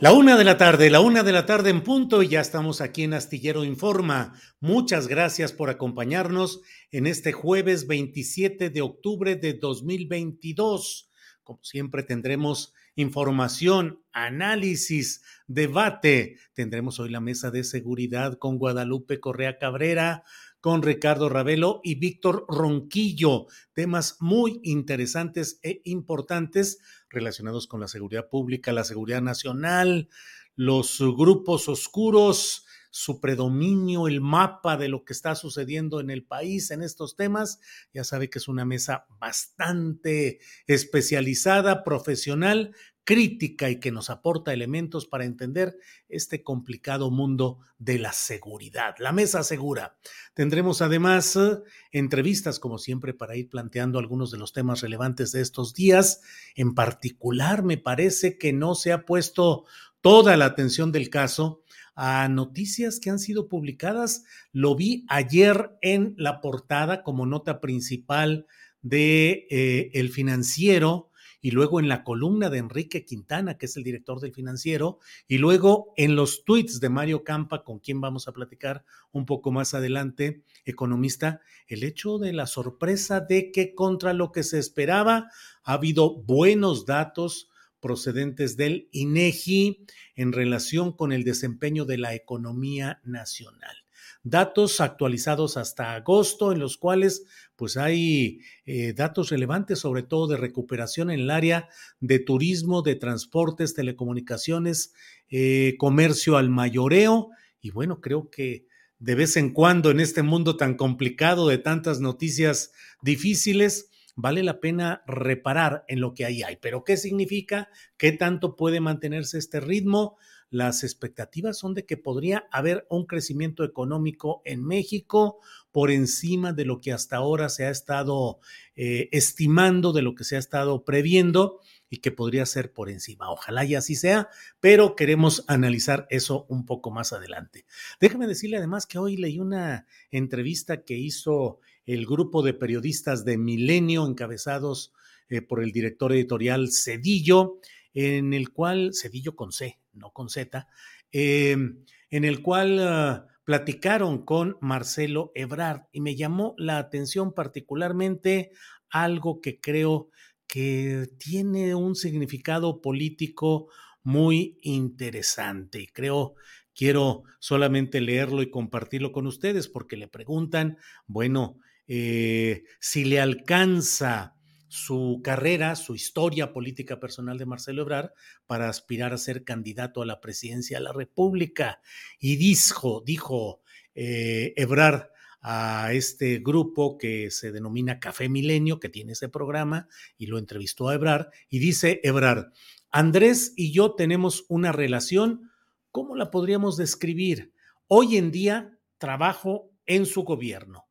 La 0.00 0.14
una 0.14 0.38
de 0.38 0.44
la 0.44 0.56
tarde, 0.56 0.88
la 0.88 1.00
una 1.00 1.22
de 1.22 1.30
la 1.30 1.44
tarde 1.44 1.68
en 1.68 1.82
punto 1.82 2.22
y 2.22 2.28
ya 2.28 2.40
estamos 2.40 2.80
aquí 2.80 3.02
en 3.02 3.12
Astillero 3.12 3.64
Informa. 3.64 4.32
Muchas 4.58 5.08
gracias 5.08 5.52
por 5.52 5.68
acompañarnos 5.68 6.62
en 6.90 7.06
este 7.06 7.32
jueves 7.32 7.86
27 7.86 8.70
de 8.70 8.80
octubre 8.80 9.36
de 9.36 9.52
2022. 9.52 11.10
Como 11.44 11.62
siempre 11.62 12.02
tendremos 12.02 12.72
información, 12.94 14.02
análisis, 14.12 15.22
debate. 15.46 16.38
Tendremos 16.54 16.98
hoy 16.98 17.10
la 17.10 17.20
mesa 17.20 17.50
de 17.50 17.62
seguridad 17.62 18.38
con 18.38 18.56
Guadalupe 18.56 19.20
Correa 19.20 19.58
Cabrera, 19.58 20.24
con 20.62 20.82
Ricardo 20.82 21.28
Ravelo 21.28 21.80
y 21.84 21.96
Víctor 21.96 22.46
Ronquillo. 22.48 23.48
Temas 23.74 24.16
muy 24.20 24.60
interesantes 24.62 25.58
e 25.62 25.82
importantes 25.84 26.78
relacionados 27.10 27.66
con 27.66 27.80
la 27.80 27.88
seguridad 27.88 28.28
pública, 28.28 28.72
la 28.72 28.84
seguridad 28.84 29.20
nacional, 29.20 30.08
los 30.56 30.98
grupos 31.00 31.68
oscuros, 31.68 32.66
su 32.90 33.20
predominio, 33.20 34.08
el 34.08 34.20
mapa 34.20 34.76
de 34.76 34.88
lo 34.88 35.04
que 35.04 35.12
está 35.12 35.34
sucediendo 35.34 36.00
en 36.00 36.10
el 36.10 36.24
país 36.24 36.70
en 36.70 36.82
estos 36.82 37.16
temas. 37.16 37.60
Ya 37.94 38.04
sabe 38.04 38.28
que 38.28 38.38
es 38.38 38.48
una 38.48 38.64
mesa 38.64 39.06
bastante 39.20 40.40
especializada, 40.66 41.84
profesional, 41.84 42.74
crítica 43.04 43.70
y 43.70 43.80
que 43.80 43.90
nos 43.90 44.10
aporta 44.10 44.52
elementos 44.52 45.06
para 45.06 45.24
entender 45.24 45.76
este 46.08 46.42
complicado 46.42 47.10
mundo 47.10 47.58
de 47.78 47.98
la 47.98 48.12
seguridad. 48.12 48.94
La 48.98 49.12
mesa 49.12 49.42
segura. 49.42 49.96
Tendremos 50.34 50.82
además 50.82 51.34
eh, 51.36 51.58
entrevistas, 51.92 52.58
como 52.58 52.78
siempre, 52.78 53.14
para 53.14 53.36
ir 53.36 53.48
planteando 53.48 53.98
algunos 53.98 54.30
de 54.30 54.38
los 54.38 54.52
temas 54.52 54.80
relevantes 54.80 55.32
de 55.32 55.40
estos 55.40 55.74
días. 55.74 56.20
En 56.54 56.74
particular, 56.74 57.62
me 57.62 57.78
parece 57.78 58.38
que 58.38 58.52
no 58.52 58.74
se 58.74 58.92
ha 58.92 59.04
puesto 59.04 59.64
toda 60.00 60.36
la 60.36 60.46
atención 60.46 60.92
del 60.92 61.10
caso 61.10 61.62
a 61.94 62.28
noticias 62.28 63.00
que 63.00 63.10
han 63.10 63.18
sido 63.18 63.48
publicadas. 63.48 64.24
Lo 64.52 64.74
vi 64.74 65.04
ayer 65.08 65.76
en 65.82 66.14
la 66.16 66.40
portada 66.40 67.02
como 67.02 67.26
nota 67.26 67.60
principal 67.60 68.46
de 68.82 69.46
eh, 69.50 69.90
El 69.94 70.10
Financiero 70.10 71.09
y 71.40 71.52
luego 71.52 71.80
en 71.80 71.88
la 71.88 72.04
columna 72.04 72.50
de 72.50 72.58
Enrique 72.58 73.04
Quintana, 73.04 73.56
que 73.56 73.66
es 73.66 73.76
el 73.76 73.84
director 73.84 74.20
del 74.20 74.32
financiero, 74.32 74.98
y 75.26 75.38
luego 75.38 75.92
en 75.96 76.16
los 76.16 76.44
tweets 76.44 76.80
de 76.80 76.88
Mario 76.88 77.24
Campa, 77.24 77.64
con 77.64 77.78
quien 77.78 78.00
vamos 78.00 78.28
a 78.28 78.32
platicar 78.32 78.84
un 79.12 79.26
poco 79.26 79.50
más 79.50 79.74
adelante, 79.74 80.42
economista, 80.64 81.40
el 81.66 81.82
hecho 81.84 82.18
de 82.18 82.32
la 82.32 82.46
sorpresa 82.46 83.20
de 83.20 83.52
que 83.52 83.74
contra 83.74 84.12
lo 84.12 84.32
que 84.32 84.42
se 84.42 84.58
esperaba 84.58 85.30
ha 85.64 85.72
habido 85.72 86.16
buenos 86.16 86.86
datos 86.86 87.50
procedentes 87.80 88.56
del 88.56 88.88
INEGI 88.92 89.86
en 90.14 90.32
relación 90.32 90.92
con 90.92 91.12
el 91.12 91.24
desempeño 91.24 91.86
de 91.86 91.98
la 91.98 92.14
economía 92.14 93.00
nacional 93.04 93.79
datos 94.22 94.80
actualizados 94.80 95.56
hasta 95.56 95.94
agosto, 95.94 96.52
en 96.52 96.58
los 96.58 96.76
cuales 96.76 97.24
pues 97.56 97.76
hay 97.76 98.40
eh, 98.66 98.92
datos 98.92 99.30
relevantes, 99.30 99.78
sobre 99.78 100.02
todo 100.02 100.26
de 100.26 100.36
recuperación 100.36 101.10
en 101.10 101.20
el 101.20 101.30
área 101.30 101.68
de 102.00 102.18
turismo, 102.18 102.82
de 102.82 102.96
transportes, 102.96 103.74
telecomunicaciones, 103.74 104.92
eh, 105.30 105.74
comercio 105.78 106.36
al 106.36 106.50
mayoreo. 106.50 107.30
Y 107.60 107.70
bueno, 107.70 108.00
creo 108.00 108.30
que 108.30 108.66
de 108.98 109.14
vez 109.14 109.36
en 109.36 109.52
cuando 109.52 109.90
en 109.90 110.00
este 110.00 110.22
mundo 110.22 110.56
tan 110.56 110.74
complicado 110.74 111.48
de 111.48 111.58
tantas 111.58 112.00
noticias 112.00 112.72
difíciles, 113.02 113.88
vale 114.14 114.42
la 114.42 114.60
pena 114.60 115.02
reparar 115.06 115.84
en 115.88 116.00
lo 116.00 116.12
que 116.12 116.26
ahí 116.26 116.42
hay. 116.42 116.56
Pero 116.56 116.84
¿qué 116.84 116.96
significa? 116.96 117.70
¿Qué 117.96 118.12
tanto 118.12 118.56
puede 118.56 118.80
mantenerse 118.80 119.38
este 119.38 119.60
ritmo? 119.60 120.18
Las 120.50 120.82
expectativas 120.82 121.58
son 121.58 121.74
de 121.74 121.86
que 121.86 121.96
podría 121.96 122.48
haber 122.50 122.86
un 122.90 123.06
crecimiento 123.06 123.64
económico 123.64 124.42
en 124.44 124.64
México 124.64 125.38
por 125.70 125.92
encima 125.92 126.52
de 126.52 126.64
lo 126.64 126.80
que 126.80 126.92
hasta 126.92 127.16
ahora 127.16 127.48
se 127.48 127.64
ha 127.64 127.70
estado 127.70 128.40
eh, 128.74 129.08
estimando, 129.12 129.92
de 129.92 130.02
lo 130.02 130.16
que 130.16 130.24
se 130.24 130.34
ha 130.36 130.40
estado 130.40 130.84
previendo 130.84 131.60
y 131.88 131.98
que 131.98 132.10
podría 132.10 132.46
ser 132.46 132.72
por 132.72 132.90
encima. 132.90 133.30
Ojalá 133.30 133.64
y 133.64 133.76
así 133.76 133.94
sea, 133.94 134.28
pero 134.60 134.96
queremos 134.96 135.44
analizar 135.46 136.06
eso 136.10 136.46
un 136.48 136.66
poco 136.66 136.90
más 136.90 137.12
adelante. 137.12 137.64
Déjame 138.00 138.26
decirle 138.26 138.56
además 138.56 138.86
que 138.86 138.98
hoy 138.98 139.16
leí 139.16 139.38
una 139.38 139.86
entrevista 140.10 140.84
que 140.84 140.96
hizo 140.96 141.60
el 141.86 142.06
grupo 142.06 142.42
de 142.42 142.54
periodistas 142.54 143.24
de 143.24 143.38
Milenio 143.38 144.06
encabezados 144.06 144.92
eh, 145.28 145.42
por 145.42 145.62
el 145.62 145.72
director 145.72 146.12
editorial 146.12 146.70
Cedillo, 146.72 147.58
en 147.94 148.34
el 148.34 148.50
cual, 148.50 148.92
Cedillo 148.94 149.34
con 149.34 149.50
C, 149.50 149.79
no 149.92 150.12
con 150.12 150.28
Z, 150.28 150.66
em, 151.12 151.84
en 152.10 152.24
el 152.24 152.42
cual 152.42 152.78
ah, 152.80 153.26
platicaron 153.44 154.24
con 154.24 154.56
Marcelo 154.60 155.32
Ebrard 155.34 155.82
y 155.92 156.00
me 156.00 156.16
llamó 156.16 156.54
la 156.56 156.78
atención 156.78 157.32
particularmente 157.32 158.50
algo 158.88 159.40
que 159.40 159.60
creo 159.60 160.10
que 160.46 161.08
tiene 161.18 161.74
un 161.74 161.94
significado 161.94 162.80
político 162.80 163.68
muy 164.02 164.58
interesante 164.62 165.80
y 165.80 165.86
creo 165.86 166.34
quiero 166.74 167.24
solamente 167.38 168.00
leerlo 168.00 168.42
y 168.42 168.50
compartirlo 168.50 169.12
con 169.12 169.26
ustedes 169.26 169.68
porque 169.68 169.96
le 169.96 170.08
preguntan, 170.08 170.78
bueno, 171.06 171.58
eh, 171.86 172.62
si 172.80 173.04
le 173.04 173.20
alcanza 173.20 174.36
su 174.70 175.20
carrera, 175.24 175.74
su 175.74 175.96
historia 175.96 176.52
política 176.52 177.00
personal 177.00 177.38
de 177.38 177.44
Marcelo 177.44 177.82
Ebrard 177.82 178.12
para 178.46 178.68
aspirar 178.68 179.12
a 179.12 179.18
ser 179.18 179.42
candidato 179.42 180.00
a 180.00 180.06
la 180.06 180.20
presidencia 180.20 180.78
de 180.78 180.84
la 180.84 180.92
República. 180.92 181.80
Y 182.20 182.36
dijo, 182.36 183.02
dijo 183.04 183.62
eh, 183.96 184.54
Ebrard 184.56 185.08
a 185.42 185.92
este 185.92 186.38
grupo 186.38 186.98
que 186.98 187.32
se 187.32 187.50
denomina 187.50 187.98
Café 187.98 188.28
Milenio, 188.28 188.78
que 188.78 188.88
tiene 188.88 189.12
ese 189.12 189.28
programa, 189.28 189.88
y 190.16 190.26
lo 190.26 190.38
entrevistó 190.38 190.88
a 190.88 190.94
Ebrard, 190.94 191.28
y 191.48 191.58
dice 191.58 192.00
Ebrard, 192.04 192.52
Andrés 192.92 193.52
y 193.56 193.72
yo 193.72 193.94
tenemos 193.94 194.44
una 194.48 194.70
relación, 194.70 195.50
¿cómo 195.90 196.14
la 196.14 196.30
podríamos 196.30 196.76
describir? 196.76 197.52
Hoy 197.88 198.18
en 198.18 198.30
día 198.30 198.78
trabajo 198.98 199.72
en 199.86 200.06
su 200.06 200.22
gobierno. 200.22 200.86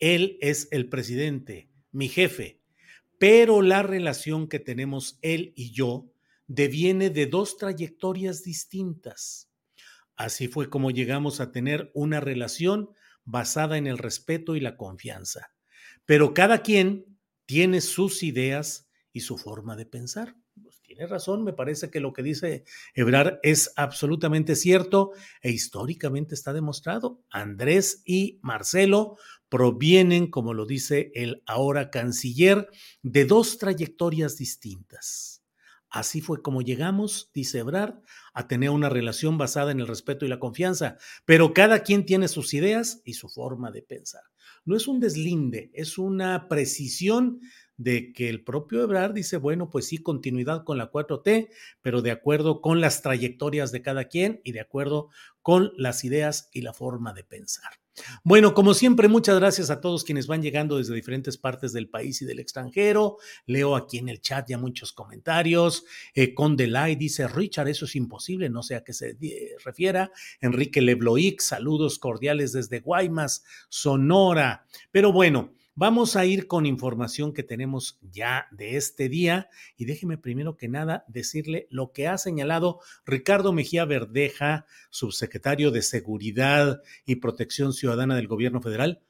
Él 0.00 0.36
es 0.40 0.66
el 0.72 0.88
presidente, 0.88 1.70
mi 1.92 2.08
jefe, 2.08 2.59
pero 3.20 3.60
la 3.60 3.82
relación 3.82 4.48
que 4.48 4.58
tenemos 4.58 5.18
él 5.20 5.52
y 5.54 5.72
yo 5.72 6.10
deviene 6.46 7.10
de 7.10 7.26
dos 7.26 7.58
trayectorias 7.58 8.42
distintas. 8.42 9.50
Así 10.16 10.48
fue 10.48 10.70
como 10.70 10.90
llegamos 10.90 11.38
a 11.38 11.52
tener 11.52 11.90
una 11.92 12.20
relación 12.20 12.88
basada 13.24 13.76
en 13.76 13.86
el 13.86 13.98
respeto 13.98 14.56
y 14.56 14.60
la 14.60 14.78
confianza. 14.78 15.52
Pero 16.06 16.32
cada 16.32 16.62
quien 16.62 17.18
tiene 17.44 17.82
sus 17.82 18.22
ideas 18.22 18.88
y 19.12 19.20
su 19.20 19.36
forma 19.36 19.76
de 19.76 19.84
pensar. 19.84 20.34
Pues 20.62 20.80
tiene 20.80 21.06
razón, 21.06 21.44
me 21.44 21.52
parece 21.52 21.90
que 21.90 22.00
lo 22.00 22.14
que 22.14 22.22
dice 22.22 22.64
Ebrar 22.94 23.38
es 23.42 23.70
absolutamente 23.76 24.56
cierto 24.56 25.12
e 25.42 25.50
históricamente 25.50 26.34
está 26.34 26.54
demostrado. 26.54 27.22
Andrés 27.30 28.00
y 28.06 28.38
Marcelo 28.42 29.18
provienen, 29.50 30.28
como 30.28 30.54
lo 30.54 30.64
dice 30.64 31.12
el 31.14 31.42
ahora 31.44 31.90
canciller, 31.90 32.70
de 33.02 33.26
dos 33.26 33.58
trayectorias 33.58 34.38
distintas. 34.38 35.44
Así 35.90 36.20
fue 36.20 36.40
como 36.40 36.62
llegamos, 36.62 37.30
dice 37.34 37.58
Ebrard, 37.58 37.96
a 38.32 38.46
tener 38.46 38.70
una 38.70 38.88
relación 38.88 39.38
basada 39.38 39.72
en 39.72 39.80
el 39.80 39.88
respeto 39.88 40.24
y 40.24 40.28
la 40.28 40.38
confianza, 40.38 40.98
pero 41.24 41.52
cada 41.52 41.82
quien 41.82 42.06
tiene 42.06 42.28
sus 42.28 42.54
ideas 42.54 43.02
y 43.04 43.14
su 43.14 43.28
forma 43.28 43.72
de 43.72 43.82
pensar. 43.82 44.22
No 44.64 44.76
es 44.76 44.86
un 44.86 45.00
deslinde, 45.00 45.70
es 45.74 45.98
una 45.98 46.46
precisión 46.48 47.40
de 47.76 48.12
que 48.12 48.28
el 48.28 48.44
propio 48.44 48.82
Ebrard 48.82 49.14
dice, 49.14 49.36
bueno, 49.36 49.68
pues 49.68 49.88
sí, 49.88 49.98
continuidad 49.98 50.64
con 50.64 50.78
la 50.78 50.92
4T, 50.92 51.48
pero 51.80 52.02
de 52.02 52.12
acuerdo 52.12 52.60
con 52.60 52.80
las 52.80 53.02
trayectorias 53.02 53.72
de 53.72 53.82
cada 53.82 54.04
quien 54.04 54.40
y 54.44 54.52
de 54.52 54.60
acuerdo 54.60 55.08
con 55.42 55.72
las 55.76 56.04
ideas 56.04 56.50
y 56.52 56.60
la 56.60 56.72
forma 56.72 57.14
de 57.14 57.24
pensar. 57.24 57.72
Bueno, 58.24 58.54
como 58.54 58.74
siempre, 58.74 59.08
muchas 59.08 59.38
gracias 59.38 59.70
a 59.70 59.80
todos 59.80 60.04
quienes 60.04 60.26
van 60.26 60.42
llegando 60.42 60.78
desde 60.78 60.94
diferentes 60.94 61.36
partes 61.36 61.72
del 61.72 61.88
país 61.88 62.20
y 62.22 62.24
del 62.24 62.38
extranjero. 62.38 63.16
Leo 63.46 63.76
aquí 63.76 63.98
en 63.98 64.08
el 64.08 64.20
chat 64.20 64.48
ya 64.48 64.58
muchos 64.58 64.92
comentarios. 64.92 65.84
Eh, 66.14 66.34
Condelay 66.34 66.96
dice, 66.96 67.28
Richard, 67.28 67.68
eso 67.68 67.84
es 67.84 67.96
imposible, 67.96 68.50
no 68.50 68.62
sé 68.62 68.76
a 68.76 68.84
qué 68.84 68.92
se 68.92 69.16
refiera. 69.64 70.10
Enrique 70.40 70.80
Lebloic, 70.80 71.40
saludos 71.40 71.98
cordiales 71.98 72.52
desde 72.52 72.80
Guaymas, 72.80 73.44
Sonora. 73.68 74.66
Pero 74.90 75.12
bueno, 75.12 75.52
Vamos 75.76 76.16
a 76.16 76.26
ir 76.26 76.46
con 76.48 76.66
información 76.66 77.32
que 77.32 77.44
tenemos 77.44 77.98
ya 78.02 78.48
de 78.50 78.76
este 78.76 79.08
día 79.08 79.48
y 79.76 79.84
déjeme 79.84 80.18
primero 80.18 80.56
que 80.56 80.68
nada 80.68 81.04
decirle 81.06 81.68
lo 81.70 81.92
que 81.92 82.08
ha 82.08 82.18
señalado 82.18 82.80
Ricardo 83.06 83.52
Mejía 83.52 83.84
Verdeja, 83.84 84.66
subsecretario 84.90 85.70
de 85.70 85.82
Seguridad 85.82 86.82
y 87.06 87.16
Protección 87.16 87.72
Ciudadana 87.72 88.16
del 88.16 88.26
Gobierno 88.26 88.60
Federal, 88.60 89.00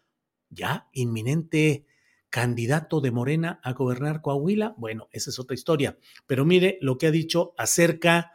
ya 0.50 0.88
inminente 0.92 1.86
candidato 2.28 3.00
de 3.00 3.10
Morena 3.10 3.58
a 3.64 3.72
gobernar 3.72 4.20
Coahuila. 4.20 4.74
Bueno, 4.76 5.08
esa 5.12 5.30
es 5.30 5.38
otra 5.38 5.54
historia, 5.54 5.98
pero 6.26 6.44
mire 6.44 6.78
lo 6.82 6.98
que 6.98 7.06
ha 7.06 7.10
dicho 7.10 7.54
acerca 7.56 8.32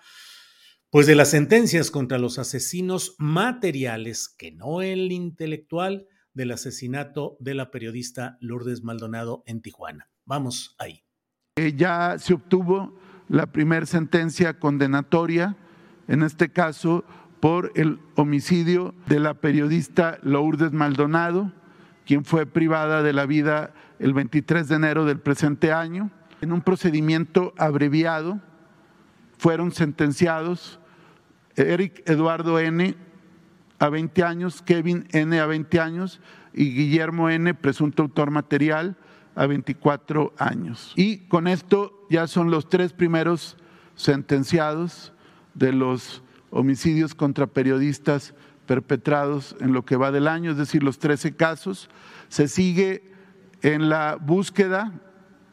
pues 0.89 1.07
de 1.07 1.15
las 1.15 1.31
sentencias 1.31 1.91
contra 1.91 2.17
los 2.17 2.39
asesinos 2.39 3.15
materiales, 3.17 4.29
que 4.29 4.51
no 4.51 4.81
el 4.81 5.11
intelectual, 5.11 6.07
del 6.35 6.51
asesinato 6.51 7.37
de 7.39 7.55
la 7.55 7.71
periodista 7.71 8.37
Lourdes 8.41 8.83
Maldonado 8.83 9.43
en 9.47 9.61
Tijuana. 9.61 10.09
Vamos 10.25 10.75
ahí. 10.77 11.03
Eh, 11.55 11.73
ya 11.75 12.17
se 12.19 12.33
obtuvo 12.33 12.99
la 13.27 13.47
primera 13.47 13.85
sentencia 13.85 14.59
condenatoria, 14.59 15.57
en 16.07 16.21
este 16.21 16.49
caso 16.49 17.03
por 17.39 17.71
el 17.75 17.99
homicidio 18.15 18.93
de 19.07 19.19
la 19.19 19.35
periodista 19.35 20.19
Lourdes 20.21 20.71
Maldonado, 20.73 21.51
quien 22.05 22.25
fue 22.25 22.45
privada 22.45 23.01
de 23.01 23.13
la 23.13 23.25
vida 23.25 23.73
el 23.99 24.13
23 24.13 24.67
de 24.67 24.75
enero 24.75 25.05
del 25.05 25.19
presente 25.19 25.71
año. 25.71 26.11
En 26.41 26.51
un 26.51 26.61
procedimiento 26.61 27.53
abreviado 27.57 28.41
fueron 29.37 29.71
sentenciados 29.71 30.79
Eric 31.55 32.03
Eduardo 32.09 32.59
N., 32.59 32.95
a 33.79 33.89
20 33.89 34.23
años, 34.23 34.61
Kevin 34.61 35.07
N 35.11 35.39
a 35.39 35.45
20 35.45 35.79
años 35.79 36.21
y 36.53 36.73
Guillermo 36.73 37.29
N, 37.29 37.53
presunto 37.53 38.03
autor 38.03 38.31
material, 38.31 38.97
a 39.35 39.45
24 39.45 40.33
años. 40.37 40.93
Y 40.95 41.17
con 41.27 41.47
esto 41.47 42.07
ya 42.09 42.27
son 42.27 42.51
los 42.51 42.69
tres 42.69 42.93
primeros 42.93 43.57
sentenciados 43.95 45.13
de 45.53 45.73
los 45.73 46.23
homicidios 46.51 47.15
contra 47.15 47.47
periodistas 47.47 48.33
perpetrados 48.65 49.55
en 49.59 49.73
lo 49.73 49.85
que 49.85 49.97
va 49.97 50.11
del 50.11 50.27
año, 50.27 50.51
es 50.51 50.57
decir, 50.57 50.83
los 50.83 50.99
13 50.99 51.35
casos. 51.35 51.89
Se 52.29 52.47
sigue 52.47 53.03
en 53.61 53.89
la 53.89 54.17
búsqueda 54.19 54.93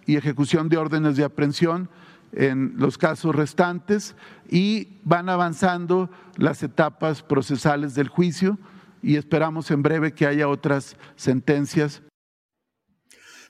y 0.07 0.17
ejecución 0.17 0.69
de 0.69 0.79
órdenes 0.79 1.17
de 1.17 1.25
aprehensión 1.25 1.89
en 2.33 2.75
los 2.77 2.99
casos 2.99 3.35
restantes 3.35 4.17
y 4.51 4.89
van 5.05 5.29
avanzando 5.29 6.11
las 6.37 6.63
etapas 6.63 7.23
procesales 7.23 7.95
del 7.95 8.09
juicio 8.09 8.59
y 9.03 9.17
esperamos 9.17 9.71
en 9.71 9.83
breve 9.83 10.13
que 10.13 10.27
haya 10.27 10.49
otras 10.49 10.97
sentencias. 11.17 12.03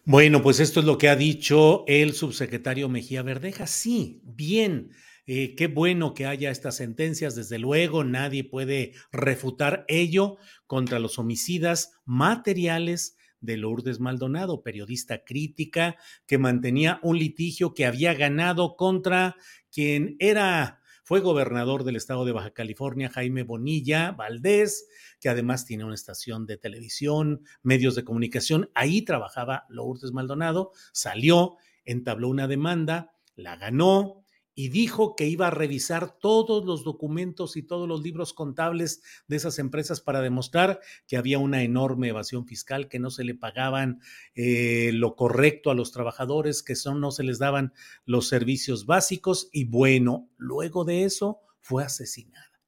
Bueno, 0.05 0.43
pues 0.43 0.59
esto 0.59 0.81
es 0.81 0.87
lo 0.87 0.99
que 0.99 1.09
ha 1.09 1.17
dicho 1.17 1.85
el 1.87 2.13
subsecretario 2.13 2.89
Mejía 2.89 3.23
Verdeja. 3.23 3.67
Sí, 3.67 4.21
bien. 4.25 4.91
Eh, 5.27 5.55
qué 5.55 5.69
bueno 5.69 6.15
que 6.15 6.27
haya 6.27 6.51
estas 6.51 6.77
sentencias, 6.77 7.37
desde 7.37 7.61
luego 7.61 8.03
nadie 8.03 8.43
puede 8.43 8.95
refutar 9.13 9.85
ello 9.87 10.37
contra 10.67 10.99
los 10.99 11.21
homicidas 11.21 11.93
materiales 12.05 13.17
de 13.43 13.59
Lourdes 13.59 14.01
Maldonado, 14.01 14.63
periodista 14.63 15.25
crítica 15.25 15.97
que 16.27 16.39
mantenía 16.39 16.99
un 17.03 17.19
litigio 17.19 17.75
que 17.75 17.85
había 17.85 18.15
ganado 18.15 18.77
contra 18.77 19.37
quien 19.71 20.17
era 20.19 20.79
fue 21.05 21.21
gobernador 21.21 21.85
del 21.85 21.97
estado 21.97 22.25
de 22.25 22.33
Baja 22.33 22.53
California, 22.53 23.11
Jaime 23.11 23.43
Bonilla 23.43 24.13
Valdés, 24.13 24.89
que 25.21 25.29
además 25.29 25.67
tiene 25.67 25.85
una 25.85 25.95
estación 25.97 26.47
de 26.47 26.57
televisión, 26.57 27.45
medios 27.63 27.97
de 27.97 28.05
comunicación. 28.05 28.71
Ahí 28.75 29.03
trabajaba 29.03 29.67
Lourdes 29.69 30.13
Maldonado, 30.13 30.71
salió, 30.93 31.57
entabló 31.85 32.29
una 32.29 32.47
demanda, 32.47 33.13
la 33.35 33.57
ganó, 33.57 34.22
y 34.55 34.69
dijo 34.69 35.17
que 35.17 35.27
iba 35.27 35.47
a 35.47 35.51
revisar 35.51 36.19
todos 36.19 36.65
los 36.65 36.85
documentos 36.85 37.57
y 37.57 37.63
todos 37.63 37.89
los 37.89 38.03
libros 38.03 38.33
contables 38.33 39.03
de 39.27 39.37
esas 39.37 39.59
empresas 39.59 40.01
para 40.01 40.21
demostrar 40.21 40.81
que 41.07 41.17
había 41.17 41.39
una 41.39 41.63
enorme 41.63 42.09
evasión 42.09 42.47
fiscal, 42.47 42.89
que 42.89 42.99
no 42.99 43.11
se 43.11 43.25
le 43.25 43.35
pagaban 43.35 44.01
eh, 44.35 44.91
lo 44.93 45.17
correcto 45.17 45.71
a 45.71 45.75
los 45.75 45.93
trabajadores, 45.93 46.63
que 46.63 46.77
son, 46.77 47.01
no 47.01 47.11
se 47.11 47.25
les 47.25 47.39
daban 47.39 47.73
los 48.05 48.29
servicios 48.29 48.87
básicos 48.87 49.49
y 49.53 49.65
bueno, 49.65 50.29
luego 50.37 50.85
de 50.85 51.05
eso 51.05 51.41
fue 51.61 51.85
asesinada. 51.85 52.61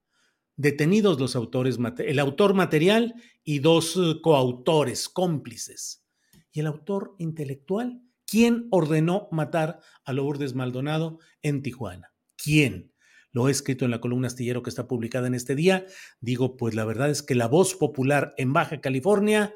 Detenidos 0.57 1.19
los 1.19 1.35
autores, 1.35 1.79
el 1.99 2.19
autor 2.19 2.55
material 2.55 3.15
y 3.43 3.59
dos 3.59 3.97
eh, 3.97 4.21
coautores, 4.23 5.09
cómplices. 5.09 6.05
Y 6.53 6.61
el 6.61 6.67
autor 6.67 7.17
intelectual 7.19 8.01
¿Quién 8.35 8.67
ordenó 8.73 9.29
matar 9.31 9.79
a 10.05 10.13
Lourdes 10.13 10.57
Maldonado 10.57 11.21
en 11.41 11.63
Tijuana? 11.63 12.13
¿Quién? 12.37 12.93
Lo 13.31 13.47
he 13.47 13.53
escrito 13.53 13.85
en 13.85 13.93
la 13.93 14.01
columna 14.01 14.27
astillero 14.27 14.61
que 14.61 14.71
está 14.71 14.89
publicada 14.89 15.29
en 15.29 15.37
este 15.37 15.55
día. 15.55 15.87
Digo, 16.19 16.57
pues 16.57 16.75
la 16.75 16.85
verdad 16.85 17.11
es 17.11 17.23
que 17.23 17.37
la 17.37 17.47
voz 17.47 17.77
popular 17.77 18.35
en 18.37 18.53
Baja 18.53 18.81
California 18.81 19.55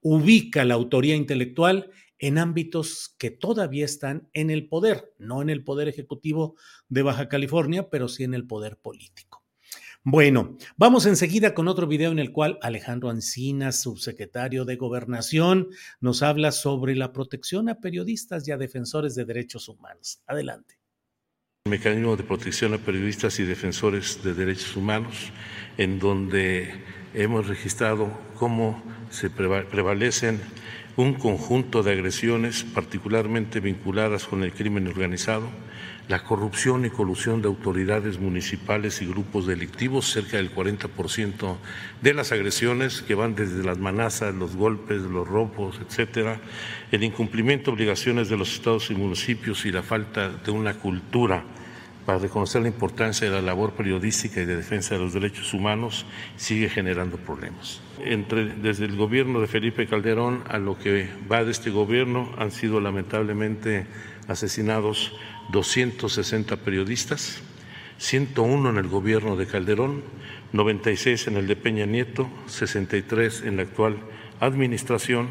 ubica 0.00 0.64
la 0.64 0.72
autoría 0.72 1.14
intelectual 1.16 1.90
en 2.18 2.38
ámbitos 2.38 3.14
que 3.18 3.30
todavía 3.30 3.84
están 3.84 4.30
en 4.32 4.48
el 4.48 4.68
poder, 4.68 5.12
no 5.18 5.42
en 5.42 5.50
el 5.50 5.62
poder 5.62 5.88
ejecutivo 5.88 6.56
de 6.88 7.02
Baja 7.02 7.28
California, 7.28 7.90
pero 7.90 8.08
sí 8.08 8.24
en 8.24 8.32
el 8.32 8.46
poder 8.46 8.78
político. 8.78 9.33
Bueno, 10.06 10.58
vamos 10.76 11.06
enseguida 11.06 11.54
con 11.54 11.66
otro 11.66 11.86
video 11.86 12.12
en 12.12 12.18
el 12.18 12.30
cual 12.30 12.58
Alejandro 12.60 13.08
Ancinas, 13.08 13.80
subsecretario 13.80 14.66
de 14.66 14.76
Gobernación, 14.76 15.70
nos 15.98 16.22
habla 16.22 16.52
sobre 16.52 16.94
la 16.94 17.10
protección 17.10 17.70
a 17.70 17.80
periodistas 17.80 18.46
y 18.46 18.52
a 18.52 18.58
defensores 18.58 19.14
de 19.14 19.24
derechos 19.24 19.66
humanos. 19.66 20.20
Adelante. 20.26 20.78
El 21.64 21.70
mecanismo 21.70 22.16
de 22.16 22.22
protección 22.22 22.74
a 22.74 22.78
periodistas 22.78 23.40
y 23.40 23.44
defensores 23.44 24.22
de 24.22 24.34
derechos 24.34 24.76
humanos, 24.76 25.32
en 25.78 25.98
donde 25.98 26.70
hemos 27.14 27.46
registrado 27.46 28.12
cómo 28.34 28.82
se 29.08 29.30
prevalecen 29.30 30.38
un 30.98 31.14
conjunto 31.14 31.82
de 31.82 31.92
agresiones 31.92 32.62
particularmente 32.62 33.60
vinculadas 33.60 34.26
con 34.26 34.44
el 34.44 34.52
crimen 34.52 34.86
organizado, 34.86 35.48
la 36.08 36.22
corrupción 36.22 36.84
y 36.84 36.90
colusión 36.90 37.40
de 37.40 37.48
autoridades 37.48 38.18
municipales 38.18 39.00
y 39.00 39.06
grupos 39.06 39.46
delictivos, 39.46 40.10
cerca 40.10 40.36
del 40.36 40.54
40% 40.54 41.56
de 42.02 42.14
las 42.14 42.30
agresiones 42.30 43.00
que 43.00 43.14
van 43.14 43.34
desde 43.34 43.64
las 43.64 43.78
manazas, 43.78 44.34
los 44.34 44.54
golpes, 44.54 45.00
los 45.00 45.26
robos, 45.26 45.80
etcétera, 45.80 46.40
el 46.92 47.04
incumplimiento 47.04 47.70
de 47.70 47.76
obligaciones 47.76 48.28
de 48.28 48.36
los 48.36 48.52
estados 48.52 48.90
y 48.90 48.94
municipios 48.94 49.64
y 49.64 49.72
la 49.72 49.82
falta 49.82 50.28
de 50.28 50.50
una 50.50 50.74
cultura 50.74 51.42
para 52.04 52.18
reconocer 52.18 52.62
la 52.62 52.68
importancia 52.68 53.28
de 53.28 53.34
la 53.34 53.40
labor 53.40 53.72
periodística 53.72 54.40
y 54.40 54.44
de 54.44 54.56
defensa 54.56 54.94
de 54.94 55.00
los 55.00 55.14
derechos 55.14 55.54
humanos 55.54 56.04
sigue 56.36 56.68
generando 56.68 57.16
problemas. 57.16 57.80
Desde 58.60 58.84
el 58.84 58.96
gobierno 58.96 59.40
de 59.40 59.46
Felipe 59.46 59.86
Calderón 59.86 60.44
a 60.48 60.58
lo 60.58 60.78
que 60.78 61.08
va 61.30 61.44
de 61.44 61.50
este 61.50 61.70
gobierno 61.70 62.30
han 62.36 62.50
sido 62.50 62.80
lamentablemente 62.80 63.86
asesinados 64.28 65.12
260 65.50 66.56
periodistas, 66.58 67.40
101 67.98 68.70
en 68.70 68.76
el 68.76 68.88
gobierno 68.88 69.36
de 69.36 69.46
Calderón, 69.46 70.02
96 70.52 71.28
en 71.28 71.36
el 71.36 71.46
de 71.46 71.56
Peña 71.56 71.86
Nieto, 71.86 72.28
63 72.46 73.42
en 73.42 73.56
la 73.56 73.62
actual 73.62 73.98
administración, 74.40 75.28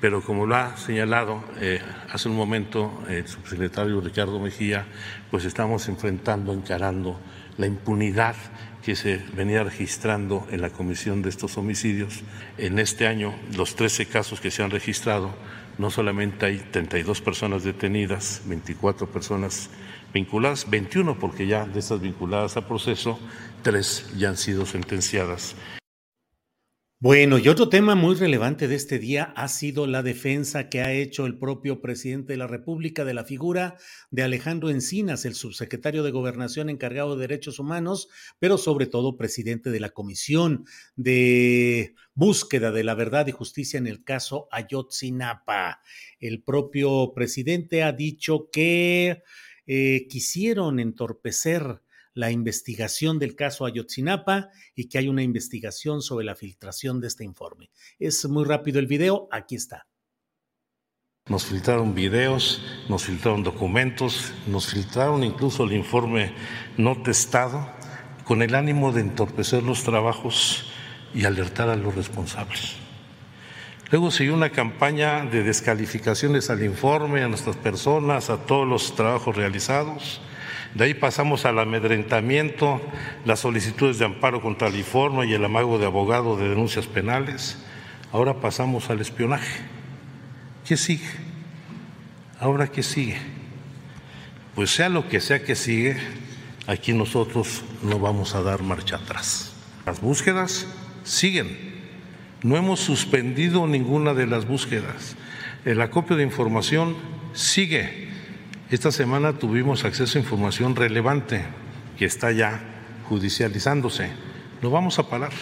pero 0.00 0.22
como 0.22 0.46
lo 0.46 0.56
ha 0.56 0.76
señalado 0.76 1.44
eh, 1.60 1.80
hace 2.10 2.28
un 2.28 2.36
momento 2.36 3.02
el 3.08 3.26
subsecretario 3.28 4.00
Ricardo 4.00 4.40
Mejía, 4.40 4.86
pues 5.30 5.44
estamos 5.44 5.88
enfrentando, 5.88 6.52
encarando 6.52 7.20
la 7.58 7.66
impunidad 7.66 8.34
que 8.82 8.96
se 8.96 9.20
venía 9.34 9.62
registrando 9.62 10.46
en 10.50 10.62
la 10.62 10.70
comisión 10.70 11.20
de 11.22 11.28
estos 11.28 11.58
homicidios. 11.58 12.22
En 12.56 12.78
este 12.78 13.06
año, 13.06 13.34
los 13.56 13.76
13 13.76 14.06
casos 14.06 14.40
que 14.40 14.50
se 14.50 14.62
han 14.62 14.70
registrado, 14.70 15.34
no 15.80 15.90
solamente 15.90 16.44
hay 16.44 16.58
32 16.58 17.22
personas 17.22 17.64
detenidas, 17.64 18.42
24 18.44 19.06
personas 19.06 19.70
vinculadas, 20.12 20.68
21 20.68 21.18
porque 21.18 21.46
ya 21.46 21.64
de 21.64 21.80
estas 21.80 22.02
vinculadas 22.02 22.58
a 22.58 22.68
proceso, 22.68 23.18
tres 23.62 24.12
ya 24.18 24.28
han 24.28 24.36
sido 24.36 24.66
sentenciadas 24.66 25.56
bueno, 27.02 27.38
y 27.38 27.48
otro 27.48 27.70
tema 27.70 27.94
muy 27.94 28.14
relevante 28.14 28.68
de 28.68 28.74
este 28.74 28.98
día 28.98 29.32
ha 29.34 29.48
sido 29.48 29.86
la 29.86 30.02
defensa 30.02 30.68
que 30.68 30.82
ha 30.82 30.92
hecho 30.92 31.24
el 31.24 31.38
propio 31.38 31.80
presidente 31.80 32.34
de 32.34 32.36
la 32.36 32.46
República 32.46 33.06
de 33.06 33.14
la 33.14 33.24
figura 33.24 33.78
de 34.10 34.22
Alejandro 34.22 34.68
Encinas, 34.68 35.24
el 35.24 35.34
subsecretario 35.34 36.02
de 36.02 36.10
Gobernación 36.10 36.68
encargado 36.68 37.16
de 37.16 37.22
Derechos 37.22 37.58
Humanos, 37.58 38.10
pero 38.38 38.58
sobre 38.58 38.84
todo 38.84 39.16
presidente 39.16 39.70
de 39.70 39.80
la 39.80 39.88
Comisión 39.88 40.66
de 40.94 41.94
Búsqueda 42.12 42.70
de 42.70 42.84
la 42.84 42.94
Verdad 42.94 43.26
y 43.28 43.32
Justicia 43.32 43.78
en 43.78 43.86
el 43.86 44.04
caso 44.04 44.46
Ayotzinapa. 44.50 45.80
El 46.18 46.42
propio 46.42 47.14
presidente 47.14 47.82
ha 47.82 47.92
dicho 47.92 48.50
que 48.52 49.22
eh, 49.66 50.06
quisieron 50.06 50.78
entorpecer 50.78 51.80
la 52.14 52.30
investigación 52.30 53.18
del 53.18 53.36
caso 53.36 53.64
Ayotzinapa 53.64 54.50
y 54.74 54.88
que 54.88 54.98
hay 54.98 55.08
una 55.08 55.22
investigación 55.22 56.02
sobre 56.02 56.24
la 56.24 56.34
filtración 56.34 57.00
de 57.00 57.08
este 57.08 57.24
informe. 57.24 57.70
Es 57.98 58.28
muy 58.28 58.44
rápido 58.44 58.78
el 58.78 58.86
video, 58.86 59.28
aquí 59.30 59.54
está. 59.54 59.86
Nos 61.28 61.44
filtraron 61.44 61.94
videos, 61.94 62.60
nos 62.88 63.04
filtraron 63.04 63.44
documentos, 63.44 64.32
nos 64.46 64.66
filtraron 64.66 65.22
incluso 65.22 65.64
el 65.64 65.72
informe 65.72 66.34
no 66.76 67.02
testado 67.02 67.70
con 68.24 68.42
el 68.42 68.54
ánimo 68.54 68.92
de 68.92 69.02
entorpecer 69.02 69.62
los 69.62 69.84
trabajos 69.84 70.64
y 71.14 71.24
alertar 71.24 71.68
a 71.68 71.76
los 71.76 71.94
responsables. 71.94 72.76
Luego 73.90 74.10
siguió 74.10 74.34
una 74.34 74.50
campaña 74.50 75.24
de 75.26 75.42
descalificaciones 75.42 76.48
al 76.48 76.64
informe, 76.64 77.22
a 77.22 77.28
nuestras 77.28 77.56
personas, 77.56 78.30
a 78.30 78.38
todos 78.46 78.66
los 78.66 78.94
trabajos 78.94 79.36
realizados 79.36 80.20
de 80.74 80.84
ahí 80.84 80.94
pasamos 80.94 81.44
al 81.46 81.58
amedrentamiento, 81.58 82.80
las 83.24 83.40
solicitudes 83.40 83.98
de 83.98 84.04
amparo 84.04 84.40
contra 84.40 84.68
el 84.68 84.76
informe 84.76 85.26
y 85.26 85.32
el 85.32 85.44
amago 85.44 85.78
de 85.78 85.86
abogado 85.86 86.36
de 86.36 86.48
denuncias 86.48 86.86
penales. 86.86 87.58
Ahora 88.12 88.40
pasamos 88.40 88.88
al 88.90 89.00
espionaje. 89.00 89.62
¿Qué 90.64 90.76
sigue? 90.76 91.08
Ahora, 92.38 92.68
¿qué 92.68 92.82
sigue? 92.82 93.18
Pues 94.54 94.70
sea 94.70 94.88
lo 94.88 95.08
que 95.08 95.20
sea 95.20 95.42
que 95.42 95.56
sigue, 95.56 95.96
aquí 96.66 96.92
nosotros 96.92 97.62
no 97.82 97.98
vamos 97.98 98.34
a 98.34 98.42
dar 98.42 98.62
marcha 98.62 98.96
atrás. 98.96 99.52
Las 99.86 100.00
búsquedas 100.00 100.68
siguen. 101.02 101.80
No 102.42 102.56
hemos 102.56 102.80
suspendido 102.80 103.66
ninguna 103.66 104.14
de 104.14 104.26
las 104.26 104.46
búsquedas. 104.46 105.16
El 105.64 105.80
acopio 105.80 106.16
de 106.16 106.22
información 106.22 106.96
sigue. 107.32 108.09
Esta 108.70 108.92
semana 108.92 109.32
tuvimos 109.32 109.84
acceso 109.84 110.16
a 110.16 110.20
información 110.20 110.76
relevante 110.76 111.44
que 111.98 112.04
está 112.04 112.30
ya 112.30 112.60
judicializándose. 113.08 114.10
No 114.62 114.70
vamos 114.70 115.00
a 115.00 115.10
parar. 115.10 115.32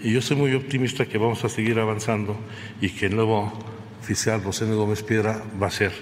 Y 0.00 0.12
yo 0.12 0.20
soy 0.20 0.36
muy 0.36 0.52
optimista 0.52 1.06
que 1.06 1.16
vamos 1.16 1.42
a 1.46 1.48
seguir 1.48 1.78
avanzando 1.78 2.36
y 2.82 2.90
que 2.90 3.06
el 3.06 3.16
nuevo 3.16 3.58
oficial 4.02 4.44
Rosendo 4.44 4.76
Gómez 4.76 5.02
Piedra 5.02 5.42
va 5.60 5.68
a 5.68 5.70
ser 5.70 5.92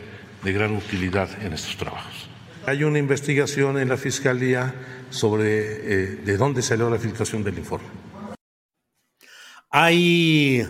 de 0.42 0.52
gran 0.52 0.74
utilidad 0.74 1.40
en 1.40 1.52
estos 1.52 1.76
trabajos. 1.76 2.28
Hay 2.66 2.82
una 2.82 2.98
investigación 2.98 3.78
en 3.78 3.88
la 3.88 3.96
Fiscalía 3.96 4.74
sobre 5.10 5.46
eh, 5.46 6.06
de 6.16 6.36
dónde 6.36 6.62
salió 6.62 6.90
la 6.90 6.98
filtración 6.98 7.44
del 7.44 7.58
informe. 7.58 7.86
Hay 9.70 10.66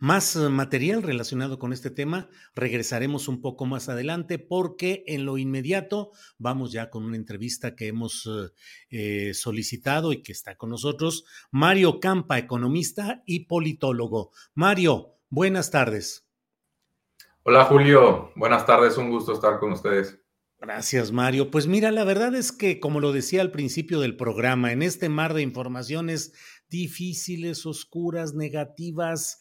más 0.00 0.34
eh, 0.34 0.48
material 0.48 1.02
relacionado 1.02 1.58
con 1.58 1.72
este 1.72 1.90
tema 1.90 2.28
regresaremos 2.54 3.28
un 3.28 3.40
poco 3.40 3.66
más 3.66 3.88
adelante 3.88 4.38
porque 4.38 5.04
en 5.06 5.24
lo 5.24 5.38
inmediato 5.38 6.10
vamos 6.38 6.72
ya 6.72 6.90
con 6.90 7.04
una 7.04 7.16
entrevista 7.16 7.76
que 7.76 7.86
hemos 7.86 8.26
eh, 8.26 8.50
eh, 8.90 9.34
solicitado 9.34 10.12
y 10.12 10.22
que 10.22 10.32
está 10.32 10.56
con 10.56 10.70
nosotros, 10.70 11.24
Mario 11.50 12.00
Campa, 12.00 12.38
economista 12.38 13.22
y 13.26 13.44
politólogo. 13.44 14.32
Mario, 14.54 15.14
buenas 15.28 15.70
tardes. 15.70 16.26
Hola 17.42 17.64
Julio, 17.66 18.32
buenas 18.36 18.64
tardes, 18.66 18.96
un 18.96 19.10
gusto 19.10 19.32
estar 19.34 19.58
con 19.60 19.72
ustedes. 19.72 20.18
Gracias, 20.58 21.10
Mario. 21.10 21.50
Pues 21.50 21.66
mira, 21.66 21.90
la 21.90 22.04
verdad 22.04 22.34
es 22.34 22.52
que, 22.52 22.80
como 22.80 23.00
lo 23.00 23.12
decía 23.12 23.40
al 23.40 23.50
principio 23.50 24.00
del 24.00 24.16
programa, 24.16 24.72
en 24.72 24.82
este 24.82 25.08
mar 25.08 25.32
de 25.32 25.40
informaciones 25.40 26.34
difíciles, 26.68 27.64
oscuras, 27.64 28.34
negativas, 28.34 29.40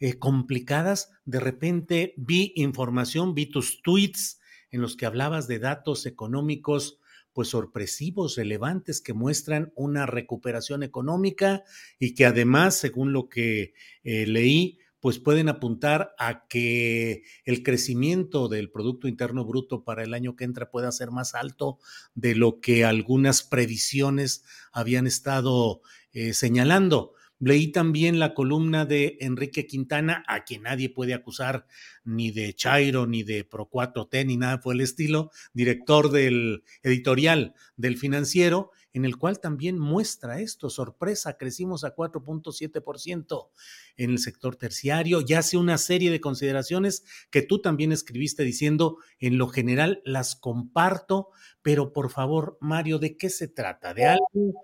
eh, 0.00 0.18
complicadas, 0.18 1.10
de 1.24 1.40
repente 1.40 2.14
vi 2.16 2.52
información, 2.56 3.34
vi 3.34 3.46
tus 3.46 3.82
tweets 3.82 4.40
en 4.70 4.80
los 4.80 4.96
que 4.96 5.06
hablabas 5.06 5.46
de 5.46 5.58
datos 5.58 6.06
económicos 6.06 6.98
pues 7.32 7.48
sorpresivos, 7.48 8.36
relevantes, 8.36 9.00
que 9.00 9.12
muestran 9.12 9.72
una 9.76 10.06
recuperación 10.06 10.82
económica 10.82 11.62
y 11.98 12.14
que 12.14 12.26
además, 12.26 12.76
según 12.76 13.12
lo 13.12 13.28
que 13.28 13.74
eh, 14.02 14.26
leí, 14.26 14.78
pues 15.00 15.18
pueden 15.18 15.48
apuntar 15.48 16.14
a 16.18 16.46
que 16.46 17.22
el 17.44 17.62
crecimiento 17.62 18.48
del 18.48 18.70
Producto 18.70 19.08
Interno 19.08 19.44
Bruto 19.44 19.82
para 19.84 20.02
el 20.02 20.12
año 20.12 20.36
que 20.36 20.44
entra 20.44 20.70
pueda 20.70 20.92
ser 20.92 21.10
más 21.10 21.34
alto 21.34 21.78
de 22.14 22.34
lo 22.34 22.60
que 22.60 22.84
algunas 22.84 23.42
previsiones 23.42 24.44
habían 24.72 25.06
estado 25.06 25.80
eh, 26.12 26.34
señalando. 26.34 27.14
Leí 27.40 27.72
también 27.72 28.18
la 28.18 28.34
columna 28.34 28.84
de 28.84 29.16
Enrique 29.20 29.66
Quintana, 29.66 30.22
a 30.28 30.44
quien 30.44 30.64
nadie 30.64 30.90
puede 30.90 31.14
acusar 31.14 31.66
ni 32.04 32.30
de 32.30 32.52
Chairo, 32.52 33.06
ni 33.06 33.22
de 33.22 33.44
Pro 33.44 33.68
4T, 33.70 34.26
ni 34.26 34.36
nada 34.36 34.60
por 34.60 34.74
el 34.74 34.82
estilo, 34.82 35.30
director 35.54 36.10
del 36.10 36.64
editorial 36.82 37.54
del 37.76 37.96
financiero, 37.96 38.72
en 38.92 39.04
el 39.04 39.16
cual 39.16 39.40
también 39.40 39.78
muestra 39.78 40.40
esto, 40.40 40.68
sorpresa, 40.68 41.36
crecimos 41.38 41.84
a 41.84 41.94
4.7% 41.94 43.48
en 43.96 44.10
el 44.10 44.18
sector 44.18 44.56
terciario 44.56 45.22
y 45.26 45.34
hace 45.34 45.56
una 45.56 45.78
serie 45.78 46.10
de 46.10 46.20
consideraciones 46.20 47.04
que 47.30 47.42
tú 47.42 47.60
también 47.62 47.92
escribiste 47.92 48.42
diciendo, 48.42 48.98
en 49.18 49.38
lo 49.38 49.48
general 49.48 50.02
las 50.04 50.36
comparto, 50.36 51.28
pero 51.62 51.92
por 51.92 52.10
favor, 52.10 52.58
Mario, 52.60 52.98
¿de 52.98 53.16
qué 53.16 53.30
se 53.30 53.48
trata? 53.48 53.94
¿De 53.94 54.06
algo 54.06 54.54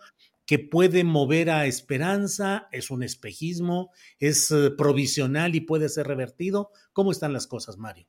que 0.47 0.59
puede 0.59 1.05
mover 1.05 1.51
a 1.51 1.67
esperanza, 1.67 2.69
es 2.73 2.91
un 2.91 3.03
espejismo, 3.03 3.91
es 4.19 4.51
eh, 4.53 4.71
provisional 4.71 5.55
y 5.55 5.61
puede 5.61 5.89
ser 5.89 6.07
revertido. 6.07 6.71
¿Cómo 6.93 7.11
están 7.11 7.33
las 7.33 7.47
cosas, 7.47 7.77
Mario? 7.77 8.07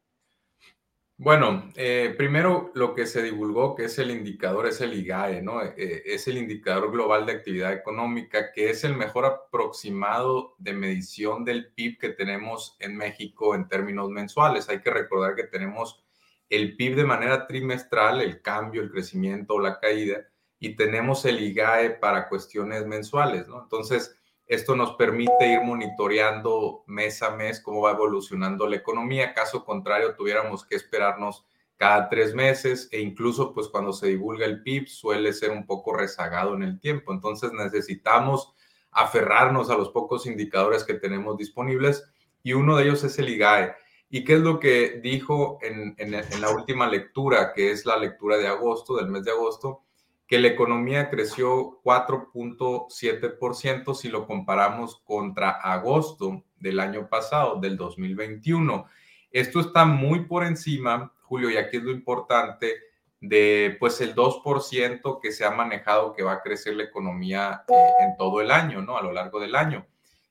Bueno, 1.20 1.72
eh, 1.76 2.14
primero 2.16 2.72
lo 2.76 2.94
que 2.94 3.08
se 3.08 3.24
divulgó, 3.24 3.74
que 3.76 3.86
es 3.86 3.98
el 3.98 4.12
indicador, 4.12 4.68
es 4.68 4.82
el 4.82 4.94
IGAE, 4.94 5.42
¿no? 5.42 5.64
Eh, 5.64 6.04
es 6.06 6.28
el 6.28 6.38
indicador 6.38 6.92
global 6.92 7.26
de 7.26 7.32
actividad 7.32 7.74
económica, 7.74 8.52
que 8.52 8.70
es 8.70 8.84
el 8.84 8.96
mejor 8.96 9.26
aproximado 9.26 10.54
de 10.60 10.74
medición 10.74 11.44
del 11.44 11.74
PIB 11.74 11.98
que 11.98 12.10
tenemos 12.10 12.78
en 12.80 12.96
México 12.96 13.56
en 13.56 13.68
términos 13.68 14.12
mensuales. 14.12 14.70
Hay 14.70 14.80
que 14.80 14.92
recordar 14.92 15.34
que 15.34 15.46
tenemos 15.46 16.04
el 16.50 16.78
PIB 16.78 16.98
de 16.98 17.06
manera 17.06 17.48
trimestral, 17.48 18.22
el 18.22 18.44
cambio, 18.44 18.84
el 18.84 18.92
crecimiento 18.92 19.56
o 19.56 19.60
la 19.60 19.80
caída, 19.80 20.28
y 20.60 20.76
tenemos 20.76 21.26
el 21.26 21.40
IGAE 21.42 21.92
para 21.92 22.28
cuestiones 22.30 22.86
mensuales, 22.86 23.48
¿no? 23.48 23.62
Entonces, 23.62 24.18
esto 24.48 24.76
nos 24.76 24.94
permite 24.94 25.52
ir 25.52 25.62
monitoreando 25.62 26.84
mes 26.88 27.22
a 27.22 27.32
mes 27.32 27.60
cómo 27.60 27.82
va 27.82 27.92
evolucionando 27.92 28.68
la 28.68 28.78
economía. 28.78 29.34
Caso 29.34 29.66
contrario, 29.66 30.16
tuviéramos 30.16 30.66
que 30.66 30.76
esperarnos 30.76 31.46
cada 31.76 32.08
tres 32.10 32.34
meses 32.34 32.88
e 32.92 33.02
incluso 33.02 33.54
pues 33.54 33.68
cuando 33.68 33.92
se 33.94 34.08
divulga 34.08 34.46
el 34.46 34.64
PIB 34.64 34.88
suele 34.88 35.34
ser 35.34 35.52
un 35.52 35.66
poco 35.66 35.94
rezagado 35.94 36.56
en 36.56 36.64
el 36.64 36.80
tiempo. 36.80 37.14
Entonces 37.14 37.52
necesitamos 37.52 38.54
aferrarnos 38.92 39.70
a 39.70 39.78
los 39.78 39.90
pocos 39.90 40.26
indicadores 40.26 40.86
que 40.86 40.94
tenemos 40.94 41.38
disponibles 41.38 42.10
y 42.42 42.54
uno 42.54 42.78
de 42.78 42.86
ellos 42.86 43.04
es 43.04 43.20
el 43.20 43.30
IGAE. 43.30 43.76
¿Y 44.10 44.24
qué 44.24 44.36
es 44.36 44.40
lo 44.40 44.62
que 44.62 45.02
dijo 45.04 45.60
en, 45.62 45.94
en 45.98 46.42
la 46.42 46.50
última 46.52 46.88
lectura, 46.88 47.52
que 47.54 47.72
es 47.72 47.86
la 47.86 47.98
lectura 47.98 48.38
de 48.38 48.48
agosto, 48.48 48.96
del 48.96 49.10
mes 49.10 49.26
de 49.26 49.32
agosto? 49.32 49.84
Que 50.28 50.40
la 50.40 50.50
economía 50.50 51.10
creció 51.10 51.82
4.7% 51.84 53.96
si 53.96 54.10
lo 54.10 54.28
comparamos 54.28 55.02
contra 55.06 55.52
agosto 55.52 56.44
del 56.60 56.82
año 56.82 57.08
pasado, 57.08 57.62
del 57.62 57.78
2021. 57.78 58.86
Esto 59.32 59.62
está 59.62 59.86
muy 59.86 60.26
por 60.26 60.44
encima, 60.44 61.14
Julio, 61.22 61.50
y 61.50 61.56
aquí 61.56 61.78
es 61.78 61.84
lo 61.84 61.92
importante, 61.92 62.76
de 63.22 63.78
pues 63.80 64.02
el 64.02 64.14
2% 64.14 65.22
que 65.22 65.32
se 65.32 65.46
ha 65.46 65.52
manejado 65.52 66.12
que 66.14 66.24
va 66.24 66.34
a 66.34 66.42
crecer 66.42 66.76
la 66.76 66.84
economía 66.84 67.64
eh, 67.68 67.74
en 68.02 68.18
todo 68.18 68.42
el 68.42 68.52
año, 68.52 68.82
¿no? 68.82 68.98
A 68.98 69.02
lo 69.02 69.14
largo 69.14 69.40
del 69.40 69.56
año. 69.56 69.88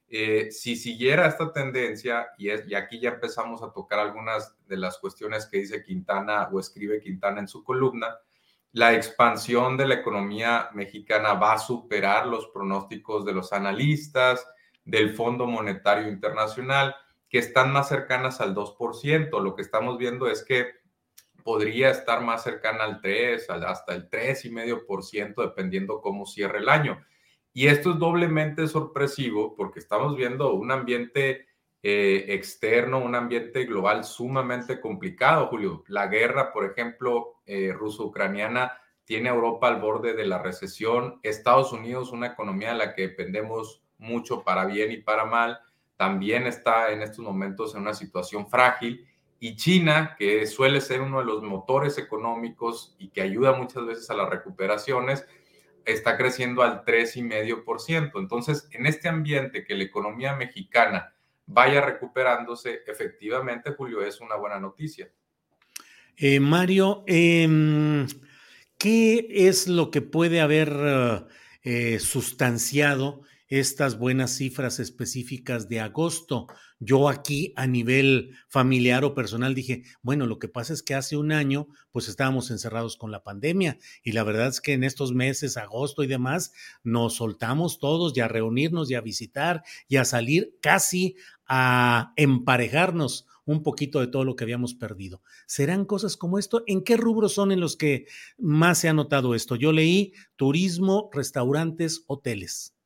Eh, 0.09 0.53
si 0.53 0.77
siguiera 0.77 1.27
esta 1.27 1.53
tendencia, 1.53 2.29
y, 2.39 2.51
es, 2.51 2.67
y 2.69 2.75
aquí 2.75 3.01
ya 3.01 3.11
empezamos 3.11 3.63
a 3.63 3.73
tocar 3.73 3.99
algunas 3.99 4.57
de 4.69 4.77
las 4.77 4.99
cuestiones 4.99 5.47
que 5.47 5.59
dice 5.59 5.83
Quintana 5.83 6.49
o 6.53 6.61
escribe 6.61 7.01
Quintana 7.01 7.41
en 7.41 7.49
su 7.49 7.65
columna, 7.65 8.17
la 8.77 8.93
expansión 8.93 9.79
de 9.79 9.89
la 9.89 9.95
economía 9.95 10.69
mexicana 10.75 11.33
va 11.33 11.55
a 11.55 11.59
superar 11.59 12.27
los 12.27 12.49
pronósticos 12.49 13.25
de 13.25 13.33
los 13.33 13.55
analistas, 13.55 14.47
del 14.85 15.15
Fondo 15.15 15.47
Monetario 15.47 16.09
Internacional, 16.09 16.95
que 17.27 17.39
están 17.39 17.73
más 17.73 17.89
cercanas 17.89 18.43
al 18.43 18.55
2%. 18.55 19.41
Lo 19.41 19.55
que 19.55 19.63
estamos 19.63 19.97
viendo 19.97 20.29
es 20.29 20.45
que 20.45 20.73
podría 21.43 21.89
estar 21.89 22.21
más 22.21 22.43
cercana 22.43 22.85
al 22.85 23.01
3, 23.01 23.49
hasta 23.49 23.95
el 23.95 24.11
3,5%, 24.11 25.41
dependiendo 25.41 26.03
cómo 26.03 26.27
cierre 26.27 26.59
el 26.59 26.69
año. 26.69 27.03
Y 27.55 27.69
esto 27.69 27.93
es 27.93 27.99
doblemente 27.99 28.69
sorpresivo 28.69 29.55
porque 29.57 29.79
estamos 29.79 30.15
viendo 30.19 30.53
un 30.53 30.71
ambiente 30.71 31.47
eh, 31.83 32.35
externo, 32.35 32.99
un 32.99 33.15
ambiente 33.15 33.65
global 33.65 34.05
sumamente 34.05 34.81
complicado, 34.81 35.47
Julio. 35.49 35.85
La 35.87 36.07
guerra, 36.09 36.53
por 36.53 36.65
ejemplo, 36.65 37.41
eh, 37.47 37.73
ruso-ucraniana, 37.73 38.73
tiene 39.05 39.29
a 39.29 39.35
Europa 39.35 39.69
al 39.69 39.81
borde 39.81 40.15
de 40.15 40.27
la 40.27 40.43
recesión. 40.43 41.21
Estados 41.23 41.73
Unidos, 41.73 42.11
una 42.11 42.27
economía 42.27 42.71
de 42.71 42.79
la 42.79 42.95
que 42.95 43.03
dependemos 43.03 43.83
mucho 43.99 44.43
para 44.43 44.65
bien 44.65 44.91
y 44.91 44.97
para 44.99 45.25
mal, 45.25 45.61
también 45.97 46.47
está 46.47 46.91
en 46.93 47.03
estos 47.03 47.25
momentos 47.25 47.75
en 47.75 47.83
una 47.83 47.95
situación 47.95 48.49
frágil. 48.49 49.07
Y 49.39 49.55
China, 49.55 50.17
que 50.19 50.47
suele 50.47 50.81
ser 50.81 51.03
uno 51.03 51.21
de 51.21 51.27
los 51.27 51.43
motores 51.43 51.99
económicos 51.99 52.97
y 52.99 53.11
que 53.11 53.23
ayuda 53.23 53.53
muchas 53.53 53.87
veces 53.87 54.11
a 54.11 54.15
las 54.15 54.29
recuperaciones, 54.29 55.27
está 55.85 56.17
creciendo 56.17 56.63
al 56.63 56.85
3,5%. 56.85 58.19
Entonces, 58.19 58.69
en 58.73 58.87
este 58.87 59.09
ambiente 59.09 59.65
que 59.65 59.75
la 59.75 59.85
economía 59.85 60.35
mexicana 60.35 61.15
vaya 61.47 61.81
recuperándose, 61.81 62.83
efectivamente, 62.87 63.73
Julio, 63.73 64.03
es 64.03 64.21
una 64.21 64.37
buena 64.37 64.61
noticia. 64.61 65.11
Eh, 66.17 66.41
Mario, 66.41 67.05
em, 67.07 68.07
¿qué 68.79 69.27
es 69.31 69.69
lo 69.69 69.91
que 69.91 70.03
puede 70.03 70.41
haber 70.41 71.27
eh, 71.63 71.99
sustanciado 72.01 73.23
estas 73.49 73.99
buenas 73.99 74.33
cifras 74.37 74.81
específicas 74.81 75.69
de 75.69 75.81
agosto? 75.81 76.47
Yo 76.79 77.09
aquí 77.09 77.55
a 77.57 77.67
nivel 77.67 78.37
familiar 78.49 79.05
o 79.05 79.15
personal 79.15 79.55
dije, 79.55 79.85
bueno, 80.03 80.27
lo 80.27 80.39
que 80.39 80.49
pasa 80.49 80.75
es 80.75 80.83
que 80.83 80.95
hace 80.95 81.17
un 81.17 81.33
año 81.33 81.69
pues 81.91 82.09
estábamos 82.09 82.51
encerrados 82.51 82.99
con 82.99 83.11
la 83.11 83.23
pandemia 83.23 83.79
y 84.03 84.13
la 84.13 84.25
verdad 84.25 84.49
es 84.49 84.61
que 84.61 84.75
en 84.75 84.85
estos 84.85 85.13
meses, 85.13 85.57
agosto 85.57 86.03
y 86.03 86.07
demás, 86.07 86.53
nos 86.83 87.17
soltamos 87.17 87.79
todos 87.79 88.15
y 88.15 88.21
a 88.21 88.29
reunirnos 88.29 88.91
y 88.91 88.95
a 88.95 89.01
visitar 89.01 89.63
y 89.89 89.97
a 89.97 90.05
salir 90.05 90.55
casi 90.61 91.17
a 91.47 92.13
emparejarnos 92.17 93.27
un 93.47 93.63
poquito 93.63 94.01
de 94.01 94.09
todo 94.09 94.25
lo 94.25 94.37
que 94.37 94.45
habíamos 94.45 94.75
perdido. 94.75 95.23
¿Serán 95.47 95.85
cosas 95.85 96.17
como 96.17 96.39
esto? 96.39 96.65
¿En 96.67 96.83
qué 96.83 96.97
rubros 96.97 97.33
son 97.33 97.53
en 97.53 97.61
los 97.61 97.77
que 97.77 98.07
más 98.39 98.79
se 98.79 98.89
ha 98.89 98.93
notado 98.93 99.35
esto? 99.35 99.57
Yo 99.57 99.73
leí 99.73 100.13
turismo, 100.37 101.09
restaurantes, 101.13 102.05
hoteles. 102.09 102.77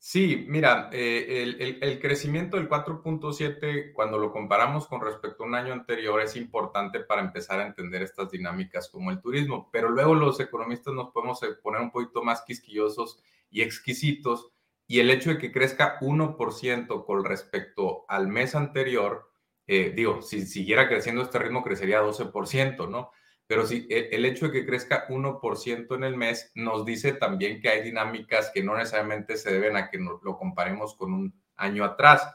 Sí, 0.00 0.46
mira, 0.48 0.90
eh, 0.92 1.76
el, 1.80 2.00
crecimiento 2.00 2.56
del 2.56 2.68
4.7, 2.68 3.92
cuando 3.92 4.16
lo 4.16 4.32
comparamos 4.32 4.86
con 4.86 5.00
respecto 5.00 5.42
a 5.42 5.46
un 5.46 5.54
año 5.54 5.72
anterior, 5.72 6.20
es 6.20 6.36
importante 6.36 7.00
para 7.00 7.20
empezar 7.20 7.60
a 7.60 7.66
entender 7.66 8.02
estas 8.02 8.30
dinámicas 8.30 8.88
como 8.88 9.10
el 9.10 9.20
turismo, 9.20 9.68
pero 9.72 9.90
luego 9.90 10.14
los 10.14 10.38
economistas 10.38 10.94
nos 10.94 11.10
podemos 11.10 11.40
poner 11.62 11.80
un 11.80 11.90
poquito 11.90 12.22
más 12.22 12.42
quisquillosos 12.42 13.20
y 13.50 13.62
exquisitos 13.62 14.52
y 14.88 15.00
el 15.00 15.10
hecho 15.10 15.30
de 15.30 15.38
que 15.38 15.52
crezca 15.52 15.98
1% 16.00 17.04
con 17.04 17.24
respecto 17.24 18.06
al 18.08 18.26
mes 18.26 18.54
anterior, 18.54 19.30
eh, 19.66 19.92
digo, 19.94 20.22
si 20.22 20.46
siguiera 20.46 20.88
creciendo 20.88 21.22
este 21.22 21.38
ritmo, 21.38 21.62
crecería 21.62 22.02
12%, 22.02 22.88
¿no? 22.88 23.12
Pero 23.46 23.66
si 23.66 23.86
e, 23.90 24.08
el 24.12 24.24
hecho 24.24 24.46
de 24.46 24.52
que 24.52 24.66
crezca 24.66 25.06
1% 25.08 25.94
en 25.94 26.04
el 26.04 26.16
mes 26.16 26.50
nos 26.54 26.84
dice 26.86 27.12
también 27.12 27.60
que 27.60 27.68
hay 27.68 27.82
dinámicas 27.82 28.50
que 28.52 28.64
no 28.64 28.76
necesariamente 28.76 29.36
se 29.36 29.52
deben 29.52 29.76
a 29.76 29.90
que 29.90 29.98
lo 29.98 30.38
comparemos 30.38 30.96
con 30.96 31.12
un 31.12 31.34
año 31.56 31.84
atrás. 31.84 32.26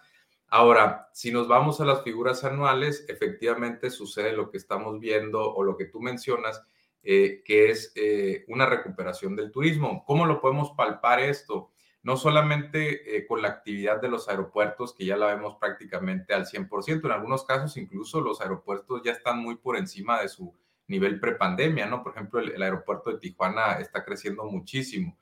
Ahora, 0.47 1.09
si 1.13 1.31
nos 1.31 1.47
vamos 1.47 1.81
a 1.81 1.85
las 1.85 2.03
figuras 2.03 2.43
anuales, 2.43 3.05
efectivamente 3.09 3.89
sucede 3.89 4.33
lo 4.33 4.51
que 4.51 4.57
estamos 4.57 4.99
viendo 4.99 5.51
o 5.51 5.63
lo 5.63 5.75
que 5.75 5.85
tú 5.85 5.99
mencionas, 5.99 6.61
eh, 7.01 7.41
que 7.43 7.71
es 7.71 7.91
eh, 7.95 8.45
una 8.47 8.67
recuperación 8.67 9.35
del 9.35 9.51
turismo. 9.51 10.05
¿Cómo 10.05 10.27
lo 10.27 10.39
podemos 10.39 10.69
palpar 10.77 11.19
esto? 11.19 11.72
No 12.03 12.17
solamente 12.17 13.17
eh, 13.17 13.25
con 13.25 13.41
la 13.41 13.47
actividad 13.47 14.01
de 14.01 14.09
los 14.09 14.27
aeropuertos, 14.27 14.93
que 14.93 15.05
ya 15.05 15.17
la 15.17 15.27
vemos 15.27 15.55
prácticamente 15.55 16.33
al 16.33 16.45
100%, 16.45 17.05
en 17.05 17.11
algunos 17.11 17.45
casos 17.45 17.77
incluso 17.77 18.21
los 18.21 18.41
aeropuertos 18.41 19.01
ya 19.03 19.13
están 19.13 19.39
muy 19.39 19.55
por 19.55 19.77
encima 19.77 20.21
de 20.21 20.27
su 20.27 20.53
nivel 20.87 21.19
prepandemia, 21.19 21.85
¿no? 21.85 22.03
Por 22.03 22.11
ejemplo, 22.11 22.41
el, 22.41 22.61
aeropuerto 22.61 23.09
de 23.09 23.19
Tijuana 23.19 23.79
está 23.79 24.03
creciendo 24.03 24.43
muchísimo. 24.43 25.17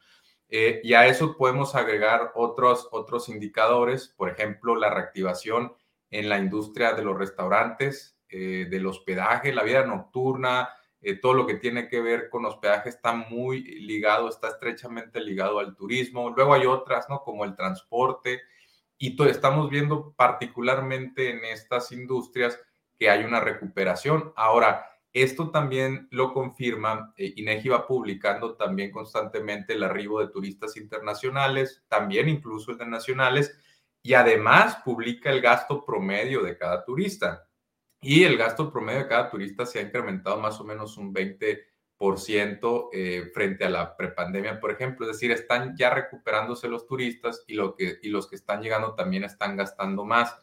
Eh, 0.49 0.81
y 0.83 0.93
a 0.95 1.05
eso 1.05 1.37
podemos 1.37 1.75
agregar 1.75 2.31
otros, 2.35 2.89
otros 2.91 3.29
indicadores, 3.29 4.13
por 4.17 4.29
ejemplo, 4.29 4.75
la 4.75 4.89
reactivación 4.89 5.73
en 6.09 6.29
la 6.29 6.39
industria 6.39 6.93
de 6.93 7.03
los 7.03 7.17
restaurantes, 7.17 8.17
eh, 8.27 8.67
del 8.69 8.87
hospedaje, 8.87 9.53
la 9.53 9.63
vida 9.63 9.85
nocturna, 9.85 10.69
eh, 11.01 11.15
todo 11.15 11.33
lo 11.33 11.47
que 11.47 11.55
tiene 11.55 11.87
que 11.87 11.99
ver 11.99 12.29
con 12.29 12.45
hospedaje 12.45 12.89
está 12.89 13.13
muy 13.13 13.63
ligado, 13.63 14.29
está 14.29 14.49
estrechamente 14.49 15.19
ligado 15.19 15.59
al 15.59 15.75
turismo. 15.75 16.29
Luego 16.29 16.53
hay 16.53 16.65
otras, 16.65 17.09
¿no? 17.09 17.21
Como 17.23 17.43
el 17.43 17.55
transporte. 17.55 18.41
Y 18.97 19.15
estamos 19.23 19.69
viendo 19.71 20.13
particularmente 20.13 21.31
en 21.31 21.43
estas 21.45 21.91
industrias 21.91 22.59
que 22.99 23.09
hay 23.09 23.23
una 23.23 23.39
recuperación. 23.39 24.31
Ahora, 24.35 24.85
esto 25.11 25.49
también 25.49 26.07
lo 26.11 26.33
confirma, 26.33 27.13
eh, 27.17 27.33
INEGI 27.35 27.69
va 27.69 27.87
publicando 27.87 28.55
también 28.55 28.91
constantemente 28.91 29.73
el 29.73 29.83
arribo 29.83 30.19
de 30.19 30.31
turistas 30.31 30.77
internacionales, 30.77 31.83
también 31.89 32.29
incluso 32.29 32.71
el 32.71 32.77
de 32.77 32.85
nacionales, 32.85 33.59
y 34.03 34.13
además 34.13 34.77
publica 34.85 35.31
el 35.31 35.41
gasto 35.41 35.83
promedio 35.83 36.43
de 36.43 36.57
cada 36.57 36.85
turista. 36.85 37.47
Y 38.03 38.23
el 38.23 38.35
gasto 38.35 38.71
promedio 38.71 39.01
de 39.01 39.07
cada 39.07 39.29
turista 39.29 39.63
se 39.63 39.77
ha 39.77 39.83
incrementado 39.83 40.39
más 40.39 40.59
o 40.59 40.63
menos 40.63 40.97
un 40.97 41.13
20% 41.13 42.89
eh, 42.91 43.29
frente 43.31 43.63
a 43.63 43.69
la 43.69 43.95
prepandemia, 43.95 44.59
por 44.59 44.71
ejemplo. 44.71 45.05
Es 45.05 45.13
decir, 45.13 45.29
están 45.31 45.77
ya 45.77 45.91
recuperándose 45.91 46.67
los 46.67 46.87
turistas 46.87 47.43
y, 47.45 47.53
lo 47.53 47.75
que, 47.75 47.99
y 48.01 48.09
los 48.09 48.27
que 48.27 48.37
están 48.37 48.63
llegando 48.63 48.95
también 48.95 49.23
están 49.23 49.55
gastando 49.55 50.03
más. 50.03 50.35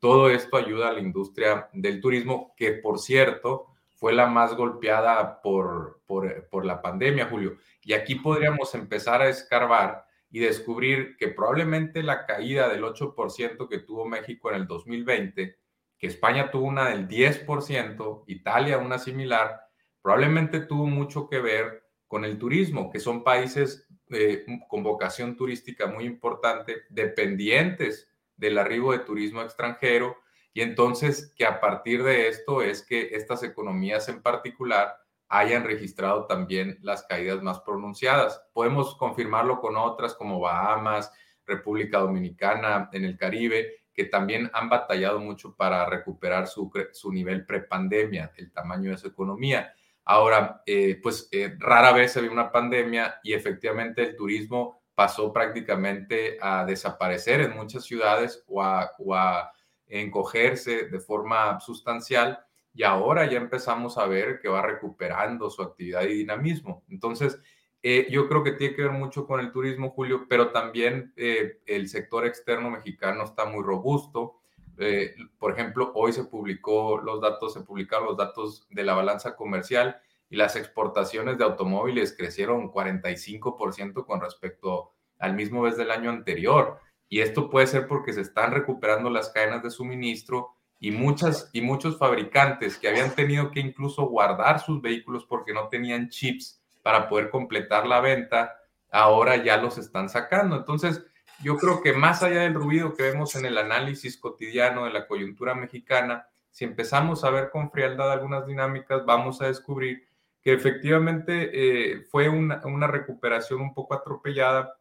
Todo 0.00 0.28
esto 0.28 0.56
ayuda 0.56 0.88
a 0.88 0.92
la 0.92 1.00
industria 1.00 1.68
del 1.72 2.00
turismo, 2.00 2.52
que 2.56 2.72
por 2.72 2.98
cierto 2.98 3.68
fue 3.90 4.12
la 4.12 4.26
más 4.26 4.56
golpeada 4.56 5.40
por, 5.40 6.02
por, 6.06 6.48
por 6.48 6.64
la 6.64 6.82
pandemia, 6.82 7.28
Julio. 7.28 7.58
Y 7.82 7.92
aquí 7.92 8.16
podríamos 8.16 8.74
empezar 8.74 9.22
a 9.22 9.28
escarbar 9.28 10.04
y 10.30 10.40
descubrir 10.40 11.16
que 11.16 11.28
probablemente 11.28 12.02
la 12.02 12.26
caída 12.26 12.68
del 12.68 12.82
8% 12.82 13.68
que 13.68 13.78
tuvo 13.78 14.04
México 14.04 14.50
en 14.50 14.56
el 14.56 14.66
2020 14.66 15.63
España 16.06 16.50
tuvo 16.50 16.66
una 16.66 16.90
del 16.90 17.08
10%, 17.08 18.24
Italia 18.26 18.78
una 18.78 18.98
similar, 18.98 19.68
probablemente 20.02 20.60
tuvo 20.60 20.86
mucho 20.86 21.28
que 21.28 21.40
ver 21.40 21.84
con 22.06 22.24
el 22.24 22.38
turismo, 22.38 22.90
que 22.90 23.00
son 23.00 23.24
países 23.24 23.88
eh, 24.10 24.44
con 24.68 24.82
vocación 24.82 25.36
turística 25.36 25.86
muy 25.86 26.04
importante, 26.04 26.82
dependientes 26.90 28.10
del 28.36 28.58
arribo 28.58 28.92
de 28.92 29.00
turismo 29.00 29.42
extranjero, 29.42 30.16
y 30.52 30.60
entonces 30.60 31.32
que 31.36 31.46
a 31.46 31.60
partir 31.60 32.02
de 32.02 32.28
esto 32.28 32.62
es 32.62 32.82
que 32.82 33.16
estas 33.16 33.42
economías 33.42 34.08
en 34.08 34.22
particular 34.22 34.96
hayan 35.28 35.64
registrado 35.64 36.26
también 36.26 36.78
las 36.82 37.02
caídas 37.04 37.42
más 37.42 37.60
pronunciadas. 37.60 38.40
Podemos 38.52 38.94
confirmarlo 38.96 39.60
con 39.60 39.76
otras 39.76 40.14
como 40.14 40.38
Bahamas, 40.38 41.12
República 41.44 41.98
Dominicana, 41.98 42.88
en 42.92 43.04
el 43.04 43.16
Caribe, 43.16 43.83
que 43.94 44.04
también 44.04 44.50
han 44.52 44.68
batallado 44.68 45.20
mucho 45.20 45.54
para 45.54 45.86
recuperar 45.86 46.48
su, 46.48 46.70
su 46.92 47.12
nivel 47.12 47.46
prepandemia, 47.46 48.32
el 48.36 48.52
tamaño 48.52 48.90
de 48.90 48.98
su 48.98 49.06
economía. 49.06 49.72
Ahora, 50.04 50.62
eh, 50.66 51.00
pues 51.02 51.28
eh, 51.32 51.54
rara 51.58 51.92
vez 51.92 52.12
se 52.12 52.20
ve 52.20 52.28
una 52.28 52.50
pandemia 52.50 53.20
y 53.22 53.32
efectivamente 53.32 54.02
el 54.02 54.16
turismo 54.16 54.82
pasó 54.94 55.32
prácticamente 55.32 56.36
a 56.40 56.64
desaparecer 56.64 57.40
en 57.40 57.56
muchas 57.56 57.84
ciudades 57.84 58.44
o 58.48 58.62
a, 58.62 58.90
o 58.98 59.14
a 59.14 59.52
encogerse 59.86 60.88
de 60.88 61.00
forma 61.00 61.58
sustancial 61.60 62.44
y 62.74 62.82
ahora 62.82 63.30
ya 63.30 63.38
empezamos 63.38 63.96
a 63.98 64.06
ver 64.06 64.40
que 64.40 64.48
va 64.48 64.60
recuperando 64.60 65.48
su 65.48 65.62
actividad 65.62 66.02
y 66.02 66.14
dinamismo. 66.14 66.84
Entonces, 66.88 67.40
Eh, 67.86 68.06
yo 68.08 68.26
creo 68.28 68.42
que 68.42 68.52
tiene 68.52 68.74
que 68.74 68.80
ver 68.80 68.92
mucho 68.92 69.26
con 69.26 69.40
el 69.40 69.52
turismo, 69.52 69.90
Julio, 69.90 70.24
pero 70.26 70.52
también 70.52 71.12
eh, 71.16 71.60
el 71.66 71.86
sector 71.90 72.24
externo 72.24 72.70
mexicano 72.70 73.24
está 73.24 73.44
muy 73.44 73.62
robusto. 73.62 74.40
Eh, 74.78 75.14
por 75.38 75.52
ejemplo, 75.52 75.92
hoy 75.94 76.14
se 76.14 76.24
publicó 76.24 76.96
los 76.96 77.20
datos, 77.20 77.52
se 77.52 77.60
publicaron 77.60 78.06
los 78.06 78.16
datos 78.16 78.66
de 78.70 78.84
la 78.84 78.94
balanza 78.94 79.36
comercial 79.36 80.00
y 80.30 80.36
las 80.36 80.56
exportaciones 80.56 81.36
de 81.36 81.44
automóviles 81.44 82.16
crecieron 82.16 82.72
45% 82.72 84.06
con 84.06 84.22
respecto 84.22 84.92
al 85.18 85.34
mismo 85.34 85.60
mes 85.60 85.76
del 85.76 85.90
año 85.90 86.08
anterior. 86.08 86.78
Y 87.10 87.20
esto 87.20 87.50
puede 87.50 87.66
ser 87.66 87.86
porque 87.86 88.14
se 88.14 88.22
están 88.22 88.52
recuperando 88.52 89.10
las 89.10 89.28
cadenas 89.28 89.62
de 89.62 89.70
suministro 89.70 90.54
y, 90.80 90.90
muchas, 90.90 91.50
y 91.52 91.60
muchos 91.60 91.98
fabricantes 91.98 92.78
que 92.78 92.88
habían 92.88 93.14
tenido 93.14 93.50
que 93.50 93.60
incluso 93.60 94.06
guardar 94.06 94.60
sus 94.60 94.80
vehículos 94.80 95.26
porque 95.26 95.52
no 95.52 95.68
tenían 95.68 96.08
chips 96.08 96.63
para 96.84 97.08
poder 97.08 97.30
completar 97.30 97.86
la 97.86 98.02
venta, 98.02 98.60
ahora 98.92 99.36
ya 99.36 99.56
los 99.56 99.78
están 99.78 100.10
sacando. 100.10 100.54
Entonces, 100.54 101.02
yo 101.42 101.56
creo 101.56 101.80
que 101.80 101.94
más 101.94 102.22
allá 102.22 102.42
del 102.42 102.52
ruido 102.52 102.92
que 102.92 103.04
vemos 103.04 103.34
en 103.36 103.46
el 103.46 103.56
análisis 103.56 104.18
cotidiano 104.18 104.84
de 104.84 104.92
la 104.92 105.06
coyuntura 105.06 105.54
mexicana, 105.54 106.28
si 106.50 106.66
empezamos 106.66 107.24
a 107.24 107.30
ver 107.30 107.48
con 107.48 107.70
frialdad 107.70 108.12
algunas 108.12 108.46
dinámicas, 108.46 109.06
vamos 109.06 109.40
a 109.40 109.46
descubrir 109.46 110.06
que 110.42 110.52
efectivamente 110.52 111.50
eh, 111.54 112.02
fue 112.02 112.28
una, 112.28 112.60
una 112.66 112.86
recuperación 112.86 113.62
un 113.62 113.72
poco 113.72 113.94
atropellada, 113.94 114.76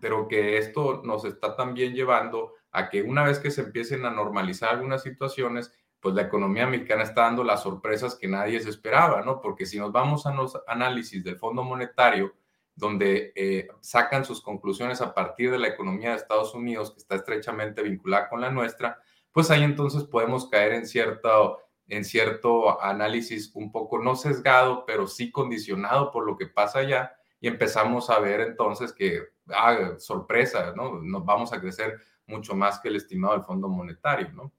pero 0.00 0.26
que 0.26 0.58
esto 0.58 1.02
nos 1.04 1.24
está 1.24 1.54
también 1.54 1.94
llevando 1.94 2.54
a 2.72 2.90
que 2.90 3.02
una 3.02 3.22
vez 3.22 3.38
que 3.38 3.52
se 3.52 3.60
empiecen 3.60 4.04
a 4.04 4.10
normalizar 4.10 4.70
algunas 4.70 5.04
situaciones, 5.04 5.72
pues 6.00 6.14
la 6.14 6.22
economía 6.22 6.66
mexicana 6.66 7.02
está 7.02 7.22
dando 7.22 7.42
las 7.42 7.62
sorpresas 7.62 8.14
que 8.14 8.28
nadie 8.28 8.60
se 8.60 8.70
esperaba, 8.70 9.22
¿no? 9.22 9.40
Porque 9.40 9.66
si 9.66 9.78
nos 9.78 9.92
vamos 9.92 10.26
a 10.26 10.34
los 10.34 10.58
análisis 10.66 11.22
del 11.24 11.38
Fondo 11.38 11.62
Monetario, 11.62 12.34
donde 12.74 13.32
eh, 13.34 13.68
sacan 13.80 14.24
sus 14.24 14.42
conclusiones 14.42 15.00
a 15.00 15.14
partir 15.14 15.50
de 15.50 15.58
la 15.58 15.68
economía 15.68 16.10
de 16.10 16.16
Estados 16.16 16.54
Unidos, 16.54 16.92
que 16.92 16.98
está 16.98 17.16
estrechamente 17.16 17.82
vinculada 17.82 18.28
con 18.28 18.40
la 18.40 18.50
nuestra, 18.50 19.00
pues 19.32 19.50
ahí 19.50 19.62
entonces 19.62 20.04
podemos 20.04 20.48
caer 20.48 20.74
en 20.74 20.86
cierto, 20.86 21.58
en 21.88 22.04
cierto 22.04 22.80
análisis 22.82 23.50
un 23.54 23.72
poco 23.72 23.98
no 23.98 24.14
sesgado, 24.14 24.84
pero 24.86 25.06
sí 25.06 25.30
condicionado 25.30 26.10
por 26.10 26.26
lo 26.26 26.36
que 26.36 26.46
pasa 26.46 26.80
allá, 26.80 27.16
y 27.40 27.48
empezamos 27.48 28.10
a 28.10 28.18
ver 28.18 28.40
entonces 28.40 28.92
que, 28.92 29.22
ah, 29.48 29.94
sorpresa, 29.98 30.72
¿no? 30.76 31.00
Nos 31.02 31.24
vamos 31.24 31.52
a 31.52 31.60
crecer 31.60 31.98
mucho 32.26 32.54
más 32.54 32.78
que 32.78 32.88
el 32.88 32.96
estimado 32.96 33.34
del 33.34 33.44
Fondo 33.44 33.68
Monetario, 33.68 34.30
¿no? 34.32 34.52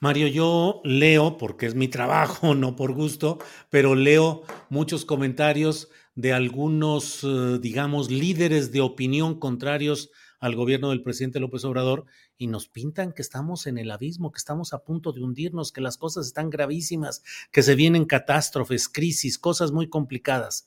Mario, 0.00 0.26
yo 0.26 0.80
leo, 0.84 1.38
porque 1.38 1.66
es 1.66 1.74
mi 1.74 1.88
trabajo, 1.88 2.54
no 2.54 2.76
por 2.76 2.92
gusto, 2.92 3.38
pero 3.70 3.94
leo 3.94 4.42
muchos 4.68 5.04
comentarios 5.04 5.88
de 6.14 6.32
algunos, 6.32 7.24
eh, 7.24 7.58
digamos, 7.60 8.10
líderes 8.10 8.72
de 8.72 8.80
opinión 8.80 9.38
contrarios 9.38 10.10
al 10.42 10.56
gobierno 10.56 10.90
del 10.90 11.02
presidente 11.02 11.38
López 11.38 11.64
Obrador 11.64 12.04
y 12.36 12.48
nos 12.48 12.66
pintan 12.66 13.12
que 13.12 13.22
estamos 13.22 13.68
en 13.68 13.78
el 13.78 13.92
abismo, 13.92 14.32
que 14.32 14.38
estamos 14.38 14.72
a 14.72 14.82
punto 14.82 15.12
de 15.12 15.22
hundirnos, 15.22 15.70
que 15.70 15.80
las 15.80 15.96
cosas 15.96 16.26
están 16.26 16.50
gravísimas, 16.50 17.22
que 17.52 17.62
se 17.62 17.76
vienen 17.76 18.06
catástrofes, 18.06 18.88
crisis, 18.88 19.38
cosas 19.38 19.70
muy 19.70 19.88
complicadas. 19.88 20.66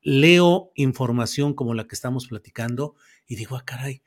Leo 0.00 0.70
información 0.76 1.54
como 1.54 1.74
la 1.74 1.88
que 1.88 1.96
estamos 1.96 2.28
platicando 2.28 2.94
y 3.26 3.34
digo, 3.34 3.56
ah, 3.56 3.64
caray, 3.66 4.02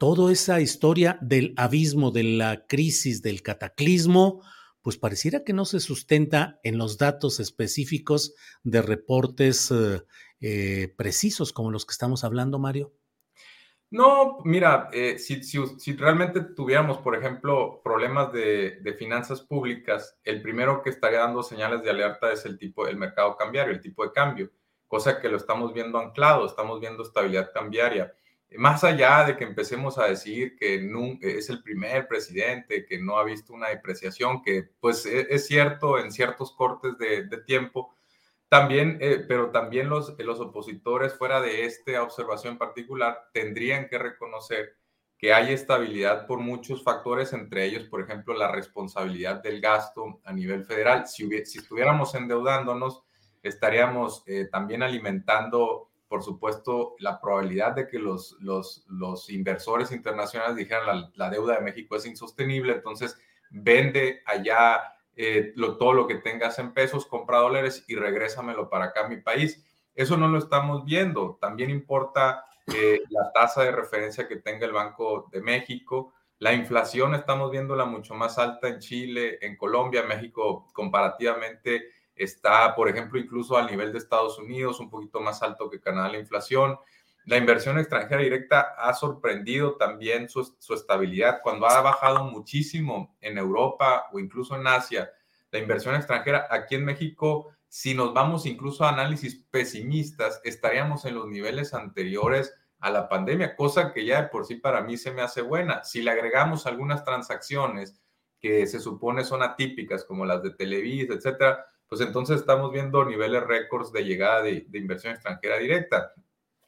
toda 0.00 0.32
esa 0.32 0.62
historia 0.62 1.18
del 1.20 1.52
abismo, 1.58 2.10
de 2.10 2.22
la 2.24 2.64
crisis, 2.66 3.20
del 3.20 3.42
cataclismo, 3.42 4.42
pues 4.80 4.96
pareciera 4.96 5.44
que 5.44 5.52
no 5.52 5.66
se 5.66 5.78
sustenta 5.78 6.58
en 6.62 6.78
los 6.78 6.96
datos 6.96 7.38
específicos 7.38 8.34
de 8.62 8.80
reportes 8.80 9.70
eh, 9.70 10.00
eh, 10.40 10.94
precisos 10.96 11.52
como 11.52 11.70
los 11.70 11.84
que 11.84 11.92
estamos 11.92 12.24
hablando, 12.24 12.58
Mario. 12.58 12.94
No, 13.90 14.38
mira, 14.42 14.88
eh, 14.90 15.18
si, 15.18 15.36
realmente 15.96 16.40
tuviéramos, 16.40 16.96
por 16.98 17.14
ejemplo, 17.14 17.82
problemas 17.84 18.32
de, 18.32 18.80
de, 18.80 18.94
finanzas 18.94 19.42
públicas, 19.42 20.18
el 20.24 20.40
primero 20.40 20.80
que 20.80 20.88
estaría 20.88 21.18
dando 21.18 21.42
señales 21.42 21.82
de 21.82 21.90
alerta 21.90 22.32
es 22.32 22.46
el 22.46 22.56
tipo, 22.56 22.88
el 22.88 22.96
mercado 22.96 23.36
cambiario, 23.36 23.74
el 23.74 23.82
tipo 23.82 24.02
de 24.02 24.12
cambio, 24.12 24.50
cosa 24.88 25.20
que 25.20 25.28
lo 25.28 25.36
estamos 25.36 25.74
viendo 25.74 25.98
anclado, 25.98 26.46
estamos 26.46 26.80
viendo 26.80 27.02
estabilidad 27.02 27.52
cambiaria 27.52 28.14
más 28.56 28.84
allá 28.84 29.24
de 29.24 29.36
que 29.36 29.44
empecemos 29.44 29.98
a 29.98 30.06
decir 30.06 30.56
que 30.56 30.76
es 31.22 31.50
el 31.50 31.62
primer 31.62 32.08
presidente 32.08 32.84
que 32.84 32.98
no 32.98 33.18
ha 33.18 33.24
visto 33.24 33.52
una 33.52 33.68
depreciación, 33.68 34.42
que 34.42 34.68
pues 34.80 35.06
e, 35.06 35.26
es, 35.30 35.46
cierto 35.46 35.98
en 35.98 36.10
ciertos 36.10 36.52
cortes 36.52 36.98
de, 36.98 37.24
tiempo, 37.46 37.94
también, 38.48 38.98
eh, 39.00 39.24
pero 39.28 39.50
también 39.50 39.88
los, 39.88 40.18
los 40.18 40.40
opositores 40.40 41.14
fuera 41.14 41.40
de 41.40 41.64
esta 41.64 42.02
observación 42.02 42.58
particular 42.58 43.28
tendrían 43.32 43.88
que 43.88 43.98
reconocer 43.98 44.76
que 45.20 45.34
hay 45.34 45.52
estabilidad 45.52 46.26
por 46.26 46.38
muchos 46.38 46.82
factores, 46.82 47.34
entre 47.34 47.66
ellos, 47.66 47.84
por 47.84 48.00
ejemplo, 48.00 48.34
la 48.34 48.50
responsabilidad 48.50 49.42
del 49.42 49.60
gasto 49.60 50.20
a 50.24 50.32
nivel 50.32 50.64
federal. 50.64 51.06
Si, 51.06 51.28
si 51.44 51.58
estuviéramos 51.58 52.14
endeudándonos, 52.14 53.02
estaríamos 53.42 54.22
eh, 54.26 54.48
también 54.50 54.82
alimentando 54.82 55.89
por 56.10 56.24
supuesto, 56.24 56.96
la 56.98 57.20
probabilidad 57.20 57.70
de 57.76 57.86
que 57.86 58.00
los, 58.00 58.36
los, 58.40 59.30
inversores 59.30 59.92
internacionales 59.92 60.56
dijeran 60.56 60.84
la, 60.84 61.10
la, 61.14 61.30
deuda 61.30 61.54
de 61.54 61.60
México 61.60 61.94
es 61.94 62.04
insostenible, 62.04 62.72
entonces 62.72 63.16
vende 63.48 64.20
allá 64.26 64.80
eh, 65.14 65.52
lo, 65.54 65.76
todo 65.76 65.92
lo 65.92 66.08
que 66.08 66.16
tengas 66.16 66.58
en 66.58 66.72
pesos, 66.74 67.06
compra 67.06 67.38
dólares 67.38 67.84
y 67.86 67.94
regrésamelo 67.94 68.68
para 68.68 68.86
acá 68.86 69.04
a 69.04 69.08
mi 69.08 69.18
país. 69.18 69.64
Eso 69.94 70.16
no 70.16 70.26
lo 70.26 70.38
estamos 70.38 70.84
viendo. 70.84 71.38
También 71.40 71.70
importa 71.70 72.44
eh, 72.74 73.02
la 73.08 73.30
tasa 73.32 73.62
de 73.62 73.70
referencia 73.70 74.26
que 74.26 74.36
tenga 74.36 74.66
el 74.66 74.72
Banco 74.72 75.28
de 75.30 75.42
México. 75.42 76.12
La 76.40 76.54
inflación 76.54 77.14
estamos 77.14 77.52
viéndola 77.52 77.84
mucho 77.84 78.14
más 78.14 78.36
alta 78.36 78.66
en 78.66 78.80
Chile, 78.80 79.38
en 79.42 79.56
Colombia, 79.56 80.02
México 80.02 80.66
comparativamente 80.72 81.99
está, 82.20 82.74
por 82.74 82.88
ejemplo, 82.88 83.18
incluso 83.18 83.56
al 83.56 83.66
nivel 83.66 83.92
de 83.92 83.98
Estados 83.98 84.38
Unidos, 84.38 84.78
un 84.78 84.90
poquito 84.90 85.20
más 85.20 85.42
alto 85.42 85.70
que 85.70 85.80
Canadá 85.80 86.10
la 86.10 86.18
inflación. 86.18 86.78
La 87.24 87.38
inversión 87.38 87.78
extranjera 87.78 88.20
directa 88.20 88.74
ha 88.76 88.92
sorprendido 88.92 89.76
también 89.76 90.28
su, 90.28 90.54
estabilidad. 90.74 91.40
Cuando 91.42 91.66
ha 91.66 91.80
bajado 91.80 92.24
muchísimo 92.24 93.16
en 93.20 93.38
Europa 93.38 94.08
o 94.12 94.18
incluso 94.18 94.54
en 94.56 94.66
Asia, 94.66 95.10
la 95.50 95.58
inversión 95.58 95.94
extranjera 95.94 96.46
aquí 96.50 96.74
en 96.74 96.84
México, 96.84 97.48
si 97.68 97.94
nos 97.94 98.12
vamos 98.12 98.46
incluso 98.46 98.84
a 98.84 98.90
análisis 98.90 99.42
pesimistas, 99.50 100.40
estaríamos 100.44 101.04
en 101.06 101.14
los 101.14 101.26
niveles 101.26 101.72
anteriores 101.72 102.54
a 102.80 102.90
la 102.90 103.08
pandemia, 103.08 103.56
cosa 103.56 103.92
que 103.92 104.04
ya 104.04 104.22
de 104.22 104.28
por 104.28 104.44
sí 104.44 104.56
para 104.56 104.82
mí 104.82 104.96
se 104.96 105.10
me 105.10 105.22
hace 105.22 105.42
buena. 105.42 105.84
Si 105.84 106.02
le 106.02 106.10
agregamos 106.10 106.66
algunas 106.66 107.04
transacciones 107.04 108.00
que 108.40 108.66
se 108.66 108.80
supone 108.80 109.24
son 109.24 109.42
atípicas, 109.42 110.04
como 110.04 110.24
las 110.24 110.42
de 110.42 110.50
Televisa, 110.50 111.12
etcétera, 111.12 111.66
pues 111.90 112.02
entonces 112.02 112.38
estamos 112.38 112.70
viendo 112.70 113.04
niveles 113.04 113.42
récords 113.42 113.92
de 113.92 114.04
llegada 114.04 114.42
de, 114.42 114.64
inversión 114.74 115.12
extranjera 115.12 115.58
directa. 115.58 116.14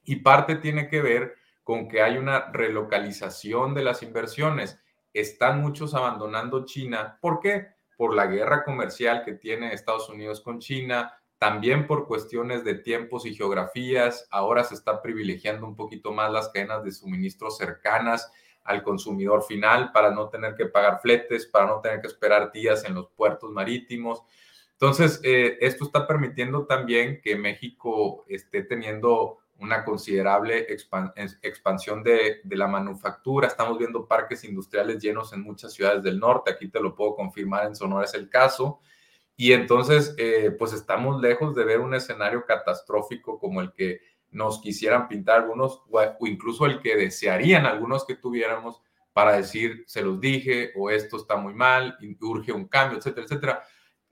Y 0.02 0.16
parte 0.16 0.56
tiene 0.56 0.88
que 0.88 1.00
ver 1.00 1.36
con 1.62 1.86
que 1.88 2.02
hay 2.02 2.16
una 2.16 2.50
relocalización 2.50 3.72
de 3.72 3.84
las 3.84 4.02
inversiones. 4.02 4.80
Están 5.14 5.60
muchos 5.60 5.94
abandonando 5.94 6.64
China. 6.64 7.18
¿Por 7.20 7.38
qué? 7.38 7.68
Por 7.96 8.16
la 8.16 8.26
guerra 8.26 8.64
comercial 8.64 9.22
que 9.24 9.34
tiene 9.34 9.72
Estados 9.72 10.08
Unidos 10.08 10.40
con 10.40 10.58
China, 10.58 11.16
también 11.38 11.86
por 11.86 12.08
cuestiones 12.08 12.64
de 12.64 12.74
tiempos 12.74 13.24
y 13.24 13.32
geografías. 13.32 14.26
Ahora 14.28 14.64
se 14.64 14.74
está 14.74 15.00
privilegiando 15.00 15.64
un 15.68 15.76
poquito 15.76 16.10
más 16.10 16.32
las 16.32 16.48
cadenas 16.48 16.82
de 16.82 16.90
suministro 16.90 17.52
cercanas 17.52 18.32
al 18.64 18.82
consumidor 18.82 19.44
final 19.44 19.92
para 19.92 20.10
no 20.10 20.28
tener 20.28 20.56
que 20.56 20.66
pagar 20.66 21.00
fletes, 21.00 21.46
para 21.46 21.66
no 21.66 21.80
tener 21.80 22.00
que 22.00 22.08
esperar 22.08 22.50
días 22.50 22.84
en 22.84 22.94
los 22.94 23.08
puertos 23.10 23.52
marítimos. 23.52 24.24
Entonces, 24.82 25.20
eh, 25.22 25.58
esto 25.60 25.84
está 25.84 26.08
permitiendo 26.08 26.66
también 26.66 27.20
que 27.22 27.36
México 27.36 28.24
esté 28.26 28.64
teniendo 28.64 29.38
una 29.60 29.84
considerable 29.84 30.66
expansión 30.68 32.02
de, 32.02 32.40
la 32.50 32.66
manufactura. 32.66 33.46
Estamos 33.46 33.78
viendo 33.78 34.08
parques 34.08 34.42
industriales 34.42 35.00
llenos 35.00 35.32
en 35.32 35.42
muchas 35.42 35.72
ciudades 35.72 36.02
del 36.02 36.18
norte. 36.18 36.50
Aquí 36.50 36.66
te 36.66 36.80
lo 36.80 36.96
puedo 36.96 37.14
confirmar, 37.14 37.66
en 37.66 37.76
Sonora 37.76 38.06
es 38.06 38.14
el 38.14 38.28
caso. 38.28 38.80
Y 39.36 39.52
entonces, 39.52 40.16
eh, 40.18 40.50
pues 40.58 40.72
estamos 40.72 41.22
lejos 41.22 41.54
de 41.54 41.64
ver 41.64 41.78
un 41.78 41.94
escenario 41.94 42.44
catastrófico 42.44 43.38
como 43.38 43.60
el 43.60 43.72
que 43.72 44.00
nos 44.32 44.60
quisieran 44.60 45.06
pintar 45.06 45.42
algunos, 45.42 45.80
o 45.92 46.26
incluso 46.26 46.66
el 46.66 46.80
que 46.80 46.96
desearían 46.96 47.66
algunos 47.66 48.04
que 48.04 48.16
tuviéramos 48.16 48.82
para 49.12 49.36
decir, 49.36 49.84
se 49.86 50.02
los 50.02 50.18
dije, 50.18 50.72
o 50.74 50.90
esto 50.90 51.18
está 51.18 51.36
muy 51.36 51.54
mal, 51.54 51.96
urge 52.20 52.50
un 52.50 52.66
cambio, 52.66 52.98
etcétera, 52.98 53.26
etcétera 53.26 53.62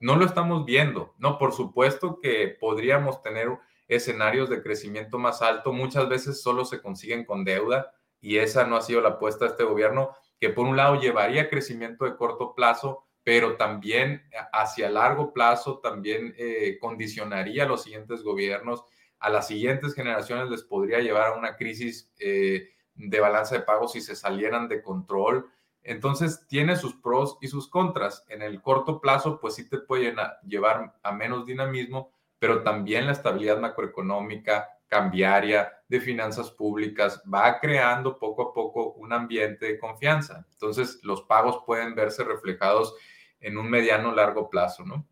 no 0.01 0.17
lo 0.17 0.25
estamos 0.25 0.65
viendo. 0.65 1.15
No, 1.17 1.37
por 1.37 1.53
supuesto 1.53 2.19
que 2.19 2.49
podríamos 2.59 3.21
tener 3.21 3.47
escenarios 3.87 4.49
de 4.49 4.61
crecimiento 4.61 5.17
más 5.17 5.41
alto. 5.41 5.71
Muchas 5.71 6.09
veces 6.09 6.41
solo 6.41 6.65
se 6.65 6.81
consiguen 6.81 7.25
con 7.25 7.45
deuda 7.45 7.93
y 8.19 8.37
esa 8.37 8.65
no 8.65 8.75
ha 8.75 8.81
sido 8.81 9.01
la 9.01 9.09
apuesta 9.09 9.45
de 9.45 9.51
este 9.51 9.63
gobierno, 9.63 10.11
que 10.39 10.49
por 10.49 10.67
un 10.67 10.75
lado 10.75 10.99
llevaría 10.99 11.49
crecimiento 11.49 12.05
de 12.05 12.15
corto 12.15 12.53
plazo, 12.53 13.05
pero 13.23 13.55
también 13.55 14.23
hacia 14.51 14.89
largo 14.89 15.31
plazo 15.31 15.79
también 15.79 16.33
eh, 16.37 16.77
condicionaría 16.79 17.63
a 17.63 17.67
los 17.67 17.83
siguientes 17.83 18.23
gobiernos 18.23 18.83
a 19.21 19.29
las 19.29 19.47
siguientes 19.47 19.93
generaciones 19.93 20.49
les 20.49 20.63
podría 20.63 20.99
llevar 20.99 21.27
a 21.27 21.37
una 21.37 21.55
crisis 21.55 22.11
eh, 22.19 22.69
de 22.95 23.19
balanza 23.19 23.55
de 23.55 23.61
pagos 23.61 23.93
si 23.93 24.01
se 24.01 24.15
salieran 24.15 24.67
de 24.67 24.81
control. 24.81 25.47
Entonces, 25.83 26.45
tiene 26.47 26.75
sus 26.75 26.95
pros 26.95 27.37
y 27.41 27.47
sus 27.47 27.67
contras. 27.67 28.25
En 28.29 28.41
el 28.41 28.61
corto 28.61 29.01
plazo, 29.01 29.39
pues 29.39 29.55
sí 29.55 29.69
te 29.69 29.79
puede 29.79 30.13
llevar 30.45 30.93
a 31.01 31.11
menos 31.11 31.45
dinamismo, 31.45 32.11
pero 32.39 32.63
también 32.63 33.05
la 33.05 33.13
estabilidad 33.13 33.59
macroeconómica, 33.59 34.69
cambiaria, 34.87 35.71
de 35.87 35.99
finanzas 35.99 36.49
públicas, 36.51 37.21
va 37.31 37.59
creando 37.59 38.17
poco 38.17 38.43
a 38.43 38.53
poco 38.53 38.93
un 38.93 39.11
ambiente 39.11 39.65
de 39.65 39.79
confianza. 39.79 40.45
Entonces, 40.53 40.99
los 41.03 41.23
pagos 41.23 41.63
pueden 41.65 41.95
verse 41.95 42.23
reflejados 42.23 42.95
en 43.41 43.57
un 43.57 43.69
mediano 43.69 44.13
largo 44.15 44.49
plazo, 44.49 44.85
¿no? 44.85 45.05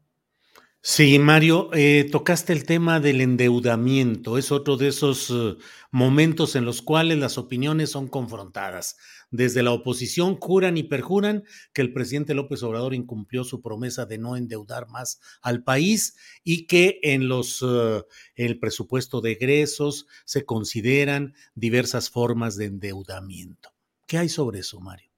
Sí, 0.81 1.19
Mario, 1.19 1.69
eh, 1.73 2.07
tocaste 2.09 2.53
el 2.53 2.65
tema 2.65 3.01
del 3.01 3.19
endeudamiento. 3.19 4.37
Es 4.37 4.53
otro 4.53 4.77
de 4.77 4.87
esos 4.87 5.29
eh, 5.29 5.57
momentos 5.91 6.55
en 6.55 6.63
los 6.63 6.81
cuales 6.81 7.17
las 7.17 7.37
opiniones 7.37 7.91
son 7.91 8.07
confrontadas. 8.07 8.97
Desde 9.31 9.61
la 9.61 9.71
oposición 9.71 10.37
juran 10.39 10.77
y 10.77 10.83
perjuran 10.83 11.43
que 11.73 11.81
el 11.81 11.93
presidente 11.93 12.33
López 12.33 12.63
Obrador 12.63 12.93
incumplió 12.93 13.43
su 13.43 13.61
promesa 13.61 14.05
de 14.05 14.17
no 14.17 14.35
endeudar 14.35 14.87
más 14.87 15.19
al 15.41 15.63
país 15.63 16.17
y 16.43 16.65
que 16.65 16.99
en 17.03 17.27
los 17.27 17.63
eh, 17.67 18.03
el 18.35 18.59
presupuesto 18.59 19.21
de 19.21 19.33
egresos 19.33 20.07
se 20.25 20.45
consideran 20.45 21.35
diversas 21.53 22.09
formas 22.09 22.57
de 22.57 22.65
endeudamiento. 22.65 23.69
¿Qué 24.07 24.17
hay 24.17 24.29
sobre 24.29 24.59
eso, 24.59 24.79
Mario? 24.79 25.09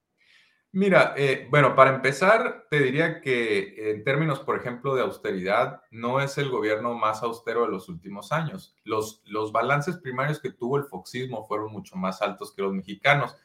Mira, 0.74 1.12
eh, 1.18 1.48
bueno, 1.50 1.76
para 1.76 1.94
empezar, 1.94 2.66
te 2.70 2.78
diría 2.78 3.20
que 3.20 3.90
en 3.90 4.04
términos, 4.04 4.40
por 4.40 4.56
ejemplo, 4.56 4.94
de 4.94 5.02
austeridad, 5.02 5.82
no 5.90 6.18
es 6.18 6.38
el 6.38 6.48
gobierno 6.48 6.94
más 6.94 7.22
austero 7.22 7.62
de 7.62 7.68
los 7.68 7.90
últimos 7.90 8.32
años. 8.32 8.74
Los, 8.82 9.22
los 9.26 9.52
balances 9.52 9.98
primarios 9.98 10.40
que 10.40 10.50
tuvo 10.50 10.78
el 10.78 10.84
foxismo 10.84 11.46
fueron 11.46 11.72
mucho 11.72 11.96
más 11.96 12.22
altos 12.22 12.54
que 12.54 12.62
los 12.62 12.72
mexicanos. 12.72 13.36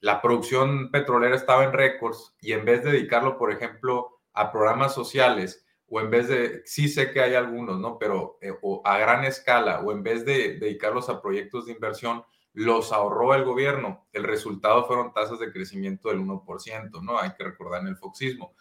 La 0.00 0.20
producción 0.20 0.90
petrolera 0.90 1.36
estaba 1.36 1.64
en 1.64 1.72
récords 1.72 2.34
y 2.40 2.52
en 2.52 2.64
vez 2.64 2.84
de 2.84 2.92
dedicarlo, 2.92 3.38
por 3.38 3.50
ejemplo, 3.52 4.20
a 4.32 4.52
programas 4.52 4.94
sociales, 4.94 5.64
o 5.88 6.00
en 6.00 6.10
vez 6.10 6.28
de, 6.28 6.62
sí 6.64 6.88
sé 6.88 7.12
que 7.12 7.20
hay 7.20 7.34
algunos, 7.34 7.78
¿no? 7.78 7.98
Pero 7.98 8.38
eh, 8.40 8.52
o 8.62 8.82
a 8.84 8.98
gran 8.98 9.24
escala, 9.24 9.80
o 9.80 9.92
en 9.92 10.02
vez 10.02 10.24
de 10.24 10.58
dedicarlos 10.58 11.08
a 11.08 11.22
proyectos 11.22 11.66
de 11.66 11.72
inversión, 11.72 12.24
los 12.52 12.92
ahorró 12.92 13.34
el 13.34 13.44
gobierno. 13.44 14.06
El 14.12 14.24
resultado 14.24 14.86
fueron 14.86 15.12
tasas 15.12 15.38
de 15.38 15.52
crecimiento 15.52 16.08
del 16.08 16.20
1%, 16.20 17.02
¿no? 17.02 17.18
Hay 17.18 17.32
que 17.34 17.44
recordar 17.44 17.82
en 17.82 17.88
el 17.88 17.96
foxismo. 17.96 18.54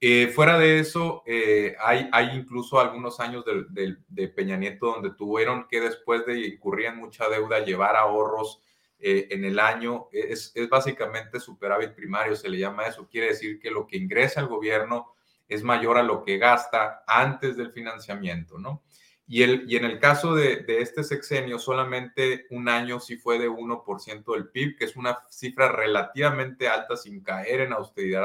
Eh, 0.00 0.28
fuera 0.28 0.58
de 0.58 0.78
eso, 0.78 1.24
eh, 1.26 1.74
hay, 1.80 2.08
hay, 2.12 2.36
incluso 2.36 2.78
algunos 2.78 3.18
años 3.18 3.44
de, 3.44 3.96
de, 4.06 4.28
Peña 4.28 4.56
Nieto 4.56 4.86
donde 4.86 5.10
tuvieron 5.10 5.66
que 5.68 5.80
después 5.80 6.24
de 6.24 6.38
incurrir 6.46 6.86
en 6.86 6.98
mucha 6.98 7.28
deuda 7.28 7.64
llevar 7.64 7.96
ahorros 7.96 8.62
eh, 8.98 9.28
en 9.30 9.44
el 9.44 9.58
año. 9.58 10.08
Es, 10.12 10.52
básicamente 10.70 11.40
superávit 11.40 11.94
primario, 11.94 12.36
se 12.36 12.48
le 12.48 12.58
llama 12.58 12.86
eso. 12.86 13.08
Quiere 13.08 13.28
decir 13.28 13.58
que 13.60 13.70
lo 13.70 13.86
que 13.86 13.96
ingresa 13.96 14.40
el 14.40 14.46
gobierno 14.46 15.14
es 15.48 15.62
mayor 15.62 15.98
a 15.98 16.02
lo 16.02 16.24
que 16.24 16.38
gasta 16.38 17.02
antes 17.06 17.56
del 17.56 17.72
financiamiento, 17.72 18.58
¿no? 18.58 18.82
Y, 19.30 19.42
el, 19.42 19.70
y 19.70 19.76
en 19.76 19.84
el 19.84 19.98
caso 19.98 20.34
de, 20.34 20.64
este 20.66 21.04
sexenio, 21.04 21.58
solamente 21.58 22.46
un 22.50 22.68
año 22.68 22.98
sí 22.98 23.18
fue 23.18 23.38
de 23.38 23.48
1% 23.50 24.32
del 24.34 24.48
PIB, 24.48 24.78
que 24.78 24.86
es 24.86 24.96
una 24.96 25.18
cifra 25.28 25.70
relativamente 25.70 26.66
alta 26.66 26.96
sin 26.96 27.22
caer 27.22 27.60
en 27.60 27.74
austeridad 27.74 28.24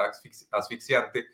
asfixiante. 0.51 1.27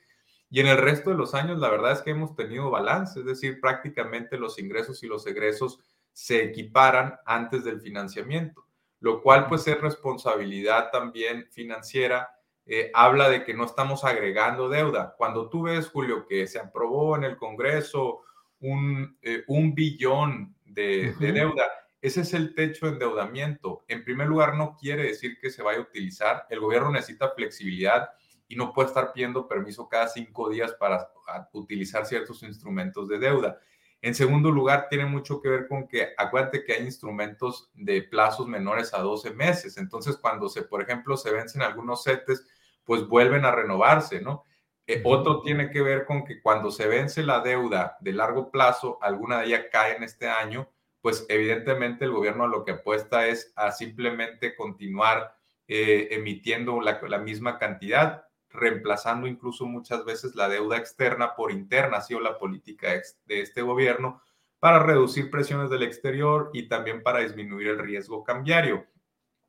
Y 0.50 0.60
en 0.60 0.68
el 0.68 0.78
resto 0.78 1.12
de 1.12 1.18
los 1.18 1.36
años, 1.36 1.60
la 1.60 1.70
verdad 1.70 1.92
es 1.92 2.02
que 2.02 2.10
hemos 2.10 2.36
tenido 2.36 2.72
balance, 2.72 3.20
es 3.20 3.26
decir, 3.26 3.62
prácticamente 3.62 4.40
los 4.40 4.58
ingresos 4.58 5.04
y 5.04 5.08
los 5.08 5.28
egresos 5.28 5.80
se 6.14 6.44
equiparan 6.44 7.20
antes 7.26 7.64
del 7.64 7.80
financiamiento, 7.80 8.66
lo 9.00 9.22
cual 9.22 9.48
pues 9.48 9.68
es 9.68 9.80
responsabilidad 9.80 10.90
también 10.92 11.48
financiera. 11.52 12.30
Eh, 12.66 12.92
habla 12.94 13.30
de 13.30 13.44
que 13.44 13.54
no 13.54 13.66
estamos 13.66 14.04
agregando 14.04 14.70
deuda. 14.70 15.16
Cuando 15.18 15.50
tú 15.50 15.64
ves, 15.64 15.88
Julio, 15.90 16.28
que 16.28 16.46
se 16.46 16.60
aprobó 16.60 17.16
en 17.16 17.24
el 17.24 17.38
Congreso 17.38 18.22
un, 18.60 19.18
eh, 19.22 19.44
un 19.48 19.74
billón 19.74 20.56
de, 20.66 21.14
deuda. 21.20 21.66
Ese 22.02 22.22
es 22.22 22.34
el 22.34 22.54
techo 22.54 22.86
de 22.86 22.94
endeudamiento. 22.94 23.84
En 23.88 24.04
primer 24.04 24.28
lugar, 24.28 24.56
no 24.56 24.78
quiere 24.80 25.04
decir 25.04 25.38
que 25.42 25.50
se 25.50 25.64
vaya 25.64 25.80
a 25.80 25.84
utilizar. 25.84 26.46
El 26.50 26.60
gobierno 26.60 26.92
necesita 26.92 27.32
flexibilidad 27.32 28.10
y 28.48 28.56
no 28.56 28.74
puede 28.74 28.88
estar 28.88 29.14
pidiendo 29.14 29.48
permiso 29.48 29.88
cada 29.90 30.08
cinco 30.08 30.50
días 30.50 30.74
para 30.74 31.10
utilizar 31.54 32.06
ciertos 32.06 32.42
instrumentos 32.44 33.08
de 33.08 33.20
deuda. 33.20 33.60
En 34.02 34.16
segundo 34.16 34.50
lugar, 34.52 34.88
tiene 34.90 35.06
mucho 35.06 35.42
que 35.42 35.50
ver 35.50 35.68
con 35.68 35.88
que 35.88 36.10
acuérdate 36.18 36.64
que 36.64 36.74
hay 36.74 36.86
instrumentos 36.86 37.70
de 37.74 38.04
plazos 38.04 38.48
menores 38.48 38.94
a 38.94 39.00
12 39.00 39.32
meses. 39.32 39.78
Entonces, 39.78 40.18
cuando 40.18 40.48
se, 40.48 40.62
por 40.62 40.82
ejemplo, 40.82 41.18
se 41.18 41.32
vencen 41.32 41.62
algunos 41.62 42.04
CETES, 42.04 42.48
pues 42.86 43.06
vuelven 43.08 43.46
a 43.46 43.52
renovarse, 43.52 44.22
¿no? 44.22 44.46
Eh, 44.88 45.02
otro 45.06 45.42
tiene 45.42 45.70
que 45.70 45.82
ver 45.84 46.06
con 46.06 46.26
que 46.26 46.42
cuando 46.42 46.72
se 46.72 46.88
vence 46.88 47.22
la 47.22 47.42
deuda 47.42 47.98
de 48.00 48.14
largo 48.14 48.50
plazo, 48.50 48.98
alguna 49.02 49.40
de 49.40 49.46
ellas 49.46 49.66
cae 49.72 49.96
en 49.96 50.02
este 50.02 50.28
año, 50.28 50.68
pues 51.02 51.26
evidentemente 51.30 52.06
el 52.06 52.12
gobierno 52.12 52.48
lo 52.48 52.66
que 52.66 52.72
apuesta 52.72 53.28
es 53.28 53.54
a 53.56 53.72
simplemente 53.72 54.56
continuar 54.56 55.36
eh, 55.68 56.08
emitiendo 56.10 56.82
la, 56.82 57.20
misma 57.20 57.60
cantidad, 57.60 58.26
reemplazando 58.50 59.28
incluso 59.28 59.66
muchas 59.66 60.04
veces 60.06 60.36
la 60.36 60.50
deuda 60.50 60.78
externa 60.78 61.36
por 61.36 61.52
interna, 61.52 61.98
ha 61.98 62.02
sido 62.02 62.20
la 62.20 62.38
política 62.38 62.90
de 63.26 63.42
este 63.42 63.62
gobierno 63.62 64.22
para 64.60 64.80
reducir 64.80 65.30
presiones 65.32 65.70
del 65.70 65.84
exterior 65.84 66.50
y 66.54 66.68
también 66.68 67.02
para 67.04 67.20
disminuir 67.20 67.68
el 67.68 67.80
riesgo 67.80 68.24
cambiario. 68.24 68.86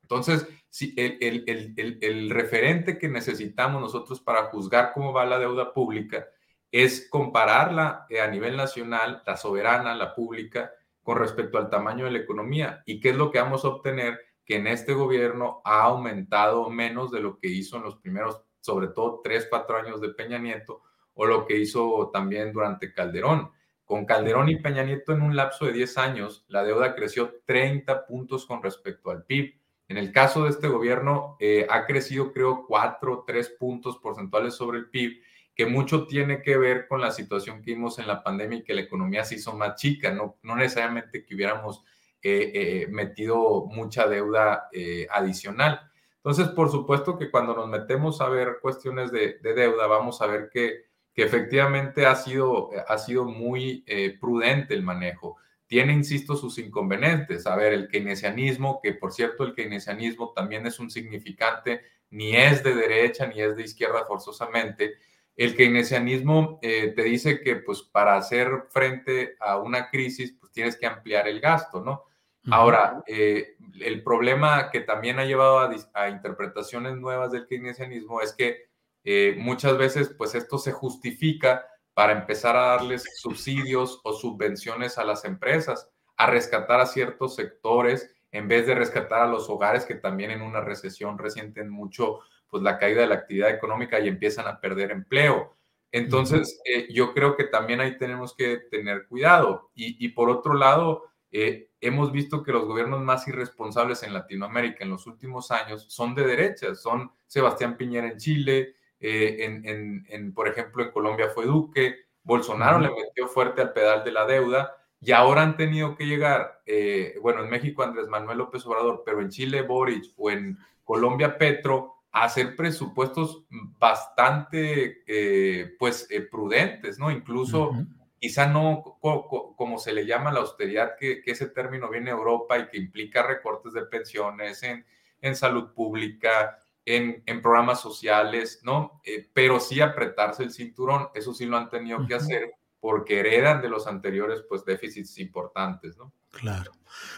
Entonces, 0.01 0.47
si 0.69 0.93
el, 0.97 2.29
referente 2.29 2.97
que 2.97 3.07
necesitamos 3.07 3.81
nosotros 3.81 4.19
para 4.19 4.43
juzgar 4.45 4.91
cómo 4.93 5.13
va 5.13 5.25
la 5.25 5.39
deuda 5.39 5.73
pública 5.73 6.27
es 6.71 7.07
compararla 7.09 8.05
eh, 8.09 8.21
a 8.21 8.27
nivel 8.27 8.55
nacional, 8.55 9.23
la 9.25 9.35
soberana, 9.35 9.95
la 9.95 10.15
pública, 10.15 10.71
con 11.01 11.17
respecto 11.17 11.57
al 11.57 11.69
tamaño 11.69 12.05
de 12.05 12.11
la 12.11 12.19
economía. 12.19 12.83
¿Y 12.85 12.99
qué 12.99 13.09
es 13.09 13.15
lo 13.15 13.31
que 13.31 13.39
vamos 13.39 13.65
a 13.65 13.69
obtener? 13.69 14.19
Que 14.45 14.57
en 14.57 14.67
este 14.67 14.93
gobierno 14.93 15.61
ha 15.65 15.83
aumentado 15.83 16.69
menos 16.69 17.11
de 17.11 17.19
lo 17.19 17.37
que 17.37 17.47
hizo 17.47 17.77
en 17.77 17.83
los 17.83 17.97
primeros, 17.97 18.41
sobre 18.61 18.87
todo, 18.87 19.19
tres, 19.23 19.47
cuatro 19.49 19.77
años 19.77 19.99
de 19.99 20.09
Peña 20.09 20.37
Nieto, 20.37 20.81
o 21.13 21.25
lo 21.25 21.45
que 21.45 21.57
hizo 21.57 22.09
también 22.13 22.53
durante 22.53 22.93
Calderón. 22.93 23.51
Con 23.83 24.05
Calderón 24.05 24.47
y 24.47 24.55
Peña 24.55 24.83
Nieto 24.83 25.11
en 25.11 25.21
un 25.21 25.35
lapso 25.35 25.65
de 25.65 25.73
10 25.73 25.97
años, 25.97 26.45
la 26.47 26.63
deuda 26.63 26.95
creció 26.95 27.41
30 27.45 28.05
puntos 28.05 28.45
con 28.45 28.63
respecto 28.63 29.11
al 29.11 29.25
PIB 29.25 29.61
en 29.91 29.97
el 29.97 30.13
caso 30.13 30.45
de 30.45 30.51
este 30.51 30.69
gobierno, 30.69 31.35
eh, 31.41 31.67
ha 31.69 31.85
crecido, 31.85 32.31
creo, 32.31 32.65
cuatro, 32.65 33.25
tres 33.27 33.49
puntos 33.49 33.97
porcentuales 33.97 34.53
sobre 34.53 34.77
el 34.77 34.89
PIB, 34.89 35.21
que 35.53 35.65
mucho 35.65 36.07
tiene 36.07 36.41
que 36.41 36.55
ver 36.55 36.87
con 36.87 37.01
la 37.01 37.11
situación 37.11 37.61
que 37.61 37.73
vimos 37.73 37.99
en 37.99 38.07
la 38.07 38.23
pandemia 38.23 38.59
y 38.59 38.63
que 38.63 38.73
la 38.73 38.79
economía 38.79 39.25
se 39.25 39.35
hizo 39.35 39.51
más 39.51 39.75
chica, 39.75 40.09
no, 40.13 40.37
no 40.43 40.55
necesariamente 40.55 41.25
que 41.25 41.35
hubiéramos 41.35 41.83
eh, 42.23 42.51
eh, 42.55 42.87
metido 42.89 43.65
mucha 43.65 44.07
deuda 44.07 44.69
adicional. 45.09 45.90
Entonces, 46.23 46.49
por 46.49 46.69
supuesto 46.69 47.17
que 47.17 47.31
cuando 47.31 47.55
nos 47.55 47.67
metemos 47.67 48.21
a 48.21 48.29
ver 48.29 48.59
cuestiones 48.61 49.11
de, 49.11 49.39
deuda, 49.41 49.87
vamos 49.87 50.21
a 50.21 50.27
ver 50.27 50.49
que, 50.51 50.85
que 51.13 51.23
efectivamente 51.23 52.05
ha 52.05 52.15
sido, 52.15 52.69
ha 52.87 52.97
sido 52.97 53.25
muy 53.25 53.83
prudente 54.19 54.73
el 54.73 54.83
manejo 54.83 55.37
tiene, 55.71 55.93
insisto, 55.93 56.35
sus 56.35 56.57
inconvenientes. 56.57 57.47
A 57.47 57.55
ver, 57.55 57.71
el 57.71 57.87
keynesianismo, 57.87 58.81
que 58.83 58.93
por 58.93 59.13
cierto 59.13 59.45
el 59.45 59.53
keynesianismo 59.53 60.33
también 60.33 60.67
es 60.67 60.79
un 60.81 60.91
significante, 60.91 61.79
ni 62.09 62.35
es 62.35 62.61
de 62.61 62.75
derecha 62.75 63.25
ni 63.25 63.39
es 63.39 63.55
de 63.55 63.63
izquierda 63.63 64.03
forzosamente. 64.05 64.95
El 65.37 65.55
keynesianismo 65.55 66.59
eh, 66.61 66.91
te 66.93 67.03
dice 67.03 67.39
que 67.39 67.55
pues 67.55 67.83
para 67.83 68.17
hacer 68.17 68.65
frente 68.67 69.37
a 69.39 69.59
una 69.59 69.89
crisis 69.89 70.35
pues 70.37 70.51
tienes 70.51 70.75
que 70.75 70.87
ampliar 70.87 71.29
el 71.29 71.39
gasto, 71.39 71.79
¿no? 71.79 72.03
Ahora, 72.49 73.03
eh, 73.05 73.55
el 73.81 74.03
problema 74.03 74.71
que 74.71 74.81
también 74.81 75.19
ha 75.19 75.25
llevado 75.25 75.59
a, 75.93 76.09
interpretaciones 76.09 76.97
nuevas 76.97 77.31
del 77.31 77.45
keynesianismo 77.45 78.21
es 78.21 78.33
que 78.33 78.69
eh, 79.03 79.35
muchas 79.37 79.77
veces 79.77 80.09
pues 80.17 80.33
esto 80.33 80.57
se 80.57 80.71
justifica 80.71 81.65
para 81.93 82.13
empezar 82.13 82.55
a 82.55 82.67
darles 82.67 83.03
subsidios 83.17 83.99
o 84.03 84.13
subvenciones 84.13 84.97
a 84.97 85.03
las 85.03 85.25
empresas, 85.25 85.89
a 86.17 86.27
rescatar 86.27 86.79
a 86.79 86.85
ciertos 86.85 87.35
sectores 87.35 88.15
en 88.31 88.47
vez 88.47 88.65
de 88.65 88.75
rescatar 88.75 89.21
a 89.21 89.27
los 89.27 89.49
hogares 89.49 89.85
que 89.85 89.95
también 89.95 90.31
en 90.31 90.41
una 90.41 90.61
recesión 90.61 91.17
resienten 91.17 91.69
mucho 91.69 92.21
pues 92.49 92.63
la 92.63 92.77
caída 92.77 93.01
de 93.01 93.07
la 93.07 93.15
actividad 93.15 93.49
económica 93.49 93.99
y 93.99 94.07
empiezan 94.07 94.47
a 94.47 94.59
perder 94.59 94.91
empleo. 94.91 95.57
Entonces, 95.91 96.61
eh, 96.65 96.87
yo 96.91 97.13
creo 97.13 97.35
que 97.35 97.45
también 97.45 97.81
ahí 97.81 97.97
tenemos 97.97 98.35
que 98.35 98.57
tener 98.69 99.07
cuidado. 99.07 99.71
Y, 99.73 100.09
por 100.09 100.29
otro 100.29 100.53
lado, 100.53 101.10
eh, 101.31 101.69
hemos 101.79 102.11
visto 102.11 102.43
que 102.43 102.51
los 102.51 102.65
gobiernos 102.65 103.01
más 103.01 103.27
irresponsables 103.27 104.03
en 104.03 104.13
Latinoamérica 104.13 104.83
en 104.83 104.89
los 104.89 105.07
últimos 105.07 105.51
años 105.51 105.85
son 105.89 106.15
de 106.15 106.25
derecha, 106.25 106.75
son 106.75 107.11
Sebastián 107.27 107.77
Piñera 107.77 108.07
en 108.07 108.17
Chile, 108.17 108.75
eh, 108.99 109.37
en, 109.39 110.05
en, 110.07 110.33
por 110.33 110.47
ejemplo, 110.47 110.83
en 110.83 110.91
Colombia 110.91 111.29
fue 111.33 111.45
Duque, 111.45 111.95
Bolsonaro 112.23 112.79
le 112.79 112.89
metió 112.89 113.27
fuerte 113.27 113.61
al 113.61 113.73
pedal 113.73 114.03
de 114.03 114.11
la 114.11 114.25
deuda 114.25 114.75
y 114.99 115.11
ahora 115.11 115.41
han 115.41 115.57
tenido 115.57 115.95
que 115.95 116.05
llegar, 116.05 116.61
eh, 116.67 117.15
bueno, 117.21 117.43
en 117.43 117.49
México 117.49 117.81
Andrés 117.81 118.07
Manuel 118.07 118.37
López 118.37 118.63
Obrador, 118.67 119.01
pero 119.03 119.21
en 119.21 119.29
Chile 119.29 119.63
Boric 119.63 120.13
o 120.15 120.29
en 120.29 120.59
Colombia 120.83 121.37
Petro, 121.37 121.95
a 122.11 122.25
hacer 122.25 122.55
presupuestos 122.55 123.45
bastante, 123.79 125.01
eh, 125.07 125.75
pues, 125.79 126.07
eh, 126.11 126.21
prudentes, 126.21 126.99
¿no? 126.99 127.09
Incluso, 127.09 127.71
quizá 128.21 128.45
no 128.45 128.99
como 129.01 129.79
se 129.79 129.93
le 129.93 130.05
llama 130.05 130.31
la 130.31 130.41
austeridad, 130.41 130.95
que, 130.95 131.23
ese 131.25 131.47
término 131.47 131.89
viene 131.89 132.11
de 132.11 132.17
Europa 132.17 132.59
y 132.59 132.67
que 132.67 132.77
implica 132.77 133.25
recortes 133.25 133.73
de 133.73 133.81
pensiones 133.81 134.61
en, 134.61 134.85
en 135.21 135.35
salud 135.35 135.73
pública, 135.73 136.59
en, 136.85 137.23
en, 137.25 137.41
programas 137.41 137.81
sociales, 137.81 138.61
¿no? 138.61 139.01
pero 139.33 139.59
sí 139.59 139.81
apretarse 139.81 140.43
el 140.43 140.51
cinturón, 140.51 141.09
eso 141.15 141.33
sí 141.33 141.47
lo 141.47 141.57
han 141.57 141.71
tenido 141.71 142.05
que 142.05 142.13
hacer 142.13 142.53
porque 142.79 143.19
heredan 143.21 143.59
de 143.61 143.69
los 143.69 143.87
anteriores 143.87 144.43
pues 144.47 144.65
déficits 144.65 145.17
importantes, 145.17 145.97
¿no? 145.97 146.13
Claro. 146.31 146.71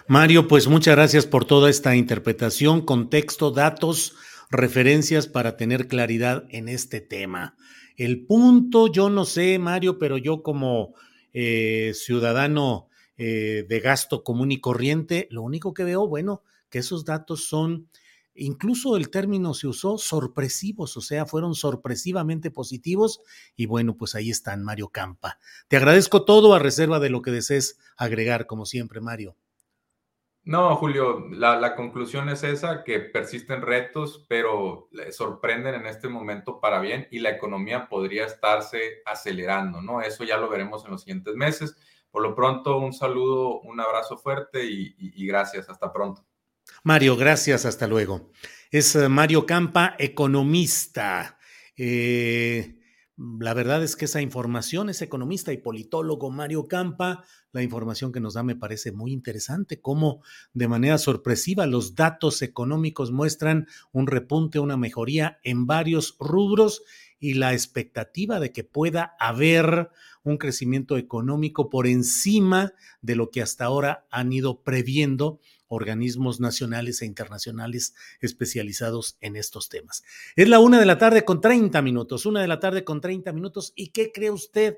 Mario, 0.08 0.48
pues 0.48 0.68
muchas 0.68 0.96
gracias 0.96 1.26
por 1.26 1.44
toda 1.44 1.70
esta 1.70 1.96
interpretación, 1.96 2.82
contexto, 2.82 3.52
datos, 3.52 4.16
referencias 4.50 5.28
para 5.28 5.58
tener 5.58 5.88
claridad 5.88 6.46
en 6.50 6.70
este 6.70 7.02
tema. 7.02 7.56
El 7.98 8.26
punto, 8.26 8.88
yo 8.88 9.10
no 9.10 9.26
sé, 9.26 9.60
Mario, 9.60 10.00
pero 10.00 10.18
yo 10.18 10.44
como 10.44 10.94
eh, 11.34 11.92
ciudadano 11.96 12.88
eh, 13.18 13.66
de 13.68 13.80
gasto 13.80 14.24
común 14.24 14.52
y 14.52 14.60
corriente, 14.60 15.28
lo 15.32 15.42
único 15.42 15.74
que 15.74 15.84
veo, 15.84 16.08
bueno, 16.08 16.44
que 16.70 16.80
esos 16.80 17.06
datos 17.06 17.46
son 17.48 17.88
Incluso 18.36 18.98
el 18.98 19.10
término 19.10 19.54
se 19.54 19.68
usó 19.68 20.00
sorpresivos, 20.00 20.98
o 20.98 21.02
sea, 21.02 21.28
fueron 21.28 21.54
sorpresivamente 21.54 22.50
positivos 22.50 23.22
y 23.56 23.68
bueno, 23.68 23.96
pues 23.96 24.16
ahí 24.16 24.32
están, 24.32 24.64
Mario 24.64 24.90
Campa. 24.90 25.38
Te 25.68 25.78
agradezco 25.78 26.26
todo 26.26 26.56
a 26.56 26.60
reserva 26.60 27.00
de 27.00 27.12
lo 27.12 27.22
que 27.22 27.30
desees 27.30 27.78
agregar, 27.96 28.48
como 28.48 28.66
siempre, 28.66 29.02
Mario. 29.02 29.38
No, 30.46 30.76
Julio, 30.76 31.28
la, 31.32 31.76
conclusión 31.76 32.28
es 32.30 32.44
esa, 32.44 32.84
que 32.84 33.00
persisten 33.00 33.62
retos, 33.62 34.26
pero 34.28 34.90
sorprenden 35.12 35.76
en 35.76 35.86
este 35.86 36.10
momento 36.10 36.60
para 36.60 36.82
bien 36.82 37.08
y 37.12 37.20
la 37.20 37.30
economía 37.30 37.88
podría 37.88 38.26
estarse 38.26 39.02
acelerando, 39.06 39.82
¿no? 39.82 40.02
Eso 40.02 40.26
ya 40.26 40.38
lo 40.38 40.50
veremos 40.50 40.84
en 40.84 40.92
los 40.92 41.02
siguientes 41.02 41.36
meses. 41.36 41.76
Por 42.12 42.24
lo 42.24 42.36
pronto, 42.36 42.78
un 42.78 42.94
saludo, 42.94 43.62
un 43.62 43.80
abrazo 43.80 44.18
fuerte 44.18 44.66
y 44.66 45.26
gracias. 45.26 45.70
Hasta 45.70 45.92
pronto. 45.94 46.26
Mario, 46.84 47.16
gracias, 47.16 47.66
hasta 47.66 47.88
luego. 47.88 48.32
Es 48.72 48.96
eh, 48.96 49.10
Mario 49.10 49.46
Campa, 49.46 49.96
economista. 49.98 51.38
Eh, 51.78 52.80
la 53.16 53.54
verdad 53.54 53.84
es 53.84 53.96
que 53.96 54.06
esa 54.06 54.22
información, 54.22 54.90
es 54.90 55.02
economista 55.02 55.54
y 55.54 55.58
politólogo 55.58 56.32
Mario 56.32 56.68
Campa, 56.68 57.24
la 57.52 57.62
información 57.62 58.12
que 58.12 58.20
nos 58.20 58.34
da 58.34 58.42
me 58.42 58.56
parece 58.56 58.92
muy 58.92 59.12
interesante, 59.12 59.80
cómo 59.80 60.24
de 60.54 60.68
manera 60.68 60.98
sorpresiva 60.98 61.68
los 61.68 61.94
datos 61.94 62.42
económicos 62.42 63.12
muestran 63.12 63.68
un 63.92 64.08
repunte, 64.08 64.58
una 64.58 64.78
mejoría 64.78 65.40
en 65.44 65.68
varios 65.68 66.16
rubros 66.20 66.82
y 67.20 67.36
la 67.36 67.54
expectativa 67.54 68.40
de 68.40 68.52
que 68.52 68.64
pueda 68.64 69.16
haber 69.20 69.92
un 70.24 70.38
crecimiento 70.38 70.98
económico 70.98 71.70
por 71.70 71.86
encima 71.86 72.74
de 73.02 73.16
lo 73.16 73.30
que 73.30 73.42
hasta 73.42 73.66
ahora 73.66 74.08
han 74.10 74.34
ido 74.34 74.64
previendo 74.64 75.40
organismos 75.74 76.40
nacionales 76.40 77.02
e 77.02 77.06
internacionales 77.06 77.96
especializados 78.22 79.18
en 79.22 79.36
estos 79.36 79.70
temas. 79.70 80.04
Es 80.36 80.48
la 80.48 80.60
una 80.60 80.80
de 80.80 80.86
la 80.86 80.98
tarde 80.98 81.26
con 81.26 81.42
30 81.42 81.82
minutos, 81.82 82.26
una 82.26 82.42
de 82.42 82.48
la 82.48 82.60
tarde 82.60 82.84
con 82.84 83.02
30 83.02 83.34
minutos. 83.34 83.74
¿Y 83.76 83.90
qué 83.90 84.12
cree 84.12 84.32
usted? 84.32 84.78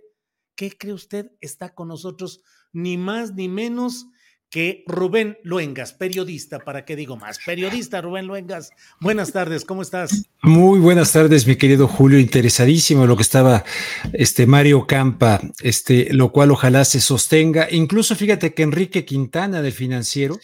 ¿Qué 0.56 0.72
cree 0.72 0.94
usted? 0.94 1.32
Está 1.42 1.74
con 1.74 1.90
nosotros 1.90 2.42
ni 2.72 2.98
más 2.98 3.34
ni 3.34 3.48
menos 3.48 4.08
que 4.50 4.84
Rubén 4.88 5.38
Luengas, 5.44 5.92
periodista, 5.92 6.60
¿para 6.60 6.86
qué 6.86 6.96
digo 6.96 7.18
más? 7.18 7.40
Periodista 7.46 8.00
Rubén 8.00 8.28
Luengas, 8.28 8.70
buenas 9.02 9.32
tardes, 9.32 9.66
¿cómo 9.66 9.82
estás? 9.82 10.24
Muy 10.44 10.80
buenas 10.80 11.12
tardes, 11.12 11.46
mi 11.46 11.56
querido 11.58 11.88
Julio, 11.88 12.20
interesadísimo 12.20 13.06
lo 13.06 13.18
que 13.18 13.24
estaba 13.24 13.66
este 14.14 14.46
Mario 14.46 14.88
Campa, 14.88 15.42
este, 15.62 16.14
lo 16.14 16.32
cual 16.32 16.52
ojalá 16.52 16.86
se 16.86 17.02
sostenga. 17.02 17.68
Incluso 17.70 18.16
fíjate 18.16 18.54
que 18.54 18.64
Enrique 18.64 19.04
Quintana 19.04 19.62
del 19.62 19.74
Financiero 19.74 20.40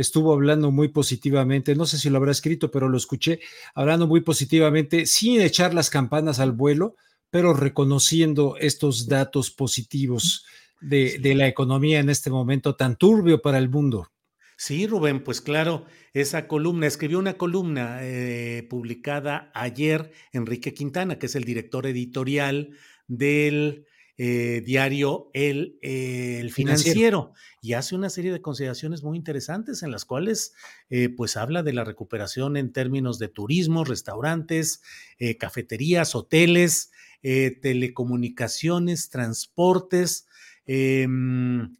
estuvo 0.00 0.32
hablando 0.32 0.70
muy 0.70 0.88
positivamente, 0.88 1.74
no 1.74 1.86
sé 1.86 1.98
si 1.98 2.08
lo 2.10 2.18
habrá 2.18 2.32
escrito, 2.32 2.70
pero 2.70 2.88
lo 2.88 2.96
escuché 2.96 3.40
hablando 3.74 4.06
muy 4.06 4.20
positivamente, 4.20 5.06
sin 5.06 5.40
echar 5.40 5.74
las 5.74 5.90
campanas 5.90 6.38
al 6.40 6.52
vuelo, 6.52 6.96
pero 7.30 7.52
reconociendo 7.52 8.56
estos 8.58 9.08
datos 9.08 9.50
positivos 9.50 10.46
de, 10.80 11.34
la 11.34 11.48
economía 11.48 11.98
en 11.98 12.10
este 12.10 12.30
momento 12.30 12.76
tan 12.76 12.96
turbio 12.96 13.42
para 13.42 13.58
el 13.58 13.68
mundo. 13.68 14.08
Sí, 14.56 14.86
Rubén, 14.86 15.22
pues 15.22 15.40
claro, 15.40 15.84
esa 16.14 16.48
columna, 16.48 16.86
escribió 16.86 17.18
una 17.18 17.34
columna 17.34 17.98
eh, 18.02 18.66
publicada 18.68 19.50
ayer 19.54 20.12
Enrique 20.32 20.74
Quintana, 20.74 21.18
que 21.18 21.26
es 21.26 21.36
el 21.36 21.44
director 21.44 21.86
editorial 21.86 22.70
del 23.06 23.86
eh, 24.20 24.64
diario 24.66 25.30
El, 25.32 25.78
el 25.80 26.50
financiero, 26.50 27.34
y 27.62 27.74
hace 27.74 27.94
una 27.94 28.10
serie 28.10 28.32
de 28.32 28.42
consideraciones 28.42 29.04
muy 29.04 29.16
interesantes 29.16 29.84
en 29.84 29.92
las 29.92 30.04
cuales 30.04 30.54
eh, 30.90 31.08
pues 31.08 31.36
habla 31.36 31.62
de 31.62 31.72
la 31.72 31.84
recuperación 31.84 32.56
en 32.56 32.72
términos 32.72 33.20
de 33.20 33.28
turismo, 33.28 33.84
restaurantes, 33.84 34.82
eh, 35.20 35.36
cafeterías, 35.36 36.16
hoteles, 36.16 36.90
telecomunicaciones, 37.22 39.10
transportes, 39.10 40.26
em, 40.66 41.76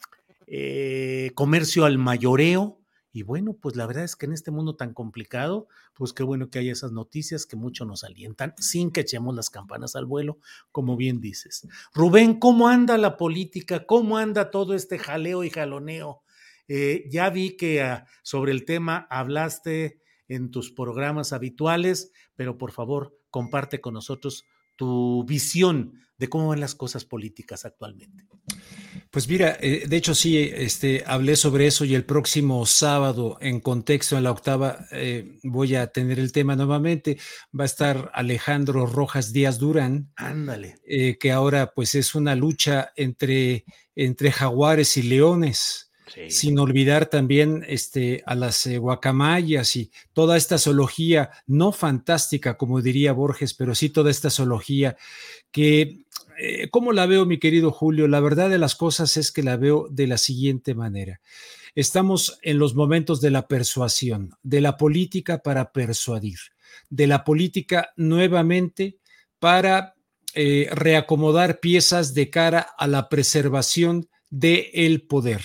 comercio 1.35 1.85
al 1.85 1.99
mayoreo, 1.99 2.78
y 3.13 3.23
bueno, 3.23 3.55
pues 3.55 3.75
la 3.75 3.87
verdad 3.87 4.05
es 4.05 4.17
que 4.17 4.27
en 4.27 4.33
este 4.33 4.51
mundo 4.51 4.77
tan 4.77 4.93
complicado, 4.93 5.69
pues 5.95 6.13
qué 6.13 6.23
bueno 6.23 6.51
que 6.51 6.59
hay 6.59 6.69
esas 6.69 6.93
noticias 6.93 7.47
que 7.47 7.57
mucho 7.57 7.85
nos 7.85 8.05
alientan, 8.05 8.55
sin 8.59 8.91
que 8.91 9.01
echemos 9.01 9.35
las 9.35 9.51
campanas 9.51 9.97
al 9.97 10.05
vuelo, 10.05 10.39
como 10.73 10.97
bien 10.97 11.21
dices. 11.21 11.67
Rubén, 11.95 12.39
¿cómo 12.39 12.69
anda 12.69 12.99
la 12.99 13.17
política? 13.17 13.87
¿Cómo 13.87 14.19
anda 14.19 14.51
todo 14.51 14.75
este 14.75 14.99
jaleo 14.99 15.43
y 15.43 15.51
jaloneo? 15.51 16.23
Eh, 16.69 17.09
ya 17.11 17.31
vi 17.31 17.57
que 17.57 17.81
ah, 17.81 18.07
sobre 18.23 18.53
el 18.53 18.67
tema 18.67 19.07
hablaste 19.11 20.03
en 20.29 20.51
tus 20.51 20.71
programas 20.71 21.33
habituales, 21.33 22.13
pero 22.37 22.59
por 22.59 22.73
favor, 22.73 23.19
comparte 23.31 23.81
con 23.81 23.95
nosotros 23.95 24.45
tu 24.77 25.25
visión 25.25 25.95
de 26.19 26.29
cómo 26.29 26.49
van 26.49 26.61
las 26.61 26.75
cosas 26.75 27.05
políticas 27.05 27.65
actualmente. 27.65 28.27
Pues 29.11 29.27
mira, 29.27 29.57
eh, 29.61 29.85
de 29.89 29.97
hecho 29.97 30.15
sí, 30.15 30.37
este, 30.39 31.03
hablé 31.07 31.37
sobre 31.37 31.67
eso 31.67 31.85
y 31.85 31.95
el 31.95 32.05
próximo 32.05 32.67
sábado 32.67 33.39
en 33.41 33.61
contexto 33.61 34.19
en 34.19 34.25
la 34.25 34.31
octava 34.31 34.87
eh, 34.93 35.39
voy 35.45 35.77
a 35.77 35.87
tener 35.87 36.19
el 36.19 36.31
tema 36.31 36.57
nuevamente. 36.57 37.19
Va 37.59 37.65
a 37.65 37.67
estar 37.67 38.11
Alejandro 38.13 38.85
Rojas 38.85 39.33
Díaz 39.33 39.59
Durán. 39.59 40.13
Ándale. 40.17 40.77
Eh, 40.87 41.17
que 41.19 41.33
ahora 41.33 41.73
pues 41.75 41.95
es 41.95 42.15
una 42.15 42.35
lucha 42.35 42.93
entre, 42.97 43.65
entre 43.95 44.31
jaguares 44.31 44.97
y 44.97 45.03
leones. 45.03 45.87
Sin 46.31 46.59
olvidar 46.59 47.07
también 47.07 47.67
este, 47.69 48.23
a 48.25 48.35
las 48.35 48.67
guacamayas 48.67 49.77
y 49.77 49.93
toda 50.15 50.39
esta 50.39 50.57
zoología, 50.57 51.31
no 51.47 51.71
fantástica 51.71 52.57
como 52.57 52.81
diría 52.81 53.13
Borges, 53.13 53.53
pero 53.53 53.75
sí 53.75 53.91
toda 53.91 54.11
esta 54.11 54.31
zoología 54.31 54.97
que 55.51 56.07
eh, 56.39 56.69
¿cómo 56.71 56.93
la 56.93 57.07
veo, 57.07 57.27
mi 57.27 57.39
querido 57.39 57.71
Julio? 57.71 58.09
La 58.09 58.21
verdad 58.21 58.49
de 58.49 58.59
las 58.59 58.75
cosas 58.75 59.17
es 59.17 59.33
que 59.33 59.43
la 59.43 59.57
veo 59.57 59.89
de 59.91 60.07
la 60.07 60.19
siguiente 60.19 60.75
manera. 60.75 61.21
Estamos 61.75 62.39
en 62.43 62.59
los 62.59 62.75
momentos 62.75 63.21
de 63.21 63.31
la 63.31 63.49
persuasión, 63.49 64.31
de 64.43 64.61
la 64.61 64.77
política 64.77 65.43
para 65.43 65.73
persuadir, 65.73 66.39
de 66.91 67.07
la 67.07 67.25
política 67.25 67.91
nuevamente 67.97 68.99
para 69.39 69.95
eh, 70.35 70.69
reacomodar 70.73 71.61
piezas 71.61 72.15
de 72.15 72.31
cara 72.31 72.61
a 72.79 72.87
la 72.87 73.09
preservación 73.09 74.09
del 74.31 74.67
el 74.73 75.03
poder. 75.03 75.43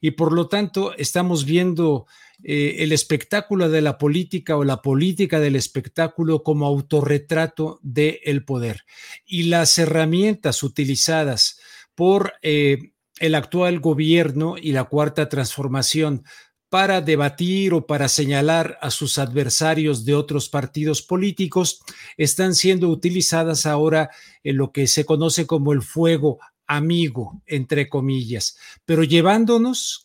Y 0.00 0.12
por 0.12 0.32
lo 0.32 0.48
tanto, 0.48 0.94
estamos 0.96 1.44
viendo 1.44 2.06
eh, 2.46 2.76
el 2.80 2.92
espectáculo 2.92 3.70
de 3.70 3.80
la 3.80 3.96
política 3.96 4.58
o 4.58 4.64
la 4.64 4.82
política 4.82 5.40
del 5.40 5.56
espectáculo 5.56 6.42
como 6.42 6.66
autorretrato 6.66 7.80
del 7.82 8.44
poder. 8.44 8.82
Y 9.24 9.44
las 9.44 9.78
herramientas 9.78 10.62
utilizadas 10.62 11.58
por 11.94 12.34
eh, 12.42 12.92
el 13.18 13.34
actual 13.34 13.80
gobierno 13.80 14.56
y 14.60 14.72
la 14.72 14.84
cuarta 14.84 15.30
transformación 15.30 16.24
para 16.68 17.00
debatir 17.00 17.72
o 17.72 17.86
para 17.86 18.08
señalar 18.08 18.78
a 18.82 18.90
sus 18.90 19.16
adversarios 19.18 20.04
de 20.04 20.14
otros 20.14 20.50
partidos 20.50 21.00
políticos 21.00 21.80
están 22.18 22.54
siendo 22.54 22.90
utilizadas 22.90 23.64
ahora 23.64 24.10
en 24.42 24.58
lo 24.58 24.70
que 24.70 24.86
se 24.86 25.06
conoce 25.06 25.46
como 25.46 25.72
el 25.72 25.80
fuego 25.80 26.40
amigo, 26.66 27.40
entre 27.46 27.88
comillas, 27.88 28.58
pero 28.84 29.02
llevándonos 29.02 30.03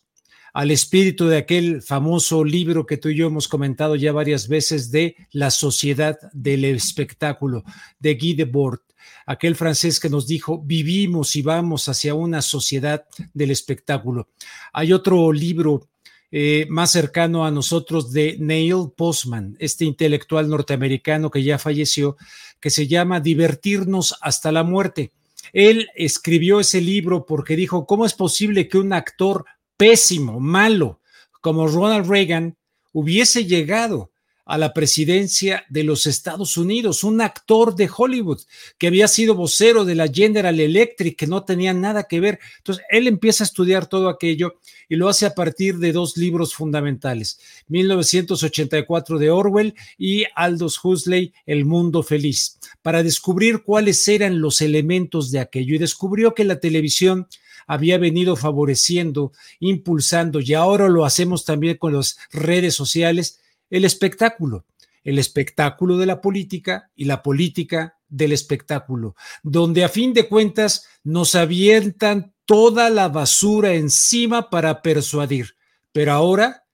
al 0.52 0.70
espíritu 0.70 1.26
de 1.26 1.38
aquel 1.38 1.82
famoso 1.82 2.44
libro 2.44 2.86
que 2.86 2.96
tú 2.96 3.08
y 3.08 3.16
yo 3.16 3.26
hemos 3.26 3.48
comentado 3.48 3.96
ya 3.96 4.12
varias 4.12 4.48
veces 4.48 4.90
de 4.90 5.16
La 5.32 5.50
sociedad 5.50 6.18
del 6.32 6.64
espectáculo 6.64 7.64
de 7.98 8.14
Guy 8.14 8.34
Debord, 8.34 8.80
aquel 9.26 9.56
francés 9.56 10.00
que 10.00 10.10
nos 10.10 10.26
dijo, 10.26 10.60
vivimos 10.60 11.36
y 11.36 11.42
vamos 11.42 11.88
hacia 11.88 12.14
una 12.14 12.42
sociedad 12.42 13.04
del 13.32 13.50
espectáculo. 13.50 14.28
Hay 14.72 14.92
otro 14.92 15.32
libro 15.32 15.88
eh, 16.32 16.66
más 16.68 16.92
cercano 16.92 17.44
a 17.44 17.50
nosotros 17.50 18.12
de 18.12 18.36
Neil 18.38 18.92
Postman, 18.96 19.56
este 19.58 19.84
intelectual 19.84 20.48
norteamericano 20.48 21.30
que 21.30 21.42
ya 21.42 21.58
falleció, 21.58 22.16
que 22.60 22.70
se 22.70 22.86
llama 22.86 23.20
Divertirnos 23.20 24.16
hasta 24.20 24.52
la 24.52 24.62
muerte. 24.62 25.12
Él 25.52 25.88
escribió 25.96 26.60
ese 26.60 26.80
libro 26.80 27.26
porque 27.26 27.56
dijo, 27.56 27.84
¿cómo 27.84 28.06
es 28.06 28.14
posible 28.14 28.68
que 28.68 28.78
un 28.78 28.92
actor 28.92 29.44
pésimo, 29.80 30.40
malo, 30.40 31.00
como 31.40 31.66
Ronald 31.66 32.06
Reagan, 32.06 32.58
hubiese 32.92 33.46
llegado 33.46 34.12
a 34.44 34.58
la 34.58 34.74
presidencia 34.74 35.64
de 35.70 35.84
los 35.84 36.04
Estados 36.04 36.58
Unidos, 36.58 37.02
un 37.02 37.22
actor 37.22 37.74
de 37.74 37.88
Hollywood 37.96 38.42
que 38.76 38.88
había 38.88 39.08
sido 39.08 39.34
vocero 39.34 39.86
de 39.86 39.94
la 39.94 40.06
General 40.08 40.60
Electric, 40.60 41.16
que 41.16 41.26
no 41.26 41.44
tenía 41.44 41.72
nada 41.72 42.02
que 42.02 42.20
ver. 42.20 42.40
Entonces, 42.58 42.84
él 42.90 43.06
empieza 43.06 43.42
a 43.42 43.46
estudiar 43.46 43.86
todo 43.86 44.10
aquello 44.10 44.56
y 44.86 44.96
lo 44.96 45.08
hace 45.08 45.24
a 45.24 45.34
partir 45.34 45.78
de 45.78 45.92
dos 45.92 46.18
libros 46.18 46.52
fundamentales, 46.52 47.40
1984 47.68 49.18
de 49.18 49.30
Orwell 49.30 49.74
y 49.96 50.24
Aldous 50.34 50.78
Huxley, 50.84 51.32
El 51.46 51.64
Mundo 51.64 52.02
Feliz, 52.02 52.58
para 52.82 53.02
descubrir 53.02 53.62
cuáles 53.62 54.06
eran 54.08 54.42
los 54.42 54.60
elementos 54.60 55.30
de 55.30 55.38
aquello 55.38 55.74
y 55.74 55.78
descubrió 55.78 56.34
que 56.34 56.44
la 56.44 56.60
televisión 56.60 57.28
había 57.70 57.98
venido 57.98 58.34
favoreciendo, 58.34 59.30
impulsando, 59.60 60.40
y 60.40 60.54
ahora 60.54 60.88
lo 60.88 61.04
hacemos 61.04 61.44
también 61.44 61.76
con 61.76 61.94
las 61.94 62.18
redes 62.32 62.74
sociales, 62.74 63.38
el 63.70 63.84
espectáculo, 63.84 64.64
el 65.04 65.20
espectáculo 65.20 65.96
de 65.96 66.06
la 66.06 66.20
política 66.20 66.90
y 66.96 67.04
la 67.04 67.22
política 67.22 67.96
del 68.08 68.32
espectáculo, 68.32 69.14
donde 69.44 69.84
a 69.84 69.88
fin 69.88 70.12
de 70.12 70.26
cuentas 70.26 70.88
nos 71.04 71.36
avientan 71.36 72.34
toda 72.44 72.90
la 72.90 73.08
basura 73.08 73.74
encima 73.74 74.50
para 74.50 74.82
persuadir. 74.82 75.54
Pero 75.92 76.10
ahora, 76.10 76.64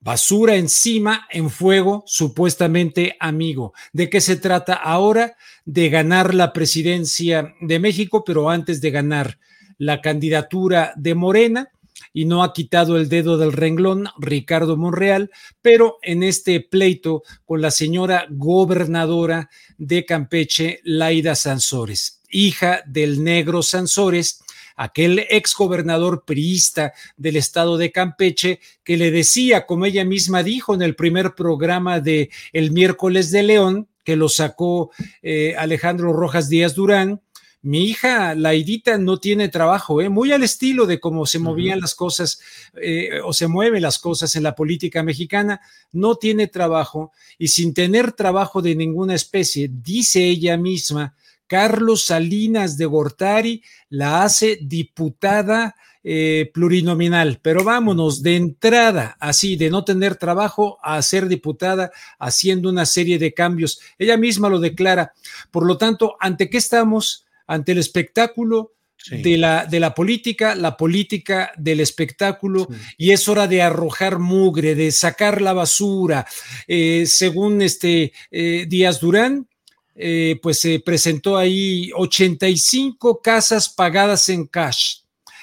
basura 0.00 0.56
encima 0.56 1.28
en 1.30 1.48
fuego 1.48 2.02
supuestamente 2.06 3.16
amigo. 3.20 3.72
¿De 3.92 4.10
qué 4.10 4.20
se 4.20 4.34
trata 4.34 4.74
ahora? 4.74 5.36
De 5.64 5.90
ganar 5.90 6.34
la 6.34 6.52
presidencia 6.52 7.54
de 7.60 7.78
México, 7.78 8.24
pero 8.24 8.50
antes 8.50 8.80
de 8.80 8.90
ganar 8.90 9.38
la 9.80 10.02
candidatura 10.02 10.92
de 10.94 11.14
Morena, 11.14 11.70
y 12.12 12.26
no 12.26 12.42
ha 12.42 12.52
quitado 12.52 12.98
el 12.98 13.08
dedo 13.08 13.38
del 13.38 13.52
renglón 13.52 14.08
Ricardo 14.18 14.76
Monreal, 14.76 15.30
pero 15.62 15.98
en 16.02 16.22
este 16.22 16.60
pleito 16.60 17.22
con 17.46 17.62
la 17.62 17.70
señora 17.70 18.26
gobernadora 18.28 19.48
de 19.78 20.04
Campeche, 20.04 20.80
Laida 20.84 21.34
Sansores, 21.34 22.20
hija 22.30 22.82
del 22.86 23.24
negro 23.24 23.62
Sansores, 23.62 24.42
aquel 24.76 25.26
exgobernador 25.30 26.24
priista 26.26 26.92
del 27.16 27.36
estado 27.36 27.78
de 27.78 27.90
Campeche, 27.90 28.60
que 28.84 28.98
le 28.98 29.10
decía, 29.10 29.64
como 29.64 29.86
ella 29.86 30.04
misma 30.04 30.42
dijo 30.42 30.74
en 30.74 30.82
el 30.82 30.96
primer 30.96 31.34
programa 31.34 32.00
de 32.00 32.28
El 32.52 32.70
miércoles 32.70 33.30
de 33.30 33.44
León, 33.44 33.88
que 34.04 34.16
lo 34.16 34.28
sacó 34.28 34.90
eh, 35.22 35.54
Alejandro 35.56 36.12
Rojas 36.12 36.48
Díaz 36.48 36.74
Durán, 36.74 37.20
mi 37.62 37.84
hija, 37.84 38.34
la 38.34 38.50
Laidita, 38.50 38.96
no 38.96 39.18
tiene 39.18 39.48
trabajo, 39.48 40.00
¿eh? 40.00 40.08
muy 40.08 40.32
al 40.32 40.42
estilo 40.42 40.86
de 40.86 40.98
cómo 40.98 41.26
se 41.26 41.38
movían 41.38 41.80
las 41.80 41.94
cosas 41.94 42.40
eh, 42.80 43.20
o 43.22 43.32
se 43.32 43.48
mueven 43.48 43.82
las 43.82 43.98
cosas 43.98 44.34
en 44.36 44.44
la 44.44 44.54
política 44.54 45.02
mexicana, 45.02 45.60
no 45.92 46.14
tiene 46.14 46.46
trabajo 46.46 47.12
y 47.38 47.48
sin 47.48 47.74
tener 47.74 48.12
trabajo 48.12 48.62
de 48.62 48.74
ninguna 48.74 49.14
especie, 49.14 49.70
dice 49.70 50.24
ella 50.24 50.56
misma, 50.56 51.14
Carlos 51.46 52.06
Salinas 52.06 52.78
de 52.78 52.86
Gortari 52.86 53.62
la 53.88 54.22
hace 54.22 54.58
diputada 54.62 55.74
eh, 56.02 56.50
plurinominal, 56.54 57.40
pero 57.42 57.62
vámonos 57.62 58.22
de 58.22 58.36
entrada, 58.36 59.18
así, 59.20 59.56
de 59.56 59.68
no 59.68 59.84
tener 59.84 60.16
trabajo 60.16 60.78
a 60.82 61.02
ser 61.02 61.28
diputada, 61.28 61.90
haciendo 62.18 62.70
una 62.70 62.86
serie 62.86 63.18
de 63.18 63.34
cambios. 63.34 63.80
Ella 63.98 64.16
misma 64.16 64.48
lo 64.48 64.60
declara. 64.60 65.12
Por 65.50 65.66
lo 65.66 65.76
tanto, 65.76 66.16
¿ante 66.18 66.48
qué 66.48 66.56
estamos? 66.56 67.26
Ante 67.50 67.72
el 67.72 67.78
espectáculo 67.78 68.74
de, 69.10 69.36
la, 69.36 69.66
de 69.66 69.80
la 69.80 69.92
política, 69.92 70.54
la 70.54 70.76
política 70.76 71.52
del 71.56 71.80
espectáculo, 71.80 72.68
y 72.96 73.10
es 73.10 73.28
hora 73.28 73.48
de 73.48 73.60
arrojar 73.60 74.20
mugre, 74.20 74.76
de 74.76 74.92
sacar 74.92 75.42
la 75.42 75.52
basura. 75.52 76.26
Eh, 76.68 77.04
según 77.06 77.60
este 77.60 78.12
eh, 78.30 78.66
Díaz 78.68 79.00
Durán, 79.00 79.48
eh, 79.96 80.38
pues 80.40 80.60
se 80.60 80.78
presentó 80.78 81.36
ahí 81.36 81.90
85 81.96 83.20
casas 83.20 83.68
pagadas 83.68 84.28
en 84.28 84.46
cash. 84.46 84.98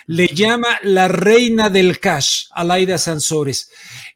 Le 0.09 0.27
llama 0.27 0.79
la 0.83 1.09
reina 1.09 1.69
del 1.69 1.99
cash, 1.99 2.45
Alaida 2.51 2.97
Sansores. 2.97 3.69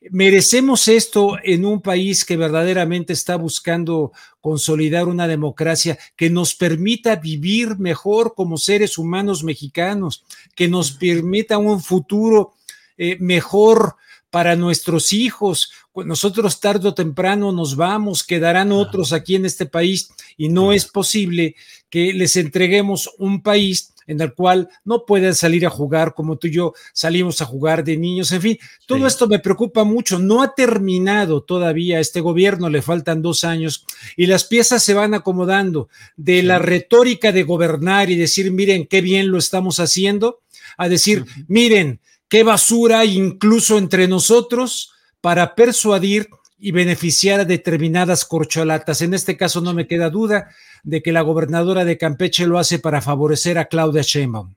Merecemos 0.10 0.88
esto 0.88 1.38
en 1.44 1.66
un 1.66 1.82
país 1.82 2.24
que 2.24 2.38
verdaderamente 2.38 3.12
está 3.12 3.36
buscando 3.36 4.14
consolidar 4.40 5.10
una 5.10 5.28
democracia 5.28 6.00
que 6.16 6.30
nos 6.30 6.56
permita 6.56 7.18
vivir 7.18 7.78
mejor 7.78 8.36
como 8.36 8.58
seres 8.58 8.98
humanos 8.98 9.44
mexicanos, 9.44 10.24
que 10.56 10.70
nos 10.70 10.94
permita 10.94 11.58
un 11.58 11.82
futuro 11.82 12.54
eh, 12.98 13.18
mejor 13.20 13.98
para 14.30 14.56
nuestros 14.56 15.12
hijos. 15.12 15.74
Nosotros 15.94 16.62
tarde 16.62 16.88
o 16.88 16.94
temprano 16.94 17.52
nos 17.52 17.76
vamos, 17.76 18.24
quedarán 18.24 18.72
otros 18.72 19.12
aquí 19.12 19.36
en 19.36 19.46
este 19.46 19.66
país 19.66 20.10
y 20.38 20.48
no 20.48 20.72
es 20.72 20.86
posible 20.86 21.56
que 21.92 22.14
les 22.14 22.36
entreguemos 22.38 23.12
un 23.20 23.44
país 23.44 23.94
en 24.08 24.20
el 24.20 24.34
cual 24.34 24.70
no 24.84 25.06
pueden 25.06 25.36
salir 25.36 25.66
a 25.66 25.70
jugar 25.70 26.14
como 26.16 26.38
tú 26.38 26.48
y 26.48 26.52
yo 26.52 26.74
salimos 26.94 27.42
a 27.42 27.46
jugar 27.46 27.84
de 27.84 27.98
niños. 27.98 28.32
En 28.32 28.42
fin, 28.42 28.60
todo 28.88 29.06
esto 29.06 29.28
me 29.28 29.40
preocupa 29.40 29.84
mucho. 29.84 30.18
No 30.18 30.42
ha 30.42 30.56
terminado 30.56 31.44
todavía 31.44 32.00
este 32.00 32.20
gobierno, 32.20 32.70
le 32.70 32.82
faltan 32.82 33.22
dos 33.22 33.44
años 33.44 33.86
y 34.18 34.26
las 34.26 34.46
piezas 34.46 34.84
se 34.84 34.94
van 34.94 35.14
acomodando 35.14 35.90
de 36.18 36.42
la 36.44 36.60
retórica 36.60 37.32
de 37.32 37.44
gobernar 37.44 38.10
y 38.10 38.16
decir, 38.16 38.52
miren 38.52 38.88
qué 38.88 39.02
bien 39.02 39.30
lo 39.30 39.38
estamos 39.38 39.80
haciendo, 39.80 40.42
a 40.78 40.90
decir, 40.90 41.26
miren 41.48 42.00
qué 42.28 42.44
basura 42.44 43.06
incluso 43.06 43.78
entre 43.78 44.08
nosotros 44.08 44.94
para 45.20 45.54
persuadir 45.54 46.30
y 46.64 46.72
beneficiar 46.72 47.40
a 47.40 47.46
determinadas 47.46 48.24
corcholatas. 48.24 49.02
En 49.02 49.16
este 49.16 49.36
caso 49.36 49.62
no 49.62 49.74
me 49.74 49.88
queda 49.88 50.12
duda 50.12 50.52
de 50.84 51.02
que 51.02 51.12
la 51.12 51.22
gobernadora 51.22 51.86
de 51.86 51.98
Campeche 51.98 52.46
lo 52.46 52.60
hace 52.60 52.78
para 52.78 53.02
favorecer 53.02 53.58
a 53.58 53.66
Claudia 53.66 54.04
Sheinbaum. 54.04 54.54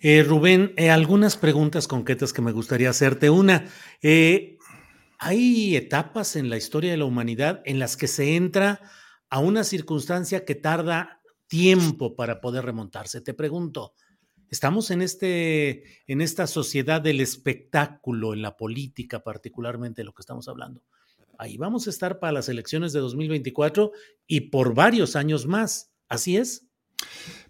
Eh, 0.00 0.22
Rubén, 0.22 0.72
eh, 0.76 0.90
algunas 0.90 1.36
preguntas 1.36 1.88
concretas 1.88 2.32
que 2.32 2.40
me 2.40 2.52
gustaría 2.52 2.88
hacerte. 2.88 3.30
Una, 3.30 3.66
eh, 4.00 4.58
hay 5.18 5.74
etapas 5.74 6.36
en 6.36 6.50
la 6.50 6.56
historia 6.56 6.92
de 6.92 6.98
la 6.98 7.04
humanidad 7.04 7.62
en 7.64 7.80
las 7.80 7.96
que 7.96 8.06
se 8.06 8.36
entra 8.36 8.80
a 9.28 9.40
una 9.40 9.64
circunstancia 9.64 10.44
que 10.44 10.54
tarda 10.54 11.20
tiempo 11.48 12.14
para 12.14 12.40
poder 12.40 12.64
remontarse. 12.64 13.20
Te 13.20 13.34
pregunto, 13.34 13.94
estamos 14.50 14.92
en, 14.92 15.02
este, 15.02 15.82
en 16.06 16.20
esta 16.20 16.46
sociedad 16.46 17.00
del 17.00 17.20
espectáculo, 17.20 18.34
en 18.34 18.42
la 18.42 18.56
política 18.56 19.24
particularmente, 19.24 20.04
lo 20.04 20.12
que 20.12 20.22
estamos 20.22 20.46
hablando 20.46 20.80
ahí 21.38 21.56
vamos 21.56 21.86
a 21.86 21.90
estar 21.90 22.18
para 22.18 22.32
las 22.32 22.48
elecciones 22.48 22.92
de 22.92 23.00
2024 23.00 23.92
y 24.26 24.40
por 24.42 24.74
varios 24.74 25.16
años 25.16 25.46
más. 25.46 25.92
¿Así 26.08 26.36
es? 26.36 26.66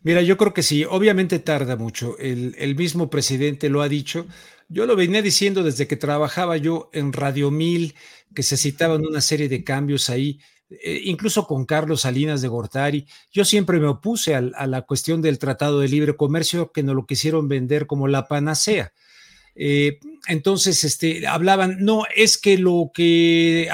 Mira, 0.03 0.23
yo 0.23 0.37
creo 0.37 0.53
que 0.53 0.63
sí, 0.63 0.85
obviamente 0.85 1.39
tarda 1.39 1.77
mucho. 1.77 2.19
El, 2.19 2.77
mismo 2.77 3.11
presidente 3.11 3.69
lo 3.69 3.83
ha 3.83 3.89
dicho. 3.89 4.27
Yo 4.69 4.87
lo 4.87 4.97
venía 4.97 5.23
diciendo 5.23 5.63
desde 5.63 5.87
que 5.87 5.97
trabajaba 5.97 6.57
yo 6.57 6.91
en 6.93 7.13
Radio 7.13 7.51
Mil, 7.51 7.95
que 8.35 8.43
se 8.43 8.57
citaban 8.57 9.05
una 9.07 9.21
serie 9.21 9.49
de 9.49 9.65
cambios 9.65 10.11
ahí, 10.11 10.41
eh, 10.71 11.01
incluso 11.05 11.47
con 11.47 11.65
Carlos 11.65 12.03
Salinas 12.03 12.43
de 12.43 12.49
Gortari. 12.49 13.07
Yo 13.31 13.45
siempre 13.45 13.79
me 13.79 13.87
opuse 13.87 14.35
a, 14.35 14.39
a 14.39 14.67
la 14.67 14.83
cuestión 14.83 15.23
del 15.23 15.39
Tratado 15.39 15.81
de 15.81 15.89
Libre 15.89 16.17
Comercio, 16.17 16.73
que 16.73 16.83
nos 16.83 16.95
lo 16.95 17.07
quisieron 17.07 17.49
vender 17.49 17.87
como 17.87 18.09
la 18.09 18.27
panacea. 18.27 18.93
Eh, 19.55 20.01
entonces, 20.27 20.85
este, 20.85 21.27
hablaban, 21.27 21.85
no, 21.85 22.05
es 22.15 22.39
que 22.39 22.57
lo 22.57 22.91
que, 22.95 23.69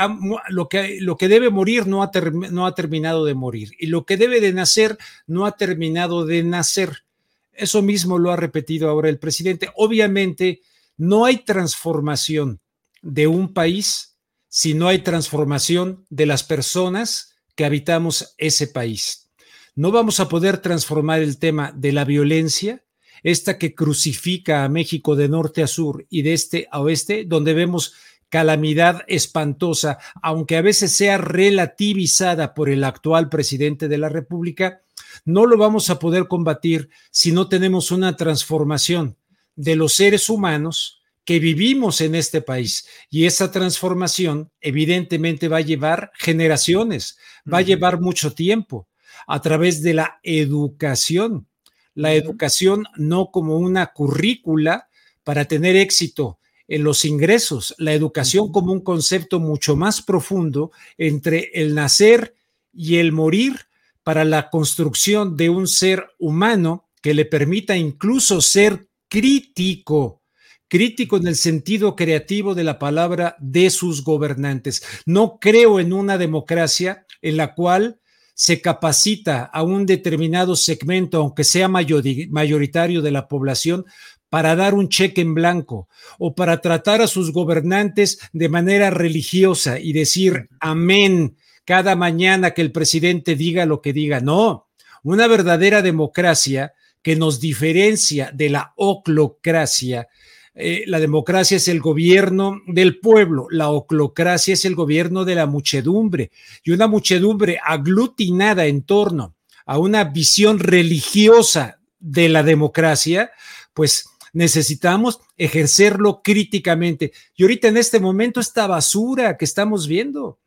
lo 0.48 0.68
que, 0.68 0.98
lo 1.00 1.16
que 1.16 1.28
debe 1.28 1.50
morir 1.50 1.86
no 1.86 2.02
ha, 2.02 2.10
no 2.50 2.66
ha 2.66 2.74
terminado 2.74 3.24
de 3.24 3.34
morir 3.34 3.72
y 3.78 3.86
lo 3.86 4.04
que 4.04 4.16
debe 4.16 4.40
de 4.40 4.52
nacer 4.52 4.98
no 5.26 5.46
ha 5.46 5.56
terminado 5.56 6.26
de 6.26 6.42
nacer. 6.42 7.04
Eso 7.52 7.82
mismo 7.82 8.18
lo 8.18 8.32
ha 8.32 8.36
repetido 8.36 8.88
ahora 8.88 9.08
el 9.08 9.18
presidente. 9.18 9.70
Obviamente, 9.76 10.62
no 10.96 11.24
hay 11.24 11.38
transformación 11.38 12.60
de 13.02 13.26
un 13.26 13.52
país 13.52 14.16
si 14.48 14.74
no 14.74 14.88
hay 14.88 15.00
transformación 15.00 16.04
de 16.10 16.26
las 16.26 16.42
personas 16.42 17.36
que 17.54 17.64
habitamos 17.64 18.34
ese 18.38 18.66
país. 18.66 19.30
No 19.76 19.92
vamos 19.92 20.18
a 20.18 20.28
poder 20.28 20.58
transformar 20.58 21.22
el 21.22 21.38
tema 21.38 21.72
de 21.74 21.92
la 21.92 22.04
violencia 22.04 22.82
esta 23.22 23.58
que 23.58 23.74
crucifica 23.74 24.64
a 24.64 24.68
México 24.68 25.16
de 25.16 25.28
norte 25.28 25.62
a 25.62 25.66
sur 25.66 26.06
y 26.08 26.22
de 26.22 26.32
este 26.32 26.68
a 26.70 26.80
oeste, 26.80 27.24
donde 27.26 27.54
vemos 27.54 27.94
calamidad 28.28 29.02
espantosa, 29.08 29.98
aunque 30.22 30.56
a 30.56 30.62
veces 30.62 30.92
sea 30.92 31.18
relativizada 31.18 32.54
por 32.54 32.70
el 32.70 32.84
actual 32.84 33.28
presidente 33.28 33.88
de 33.88 33.98
la 33.98 34.08
República, 34.08 34.82
no 35.24 35.46
lo 35.46 35.58
vamos 35.58 35.90
a 35.90 35.98
poder 35.98 36.28
combatir 36.28 36.88
si 37.10 37.32
no 37.32 37.48
tenemos 37.48 37.90
una 37.90 38.16
transformación 38.16 39.16
de 39.56 39.76
los 39.76 39.94
seres 39.94 40.30
humanos 40.30 41.02
que 41.24 41.38
vivimos 41.38 42.00
en 42.00 42.14
este 42.14 42.40
país. 42.40 42.86
Y 43.10 43.26
esa 43.26 43.50
transformación 43.50 44.50
evidentemente 44.60 45.48
va 45.48 45.58
a 45.58 45.62
llevar 45.62 46.12
generaciones, 46.14 47.18
va 47.52 47.58
a 47.58 47.62
llevar 47.62 48.00
mucho 48.00 48.32
tiempo 48.32 48.88
a 49.26 49.40
través 49.40 49.82
de 49.82 49.94
la 49.94 50.18
educación. 50.22 51.46
La 51.94 52.14
educación 52.14 52.84
no 52.96 53.30
como 53.30 53.58
una 53.58 53.92
currícula 53.92 54.88
para 55.24 55.46
tener 55.46 55.76
éxito 55.76 56.38
en 56.68 56.84
los 56.84 57.04
ingresos, 57.04 57.74
la 57.78 57.92
educación 57.92 58.52
como 58.52 58.72
un 58.72 58.80
concepto 58.80 59.40
mucho 59.40 59.74
más 59.74 60.02
profundo 60.02 60.70
entre 60.98 61.50
el 61.54 61.74
nacer 61.74 62.36
y 62.72 62.98
el 62.98 63.10
morir 63.10 63.56
para 64.04 64.24
la 64.24 64.50
construcción 64.50 65.36
de 65.36 65.50
un 65.50 65.66
ser 65.66 66.06
humano 66.18 66.88
que 67.02 67.12
le 67.12 67.24
permita 67.24 67.76
incluso 67.76 68.40
ser 68.40 68.88
crítico, 69.08 70.22
crítico 70.68 71.16
en 71.16 71.26
el 71.26 71.36
sentido 71.36 71.96
creativo 71.96 72.54
de 72.54 72.64
la 72.64 72.78
palabra 72.78 73.36
de 73.40 73.70
sus 73.70 74.04
gobernantes. 74.04 74.82
No 75.06 75.38
creo 75.40 75.80
en 75.80 75.92
una 75.92 76.18
democracia 76.18 77.04
en 77.20 77.36
la 77.36 77.54
cual 77.54 77.99
se 78.40 78.62
capacita 78.62 79.42
a 79.44 79.62
un 79.62 79.84
determinado 79.84 80.56
segmento, 80.56 81.18
aunque 81.18 81.44
sea 81.44 81.68
mayoritario 81.68 83.02
de 83.02 83.10
la 83.10 83.28
población, 83.28 83.84
para 84.30 84.56
dar 84.56 84.72
un 84.72 84.88
cheque 84.88 85.20
en 85.20 85.34
blanco 85.34 85.90
o 86.18 86.34
para 86.34 86.62
tratar 86.62 87.02
a 87.02 87.06
sus 87.06 87.34
gobernantes 87.34 88.18
de 88.32 88.48
manera 88.48 88.88
religiosa 88.88 89.78
y 89.78 89.92
decir 89.92 90.48
amén 90.58 91.36
cada 91.66 91.96
mañana 91.96 92.52
que 92.52 92.62
el 92.62 92.72
presidente 92.72 93.36
diga 93.36 93.66
lo 93.66 93.82
que 93.82 93.92
diga. 93.92 94.20
No, 94.20 94.68
una 95.02 95.26
verdadera 95.26 95.82
democracia 95.82 96.72
que 97.02 97.16
nos 97.16 97.40
diferencia 97.40 98.30
de 98.32 98.48
la 98.48 98.72
oclocracia. 98.76 100.08
Eh, 100.54 100.84
la 100.86 100.98
democracia 100.98 101.56
es 101.56 101.68
el 101.68 101.80
gobierno 101.80 102.60
del 102.66 102.98
pueblo, 102.98 103.46
la 103.50 103.70
oclocracia 103.70 104.54
es 104.54 104.64
el 104.64 104.74
gobierno 104.74 105.24
de 105.24 105.36
la 105.36 105.46
muchedumbre 105.46 106.32
y 106.64 106.72
una 106.72 106.88
muchedumbre 106.88 107.60
aglutinada 107.64 108.66
en 108.66 108.82
torno 108.82 109.36
a 109.64 109.78
una 109.78 110.04
visión 110.04 110.58
religiosa 110.58 111.78
de 112.00 112.28
la 112.28 112.42
democracia, 112.42 113.30
pues 113.72 114.10
necesitamos 114.32 115.20
ejercerlo 115.36 116.22
críticamente. 116.22 117.12
Y 117.36 117.44
ahorita 117.44 117.68
en 117.68 117.76
este 117.76 118.00
momento 118.00 118.40
esta 118.40 118.66
basura 118.66 119.36
que 119.36 119.44
estamos 119.44 119.86
viendo, 119.86 120.38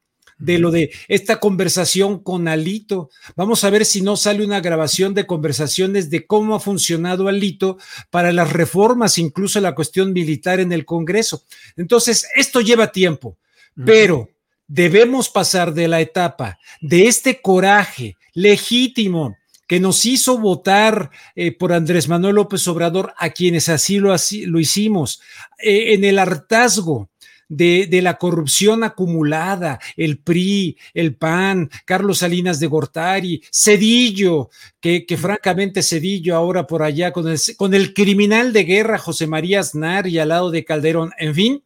de 0.43 0.59
lo 0.59 0.71
de 0.71 0.91
esta 1.07 1.39
conversación 1.39 2.19
con 2.19 2.49
Alito. 2.49 3.09
Vamos 3.37 3.63
a 3.63 3.69
ver 3.69 3.85
si 3.85 4.01
no 4.01 4.17
sale 4.17 4.43
una 4.43 4.59
grabación 4.59 5.13
de 5.13 5.25
conversaciones 5.25 6.09
de 6.09 6.27
cómo 6.27 6.53
ha 6.55 6.59
funcionado 6.59 7.29
Alito 7.29 7.77
para 8.09 8.33
las 8.33 8.51
reformas, 8.51 9.17
incluso 9.17 9.61
la 9.61 9.73
cuestión 9.73 10.11
militar 10.11 10.59
en 10.59 10.73
el 10.73 10.83
Congreso. 10.85 11.43
Entonces, 11.77 12.27
esto 12.35 12.59
lleva 12.59 12.91
tiempo, 12.91 13.37
pero 13.85 14.29
debemos 14.67 15.29
pasar 15.29 15.73
de 15.73 15.87
la 15.87 16.01
etapa 16.01 16.59
de 16.81 17.07
este 17.07 17.41
coraje 17.41 18.17
legítimo 18.33 19.37
que 19.65 19.79
nos 19.79 20.05
hizo 20.05 20.37
votar 20.39 21.09
eh, 21.35 21.53
por 21.53 21.71
Andrés 21.71 22.09
Manuel 22.09 22.35
López 22.35 22.67
Obrador, 22.67 23.13
a 23.17 23.29
quienes 23.29 23.69
así 23.69 23.97
lo, 23.97 24.11
así, 24.11 24.45
lo 24.45 24.59
hicimos, 24.59 25.21
eh, 25.57 25.93
en 25.93 26.03
el 26.03 26.19
hartazgo 26.19 27.09
de, 27.56 27.88
de, 27.89 28.01
la 28.01 28.18
corrupción 28.18 28.84
acumulada, 28.84 29.80
el 29.95 30.20
PRI, 30.20 30.78
el 30.93 31.16
PAN, 31.16 31.70
Carlos 31.86 32.20
Salinas 32.20 32.60
de 32.60 32.68
Gortari, 32.68 33.41
Cedillo, 33.51 34.49
que, 34.80 35.06
que 35.06 35.18
francamente 35.18 35.84
Cedillo 35.84 36.36
ahora 36.36 36.68
por 36.68 36.84
allá 36.84 37.12
con 37.12 37.28
el, 37.28 37.39
con 37.58 37.74
el 37.74 37.93
criminal 37.93 38.54
de 38.54 38.64
guerra 38.64 38.97
José 38.97 39.28
María 39.28 39.60
Aznar 39.60 40.08
y 40.08 40.20
al 40.20 40.30
lado 40.30 40.51
de 40.51 40.66
Calderón, 40.66 41.12
en 41.18 41.36
fin, 41.36 41.64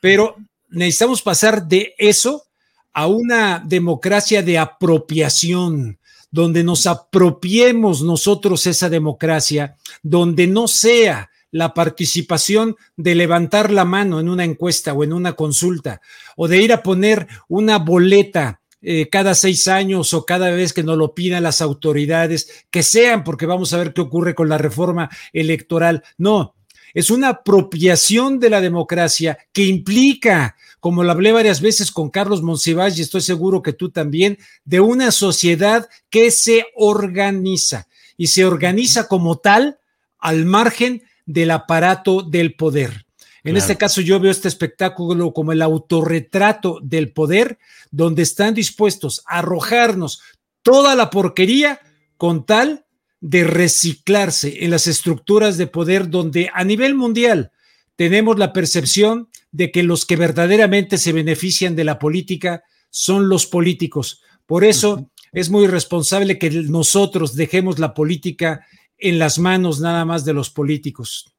pero 0.00 0.36
necesitamos 0.68 1.22
pasar 1.22 1.66
de 1.66 1.94
eso 1.98 2.44
a 2.92 3.06
una 3.06 3.62
democracia 3.64 4.42
de 4.42 4.58
apropiación, 4.58 5.98
donde 6.30 6.62
nos 6.62 6.86
apropiemos 6.86 8.02
nosotros 8.02 8.66
esa 8.66 8.88
democracia, 8.88 9.76
donde 10.02 10.46
no 10.46 10.68
sea 10.68 11.29
la 11.50 11.74
participación 11.74 12.76
de 12.96 13.14
levantar 13.14 13.72
la 13.72 13.84
mano 13.84 14.20
en 14.20 14.28
una 14.28 14.44
encuesta 14.44 14.92
o 14.92 15.04
en 15.04 15.12
una 15.12 15.34
consulta, 15.34 16.00
o 16.36 16.48
de 16.48 16.62
ir 16.62 16.72
a 16.72 16.82
poner 16.82 17.26
una 17.48 17.78
boleta 17.78 18.60
eh, 18.82 19.08
cada 19.10 19.34
seis 19.34 19.68
años 19.68 20.14
o 20.14 20.24
cada 20.24 20.50
vez 20.50 20.72
que 20.72 20.82
nos 20.82 20.96
lo 20.96 21.14
pidan 21.14 21.42
las 21.42 21.60
autoridades, 21.60 22.64
que 22.70 22.82
sean, 22.82 23.24
porque 23.24 23.46
vamos 23.46 23.72
a 23.72 23.78
ver 23.78 23.92
qué 23.92 24.00
ocurre 24.00 24.34
con 24.34 24.48
la 24.48 24.56
reforma 24.56 25.10
electoral. 25.32 26.02
No, 26.16 26.54
es 26.94 27.10
una 27.10 27.28
apropiación 27.28 28.38
de 28.38 28.50
la 28.50 28.60
democracia 28.60 29.38
que 29.52 29.64
implica, 29.64 30.56
como 30.80 31.04
lo 31.04 31.10
hablé 31.10 31.32
varias 31.32 31.60
veces 31.60 31.90
con 31.90 32.10
Carlos 32.10 32.42
Monsiváis 32.42 32.98
y 32.98 33.02
estoy 33.02 33.20
seguro 33.20 33.62
que 33.62 33.74
tú 33.74 33.90
también, 33.90 34.38
de 34.64 34.80
una 34.80 35.10
sociedad 35.10 35.88
que 36.08 36.30
se 36.30 36.66
organiza 36.74 37.86
y 38.16 38.28
se 38.28 38.44
organiza 38.44 39.08
como 39.08 39.38
tal 39.38 39.78
al 40.18 40.44
margen 40.46 41.02
del 41.32 41.52
aparato 41.52 42.22
del 42.22 42.54
poder. 42.54 43.06
En 43.42 43.56
este 43.56 43.76
caso 43.76 44.00
yo 44.00 44.20
veo 44.20 44.30
este 44.30 44.48
espectáculo 44.48 45.32
como 45.32 45.52
el 45.52 45.62
autorretrato 45.62 46.78
del 46.82 47.12
poder, 47.12 47.58
donde 47.90 48.22
están 48.22 48.52
dispuestos 48.52 49.22
a 49.26 49.38
arrojarnos 49.38 50.22
toda 50.62 50.94
la 50.94 51.08
porquería 51.08 51.80
con 52.18 52.44
tal 52.44 52.84
de 53.20 53.44
reciclarse 53.44 54.64
en 54.64 54.70
las 54.70 54.86
estructuras 54.86 55.56
de 55.56 55.66
poder 55.66 56.10
donde 56.10 56.50
a 56.52 56.64
nivel 56.64 56.94
mundial 56.94 57.52
tenemos 57.96 58.38
la 58.38 58.52
percepción 58.52 59.28
de 59.52 59.70
que 59.70 59.82
los 59.82 60.04
que 60.04 60.16
verdaderamente 60.16 60.98
se 60.98 61.12
benefician 61.12 61.76
de 61.76 61.84
la 61.84 61.98
política 61.98 62.64
son 62.90 63.28
los 63.28 63.46
políticos. 63.46 64.22
Por 64.46 64.64
eso 64.64 65.10
es 65.32 65.48
muy 65.48 65.66
responsable 65.66 66.38
que 66.38 66.50
nosotros 66.50 67.36
dejemos 67.36 67.78
la 67.78 67.94
política 67.94 68.66
en 69.00 69.18
las 69.18 69.38
manos 69.38 69.80
nada 69.80 70.04
más 70.04 70.24
de 70.24 70.32
los 70.32 70.50
políticos. 70.50 71.36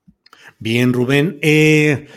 Bien, 0.59 0.93
Rubén. 0.93 1.39
Eh, 1.41 2.07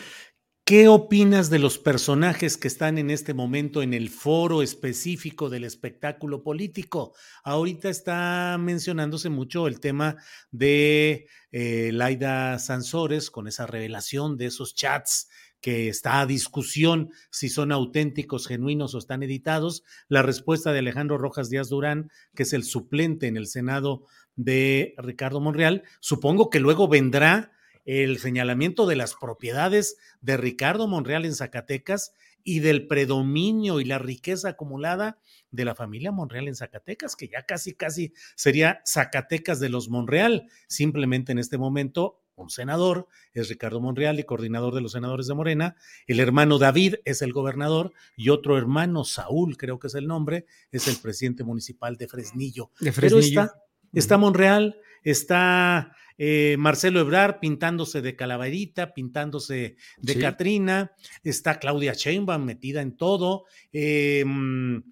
¿Qué 0.67 0.89
opinas 0.89 1.51
de 1.51 1.59
los 1.59 1.79
personajes 1.79 2.57
que 2.57 2.69
están 2.69 2.97
en 2.97 3.11
este 3.11 3.35
momento 3.35 3.83
en 3.83 3.93
el 3.93 4.09
foro 4.09 4.63
específico 4.63 5.51
del 5.51 5.65
espectáculo 5.65 6.43
político? 6.43 7.15
Ahorita 7.43 7.91
está 7.91 8.57
mencionándose 8.59 9.29
mucho 9.29 9.67
el 9.67 9.79
tema 9.79 10.17
de 10.51 11.27
eh, 11.53 11.91
Laida 11.93 12.59
Sansores 12.59 13.31
con 13.31 13.47
esa 13.47 13.67
revelación 13.67 14.39
de 14.39 14.47
esos 14.47 14.75
chats 14.75 15.29
que 15.61 15.89
está 15.89 16.21
a 16.21 16.27
discusión 16.27 17.11
si 17.31 17.51
son 17.51 17.71
auténticos, 17.71 18.47
genuinos 18.47 18.95
o 18.95 18.99
están 18.99 19.23
editados. 19.23 19.83
La 20.09 20.23
respuesta 20.23 20.73
de 20.73 20.79
Alejandro 20.79 21.19
Rojas 21.19 21.51
Díaz 21.51 21.69
Durán, 21.69 22.11
que 22.35 22.45
es 22.45 22.55
el 22.55 22.65
suplente 22.65 23.27
en 23.27 23.37
el 23.37 23.47
Senado 23.47 24.05
de 24.37 24.95
Ricardo 24.99 25.41
Monreal, 25.41 25.83
supongo 26.01 26.51
que 26.51 26.61
luego 26.61 26.89
vendrá 26.89 27.53
el 27.85 28.19
señalamiento 28.19 28.87
de 28.87 28.97
las 28.97 29.15
propiedades 29.15 29.97
de 30.21 30.37
Ricardo 30.37 30.89
Monreal 30.89 31.25
en 31.25 31.35
Zacatecas 31.35 32.15
y 32.43 32.61
del 32.61 32.87
predominio 32.87 33.81
y 33.81 33.85
la 33.85 33.99
riqueza 33.99 34.51
acumulada 34.51 35.19
de 35.51 35.65
la 35.65 35.75
familia 35.75 36.13
Monreal 36.13 36.49
en 36.49 36.57
Zacatecas, 36.57 37.17
que 37.17 37.29
ya 37.29 37.45
casi, 37.45 37.75
casi 37.75 38.13
sería 38.37 38.83
Zacatecas 38.87 39.61
de 39.61 39.71
los 39.71 39.89
Monreal. 39.89 40.49
Simplemente 40.67 41.33
en 41.33 41.39
este 41.39 41.57
momento, 41.57 42.21
un 42.37 42.51
senador 42.51 43.09
es 43.33 43.49
Ricardo 43.49 43.81
Monreal 43.81 44.19
y 44.19 44.25
coordinador 44.25 44.75
de 44.75 44.81
los 44.81 44.93
senadores 44.93 45.27
de 45.27 45.35
Morena. 45.35 45.77
El 46.07 46.21
hermano 46.21 46.59
David 46.59 46.97
es 47.05 47.23
el 47.23 47.33
gobernador 47.33 47.93
y 48.17 48.29
otro 48.29 48.59
hermano, 48.59 49.05
Saúl, 49.05 49.57
creo 49.57 49.79
que 49.79 49.87
es 49.87 49.95
el 49.95 50.07
nombre, 50.07 50.47
es 50.71 50.89
el 50.89 50.97
presidente 50.97 51.45
municipal 51.45 51.97
de 51.97 52.09
Fresnillo. 52.09 52.71
De 52.81 52.93
Fresnillo. 52.93 53.43
está, 53.43 53.64
está 53.95 54.19
Monreal, 54.19 54.77
está 55.03 55.93
eh, 56.17 56.57
Marcelo 56.59 57.01
Ebrar 57.01 57.41
pintándose 57.41 58.01
de 58.03 58.15
calaverita, 58.15 58.95
pintándose 58.95 59.77
de 59.99 60.19
Catrina, 60.19 60.93
está 61.23 61.59
Claudia 61.59 61.93
Sheinbaum 61.95 62.45
metida 62.45 62.83
en 62.83 62.97
todo, 62.97 63.45
em, 63.73 64.83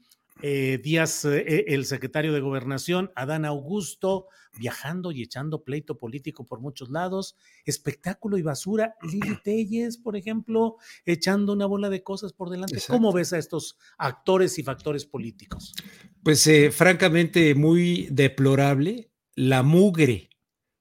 eh, 0.42 0.80
Díaz, 0.82 1.24
eh, 1.24 1.64
el 1.68 1.84
secretario 1.84 2.32
de 2.32 2.40
Gobernación, 2.40 3.12
Adán 3.14 3.44
Augusto, 3.44 4.26
viajando 4.58 5.12
y 5.12 5.22
echando 5.22 5.64
pleito 5.64 5.98
político 5.98 6.44
por 6.44 6.60
muchos 6.60 6.90
lados, 6.90 7.36
espectáculo 7.64 8.38
y 8.38 8.42
basura, 8.42 8.96
Lili 9.02 9.38
Telles, 9.44 9.96
por 9.98 10.16
ejemplo, 10.16 10.76
echando 11.04 11.52
una 11.52 11.66
bola 11.66 11.88
de 11.88 12.02
cosas 12.02 12.32
por 12.32 12.50
delante. 12.50 12.80
¿Cómo 12.88 13.12
ves 13.12 13.32
a 13.32 13.38
estos 13.38 13.78
actores 13.98 14.58
y 14.58 14.62
factores 14.62 15.06
políticos? 15.06 15.74
Pues 16.22 16.48
francamente 16.72 17.54
muy 17.54 18.08
deplorable 18.10 19.10
la 19.34 19.62
mugre 19.62 20.30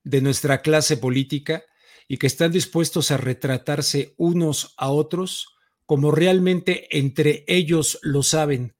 de 0.03 0.21
nuestra 0.21 0.61
clase 0.61 0.97
política 0.97 1.63
y 2.07 2.17
que 2.17 2.27
están 2.27 2.51
dispuestos 2.51 3.11
a 3.11 3.17
retratarse 3.17 4.13
unos 4.17 4.73
a 4.77 4.89
otros 4.89 5.55
como 5.85 6.11
realmente 6.11 6.97
entre 6.97 7.43
ellos 7.47 7.99
lo 8.01 8.23
saben, 8.23 8.75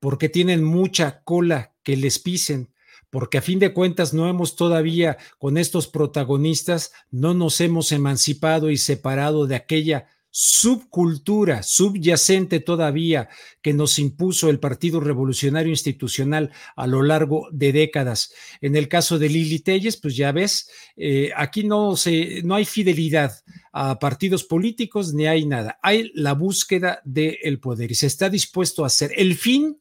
porque 0.00 0.28
tienen 0.28 0.64
mucha 0.64 1.22
cola 1.22 1.74
que 1.82 1.96
les 1.96 2.18
pisen, 2.18 2.73
porque 3.14 3.38
a 3.38 3.42
fin 3.42 3.60
de 3.60 3.72
cuentas 3.72 4.12
no 4.12 4.28
hemos 4.28 4.56
todavía 4.56 5.18
con 5.38 5.56
estos 5.56 5.86
protagonistas, 5.86 6.90
no 7.12 7.32
nos 7.32 7.60
hemos 7.60 7.92
emancipado 7.92 8.72
y 8.72 8.76
separado 8.76 9.46
de 9.46 9.54
aquella 9.54 10.08
subcultura 10.32 11.62
subyacente 11.62 12.58
todavía 12.58 13.28
que 13.62 13.72
nos 13.72 14.00
impuso 14.00 14.50
el 14.50 14.58
Partido 14.58 14.98
Revolucionario 14.98 15.70
Institucional 15.70 16.50
a 16.74 16.88
lo 16.88 17.04
largo 17.04 17.46
de 17.52 17.70
décadas. 17.70 18.34
En 18.60 18.74
el 18.74 18.88
caso 18.88 19.20
de 19.20 19.28
Lili 19.28 19.60
Telles, 19.60 19.96
pues 19.96 20.16
ya 20.16 20.32
ves, 20.32 20.68
eh, 20.96 21.30
aquí 21.36 21.62
no, 21.62 21.94
se, 21.94 22.42
no 22.42 22.56
hay 22.56 22.64
fidelidad 22.64 23.32
a 23.72 24.00
partidos 24.00 24.42
políticos 24.42 25.14
ni 25.14 25.28
hay 25.28 25.46
nada. 25.46 25.78
Hay 25.84 26.10
la 26.14 26.32
búsqueda 26.32 27.00
del 27.04 27.60
poder 27.60 27.92
y 27.92 27.94
se 27.94 28.08
está 28.08 28.28
dispuesto 28.28 28.82
a 28.82 28.88
hacer. 28.88 29.12
El 29.14 29.36
fin 29.36 29.78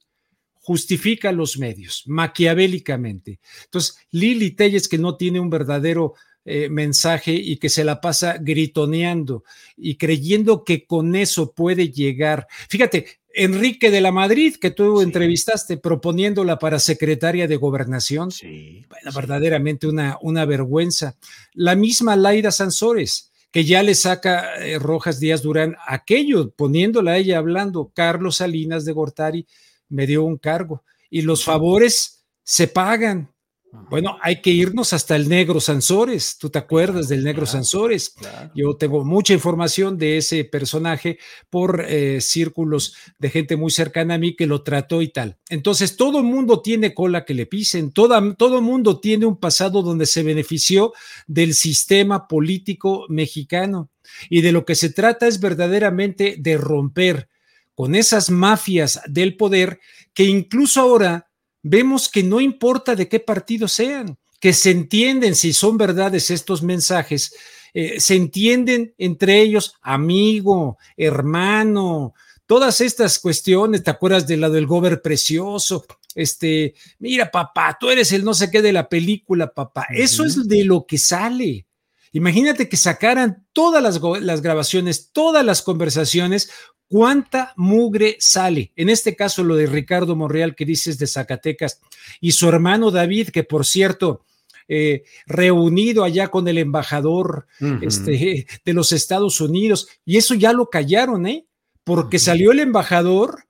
justifica 0.64 1.34
los 1.34 1.58
medios, 1.58 2.04
maquiavélicamente. 2.06 3.40
Entonces, 3.66 3.98
Lili 4.12 4.52
Telles, 4.52 4.88
que 4.88 4.98
no 4.98 5.18
tiene 5.18 5.42
un 5.42 5.50
verdadero 5.50 6.14
eh, 6.46 6.70
mensaje 6.70 7.34
y 7.34 7.58
que 7.58 7.68
se 7.68 7.84
la 7.84 8.00
pasa 8.00 8.38
gritoneando 8.40 9.44
y 9.76 9.98
creyendo 9.98 10.64
que 10.64 10.86
con 10.86 11.16
eso 11.18 11.52
puede 11.52 11.90
llegar. 11.90 12.48
Fíjate, 12.70 13.06
Enrique 13.34 13.92
de 13.92 14.00
la 14.00 14.14
Madrid, 14.14 14.56
que 14.56 14.72
tú 14.72 15.02
entrevistaste 15.02 15.76
proponiéndola 15.76 16.60
para 16.60 16.80
secretaria 16.80 17.46
de 17.48 17.58
gobernación. 17.58 18.32
Sí, 18.32 18.86
verdaderamente 19.14 19.88
una, 19.88 20.18
una 20.22 20.46
vergüenza. 20.46 21.18
La 21.54 21.76
misma 21.76 22.16
Laida 22.16 22.52
Sansores, 22.52 23.32
que 23.52 23.66
ya 23.66 23.84
le 23.84 23.96
saca 23.96 24.56
eh, 24.64 24.80
Rojas 24.80 25.20
Díaz 25.20 25.42
Durán 25.42 25.76
aquello, 25.86 26.52
poniéndola 26.52 27.12
a 27.12 27.18
ella 27.18 27.38
hablando. 27.38 27.92
Carlos 27.94 28.38
Salinas 28.38 28.86
de 28.86 28.94
Gortari 28.94 29.48
me 29.94 30.08
dio 30.08 30.24
un 30.24 30.38
cargo 30.38 30.84
y 31.10 31.22
los 31.22 31.44
favores 31.44 32.26
se 32.44 32.68
pagan. 32.68 33.30
Bueno, 33.90 34.18
hay 34.22 34.40
que 34.40 34.52
irnos 34.52 34.94
hasta 34.94 35.16
el 35.16 35.28
negro 35.28 35.60
Sansores. 35.60 36.38
¿Tú 36.38 36.50
te 36.50 36.60
acuerdas 36.60 37.08
del 37.08 37.24
negro 37.24 37.48
Sansores? 37.48 38.14
Yo 38.54 38.76
tengo 38.76 39.04
mucha 39.04 39.34
información 39.34 39.98
de 39.98 40.18
ese 40.18 40.46
personaje 40.46 41.18
por 41.50 41.84
eh, 41.88 42.22
círculos 42.22 42.96
de 43.18 43.32
gente 43.32 43.56
muy 43.56 43.72
cercana 43.72 44.14
a 44.14 44.20
mí 44.20 44.36
que 44.36 44.46
lo 44.46 44.62
trató 44.62 45.02
y 45.02 45.08
tal. 45.10 45.38
Entonces, 45.50 45.98
todo 45.98 46.20
el 46.20 46.26
mundo 46.26 46.62
tiene 46.62 46.94
cola 46.94 47.26
que 47.26 47.34
le 47.34 47.48
pisen, 47.48 47.92
todo, 47.92 48.36
todo 48.36 48.62
mundo 48.62 49.00
tiene 49.00 49.26
un 49.26 49.40
pasado 49.40 49.82
donde 49.82 50.06
se 50.06 50.22
benefició 50.22 50.94
del 51.26 51.56
sistema 51.56 52.28
político 52.28 53.06
mexicano. 53.10 53.90
Y 54.30 54.42
de 54.42 54.52
lo 54.52 54.66
que 54.66 54.76
se 54.76 54.92
trata 54.92 55.28
es 55.28 55.40
verdaderamente 55.40 56.36
de 56.38 56.58
romper 56.58 57.28
con 57.76 57.96
esas 57.96 58.30
mafias 58.30 59.02
del 59.08 59.36
poder 59.36 59.80
que 60.14 60.24
incluso 60.24 60.82
ahora 60.82 61.30
vemos 61.62 62.10
que 62.10 62.24
no 62.24 62.42
importa 62.42 62.96
de 62.96 63.08
qué 63.08 63.20
partido 63.20 63.68
sean, 63.68 64.18
que 64.40 64.54
se 64.54 64.72
entienden 64.72 65.36
si 65.36 65.54
son 65.54 65.78
verdades 65.78 66.30
estos 66.30 66.62
mensajes, 66.62 67.34
eh, 67.74 68.00
se 68.00 68.16
entienden 68.16 68.94
entre 68.98 69.42
ellos 69.42 69.76
amigo, 69.82 70.78
hermano, 70.98 72.14
todas 72.46 72.82
estas 72.82 73.20
cuestiones, 73.20 73.84
¿te 73.84 73.92
acuerdas 73.92 74.28
de 74.28 74.38
la 74.38 74.50
del 74.50 74.68
gober 74.68 75.02
precioso? 75.02 75.86
Este, 76.14 76.76
mira, 77.00 77.32
papá, 77.32 77.76
tú 77.80 77.90
eres 77.90 78.12
el 78.12 78.24
no 78.24 78.34
sé 78.34 78.52
qué 78.52 78.62
de 78.62 78.74
la 78.74 78.88
película, 78.88 79.52
papá. 79.52 79.88
Eso 79.90 80.26
es 80.26 80.48
de 80.48 80.64
lo 80.64 80.86
que 80.86 80.98
sale. 80.98 81.66
Imagínate 82.14 82.70
que 82.70 82.78
sacaran 82.78 83.46
todas 83.54 83.82
las, 83.82 84.00
las, 84.22 84.42
grabaciones, 84.42 85.10
todas 85.12 85.44
las 85.44 85.64
conversaciones, 85.64 86.52
cuánta 86.88 87.54
mugre 87.58 88.18
sale. 88.20 88.72
En 88.76 88.90
este 88.90 89.16
caso, 89.16 89.44
lo 89.44 89.56
de 89.56 89.66
Ricardo 89.66 90.16
Monreal 90.16 90.56
que 90.56 90.64
dices 90.64 91.00
de 91.00 91.08
Zacatecas 91.08 91.82
y 92.22 92.34
su 92.34 92.48
hermano 92.48 92.92
David, 92.92 93.30
que 93.30 93.44
por 93.44 93.66
cierto, 93.66 94.26
eh, 94.68 95.04
reunido 95.26 96.04
allá 96.04 96.28
con 96.28 96.48
el 96.48 96.60
embajador 96.60 97.48
este, 97.82 98.46
de 98.64 98.74
los 98.74 98.92
Estados 98.92 99.42
Unidos, 99.42 99.88
y 100.06 100.18
eso 100.18 100.36
ya 100.36 100.54
lo 100.54 100.70
callaron, 100.70 101.26
¿eh? 101.26 101.48
Porque 101.84 102.20
salió 102.20 102.52
el 102.52 102.60
embajador 102.60 103.44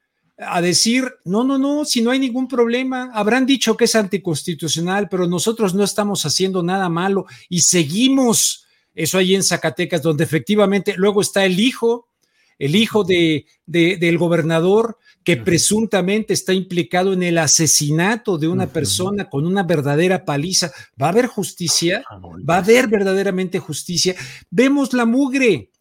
a 0.48 0.62
decir, 0.62 1.06
no, 1.26 1.44
no, 1.44 1.58
no, 1.58 1.86
si 1.86 2.02
no 2.02 2.12
hay 2.12 2.20
ningún 2.20 2.48
problema, 2.48 3.12
habrán 3.14 3.46
dicho 3.46 3.76
que 3.78 3.86
es 3.86 3.96
anticonstitucional, 3.96 5.10
pero 5.10 5.28
nosotros 5.28 5.74
no 5.74 5.84
estamos 5.84 6.26
haciendo 6.26 6.64
nada 6.64 6.90
malo 6.90 7.26
y 7.50 7.62
seguimos 7.62 8.66
eso 8.96 9.18
ahí 9.18 9.36
en 9.36 9.44
Zacatecas, 9.44 10.02
donde 10.02 10.24
efectivamente 10.24 10.94
luego 10.98 11.22
está 11.22 11.46
el 11.46 11.60
hijo 11.60 12.08
el 12.60 12.76
hijo 12.76 13.04
de, 13.04 13.46
del 13.66 14.18
gobernador 14.18 14.98
que 15.24 15.38
presuntamente 15.38 16.34
está 16.34 16.54
implicado 16.54 17.14
en 17.14 17.24
el 17.24 17.38
asesinato 17.38 18.38
de 18.38 18.48
una 18.48 18.68
persona 18.68 19.30
con 19.30 19.46
una 19.46 19.64
verdadera 19.64 20.26
paliza. 20.26 20.72
¿Va 21.02 21.08
a 21.08 21.10
haber 21.10 21.28
justicia? 21.28 22.04
Ah, 22.10 22.20
¿Va 22.20 22.56
a 22.56 22.60
haber 22.60 22.88
verdaderamente 22.88 23.60
justicia? 23.60 24.16
Vemos 24.50 24.94
la 24.94 25.06
mugre. 25.06 25.72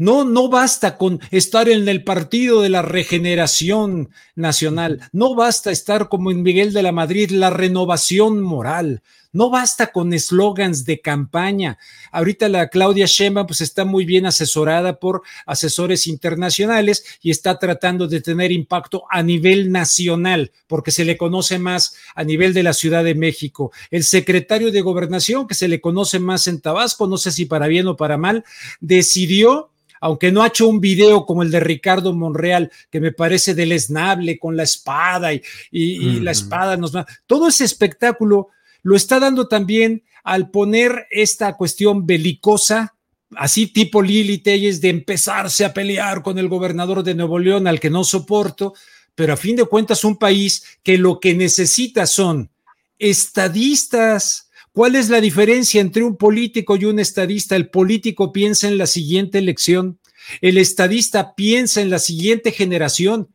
No, 0.00 0.24
no 0.24 0.48
basta 0.48 0.96
con 0.96 1.20
estar 1.32 1.68
en 1.68 1.88
el 1.88 2.04
partido 2.04 2.62
de 2.62 2.68
la 2.68 2.82
regeneración 2.82 4.10
nacional. 4.36 5.00
No 5.10 5.34
basta 5.34 5.72
estar 5.72 6.08
como 6.08 6.30
en 6.30 6.42
Miguel 6.44 6.72
de 6.72 6.84
la 6.84 6.92
Madrid, 6.92 7.30
la 7.32 7.50
renovación 7.50 8.40
moral. 8.40 9.02
No 9.32 9.50
basta 9.50 9.88
con 9.88 10.14
eslogans 10.14 10.84
de 10.84 11.00
campaña. 11.00 11.78
Ahorita 12.12 12.48
la 12.48 12.68
Claudia 12.68 13.06
Sheinbaum 13.06 13.48
pues 13.48 13.60
está 13.60 13.84
muy 13.84 14.04
bien 14.04 14.24
asesorada 14.24 15.00
por 15.00 15.22
asesores 15.46 16.06
internacionales 16.06 17.04
y 17.20 17.32
está 17.32 17.58
tratando 17.58 18.06
de 18.06 18.20
tener 18.20 18.52
impacto 18.52 19.02
a 19.10 19.24
nivel 19.24 19.72
nacional, 19.72 20.52
porque 20.68 20.92
se 20.92 21.04
le 21.04 21.18
conoce 21.18 21.58
más 21.58 21.96
a 22.14 22.22
nivel 22.22 22.54
de 22.54 22.62
la 22.62 22.72
Ciudad 22.72 23.02
de 23.02 23.16
México. 23.16 23.72
El 23.90 24.04
secretario 24.04 24.70
de 24.70 24.80
Gobernación, 24.80 25.48
que 25.48 25.56
se 25.56 25.66
le 25.66 25.80
conoce 25.80 26.20
más 26.20 26.46
en 26.46 26.60
Tabasco, 26.60 27.08
no 27.08 27.18
sé 27.18 27.32
si 27.32 27.46
para 27.46 27.66
bien 27.66 27.88
o 27.88 27.96
para 27.96 28.16
mal, 28.16 28.44
decidió 28.80 29.70
aunque 30.00 30.32
no 30.32 30.42
ha 30.42 30.48
hecho 30.48 30.68
un 30.68 30.80
video 30.80 31.26
como 31.26 31.42
el 31.42 31.50
de 31.50 31.60
Ricardo 31.60 32.12
Monreal, 32.12 32.70
que 32.90 33.00
me 33.00 33.12
parece 33.12 33.54
deleznable 33.54 34.38
con 34.38 34.56
la 34.56 34.62
espada 34.62 35.30
y, 35.32 36.20
la 36.20 36.30
espada 36.30 36.76
nos 36.76 36.94
va. 36.94 37.06
Todo 37.26 37.48
ese 37.48 37.64
espectáculo 37.64 38.48
lo 38.82 38.96
está 38.96 39.18
dando 39.18 39.48
también 39.48 40.02
al 40.24 40.50
poner 40.50 41.06
esta 41.10 41.56
cuestión 41.56 42.06
belicosa, 42.06 42.94
así 43.36 43.66
tipo 43.66 44.02
Lili 44.02 44.38
Telles, 44.38 44.80
de 44.80 44.90
empezarse 44.90 45.64
a 45.64 45.72
pelear 45.72 46.22
con 46.22 46.38
el 46.38 46.48
gobernador 46.48 47.02
de 47.02 47.14
Nuevo 47.14 47.38
León, 47.38 47.66
al 47.66 47.80
que 47.80 47.90
no 47.90 48.04
soporto, 48.04 48.74
pero 49.14 49.32
a 49.32 49.36
fin 49.36 49.56
de 49.56 49.64
cuentas 49.64 50.04
un 50.04 50.16
país 50.16 50.64
que 50.82 50.98
lo 50.98 51.18
que 51.18 51.34
necesita 51.34 52.06
son 52.06 52.50
estadistas. 52.98 54.47
¿Cuál 54.78 54.94
es 54.94 55.08
la 55.08 55.20
diferencia 55.20 55.80
entre 55.80 56.04
un 56.04 56.16
político 56.16 56.76
y 56.76 56.84
un 56.84 57.00
estadista? 57.00 57.56
El 57.56 57.68
político 57.68 58.30
piensa 58.30 58.68
en 58.68 58.78
la 58.78 58.86
siguiente 58.86 59.38
elección, 59.38 59.98
el 60.40 60.56
estadista 60.56 61.34
piensa 61.34 61.80
en 61.80 61.90
la 61.90 61.98
siguiente 61.98 62.52
generación. 62.52 63.26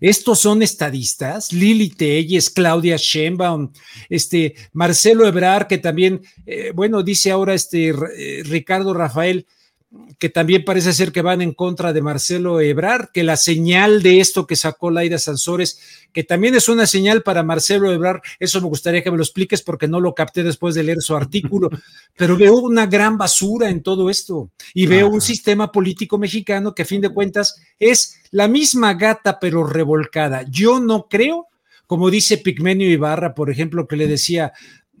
Estos 0.00 0.38
son 0.38 0.62
estadistas, 0.62 1.52
Lili 1.52 1.88
Telles, 1.88 2.48
Claudia 2.48 2.94
Sheinbaum, 2.96 3.72
este 4.08 4.54
Marcelo 4.72 5.26
Ebrar, 5.26 5.66
que 5.66 5.78
también, 5.78 6.20
eh, 6.46 6.70
bueno, 6.72 7.02
dice 7.02 7.32
ahora 7.32 7.54
este 7.54 7.88
eh, 7.88 8.44
Ricardo 8.44 8.94
Rafael, 8.94 9.48
que 10.18 10.28
también 10.28 10.64
parece 10.64 10.92
ser 10.92 11.12
que 11.12 11.22
van 11.22 11.42
en 11.42 11.52
contra 11.52 11.92
de 11.92 12.02
Marcelo 12.02 12.60
Ebrar, 12.60 13.10
que 13.12 13.22
la 13.22 13.36
señal 13.36 14.02
de 14.02 14.20
esto 14.20 14.46
que 14.46 14.56
sacó 14.56 14.90
Laida 14.90 15.18
Sansores, 15.18 15.80
que 16.12 16.24
también 16.24 16.54
es 16.54 16.68
una 16.68 16.86
señal 16.86 17.22
para 17.22 17.42
Marcelo 17.42 17.92
Ebrar, 17.92 18.22
eso 18.38 18.60
me 18.60 18.68
gustaría 18.68 19.02
que 19.02 19.10
me 19.10 19.16
lo 19.16 19.22
expliques 19.22 19.62
porque 19.62 19.88
no 19.88 20.00
lo 20.00 20.14
capté 20.14 20.42
después 20.42 20.74
de 20.74 20.84
leer 20.84 21.00
su 21.00 21.16
artículo, 21.16 21.70
pero 22.16 22.36
veo 22.36 22.54
una 22.54 22.86
gran 22.86 23.18
basura 23.18 23.68
en 23.68 23.82
todo 23.82 24.10
esto 24.10 24.50
y 24.72 24.86
veo 24.86 25.08
un 25.08 25.20
sistema 25.20 25.70
político 25.70 26.18
mexicano 26.18 26.74
que 26.74 26.82
a 26.82 26.86
fin 26.86 27.00
de 27.00 27.10
cuentas 27.10 27.60
es 27.78 28.20
la 28.30 28.48
misma 28.48 28.94
gata 28.94 29.38
pero 29.40 29.66
revolcada. 29.66 30.44
Yo 30.48 30.80
no 30.80 31.08
creo, 31.08 31.48
como 31.86 32.10
dice 32.10 32.38
Pigmenio 32.38 32.90
Ibarra, 32.90 33.34
por 33.34 33.50
ejemplo, 33.50 33.86
que 33.86 33.96
le 33.96 34.06
decía 34.06 34.52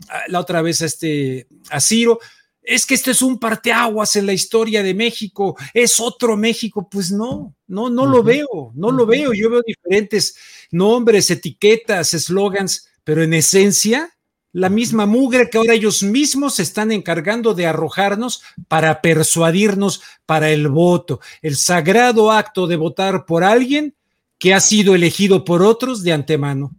ah, 0.08 0.22
la 0.28 0.40
otra 0.40 0.62
vez 0.62 0.82
a 0.82 0.86
este 0.86 1.46
a 1.70 1.80
Ciro, 1.80 2.18
es 2.64 2.86
que 2.86 2.94
esto 2.94 3.10
es 3.10 3.20
un 3.20 3.38
parteaguas 3.38 4.16
en 4.16 4.26
la 4.26 4.32
historia 4.32 4.82
de 4.82 4.94
México, 4.94 5.56
es 5.72 6.00
otro 6.00 6.36
México. 6.36 6.88
Pues 6.90 7.12
no, 7.12 7.54
no, 7.66 7.90
no 7.90 8.06
lo 8.06 8.22
veo, 8.22 8.72
no 8.74 8.90
lo 8.90 9.06
veo. 9.06 9.32
Yo 9.34 9.50
veo 9.50 9.62
diferentes 9.64 10.34
nombres, 10.70 11.30
etiquetas, 11.30 12.14
eslogans, 12.14 12.88
pero 13.04 13.22
en 13.22 13.34
esencia, 13.34 14.16
la 14.52 14.70
misma 14.70 15.04
mugre 15.04 15.50
que 15.50 15.58
ahora 15.58 15.74
ellos 15.74 16.02
mismos 16.02 16.54
se 16.54 16.62
están 16.62 16.90
encargando 16.90 17.54
de 17.54 17.66
arrojarnos 17.66 18.42
para 18.68 19.02
persuadirnos 19.02 20.00
para 20.24 20.50
el 20.50 20.68
voto, 20.68 21.20
el 21.42 21.56
sagrado 21.56 22.32
acto 22.32 22.66
de 22.66 22.76
votar 22.76 23.26
por 23.26 23.44
alguien 23.44 23.94
que 24.38 24.54
ha 24.54 24.60
sido 24.60 24.94
elegido 24.94 25.44
por 25.44 25.62
otros 25.62 26.02
de 26.02 26.12
antemano. 26.12 26.76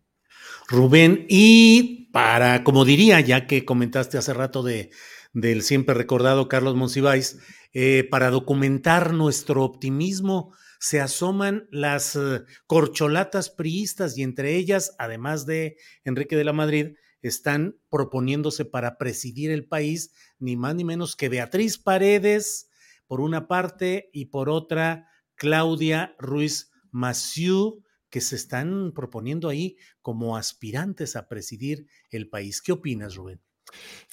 Rubén, 0.68 1.26
y 1.30 2.10
para, 2.12 2.64
como 2.64 2.86
diría, 2.86 3.20
ya 3.20 3.46
que 3.46 3.66
comentaste 3.66 4.18
hace 4.18 4.34
rato 4.34 4.64
de, 4.64 4.90
del 5.36 5.64
siempre 5.64 5.94
recordado 5.94 6.48
Carlos 6.48 6.76
Monsiváis, 6.76 7.38
eh, 7.74 8.08
para 8.10 8.32
documentar 8.32 9.14
nuestro 9.14 9.64
optimismo, 9.64 10.56
se 10.80 11.02
asoman 11.02 11.68
las 11.72 12.16
eh, 12.16 12.44
corcholatas 12.68 13.50
priistas 13.50 14.18
y 14.18 14.24
entre 14.24 14.56
ellas, 14.56 14.96
además 14.98 15.46
de 15.46 15.76
Enrique 16.06 16.38
de 16.38 16.46
la 16.46 16.54
Madrid, 16.54 16.96
están 17.22 17.78
proponiéndose 17.90 18.64
para 18.64 18.98
presidir 18.98 19.52
el 19.52 19.68
país 19.68 20.14
ni 20.40 20.56
más 20.56 20.74
ni 20.76 20.86
menos 20.86 21.18
que 21.18 21.28
Beatriz 21.28 21.78
Paredes, 21.78 22.70
por 23.06 23.20
una 23.20 23.48
parte, 23.48 24.10
y 24.14 24.28
por 24.28 24.50
otra, 24.50 25.10
Claudia 25.36 26.16
Ruiz 26.18 26.72
Massieu, 26.92 27.84
que 28.10 28.22
se 28.22 28.38
están 28.38 28.94
proponiendo 28.94 29.50
ahí 29.50 29.76
como 30.02 30.38
aspirantes 30.38 31.18
a 31.18 31.28
presidir 31.28 31.88
el 32.10 32.30
país. 32.30 32.62
¿Qué 32.62 32.72
opinas, 32.72 33.16
Rubén? 33.16 33.45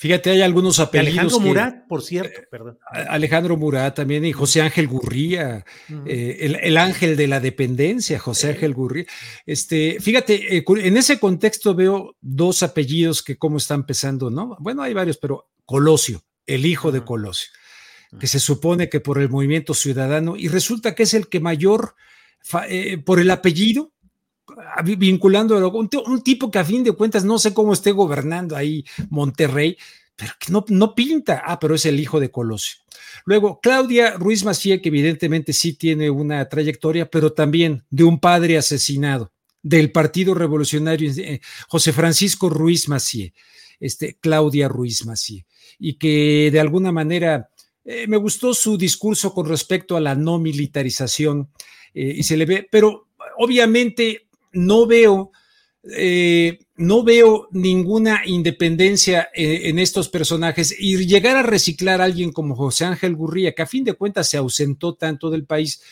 Fíjate, 0.02 0.30
hay 0.30 0.42
algunos 0.42 0.80
apellidos. 0.80 1.12
Alejandro 1.12 1.38
Murat, 1.38 1.86
por 1.86 2.02
cierto, 2.02 2.40
eh, 2.40 2.48
perdón. 2.50 2.76
Alejandro 2.90 3.56
Murat 3.56 3.94
también 3.94 4.24
y 4.24 4.32
José 4.32 4.60
Ángel 4.60 4.88
Gurría, 4.88 5.64
eh, 6.06 6.58
el, 6.60 6.76
ángel 6.76 7.16
de 7.16 7.28
la 7.28 7.38
dependencia, 7.38 8.18
José 8.18 8.48
Ángel 8.48 8.74
Gurría. 8.74 9.04
Este, 9.46 9.98
fíjate, 10.00 10.56
eh, 10.56 10.64
en 10.66 10.96
ese 10.96 11.20
contexto 11.20 11.76
veo 11.76 12.16
dos 12.20 12.64
apellidos 12.64 13.22
que 13.22 13.36
cómo 13.36 13.58
están 13.58 13.80
empezando, 13.80 14.28
¿no? 14.28 14.56
Bueno, 14.58 14.82
hay 14.82 14.92
varios, 14.92 15.18
pero 15.18 15.50
Colosio, 15.64 16.24
el 16.46 16.66
hijo 16.66 16.90
de 16.90 17.04
Colosio, 17.04 17.52
que 18.18 18.26
se 18.26 18.40
supone 18.40 18.88
que 18.88 18.98
por 18.98 19.20
el 19.20 19.28
movimiento 19.28 19.72
ciudadano, 19.72 20.36
y 20.36 20.48
resulta 20.48 20.96
que 20.96 21.04
es 21.04 21.14
el 21.14 21.28
que 21.28 21.38
mayor, 21.38 21.94
por 23.04 23.20
el 23.20 23.30
apellido, 23.30 23.91
vinculando 24.84 25.57
a 25.57 25.68
un, 25.68 26.22
tipo 26.22 26.51
que 26.51 26.59
a 26.59 26.64
fin 26.64 26.84
de 26.84 26.93
cuentas 26.93 27.24
no 27.24 27.38
sé 27.38 27.55
cómo 27.55 27.72
esté 27.72 27.93
gobernando 27.93 28.57
ahí 28.57 28.84
Monterrey, 29.11 29.76
pero 30.16 30.32
que 30.38 30.53
no, 30.53 30.64
no 30.68 30.95
pinta. 30.95 31.43
Ah, 31.45 31.59
pero 31.59 31.74
es 31.74 31.86
el 31.86 32.01
hijo 32.01 32.20
de 32.20 32.30
Colosio. 32.30 32.82
Luego, 33.24 33.61
Claudia 33.61 34.12
Ruiz 34.12 34.45
Macié, 34.45 34.80
que 34.80 34.88
evidentemente 34.88 35.53
sí 35.53 35.74
tiene 35.74 36.11
una 36.11 36.49
trayectoria, 36.49 37.11
pero 37.11 37.32
también 37.32 37.84
de 37.90 38.05
un 38.05 38.18
padre 38.18 38.59
asesinado 38.59 39.32
del 39.62 39.93
Partido 39.93 40.34
Revolucionario, 40.34 41.11
eh, 41.16 41.40
José 41.68 41.93
Francisco 41.93 42.51
Ruiz 42.51 42.88
Macié, 42.88 43.32
este, 43.78 44.16
Claudia 44.20 44.68
Ruiz 44.68 45.07
Macié, 45.07 45.47
y 45.78 45.95
que 45.95 46.51
de 46.51 46.61
alguna 46.61 46.90
manera 46.90 47.49
eh, 47.84 48.07
me 48.09 48.16
gustó 48.16 48.55
su 48.55 48.76
discurso 48.76 49.32
con 49.32 49.49
respecto 49.49 49.97
a 49.97 50.01
la 50.01 50.14
no 50.14 50.38
militarización 50.38 51.51
eh, 51.95 52.14
y 52.16 52.22
se 52.24 52.36
le 52.36 52.45
ve, 52.45 52.68
pero 52.70 53.09
obviamente 53.38 54.28
no 54.53 54.86
veo, 54.86 55.32
eh, 55.84 56.61
no 56.76 57.03
veo 57.03 57.48
ninguna 57.53 58.22
independencia 58.24 59.30
eh, 59.34 59.62
en 59.64 59.78
estos 59.78 60.09
personajes. 60.09 60.74
Y 60.78 61.07
llegar 61.07 61.36
a 61.36 61.42
reciclar 61.42 62.00
a 62.00 62.05
alguien 62.05 62.32
como 62.32 62.57
José 62.57 62.84
Ángel 62.84 63.16
Gurría, 63.16 63.55
que 63.55 63.62
a 63.62 63.66
fin 63.66 63.84
de 63.84 63.94
cuentas 63.94 64.28
se 64.28 64.36
ausentó 64.36 64.94
tanto 64.94 65.30
del 65.30 65.44
país, 65.44 65.82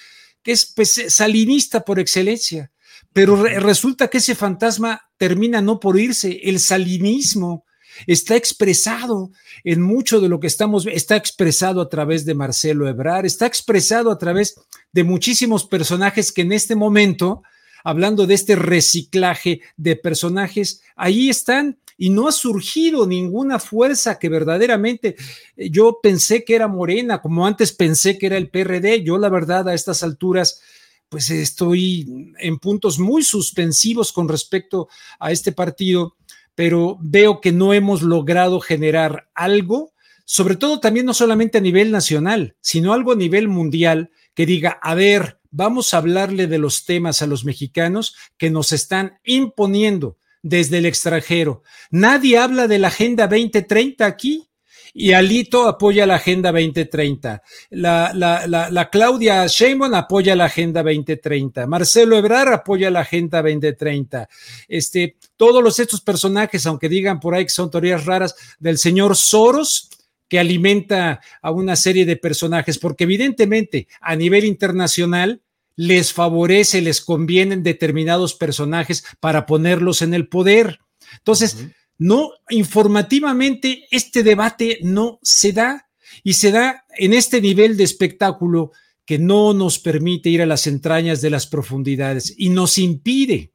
que 0.42 0.52
es 0.52 0.66
pues, 0.66 1.02
salinista 1.08 1.84
por 1.84 1.98
excelencia, 1.98 2.70
pero 3.12 3.42
resulta 3.42 4.08
que 4.08 4.18
ese 4.18 4.34
fantasma 4.34 5.10
termina 5.16 5.60
no 5.60 5.80
por 5.80 5.98
irse, 5.98 6.40
el 6.44 6.60
salinismo 6.60 7.64
está 8.06 8.36
expresado 8.36 9.30
en 9.64 9.82
mucho 9.82 10.20
de 10.20 10.28
lo 10.28 10.40
que 10.40 10.46
estamos, 10.46 10.86
está 10.86 11.16
expresado 11.16 11.80
a 11.80 11.88
través 11.88 12.24
de 12.24 12.34
Marcelo 12.34 12.88
Ebrar, 12.88 13.26
está 13.26 13.46
expresado 13.46 14.10
a 14.10 14.18
través 14.18 14.54
de 14.92 15.04
muchísimos 15.04 15.66
personajes 15.66 16.32
que 16.32 16.42
en 16.42 16.52
este 16.52 16.76
momento 16.76 17.42
hablando 17.84 18.26
de 18.26 18.34
este 18.34 18.56
reciclaje 18.56 19.60
de 19.76 19.96
personajes, 19.96 20.82
ahí 20.96 21.28
están 21.28 21.78
y 21.96 22.08
no 22.08 22.28
ha 22.28 22.32
surgido 22.32 23.06
ninguna 23.06 23.58
fuerza 23.58 24.18
que 24.18 24.30
verdaderamente 24.30 25.16
eh, 25.56 25.68
yo 25.70 25.98
pensé 26.02 26.44
que 26.44 26.54
era 26.54 26.66
Morena, 26.66 27.20
como 27.20 27.46
antes 27.46 27.72
pensé 27.72 28.16
que 28.16 28.26
era 28.26 28.38
el 28.38 28.48
PRD. 28.48 29.02
Yo 29.04 29.18
la 29.18 29.28
verdad 29.28 29.68
a 29.68 29.74
estas 29.74 30.02
alturas 30.02 30.62
pues 31.10 31.28
estoy 31.28 32.32
en 32.38 32.58
puntos 32.58 32.98
muy 32.98 33.22
suspensivos 33.24 34.12
con 34.12 34.28
respecto 34.28 34.88
a 35.18 35.32
este 35.32 35.50
partido, 35.50 36.16
pero 36.54 36.96
veo 37.00 37.40
que 37.40 37.52
no 37.52 37.74
hemos 37.74 38.00
logrado 38.00 38.60
generar 38.60 39.28
algo, 39.34 39.92
sobre 40.24 40.54
todo 40.54 40.78
también 40.78 41.04
no 41.04 41.12
solamente 41.12 41.58
a 41.58 41.60
nivel 41.60 41.90
nacional, 41.90 42.54
sino 42.60 42.92
algo 42.92 43.12
a 43.12 43.16
nivel 43.16 43.48
mundial 43.48 44.12
que 44.34 44.46
diga, 44.46 44.78
a 44.80 44.94
ver, 44.94 45.39
vamos 45.50 45.92
a 45.92 45.98
hablarle 45.98 46.46
de 46.46 46.58
los 46.58 46.84
temas 46.84 47.22
a 47.22 47.26
los 47.26 47.44
mexicanos 47.44 48.14
que 48.36 48.50
nos 48.50 48.72
están 48.72 49.18
imponiendo 49.24 50.16
desde 50.42 50.78
el 50.78 50.86
extranjero. 50.86 51.62
Nadie 51.90 52.38
habla 52.38 52.66
de 52.66 52.78
la 52.78 52.88
Agenda 52.88 53.26
2030 53.26 54.06
aquí. 54.06 54.46
Y 54.92 55.12
Alito 55.12 55.68
apoya 55.68 56.04
la 56.04 56.16
Agenda 56.16 56.50
2030. 56.50 57.42
La, 57.70 58.10
la, 58.12 58.44
la, 58.48 58.70
la 58.70 58.90
Claudia 58.90 59.46
Sheinbaum 59.46 59.94
apoya 59.94 60.34
la 60.34 60.46
Agenda 60.46 60.82
2030. 60.82 61.64
Marcelo 61.68 62.16
Ebrar 62.16 62.52
apoya 62.52 62.90
la 62.90 63.00
Agenda 63.00 63.40
2030. 63.40 64.28
Este, 64.66 65.16
todos 65.36 65.62
los, 65.62 65.78
estos 65.78 66.00
personajes, 66.00 66.66
aunque 66.66 66.88
digan 66.88 67.20
por 67.20 67.36
ahí 67.36 67.44
que 67.44 67.50
son 67.50 67.70
teorías 67.70 68.04
raras, 68.04 68.34
del 68.58 68.78
señor 68.78 69.16
Soros, 69.16 69.90
que 70.30 70.38
alimenta 70.38 71.20
a 71.42 71.50
una 71.50 71.76
serie 71.76 72.06
de 72.06 72.16
personajes, 72.16 72.78
porque 72.78 73.04
evidentemente 73.04 73.88
a 74.00 74.14
nivel 74.14 74.44
internacional 74.44 75.42
les 75.74 76.12
favorece, 76.12 76.80
les 76.80 77.00
convienen 77.00 77.64
determinados 77.64 78.34
personajes 78.34 79.04
para 79.18 79.44
ponerlos 79.44 80.02
en 80.02 80.14
el 80.14 80.28
poder. 80.28 80.78
Entonces, 81.18 81.66
no, 81.98 82.30
informativamente 82.48 83.88
este 83.90 84.22
debate 84.22 84.78
no 84.82 85.18
se 85.20 85.52
da 85.52 85.88
y 86.22 86.34
se 86.34 86.52
da 86.52 86.84
en 86.96 87.12
este 87.12 87.40
nivel 87.40 87.76
de 87.76 87.84
espectáculo 87.84 88.70
que 89.04 89.18
no 89.18 89.52
nos 89.52 89.80
permite 89.80 90.30
ir 90.30 90.42
a 90.42 90.46
las 90.46 90.68
entrañas 90.68 91.20
de 91.20 91.30
las 91.30 91.48
profundidades 91.48 92.32
y 92.38 92.50
nos 92.50 92.78
impide 92.78 93.52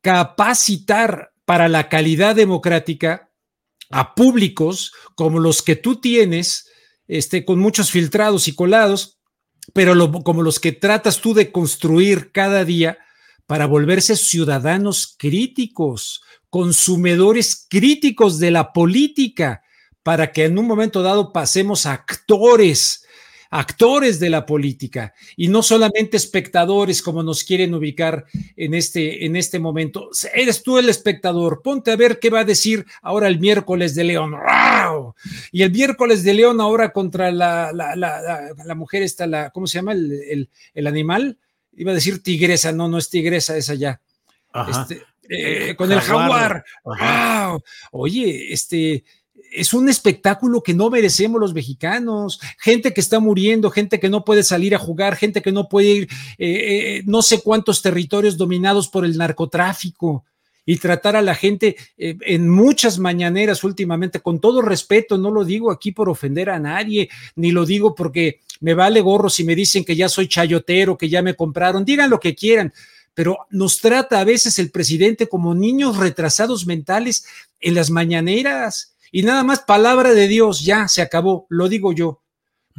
capacitar 0.00 1.32
para 1.44 1.68
la 1.68 1.88
calidad 1.88 2.36
democrática 2.36 3.27
a 3.90 4.14
públicos 4.14 4.92
como 5.14 5.38
los 5.38 5.62
que 5.62 5.76
tú 5.76 6.00
tienes, 6.00 6.68
este, 7.06 7.44
con 7.44 7.58
muchos 7.58 7.90
filtrados 7.90 8.48
y 8.48 8.54
colados, 8.54 9.18
pero 9.72 10.12
como 10.22 10.42
los 10.42 10.60
que 10.60 10.72
tratas 10.72 11.20
tú 11.20 11.34
de 11.34 11.52
construir 11.52 12.32
cada 12.32 12.64
día 12.64 12.98
para 13.46 13.66
volverse 13.66 14.16
ciudadanos 14.16 15.14
críticos, 15.18 16.22
consumidores 16.50 17.66
críticos 17.68 18.38
de 18.38 18.50
la 18.50 18.72
política, 18.72 19.62
para 20.02 20.32
que 20.32 20.44
en 20.44 20.58
un 20.58 20.66
momento 20.66 21.02
dado 21.02 21.32
pasemos 21.32 21.86
a 21.86 21.92
actores 21.92 23.04
actores 23.50 24.20
de 24.20 24.30
la 24.30 24.44
política 24.44 25.14
y 25.36 25.48
no 25.48 25.62
solamente 25.62 26.16
espectadores 26.16 27.02
como 27.02 27.22
nos 27.22 27.44
quieren 27.44 27.74
ubicar 27.74 28.26
en 28.56 28.74
este, 28.74 29.24
en 29.24 29.36
este 29.36 29.58
momento. 29.58 30.10
Eres 30.34 30.62
tú 30.62 30.78
el 30.78 30.88
espectador, 30.88 31.62
ponte 31.62 31.90
a 31.90 31.96
ver 31.96 32.18
qué 32.18 32.30
va 32.30 32.40
a 32.40 32.44
decir 32.44 32.86
ahora 33.02 33.28
el 33.28 33.40
miércoles 33.40 33.94
de 33.94 34.04
León. 34.04 34.34
Y 35.52 35.62
el 35.62 35.72
miércoles 35.72 36.22
de 36.24 36.34
León 36.34 36.60
ahora 36.60 36.92
contra 36.92 37.30
la, 37.30 37.72
la, 37.72 37.96
la, 37.96 38.74
mujer 38.74 39.02
está 39.02 39.26
la, 39.26 39.50
¿cómo 39.50 39.66
se 39.66 39.78
llama? 39.78 39.92
El, 39.92 40.48
el, 40.74 40.86
animal. 40.86 41.38
Iba 41.76 41.92
a 41.92 41.94
decir 41.94 42.22
tigresa, 42.22 42.72
no, 42.72 42.88
no 42.88 42.98
es 42.98 43.08
tigresa, 43.08 43.56
es 43.56 43.70
allá. 43.70 44.00
Este, 44.68 45.02
eh, 45.28 45.74
con 45.76 45.92
el 45.92 46.00
jaguar. 46.00 46.64
Wow. 46.84 47.62
Oye, 47.92 48.52
este, 48.52 49.04
es 49.52 49.72
un 49.72 49.88
espectáculo 49.88 50.62
que 50.62 50.74
no 50.74 50.90
merecemos 50.90 51.40
los 51.40 51.54
mexicanos. 51.54 52.40
Gente 52.58 52.92
que 52.92 53.00
está 53.00 53.20
muriendo, 53.20 53.70
gente 53.70 54.00
que 54.00 54.08
no 54.08 54.24
puede 54.24 54.42
salir 54.42 54.74
a 54.74 54.78
jugar, 54.78 55.16
gente 55.16 55.42
que 55.42 55.52
no 55.52 55.68
puede 55.68 55.88
ir, 55.88 56.08
eh, 56.38 56.98
eh, 56.98 57.02
no 57.06 57.22
sé 57.22 57.40
cuántos 57.40 57.82
territorios 57.82 58.36
dominados 58.36 58.88
por 58.88 59.04
el 59.04 59.16
narcotráfico 59.16 60.24
y 60.64 60.76
tratar 60.76 61.16
a 61.16 61.22
la 61.22 61.34
gente 61.34 61.76
eh, 61.96 62.16
en 62.26 62.48
muchas 62.48 62.98
mañaneras 62.98 63.64
últimamente, 63.64 64.20
con 64.20 64.38
todo 64.38 64.60
respeto, 64.60 65.16
no 65.16 65.30
lo 65.30 65.44
digo 65.44 65.72
aquí 65.72 65.92
por 65.92 66.10
ofender 66.10 66.50
a 66.50 66.58
nadie, 66.58 67.08
ni 67.36 67.52
lo 67.52 67.64
digo 67.64 67.94
porque 67.94 68.40
me 68.60 68.74
vale 68.74 69.00
gorro 69.00 69.30
si 69.30 69.44
me 69.44 69.54
dicen 69.54 69.82
que 69.82 69.96
ya 69.96 70.10
soy 70.10 70.28
chayotero, 70.28 70.98
que 70.98 71.08
ya 71.08 71.22
me 71.22 71.34
compraron, 71.34 71.86
digan 71.86 72.10
lo 72.10 72.20
que 72.20 72.34
quieran, 72.34 72.72
pero 73.14 73.46
nos 73.50 73.80
trata 73.80 74.20
a 74.20 74.24
veces 74.24 74.58
el 74.58 74.70
presidente 74.70 75.26
como 75.26 75.54
niños 75.54 75.96
retrasados 75.96 76.66
mentales 76.66 77.24
en 77.60 77.74
las 77.74 77.88
mañaneras 77.88 78.94
y 79.12 79.22
nada 79.22 79.44
más 79.44 79.60
palabra 79.60 80.14
de 80.14 80.28
Dios, 80.28 80.64
ya 80.64 80.88
se 80.88 81.02
acabó, 81.02 81.46
lo 81.48 81.68
digo 81.68 81.92
yo. 81.92 82.22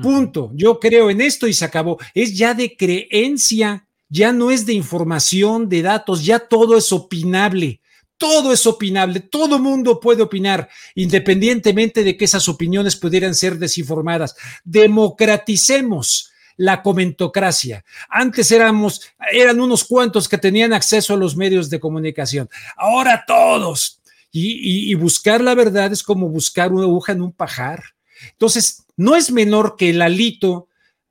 Punto. 0.02 0.52
Yo 0.54 0.80
creo 0.80 1.10
en 1.10 1.22
esto 1.22 1.48
y 1.48 1.54
se 1.54 1.66
acabó. 1.66 1.98
Es 2.14 2.38
ya 2.38 2.54
de 2.54 2.76
creencia, 2.78 3.86
ya 4.08 4.32
no 4.32 4.50
es 4.50 4.66
de 4.66 4.74
información, 4.74 5.68
de 5.68 5.82
datos, 5.82 6.24
ya 6.26 6.40
todo 6.40 6.78
es 6.78 6.92
opinable. 6.94 7.82
Todo 8.18 8.52
es 8.52 8.68
opinable, 8.68 9.22
todo 9.22 9.60
mundo 9.60 10.02
puede 10.02 10.22
opinar, 10.22 10.68
independientemente 10.94 12.04
de 12.04 12.18
que 12.18 12.26
esas 12.26 12.50
opiniones 12.50 12.98
pudieran 12.98 13.34
ser 13.34 13.58
desinformadas. 13.58 14.36
Democraticemos 14.66 16.30
la 16.58 16.82
comentocracia. 16.82 17.86
Antes 18.10 18.52
éramos, 18.52 19.02
eran 19.32 19.62
unos 19.62 19.86
cuantos 19.86 20.28
que 20.28 20.38
tenían 20.38 20.74
acceso 20.74 21.14
a 21.14 21.18
los 21.18 21.38
medios 21.38 21.70
de 21.70 21.80
comunicación. 21.80 22.50
Ahora 22.76 23.24
todos, 23.26 23.99
Y, 24.32 24.94
buscar 24.96 25.42
la 25.42 25.56
verdad 25.56 25.92
es 25.92 26.04
como 26.04 26.30
buscar 26.30 26.72
una 26.72 26.84
aguja 26.84 27.14
en 27.14 27.22
un 27.22 27.32
pajar. 27.32 27.84
Entonces, 28.32 28.86
no 28.96 29.16
es 29.16 29.32
menor 29.32 29.76
que 29.78 29.90
el 29.90 30.02
alito 30.02 30.68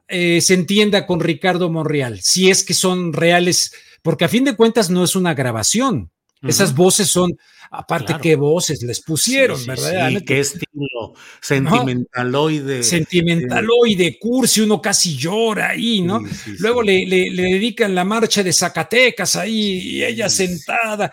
eh, 0.07 0.41
se 0.41 0.55
entienda 0.55 1.07
con 1.07 1.21
Ricardo 1.21 1.71
Monreal, 1.71 2.21
si 2.21 2.51
es 2.51 2.63
que 2.63 2.75
son 2.75 3.13
reales, 3.13 3.73
porque 4.03 4.25
a 4.25 4.29
fin 4.29 4.45
de 4.45 4.57
cuentas 4.57 4.91
no 4.91 5.03
es 5.05 5.17
una 5.17 5.35
grabación. 5.35 6.11
Esas 6.41 6.73
voces 6.75 7.09
son, 7.09 7.37
aparte 7.71 8.15
qué 8.23 8.37
voces 8.37 8.83
les 8.83 9.01
pusieron, 9.01 9.65
¿verdad? 9.67 10.11
Sí, 10.11 10.25
qué 10.25 10.39
estilo 10.39 11.15
sentimentaloide. 11.41 12.85
Sentimentaloide, 12.85 14.19
cursi, 14.21 14.61
uno 14.61 14.81
casi 14.81 15.17
llora 15.17 15.71
ahí, 15.71 16.01
¿no? 16.01 16.23
Luego 16.61 16.83
le, 16.83 17.07
le, 17.07 17.43
dedican 17.43 17.93
la 17.93 18.05
marcha 18.05 18.45
de 18.45 18.53
Zacatecas 18.53 19.35
ahí, 19.35 19.79
y 19.79 20.05
ella 20.05 20.29
sentada. 20.29 21.11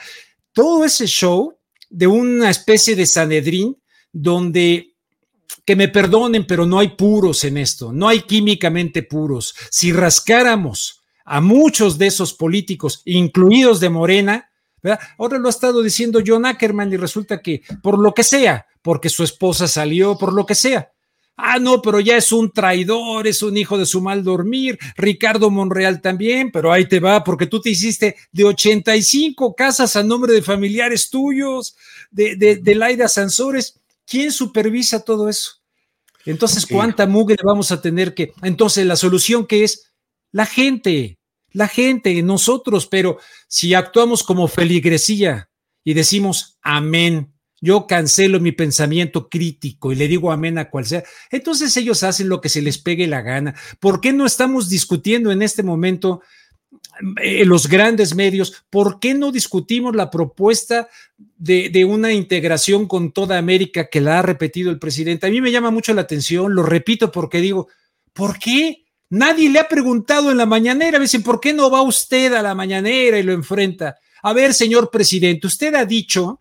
Todo 0.53 0.85
ese 0.85 1.07
show 1.07 1.57
de 1.89 2.07
una 2.07 2.49
especie 2.49 2.95
de 2.95 3.05
Sanedrín 3.05 3.77
donde 4.11 4.93
que 5.65 5.75
me 5.75 5.87
perdonen, 5.87 6.45
pero 6.45 6.65
no 6.65 6.79
hay 6.79 6.89
puros 6.89 7.43
en 7.43 7.57
esto, 7.57 7.91
no 7.91 8.07
hay 8.07 8.21
químicamente 8.21 9.03
puros. 9.03 9.55
Si 9.71 9.91
rascáramos 9.91 11.01
a 11.25 11.41
muchos 11.41 11.97
de 11.97 12.07
esos 12.07 12.33
políticos, 12.33 13.01
incluidos 13.05 13.79
de 13.79 13.89
Morena, 13.89 14.49
Ahora 15.17 15.37
lo 15.37 15.47
ha 15.47 15.49
estado 15.49 15.81
diciendo 15.81 16.21
John 16.25 16.45
Ackerman 16.45 16.93
y 16.93 16.97
resulta 16.97 17.41
que 17.41 17.63
por 17.81 17.99
lo 17.99 18.13
que 18.13 18.23
sea, 18.23 18.67
porque 18.81 19.09
su 19.09 19.23
esposa 19.23 19.67
salió, 19.67 20.17
por 20.17 20.33
lo 20.33 20.45
que 20.45 20.55
sea. 20.55 20.91
Ah, 21.37 21.59
no, 21.59 21.81
pero 21.81 21.99
ya 21.99 22.15
es 22.15 22.31
un 22.31 22.51
traidor, 22.51 23.27
es 23.27 23.41
un 23.41 23.57
hijo 23.57 23.77
de 23.77 23.85
su 23.85 24.01
mal 24.01 24.23
dormir. 24.23 24.79
Ricardo 24.95 25.49
Monreal 25.49 26.01
también, 26.01 26.49
pero 26.51 26.71
ahí 26.71 26.87
te 26.87 26.99
va, 26.99 27.23
porque 27.23 27.47
tú 27.47 27.59
te 27.59 27.69
hiciste 27.69 28.15
de 28.31 28.45
85 28.45 29.53
casas 29.53 29.95
a 29.97 30.03
nombre 30.03 30.33
de 30.33 30.41
familiares 30.41 31.09
tuyos, 31.09 31.75
de, 32.09 32.37
de, 32.37 32.55
de 32.55 32.75
Laida 32.75 33.09
Sansores. 33.09 33.79
¿Quién 34.05 34.31
supervisa 34.31 35.03
todo 35.03 35.27
eso? 35.27 35.59
Entonces, 36.25 36.65
¿cuánta 36.65 37.05
mugre 37.05 37.37
vamos 37.43 37.71
a 37.71 37.81
tener 37.81 38.13
que? 38.13 38.33
Entonces, 38.41 38.85
la 38.85 38.95
solución 38.95 39.45
que 39.45 39.63
es 39.63 39.91
la 40.31 40.45
gente, 40.45 41.19
la 41.51 41.67
gente, 41.67 42.21
nosotros, 42.23 42.87
pero 42.87 43.19
si 43.47 43.73
actuamos 43.73 44.23
como 44.23 44.47
feligresía 44.47 45.49
y 45.83 45.93
decimos 45.93 46.57
amén, 46.61 47.34
yo 47.65 47.87
cancelo 47.87 48.39
mi 48.39 48.51
pensamiento 48.51 49.27
crítico 49.27 49.91
y 49.91 49.95
le 49.95 50.07
digo 50.07 50.31
amén 50.31 50.59
a 50.59 50.69
cual 50.69 50.85
sea, 50.85 51.03
entonces 51.31 51.75
ellos 51.77 52.03
hacen 52.03 52.29
lo 52.29 52.39
que 52.39 52.47
se 52.47 52.61
les 52.61 52.77
pegue 52.77 53.07
la 53.07 53.23
gana. 53.23 53.55
¿Por 53.79 54.01
qué 54.01 54.13
no 54.13 54.27
estamos 54.27 54.69
discutiendo 54.69 55.31
en 55.31 55.41
este 55.41 55.63
momento 55.63 56.21
en 56.99 57.15
eh, 57.23 57.43
los 57.43 57.67
grandes 57.67 58.13
medios? 58.13 58.63
¿Por 58.69 58.99
qué 58.99 59.15
no 59.15 59.31
discutimos 59.31 59.95
la 59.95 60.11
propuesta 60.11 60.89
de, 61.17 61.69
de, 61.69 61.85
una 61.85 62.13
integración 62.13 62.87
con 62.87 63.11
toda 63.11 63.39
América 63.39 63.89
que 63.89 63.99
la 63.99 64.19
ha 64.19 64.21
repetido 64.21 64.69
el 64.69 64.77
presidente? 64.77 65.25
A 65.25 65.31
mí 65.31 65.41
me 65.41 65.51
llama 65.51 65.71
mucho 65.71 65.91
la 65.95 66.01
atención, 66.01 66.53
lo 66.53 66.61
repito 66.61 67.11
porque 67.11 67.41
digo, 67.41 67.67
¿por 68.13 68.37
qué? 68.37 68.85
Nadie 69.09 69.49
le 69.49 69.57
ha 69.57 69.67
preguntado 69.67 70.29
en 70.29 70.37
la 70.37 70.45
mañanera, 70.45 70.99
dicen, 70.99 71.23
¿por 71.23 71.39
qué 71.39 71.51
no 71.51 71.71
va 71.71 71.81
usted 71.81 72.31
a 72.33 72.43
la 72.43 72.53
mañanera 72.53 73.17
y 73.17 73.23
lo 73.23 73.33
enfrenta? 73.33 73.95
A 74.21 74.33
ver, 74.33 74.53
señor 74.53 74.91
presidente, 74.91 75.47
usted 75.47 75.73
ha 75.73 75.85
dicho 75.85 76.39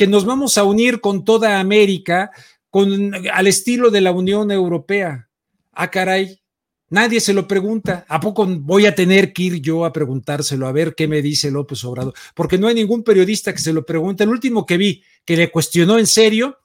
que 0.00 0.06
nos 0.06 0.24
vamos 0.24 0.56
a 0.56 0.64
unir 0.64 1.02
con 1.02 1.26
toda 1.26 1.60
América 1.60 2.30
con, 2.70 3.14
al 3.34 3.46
estilo 3.46 3.90
de 3.90 4.00
la 4.00 4.12
Unión 4.12 4.50
Europea. 4.50 5.28
Ah, 5.72 5.90
caray, 5.90 6.40
nadie 6.88 7.20
se 7.20 7.34
lo 7.34 7.46
pregunta. 7.46 8.06
¿A 8.08 8.18
poco 8.18 8.46
voy 8.46 8.86
a 8.86 8.94
tener 8.94 9.34
que 9.34 9.42
ir 9.42 9.60
yo 9.60 9.84
a 9.84 9.92
preguntárselo 9.92 10.66
a 10.66 10.72
ver 10.72 10.94
qué 10.94 11.06
me 11.06 11.20
dice 11.20 11.50
López 11.50 11.84
Obrador? 11.84 12.14
Porque 12.34 12.56
no 12.56 12.66
hay 12.66 12.76
ningún 12.76 13.04
periodista 13.04 13.52
que 13.52 13.58
se 13.58 13.74
lo 13.74 13.84
pregunte. 13.84 14.24
El 14.24 14.30
último 14.30 14.64
que 14.64 14.78
vi 14.78 15.02
que 15.26 15.36
le 15.36 15.50
cuestionó 15.50 15.98
en 15.98 16.06
serio 16.06 16.56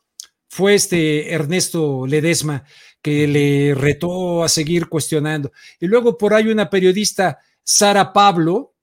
fue 0.47 0.75
este 0.75 1.33
Ernesto 1.33 2.07
Ledesma, 2.07 2.63
que 3.01 3.27
le 3.27 3.75
retó 3.75 4.45
a 4.45 4.47
seguir 4.47 4.87
cuestionando. 4.87 5.51
Y 5.81 5.87
luego 5.87 6.17
por 6.17 6.33
ahí 6.33 6.47
una 6.47 6.69
periodista, 6.69 7.39
Sara 7.61 8.13
Pablo, 8.13 8.74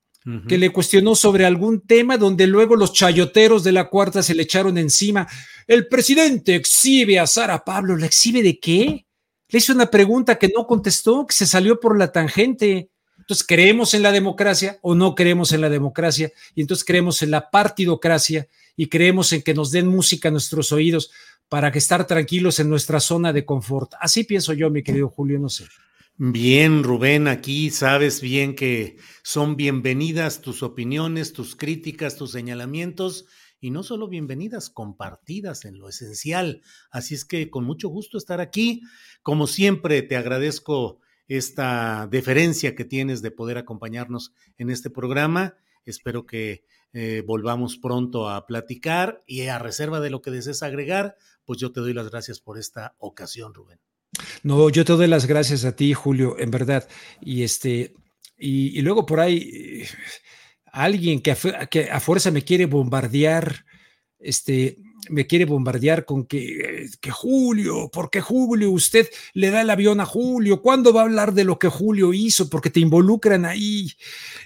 que 0.48 0.58
le 0.58 0.70
cuestionó 0.70 1.14
sobre 1.14 1.44
algún 1.44 1.80
tema 1.80 2.16
donde 2.16 2.46
luego 2.46 2.76
los 2.76 2.92
chayoteros 2.92 3.64
de 3.64 3.72
la 3.72 3.88
cuarta 3.88 4.22
se 4.22 4.34
le 4.34 4.44
echaron 4.44 4.78
encima. 4.78 5.26
El 5.66 5.88
presidente 5.88 6.54
exhibe 6.54 7.18
a 7.18 7.26
Sara 7.26 7.64
Pablo. 7.64 7.96
¿La 7.96 8.06
exhibe 8.06 8.42
de 8.42 8.58
qué? 8.60 9.06
Le 9.48 9.58
hizo 9.58 9.72
una 9.72 9.90
pregunta 9.90 10.38
que 10.38 10.52
no 10.54 10.66
contestó, 10.66 11.26
que 11.26 11.34
se 11.34 11.46
salió 11.46 11.80
por 11.80 11.98
la 11.98 12.12
tangente. 12.12 12.90
Entonces, 13.18 13.46
¿creemos 13.46 13.94
en 13.94 14.02
la 14.02 14.12
democracia 14.12 14.78
o 14.82 14.94
no 14.94 15.14
creemos 15.14 15.52
en 15.52 15.60
la 15.60 15.68
democracia? 15.68 16.32
Y 16.54 16.60
entonces 16.62 16.84
creemos 16.84 17.22
en 17.22 17.30
la 17.30 17.50
partidocracia 17.50 18.48
y 18.76 18.88
creemos 18.88 19.32
en 19.32 19.42
que 19.42 19.54
nos 19.54 19.70
den 19.70 19.86
música 19.86 20.28
a 20.28 20.32
nuestros 20.32 20.72
oídos 20.72 21.10
para 21.48 21.70
que 21.70 21.78
estar 21.78 22.06
tranquilos 22.06 22.60
en 22.60 22.70
nuestra 22.70 22.98
zona 22.98 23.32
de 23.32 23.44
confort. 23.44 23.92
Así 24.00 24.24
pienso 24.24 24.52
yo, 24.54 24.70
mi 24.70 24.82
querido 24.82 25.08
Julio, 25.08 25.38
no 25.38 25.48
sé. 25.48 25.64
Bien, 26.24 26.84
Rubén, 26.84 27.26
aquí 27.26 27.70
sabes 27.70 28.20
bien 28.20 28.54
que 28.54 28.96
son 29.24 29.56
bienvenidas 29.56 30.40
tus 30.40 30.62
opiniones, 30.62 31.32
tus 31.32 31.56
críticas, 31.56 32.14
tus 32.14 32.30
señalamientos 32.30 33.26
y 33.58 33.72
no 33.72 33.82
solo 33.82 34.06
bienvenidas, 34.06 34.70
compartidas 34.70 35.64
en 35.64 35.80
lo 35.80 35.88
esencial. 35.88 36.62
Así 36.92 37.16
es 37.16 37.24
que 37.24 37.50
con 37.50 37.64
mucho 37.64 37.88
gusto 37.88 38.18
estar 38.18 38.40
aquí. 38.40 38.82
Como 39.24 39.48
siempre, 39.48 40.00
te 40.02 40.14
agradezco 40.14 41.00
esta 41.26 42.06
deferencia 42.08 42.76
que 42.76 42.84
tienes 42.84 43.20
de 43.20 43.32
poder 43.32 43.58
acompañarnos 43.58 44.32
en 44.58 44.70
este 44.70 44.90
programa. 44.90 45.56
Espero 45.84 46.24
que 46.24 46.62
eh, 46.92 47.24
volvamos 47.26 47.78
pronto 47.78 48.28
a 48.28 48.46
platicar 48.46 49.24
y 49.26 49.48
a 49.48 49.58
reserva 49.58 49.98
de 49.98 50.10
lo 50.10 50.22
que 50.22 50.30
desees 50.30 50.62
agregar, 50.62 51.16
pues 51.44 51.58
yo 51.58 51.72
te 51.72 51.80
doy 51.80 51.94
las 51.94 52.10
gracias 52.10 52.38
por 52.38 52.58
esta 52.58 52.94
ocasión, 52.98 53.54
Rubén. 53.54 53.80
No, 54.42 54.68
yo 54.68 54.84
te 54.84 54.92
doy 54.92 55.06
las 55.06 55.26
gracias 55.26 55.64
a 55.64 55.74
ti, 55.74 55.94
Julio, 55.94 56.36
en 56.38 56.50
verdad. 56.50 56.88
Y 57.20 57.42
este, 57.42 57.94
y, 58.38 58.80
luego 58.82 59.06
por 59.06 59.20
ahí 59.20 59.84
alguien 60.66 61.20
que 61.20 61.36
que 61.70 61.90
a, 61.90 62.00
fuerza 62.00 62.30
me 62.30 62.42
quiere 62.42 62.66
bombardear, 62.66 63.64
este, 64.18 64.78
me 65.09 65.26
quiere 65.26 65.44
bombardear 65.44 66.05
con 66.05 66.26
que, 66.26 66.86
que 67.00 67.11
Julio, 67.11 67.88
¿por 67.88 68.11
qué 68.11 68.20
Julio? 68.20 68.70
Usted 68.70 69.09
le 69.34 69.50
da 69.50 69.62
el 69.62 69.70
avión 69.70 70.00
a 70.00 70.07
Julio. 70.07 70.62
¿Cuándo 70.62 70.92
va 70.92 71.00
a 71.00 71.05
hablar 71.05 71.34
de 71.34 71.44
lo 71.44 71.59
que 71.59 71.68
Julio 71.68 72.12
hizo? 72.12 72.48
Porque 72.48 72.70
te 72.70 72.80
involucran 72.80 73.44
ahí. 73.44 73.92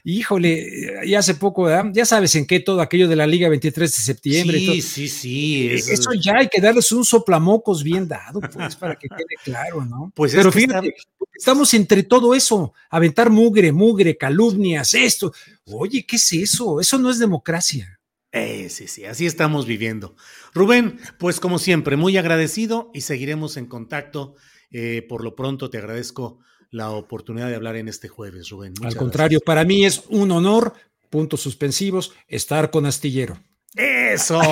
Híjole, 0.04 1.06
ya 1.06 1.18
hace 1.18 1.34
poco, 1.34 1.68
ya 1.92 2.06
sabes 2.06 2.34
en 2.36 2.46
qué 2.46 2.60
todo 2.60 2.80
aquello 2.80 3.08
de 3.08 3.16
la 3.16 3.26
Liga 3.26 3.48
23 3.48 3.94
de 3.94 4.02
septiembre. 4.02 4.58
Sí, 4.58 4.82
sí, 4.82 5.08
sí. 5.08 5.68
Eso 5.68 6.10
ya 6.14 6.36
hay 6.38 6.48
que 6.48 6.60
darles 6.60 6.90
un 6.92 7.04
soplamocos 7.04 7.82
bien 7.82 8.08
dado, 8.08 8.40
pues, 8.40 8.76
para 8.76 8.96
que 8.96 9.08
quede 9.08 9.36
claro, 9.44 9.84
¿no? 9.84 10.10
Pues 10.14 10.34
Pero 10.34 10.50
fíjate, 10.50 10.94
estamos 11.34 11.72
entre 11.74 12.02
todo 12.02 12.34
eso, 12.34 12.72
aventar 12.88 13.30
mugre, 13.30 13.72
mugre, 13.72 14.16
calumnias, 14.16 14.94
esto. 14.94 15.32
Oye, 15.66 16.06
¿qué 16.06 16.16
es 16.16 16.32
eso? 16.32 16.80
Eso 16.80 16.98
no 16.98 17.10
es 17.10 17.18
democracia. 17.18 17.95
Eh, 18.32 18.68
sí, 18.68 18.86
sí, 18.86 19.04
así 19.04 19.26
estamos 19.26 19.66
viviendo. 19.66 20.14
Rubén, 20.52 21.00
pues 21.18 21.40
como 21.40 21.58
siempre, 21.58 21.96
muy 21.96 22.16
agradecido 22.16 22.90
y 22.92 23.02
seguiremos 23.02 23.56
en 23.56 23.66
contacto. 23.66 24.34
Eh, 24.70 25.06
por 25.08 25.24
lo 25.24 25.34
pronto 25.36 25.70
te 25.70 25.78
agradezco 25.78 26.40
la 26.70 26.90
oportunidad 26.90 27.48
de 27.48 27.54
hablar 27.54 27.76
en 27.76 27.88
este 27.88 28.08
jueves, 28.08 28.50
Rubén. 28.50 28.74
Al 28.82 28.96
contrario, 28.96 29.40
para 29.40 29.64
mí 29.64 29.84
es 29.84 30.02
un 30.08 30.30
honor, 30.32 30.74
puntos 31.08 31.40
suspensivos, 31.40 32.12
estar 32.28 32.70
con 32.70 32.84
Astillero. 32.86 33.38
Eso. 33.74 34.40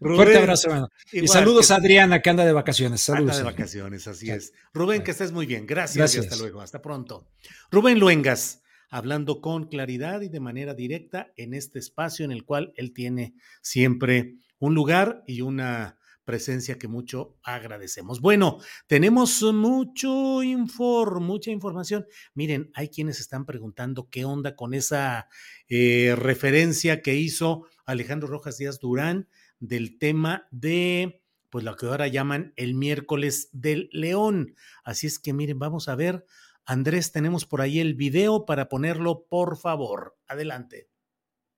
Fuerte 0.00 0.36
abrazo, 0.36 0.68
hermano. 0.68 0.90
Y 1.10 1.26
saludos 1.26 1.70
a 1.70 1.76
Adriana, 1.76 2.20
que 2.20 2.28
anda 2.28 2.44
de 2.44 2.52
vacaciones. 2.52 3.00
Saludos. 3.00 3.36
Anda 3.38 3.50
de 3.50 3.56
vacaciones, 3.56 4.06
así 4.06 4.30
es. 4.30 4.52
Rubén, 4.74 5.02
que 5.02 5.12
estés 5.12 5.32
muy 5.32 5.46
bien. 5.46 5.66
Gracias, 5.66 6.14
y 6.14 6.18
hasta 6.18 6.36
luego. 6.36 6.60
Hasta 6.60 6.82
pronto. 6.82 7.26
Rubén 7.70 7.98
Luengas 7.98 8.62
hablando 8.90 9.40
con 9.40 9.68
claridad 9.68 10.20
y 10.22 10.28
de 10.28 10.40
manera 10.40 10.74
directa 10.74 11.32
en 11.36 11.54
este 11.54 11.78
espacio 11.78 12.24
en 12.24 12.32
el 12.32 12.44
cual 12.44 12.72
él 12.76 12.92
tiene 12.92 13.34
siempre 13.62 14.36
un 14.58 14.74
lugar 14.74 15.22
y 15.26 15.40
una 15.40 15.98
presencia 16.26 16.76
que 16.76 16.88
mucho 16.88 17.38
agradecemos. 17.42 18.20
Bueno, 18.20 18.58
tenemos 18.88 19.42
mucho 19.42 20.42
info, 20.42 21.20
mucha 21.20 21.50
información. 21.50 22.04
Miren, 22.34 22.70
hay 22.74 22.88
quienes 22.88 23.20
están 23.20 23.46
preguntando 23.46 24.10
qué 24.10 24.24
onda 24.24 24.56
con 24.56 24.74
esa 24.74 25.28
eh, 25.68 26.14
referencia 26.18 27.00
que 27.00 27.14
hizo 27.14 27.66
Alejandro 27.86 28.28
Rojas 28.28 28.58
Díaz 28.58 28.80
Durán 28.80 29.28
del 29.60 29.98
tema 29.98 30.48
de, 30.50 31.22
pues 31.48 31.64
lo 31.64 31.76
que 31.76 31.86
ahora 31.86 32.08
llaman 32.08 32.52
el 32.56 32.74
miércoles 32.74 33.48
del 33.52 33.88
león. 33.92 34.56
Así 34.84 35.06
es 35.06 35.20
que 35.20 35.32
miren, 35.32 35.60
vamos 35.60 35.88
a 35.88 35.94
ver 35.94 36.26
Andrés, 36.66 37.12
tenemos 37.12 37.46
por 37.46 37.60
ahí 37.60 37.78
el 37.78 37.94
video 37.94 38.44
para 38.44 38.68
ponerlo, 38.68 39.26
por 39.28 39.56
favor. 39.56 40.18
Adelante. 40.26 40.88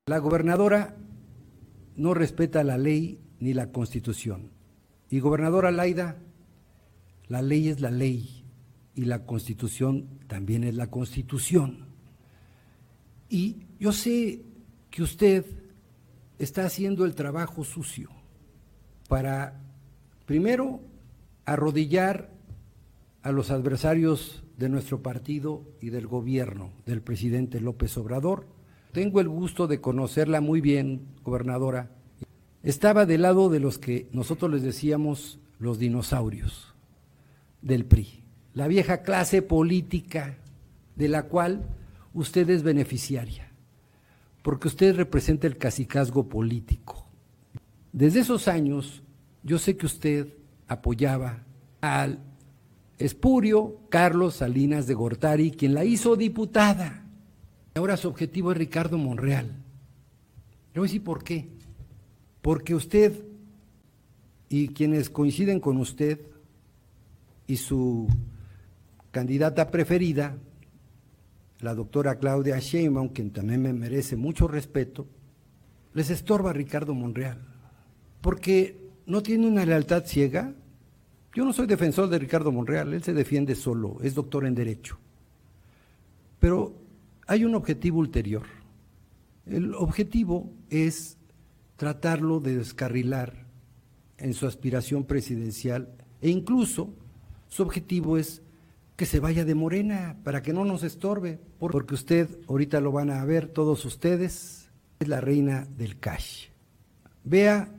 La 0.07 0.19
gobernadora 0.19 0.97
no 1.97 2.13
respeta 2.13 2.63
la 2.63 2.77
ley 2.77 3.25
ni 3.41 3.55
la 3.55 3.73
constitución. 3.73 4.53
Y 5.09 5.21
gobernadora 5.21 5.71
Laida, 5.71 6.19
la 7.27 7.41
ley 7.41 7.69
es 7.69 7.81
la 7.81 7.91
ley 7.91 8.45
y 8.95 9.07
la 9.07 9.25
constitución 9.25 10.21
también 10.27 10.63
es 10.63 10.75
la 10.75 10.91
constitución. 10.91 11.89
Y 13.31 13.65
yo 13.81 13.93
sé 13.93 14.43
que 14.91 15.03
usted 15.03 15.47
está 16.39 16.67
haciendo 16.67 17.07
el 17.07 17.15
trabajo 17.15 17.65
sucio 17.65 18.11
para, 19.09 19.59
primero, 20.27 20.83
arrodillar 21.47 22.38
a 23.29 23.33
los 23.33 23.51
adversarios 23.51 24.43
de 24.57 24.71
nuestro 24.71 25.03
partido 25.03 25.63
y 25.83 25.91
del 25.91 26.07
gobierno 26.07 26.73
del 26.87 27.03
presidente 27.03 27.61
López 27.61 27.99
Obrador. 27.99 28.47
Tengo 28.93 29.21
el 29.21 29.29
gusto 29.29 29.67
de 29.67 29.83
conocerla 29.83 30.41
muy 30.41 30.63
bien, 30.63 31.09
gobernadora. 31.25 31.91
Estaba 32.63 33.05
del 33.05 33.21
lado 33.21 33.51
de 33.51 33.61
los 33.61 33.79
que 33.79 34.09
nosotros 34.13 34.51
les 34.51 34.63
decíamos 34.63 35.41
los 35.59 35.79
dinosaurios 35.79 36.75
del 37.61 37.85
PRI, 37.85 38.25
la 38.55 38.67
vieja 38.67 39.03
clase 39.03 39.43
política 39.43 40.39
de 40.97 41.09
la 41.09 41.25
cual 41.25 41.67
usted 42.15 42.49
es 42.49 42.63
beneficiaria, 42.63 43.53
porque 44.43 44.69
usted 44.69 44.97
representa 44.97 45.47
el 45.47 45.59
cacicazgo 45.59 46.31
político. 46.31 47.07
Desde 47.93 48.21
esos 48.21 48.49
años, 48.49 49.03
yo 49.43 49.59
sé 49.59 49.77
que 49.77 49.85
usted 49.85 50.29
apoyaba 50.67 51.45
al 51.83 52.21
espurio 52.99 53.81
Carlos 53.89 54.37
Salinas 54.37 54.87
de 54.87 54.95
Gortari, 54.95 55.51
quien 55.51 55.75
la 55.75 55.85
hizo 55.85 56.17
diputada. 56.17 57.05
Ahora 57.75 57.97
su 57.97 58.09
objetivo 58.09 58.53
es 58.53 58.59
Ricardo 58.59 58.99
Monreal. 58.99 59.47
Le 60.75 60.81
voy 60.81 60.89
a 60.89 60.89
decir 60.89 61.05
por 61.05 61.23
qué. 61.23 61.49
Porque 62.43 62.75
usted 62.75 63.25
y 64.49 64.69
quienes 64.69 65.11
coinciden 65.11 65.61
con 65.61 65.77
usted 65.77 66.21
y 67.47 67.57
su 67.57 68.09
candidata 69.11 69.71
preferida, 69.71 70.37
la 71.61 71.75
doctora 71.75 72.19
Claudia 72.19 72.59
Sheinbaum, 72.59 73.09
quien 73.09 73.31
también 73.31 73.63
me 73.63 73.73
merece 73.73 74.17
mucho 74.17 74.49
respeto, 74.49 75.07
les 75.95 76.11
estorba 76.11 76.51
a 76.51 76.53
Ricardo 76.55 76.95
Monreal, 76.95 77.39
porque 78.21 78.89
no 79.07 79.23
tiene 79.23 79.47
una 79.47 79.65
lealtad 79.65 80.05
ciega. 80.05 80.55
Yo 81.35 81.45
no 81.45 81.53
soy 81.53 81.67
defensor 81.67 82.09
de 82.09 82.19
Ricardo 82.19 82.51
Monreal, 82.51 82.95
él 82.95 83.03
se 83.03 83.13
defiende 83.13 83.55
solo, 83.55 83.99
es 84.03 84.15
doctor 84.15 84.47
en 84.47 84.55
Derecho. 84.55 84.99
Pero 86.41 86.75
hay 87.27 87.45
un 87.45 87.55
objetivo 87.55 87.99
ulterior. 87.99 88.45
El 89.47 89.75
objetivo 89.75 90.51
es 90.71 91.19
tratarlo 91.77 92.41
de 92.41 92.57
descarrilar 92.57 93.47
en 94.17 94.35
su 94.35 94.47
aspiración 94.47 95.05
presidencial 95.05 95.89
e 96.21 96.31
incluso 96.31 96.93
su 97.49 97.63
objetivo 97.63 98.19
es 98.19 98.43
que 98.97 99.07
se 99.07 99.21
vaya 99.21 99.45
de 99.45 99.55
Morena 99.55 100.17
para 100.25 100.43
que 100.43 100.53
no 100.53 100.65
nos 100.65 100.83
estorbe, 100.83 101.39
porque 101.59 101.95
usted, 101.95 102.29
ahorita 102.49 102.81
lo 102.81 102.91
van 102.91 103.11
a 103.11 103.25
ver 103.25 103.47
todos 103.49 103.85
ustedes, 103.85 104.71
es 104.99 105.09
la 105.09 105.21
reina 105.21 105.69
del 105.77 106.01
cash. 106.01 106.49
Vea 107.23 107.73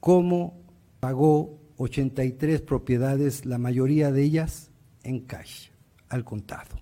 cómo 0.00 0.58
pagó 0.98 1.58
83 1.76 2.62
propiedades, 2.62 3.44
la 3.44 3.58
mayoría 3.58 4.10
de 4.10 4.22
ellas 4.22 4.70
en 5.02 5.20
cash, 5.20 5.68
al 6.08 6.24
contado. 6.24 6.80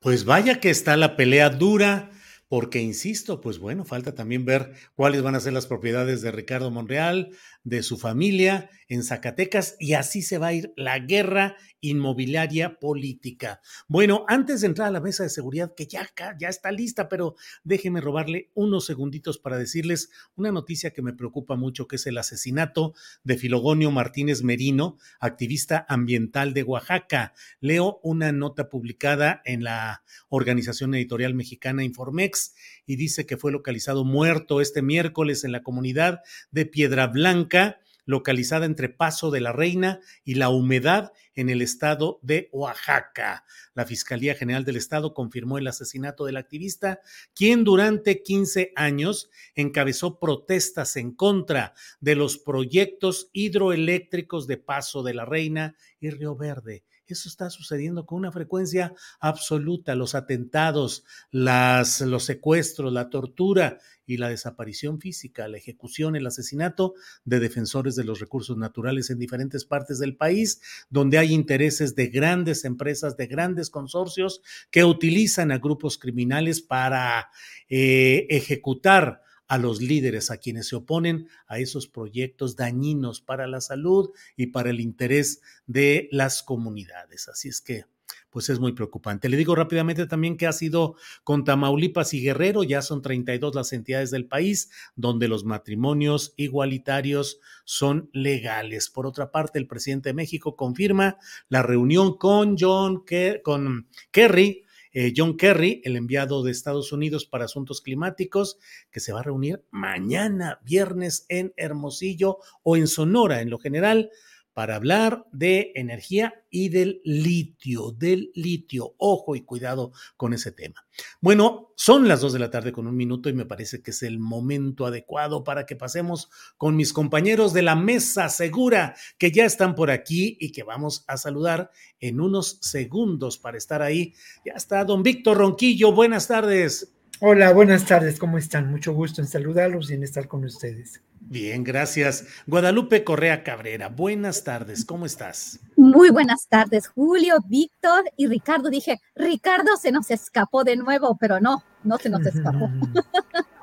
Pues 0.00 0.24
vaya 0.24 0.60
que 0.60 0.70
está 0.70 0.96
la 0.96 1.16
pelea 1.16 1.50
dura 1.50 2.10
porque 2.48 2.80
insisto, 2.80 3.40
pues 3.40 3.58
bueno, 3.58 3.84
falta 3.84 4.14
también 4.14 4.44
ver 4.44 4.74
cuáles 4.94 5.22
van 5.22 5.34
a 5.34 5.40
ser 5.40 5.52
las 5.52 5.66
propiedades 5.66 6.22
de 6.22 6.30
Ricardo 6.30 6.70
Monreal, 6.70 7.30
de 7.64 7.82
su 7.82 7.98
familia 7.98 8.70
en 8.88 9.02
Zacatecas, 9.02 9.76
y 9.80 9.94
así 9.94 10.22
se 10.22 10.38
va 10.38 10.48
a 10.48 10.52
ir 10.52 10.72
la 10.76 10.98
guerra 10.98 11.56
inmobiliaria 11.80 12.78
política. 12.78 13.60
Bueno, 13.88 14.24
antes 14.28 14.60
de 14.60 14.68
entrar 14.68 14.88
a 14.88 14.90
la 14.90 15.00
mesa 15.00 15.22
de 15.22 15.30
seguridad, 15.30 15.74
que 15.74 15.86
ya, 15.86 16.08
está 16.48 16.70
lista, 16.70 17.08
pero 17.08 17.34
déjenme 17.62 18.00
robarle 18.00 18.50
unos 18.54 18.86
segunditos 18.86 19.38
para 19.38 19.58
decirles 19.58 20.10
una 20.34 20.52
noticia 20.52 20.92
que 20.92 21.02
me 21.02 21.12
preocupa 21.12 21.56
mucho, 21.56 21.86
que 21.88 21.96
es 21.96 22.06
el 22.06 22.18
asesinato 22.18 22.94
de 23.22 23.36
Filogonio 23.36 23.90
Martínez 23.90 24.42
Merino, 24.42 24.98
activista 25.18 25.84
ambiental 25.88 26.54
de 26.54 26.62
Oaxaca. 26.62 27.34
Leo 27.60 28.00
una 28.02 28.32
nota 28.32 28.68
publicada 28.68 29.42
en 29.44 29.64
la 29.64 30.04
organización 30.28 30.94
editorial 30.94 31.34
mexicana 31.34 31.84
Informex 31.84 32.54
y 32.86 32.96
dice 32.96 33.26
que 33.26 33.36
fue 33.36 33.52
localizado 33.52 34.04
muerto 34.04 34.60
este 34.60 34.82
miércoles 34.82 35.44
en 35.44 35.52
la 35.52 35.62
comunidad 35.62 36.20
de 36.50 36.66
Piedra 36.66 37.06
Blanca 37.06 37.80
localizada 38.06 38.66
entre 38.66 38.88
Paso 38.88 39.30
de 39.30 39.40
la 39.40 39.52
Reina 39.52 40.00
y 40.24 40.34
La 40.34 40.50
Humedad 40.50 41.12
en 41.34 41.48
el 41.48 41.62
estado 41.62 42.18
de 42.22 42.48
Oaxaca. 42.52 43.44
La 43.74 43.86
Fiscalía 43.86 44.34
General 44.34 44.64
del 44.64 44.76
Estado 44.76 45.14
confirmó 45.14 45.58
el 45.58 45.66
asesinato 45.66 46.24
del 46.24 46.36
activista, 46.36 47.00
quien 47.34 47.64
durante 47.64 48.22
15 48.22 48.72
años 48.76 49.30
encabezó 49.54 50.18
protestas 50.18 50.96
en 50.96 51.12
contra 51.12 51.74
de 52.00 52.14
los 52.14 52.38
proyectos 52.38 53.30
hidroeléctricos 53.32 54.46
de 54.46 54.58
Paso 54.58 55.02
de 55.02 55.14
la 55.14 55.24
Reina 55.24 55.76
y 56.00 56.10
Río 56.10 56.36
Verde 56.36 56.84
eso 57.06 57.28
está 57.28 57.50
sucediendo 57.50 58.06
con 58.06 58.18
una 58.18 58.32
frecuencia 58.32 58.94
absoluta. 59.20 59.94
Los 59.94 60.14
atentados, 60.14 61.04
los 61.30 62.24
secuestros, 62.24 62.92
la 62.92 63.10
tortura 63.10 63.78
y 64.06 64.16
la 64.18 64.28
desaparición 64.28 65.00
física, 65.00 65.48
la 65.48 65.58
ejecución, 65.58 66.16
el 66.16 66.26
asesinato 66.26 66.94
de 67.24 67.40
defensores 67.40 67.96
de 67.96 68.04
los 68.04 68.20
recursos 68.20 68.56
naturales 68.56 69.10
en 69.10 69.18
diferentes 69.18 69.64
partes 69.64 69.98
del 69.98 70.16
país, 70.16 70.60
donde 70.90 71.18
hay 71.18 71.32
intereses 71.32 71.94
de 71.94 72.08
grandes 72.08 72.64
empresas, 72.64 73.16
de 73.16 73.26
grandes 73.26 73.70
consorcios 73.70 74.42
que 74.70 74.84
utilizan 74.84 75.52
a 75.52 75.58
grupos 75.58 75.98
criminales 75.98 76.60
para 76.60 77.30
eh, 77.68 78.26
ejecutar 78.30 79.22
a 79.48 79.58
los 79.58 79.80
líderes, 79.80 80.30
a 80.30 80.38
quienes 80.38 80.68
se 80.68 80.76
oponen 80.76 81.28
a 81.46 81.58
esos 81.58 81.86
proyectos 81.86 82.56
dañinos 82.56 83.20
para 83.20 83.46
la 83.46 83.60
salud 83.60 84.10
y 84.36 84.48
para 84.48 84.70
el 84.70 84.80
interés 84.80 85.40
de 85.66 86.08
las 86.10 86.42
comunidades. 86.42 87.28
Así 87.28 87.48
es 87.48 87.60
que, 87.60 87.84
pues 88.30 88.48
es 88.48 88.58
muy 88.58 88.72
preocupante. 88.72 89.28
Le 89.28 89.36
digo 89.36 89.54
rápidamente 89.54 90.06
también 90.06 90.36
que 90.36 90.46
ha 90.46 90.52
sido 90.52 90.96
con 91.22 91.44
Tamaulipas 91.44 92.14
y 92.14 92.20
Guerrero, 92.20 92.64
ya 92.64 92.82
son 92.82 93.00
32 93.00 93.54
las 93.54 93.72
entidades 93.72 94.10
del 94.10 94.26
país 94.26 94.70
donde 94.96 95.28
los 95.28 95.44
matrimonios 95.44 96.34
igualitarios 96.36 97.38
son 97.64 98.10
legales. 98.12 98.90
Por 98.90 99.06
otra 99.06 99.30
parte, 99.30 99.58
el 99.58 99.68
presidente 99.68 100.08
de 100.08 100.14
México 100.14 100.56
confirma 100.56 101.16
la 101.48 101.62
reunión 101.62 102.18
con 102.18 102.56
John 102.58 103.04
con 103.44 103.88
Kerry 104.10 104.63
eh, 104.94 105.12
John 105.14 105.36
Kerry, 105.36 105.82
el 105.84 105.96
enviado 105.96 106.42
de 106.42 106.52
Estados 106.52 106.92
Unidos 106.92 107.26
para 107.26 107.44
asuntos 107.44 107.82
climáticos, 107.82 108.58
que 108.90 109.00
se 109.00 109.12
va 109.12 109.20
a 109.20 109.24
reunir 109.24 109.64
mañana, 109.70 110.60
viernes, 110.64 111.26
en 111.28 111.52
Hermosillo 111.56 112.38
o 112.62 112.76
en 112.76 112.86
Sonora, 112.86 113.42
en 113.42 113.50
lo 113.50 113.58
general, 113.58 114.10
para 114.54 114.76
hablar 114.76 115.26
de 115.32 115.72
energía 115.74 116.42
y 116.48 116.68
del 116.68 117.02
litio, 117.04 117.90
del 117.90 118.30
litio. 118.34 118.94
Ojo 118.98 119.34
y 119.34 119.42
cuidado 119.42 119.92
con 120.16 120.32
ese 120.32 120.52
tema. 120.52 120.86
Bueno, 121.20 121.72
son 121.76 122.06
las 122.06 122.20
dos 122.20 122.32
de 122.32 122.38
la 122.38 122.50
tarde 122.50 122.72
con 122.72 122.86
un 122.86 122.96
minuto 122.96 123.28
y 123.28 123.32
me 123.32 123.46
parece 123.46 123.82
que 123.82 123.90
es 123.90 124.04
el 124.04 124.20
momento 124.20 124.86
adecuado 124.86 125.42
para 125.42 125.66
que 125.66 125.74
pasemos 125.74 126.30
con 126.56 126.76
mis 126.76 126.92
compañeros 126.92 127.52
de 127.52 127.62
la 127.62 127.74
mesa 127.74 128.28
segura 128.28 128.94
que 129.18 129.32
ya 129.32 129.44
están 129.44 129.74
por 129.74 129.90
aquí 129.90 130.38
y 130.40 130.52
que 130.52 130.62
vamos 130.62 131.04
a 131.08 131.16
saludar 131.16 131.70
en 131.98 132.20
unos 132.20 132.58
segundos 132.62 133.38
para 133.38 133.58
estar 133.58 133.82
ahí. 133.82 134.14
Ya 134.46 134.52
está 134.54 134.84
don 134.84 135.02
Víctor 135.02 135.38
Ronquillo. 135.38 135.92
Buenas 135.92 136.28
tardes. 136.28 136.92
Hola, 137.20 137.52
buenas 137.52 137.86
tardes. 137.86 138.18
¿Cómo 138.20 138.38
están? 138.38 138.70
Mucho 138.70 138.92
gusto 138.92 139.20
en 139.20 139.26
saludarlos 139.26 139.90
y 139.90 139.94
en 139.94 140.04
estar 140.04 140.28
con 140.28 140.44
ustedes. 140.44 141.02
Bien, 141.34 141.64
gracias. 141.64 142.26
Guadalupe 142.46 143.02
Correa 143.02 143.42
Cabrera, 143.42 143.88
buenas 143.88 144.44
tardes, 144.44 144.84
¿cómo 144.84 145.04
estás? 145.04 145.58
Muy 145.74 146.10
buenas 146.10 146.46
tardes, 146.48 146.86
Julio, 146.86 147.38
Víctor 147.48 148.04
y 148.16 148.28
Ricardo. 148.28 148.70
Dije, 148.70 149.00
Ricardo 149.16 149.76
se 149.76 149.90
nos 149.90 150.12
escapó 150.12 150.62
de 150.62 150.76
nuevo, 150.76 151.16
pero 151.20 151.40
no, 151.40 151.64
no 151.82 151.98
se 151.98 152.08
nos 152.08 152.24
escapó. 152.26 152.70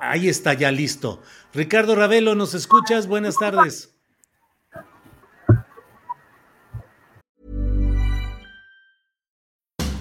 Ahí 0.01 0.28
está, 0.28 0.53
ya 0.53 0.69
listo. 0.69 1.22
Ricardo 1.53 1.95
Ravelo, 1.95 2.36
¿nos 2.36 2.55
escuchas? 2.55 3.07
Buenas 3.07 3.38
tardes. 3.38 3.95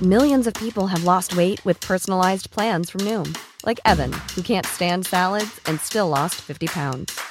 Millions 0.02 0.48
of 0.48 0.54
people 0.54 0.88
have 0.88 1.04
lost 1.04 1.36
weight 1.36 1.64
with 1.64 1.78
personalized 1.78 2.50
plans 2.50 2.90
from 2.90 3.02
Noom, 3.02 3.32
like 3.64 3.78
Evan, 3.86 4.12
who 4.34 4.42
can't 4.42 4.66
stand 4.66 5.06
salads 5.06 5.60
and 5.66 5.78
still 5.78 6.08
lost 6.08 6.34
50 6.34 6.66
pounds. 6.66 7.30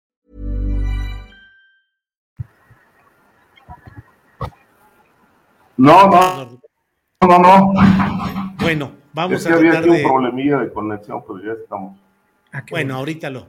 No, 5.81 6.07
no. 6.07 6.61
No, 7.21 7.39
no. 7.39 7.73
Bueno, 8.59 8.91
vamos 9.13 9.39
Es 9.39 9.47
que 9.47 9.53
a 9.53 9.55
había 9.55 9.79
un 9.81 10.03
problemilla 10.03 10.59
de 10.59 10.71
conexión, 10.71 11.23
pero 11.25 11.43
ya 11.43 11.59
estamos. 11.59 11.97
Bueno, 12.69 12.97
ahorita 12.97 13.31
lo, 13.31 13.47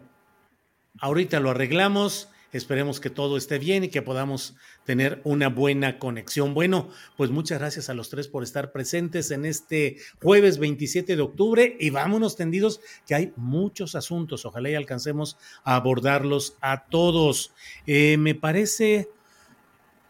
ahorita 0.99 1.41
lo 1.41 1.51
arreglamos. 1.51 2.31
Esperemos 2.53 3.01
que 3.01 3.11
todo 3.11 3.37
esté 3.37 3.59
bien 3.59 3.85
y 3.85 3.89
que 3.89 4.01
podamos 4.01 4.57
tener 4.85 5.21
una 5.25 5.49
buena 5.49 5.99
conexión. 5.99 6.55
Bueno, 6.55 6.89
pues 7.19 7.31
muchas 7.31 7.59
gracias 7.59 7.91
a 7.91 7.95
los 7.95 8.09
tres 8.09 8.29
por 8.29 8.43
estar 8.43 8.73
presentes 8.73 9.31
en 9.31 9.45
este 9.45 9.99
jueves 10.23 10.59
27 10.59 11.17
de 11.17 11.23
octubre 11.23 11.77
y 11.79 11.91
vámonos 11.91 12.37
tendidos 12.37 12.81
que 13.07 13.15
hay 13.15 13.33
muchos 13.37 13.95
asuntos. 13.95 14.47
Ojalá 14.47 14.71
y 14.71 14.75
alcancemos 14.75 15.37
a 15.65 15.77
abordarlos 15.77 16.57
a 16.63 16.85
todos. 16.87 17.53
Eh, 17.87 18.17
me 18.17 18.35
parece, 18.35 19.11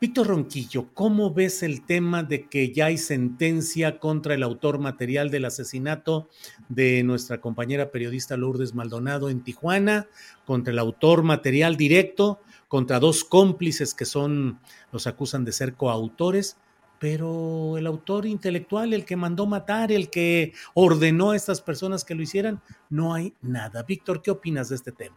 Víctor 0.03 0.27
Ronquillo, 0.27 0.89
¿cómo 0.95 1.33
ves 1.33 1.63
el 1.63 1.87
tema 1.87 2.25
de 2.25 2.49
que 2.49 2.73
ya 2.73 2.87
hay 2.87 2.99
sentencia 2.99 4.01
contra 4.01 4.35
el 4.35 4.43
autor 4.43 4.81
material 4.81 5.31
del 5.31 5.45
asesinato 5.45 6.29
de 6.69 7.05
nuestra 7.05 7.41
compañera 7.41 7.93
periodista 7.93 8.37
Lourdes 8.37 8.75
Maldonado 8.75 9.31
en 9.31 9.45
Tijuana, 9.45 10.09
contra 10.45 10.73
el 10.73 10.81
autor 10.81 11.23
material 11.23 11.77
directo, 11.77 12.41
contra 12.67 12.99
dos 12.99 13.23
cómplices 13.23 13.95
que 13.95 14.05
son, 14.05 14.59
los 14.91 15.07
acusan 15.07 15.45
de 15.45 15.53
ser 15.53 15.75
coautores, 15.75 16.57
pero 16.99 17.79
el 17.79 17.87
autor 17.87 18.27
intelectual, 18.27 18.95
el 18.95 19.05
que 19.05 19.15
mandó 19.15 19.47
matar, 19.47 19.93
el 19.93 20.11
que 20.11 20.53
ordenó 20.75 21.31
a 21.31 21.37
estas 21.37 21.61
personas 21.61 22.05
que 22.05 22.17
lo 22.17 22.23
hicieran, 22.23 22.61
no 22.91 23.15
hay 23.15 23.35
nada. 23.41 23.85
Víctor, 23.85 24.21
¿qué 24.21 24.33
opinas 24.33 24.69
de 24.69 24.75
este 24.75 24.91
tema? 24.91 25.15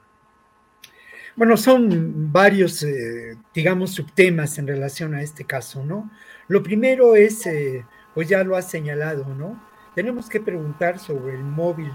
Bueno, 1.35 1.57
son 1.57 2.31
varios, 2.31 2.81
eh, 2.83 3.35
digamos, 3.53 3.91
subtemas 3.91 4.57
en 4.57 4.67
relación 4.67 5.13
a 5.13 5.21
este 5.21 5.43
caso, 5.43 5.83
¿no? 5.85 6.09
Lo 6.47 6.63
primero 6.63 7.15
es, 7.15 7.45
eh, 7.45 7.85
pues 8.13 8.29
ya 8.29 8.41
lo 8.45 8.55
has 8.55 8.69
señalado, 8.69 9.25
¿no? 9.35 9.61
Tenemos 9.95 10.29
que 10.29 10.39
preguntar 10.39 10.97
sobre 10.97 11.35
el 11.35 11.43
móvil 11.43 11.91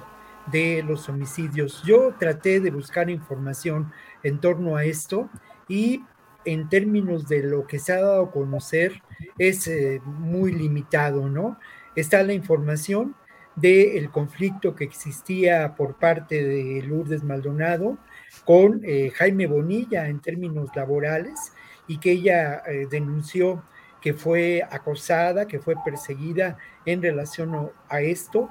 de 0.52 0.82
los 0.86 1.08
homicidios. 1.08 1.82
Yo 1.86 2.14
traté 2.18 2.60
de 2.60 2.70
buscar 2.70 3.08
información 3.08 3.90
en 4.22 4.40
torno 4.40 4.76
a 4.76 4.84
esto 4.84 5.30
y 5.68 6.04
en 6.44 6.68
términos 6.68 7.26
de 7.26 7.42
lo 7.42 7.66
que 7.66 7.78
se 7.78 7.94
ha 7.94 8.00
dado 8.02 8.24
a 8.24 8.30
conocer 8.30 9.02
es 9.38 9.66
eh, 9.68 10.02
muy 10.04 10.52
limitado, 10.52 11.30
¿no? 11.30 11.58
Está 11.96 12.22
la 12.22 12.34
información 12.34 13.14
del 13.56 14.10
conflicto 14.10 14.74
que 14.74 14.84
existía 14.84 15.74
por 15.76 15.96
parte 15.96 16.44
de 16.44 16.82
Lourdes 16.82 17.24
Maldonado 17.24 17.98
con 18.50 18.80
eh, 18.82 19.12
Jaime 19.14 19.46
Bonilla 19.46 20.08
en 20.08 20.18
términos 20.18 20.70
laborales 20.74 21.52
y 21.86 21.98
que 21.98 22.10
ella 22.10 22.64
eh, 22.66 22.88
denunció 22.90 23.62
que 24.02 24.12
fue 24.12 24.60
acosada, 24.68 25.46
que 25.46 25.60
fue 25.60 25.76
perseguida 25.84 26.58
en 26.84 27.00
relación 27.00 27.70
a 27.88 28.00
esto. 28.00 28.48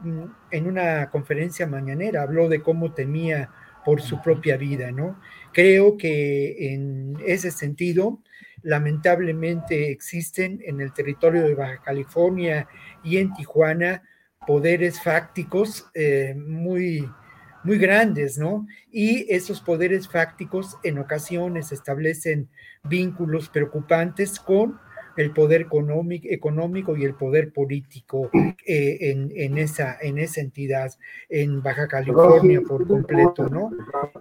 Mm, 0.00 0.24
En 0.50 0.66
una 0.66 1.08
conferencia 1.08 1.66
mañanera 1.66 2.20
habló 2.24 2.50
de 2.50 2.60
cómo 2.60 2.92
temía 2.92 3.48
por 3.86 4.02
su 4.02 4.20
propia 4.20 4.58
vida, 4.58 4.92
¿no? 4.92 5.18
Creo 5.54 5.96
que 5.96 6.74
en 6.74 7.16
ese 7.24 7.50
sentido, 7.50 8.20
lamentablemente 8.60 9.90
existen 9.90 10.60
en 10.62 10.82
el 10.82 10.92
territorio 10.92 11.42
de 11.44 11.54
Baja 11.54 11.80
California 11.82 12.68
y 13.02 13.16
en 13.16 13.32
Tijuana 13.32 14.02
poderes 14.46 15.02
fácticos 15.02 15.86
eh, 15.94 16.34
muy, 16.36 17.08
muy 17.68 17.78
grandes, 17.78 18.38
¿no? 18.38 18.66
Y 18.90 19.30
esos 19.32 19.60
poderes 19.60 20.08
fácticos 20.08 20.78
en 20.82 20.98
ocasiones 20.98 21.70
establecen 21.70 22.48
vínculos 22.82 23.50
preocupantes 23.50 24.40
con 24.40 24.80
el 25.18 25.32
poder 25.32 25.66
económico, 26.30 26.96
y 26.96 27.04
el 27.04 27.14
poder 27.14 27.52
político 27.52 28.30
eh, 28.64 28.98
en, 29.00 29.32
en 29.34 29.58
esa, 29.58 29.98
en 30.00 30.16
esa 30.16 30.40
entidad, 30.40 30.92
en 31.28 31.60
Baja 31.60 31.88
California 31.88 32.60
por 32.66 32.86
completo, 32.86 33.48
¿no? 33.48 33.72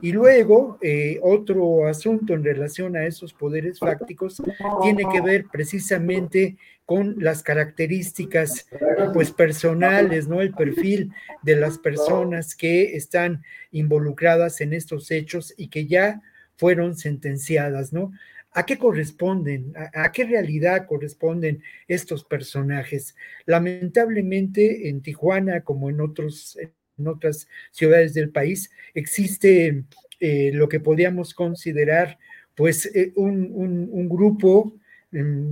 Y 0.02 0.12
luego, 0.12 0.80
eh, 0.82 1.20
otro 1.22 1.88
asunto 1.88 2.34
en 2.34 2.43
relación 2.43 2.98
a 2.98 3.06
esos 3.06 3.32
poderes 3.32 3.80
fácticos 3.80 4.41
tiene 4.82 5.04
que 5.12 5.22
ver 5.22 5.45
precisamente 5.52 6.58
con 6.88 7.15
las 7.19 7.43
características 7.43 8.65
pues 9.13 9.31
personales, 9.31 10.29
¿no? 10.29 10.41
El 10.41 10.53
perfil 10.53 11.11
de 11.43 11.57
las 11.57 11.77
personas 11.77 12.55
que 12.55 12.95
están 12.95 13.43
involucradas 13.71 14.61
en 14.61 14.71
estos 14.71 15.11
hechos 15.11 15.53
y 15.57 15.67
que 15.67 15.85
ya 15.85 16.21
fueron 16.55 16.95
sentenciadas, 16.95 17.91
¿no? 17.91 18.13
¿A 18.53 18.65
qué 18.65 18.77
corresponden? 18.77 19.73
¿A, 19.93 20.13
qué 20.13 20.23
realidad 20.23 20.88
corresponden 20.88 21.61
estos 21.89 22.23
personajes? 22.23 23.17
Lamentablemente 23.45 24.88
en 24.88 25.01
Tijuana, 25.01 25.65
como 25.65 25.89
en, 25.89 25.99
otros, 25.99 26.57
en 26.57 27.07
otras 27.07 27.49
ciudades 27.71 28.13
del 28.13 28.29
país, 28.29 28.71
existe 28.93 29.83
eh, 30.21 30.51
lo 30.53 30.69
que 30.69 30.79
podríamos 30.79 31.33
considerar 31.33 32.17
pues 32.55 32.85
eh, 32.95 33.11
un, 33.17 33.51
un- 33.53 34.07
grupo 34.07 34.73
mm, 35.11 35.51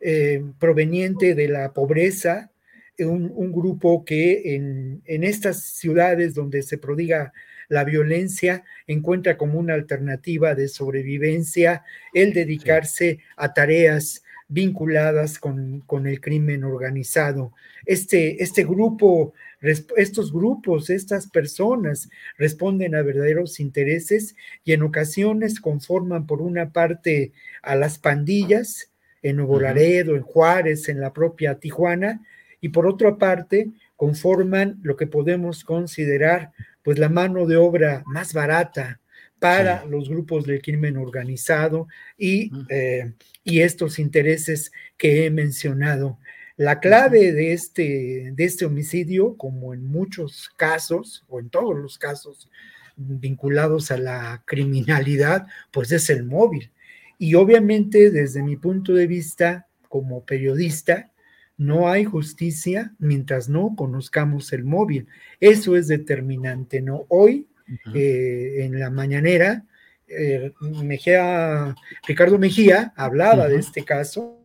eh, 0.00 0.44
proveniente 0.58 1.34
de 1.34 1.48
la 1.48 1.72
pobreza, 1.72 2.50
eh, 2.96 3.04
un, 3.04 3.32
un 3.34 3.52
grupo 3.52 4.04
que 4.04 4.54
en, 4.54 5.02
en 5.06 5.24
estas 5.24 5.62
ciudades 5.62 6.34
donde 6.34 6.62
se 6.62 6.78
prodiga 6.78 7.32
la 7.68 7.84
violencia 7.84 8.64
encuentra 8.86 9.36
como 9.36 9.58
una 9.58 9.74
alternativa 9.74 10.54
de 10.54 10.68
sobrevivencia 10.68 11.84
el 12.14 12.32
dedicarse 12.32 13.18
a 13.36 13.52
tareas 13.52 14.22
vinculadas 14.48 15.38
con, 15.38 15.80
con 15.80 16.06
el 16.06 16.20
crimen 16.20 16.64
organizado. 16.64 17.52
Este, 17.84 18.42
este 18.42 18.64
grupo, 18.64 19.34
estos 19.60 20.32
grupos, 20.32 20.88
estas 20.88 21.28
personas 21.28 22.08
responden 22.38 22.94
a 22.94 23.02
verdaderos 23.02 23.60
intereses 23.60 24.34
y 24.64 24.72
en 24.72 24.82
ocasiones 24.82 25.60
conforman 25.60 26.26
por 26.26 26.40
una 26.40 26.72
parte 26.72 27.32
a 27.62 27.76
las 27.76 27.98
pandillas 27.98 28.90
en 29.22 29.36
Nuevo 29.36 29.60
Laredo, 29.60 30.16
en 30.16 30.22
Juárez, 30.22 30.88
en 30.88 31.00
la 31.00 31.12
propia 31.12 31.56
Tijuana, 31.56 32.22
y 32.60 32.70
por 32.70 32.86
otra 32.86 33.16
parte 33.16 33.70
conforman 33.96 34.78
lo 34.82 34.96
que 34.96 35.06
podemos 35.06 35.64
considerar 35.64 36.52
pues 36.82 36.98
la 36.98 37.08
mano 37.08 37.46
de 37.46 37.56
obra 37.56 38.02
más 38.06 38.32
barata 38.32 39.00
para 39.38 39.84
los 39.84 40.08
grupos 40.08 40.46
del 40.46 40.62
crimen 40.62 40.96
organizado 40.96 41.86
y, 42.16 42.50
eh, 42.68 43.12
y 43.44 43.60
estos 43.60 43.98
intereses 43.98 44.72
que 44.96 45.26
he 45.26 45.30
mencionado. 45.30 46.18
La 46.56 46.80
clave 46.80 47.32
de 47.32 47.52
este, 47.52 48.32
de 48.34 48.44
este 48.44 48.64
homicidio, 48.64 49.36
como 49.36 49.74
en 49.74 49.84
muchos 49.84 50.50
casos, 50.56 51.24
o 51.28 51.38
en 51.38 51.50
todos 51.50 51.76
los 51.76 51.98
casos 51.98 52.50
vinculados 52.96 53.92
a 53.92 53.96
la 53.96 54.42
criminalidad, 54.44 55.46
pues 55.70 55.92
es 55.92 56.10
el 56.10 56.24
móvil. 56.24 56.72
Y 57.18 57.34
obviamente 57.34 58.10
desde 58.10 58.42
mi 58.42 58.56
punto 58.56 58.94
de 58.94 59.06
vista 59.06 59.66
como 59.88 60.24
periodista, 60.24 61.12
no 61.56 61.88
hay 61.88 62.04
justicia 62.04 62.94
mientras 62.98 63.48
no 63.48 63.74
conozcamos 63.76 64.52
el 64.52 64.64
móvil. 64.64 65.08
Eso 65.40 65.76
es 65.76 65.88
determinante, 65.88 66.80
¿no? 66.80 67.04
Hoy, 67.08 67.48
eh, 67.94 68.58
en 68.60 68.78
la 68.78 68.90
mañanera, 68.90 69.66
eh, 70.06 70.52
Mejía, 70.60 71.74
Ricardo 72.06 72.38
Mejía 72.38 72.92
hablaba 72.96 73.48
de 73.48 73.56
este 73.56 73.84
caso 73.84 74.40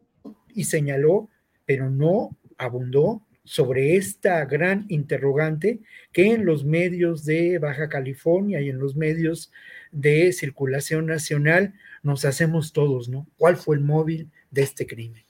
y 0.54 0.66
señaló, 0.66 1.30
pero 1.66 1.90
no 1.90 2.36
abundó 2.58 3.22
sobre 3.46 3.96
esta 3.96 4.44
gran 4.46 4.86
interrogante 4.90 5.82
que 6.12 6.34
en 6.34 6.46
los 6.46 6.66
medios 6.66 7.26
de 7.26 7.60
Baja 7.60 7.90
California 7.90 8.62
y 8.62 8.70
en 8.70 8.80
los 8.80 8.96
medios 8.96 9.52
de 9.94 10.34
circulación 10.34 11.06
nacional 11.06 11.74
nos 12.02 12.26
hacemos 12.26 12.74
todos, 12.74 13.08
¿no? 13.08 13.28
¿Cuál 13.38 13.56
fue 13.56 13.78
el 13.78 13.82
móvil 13.84 14.30
de 14.52 14.64
este 14.64 14.86
crimen? 14.86 15.24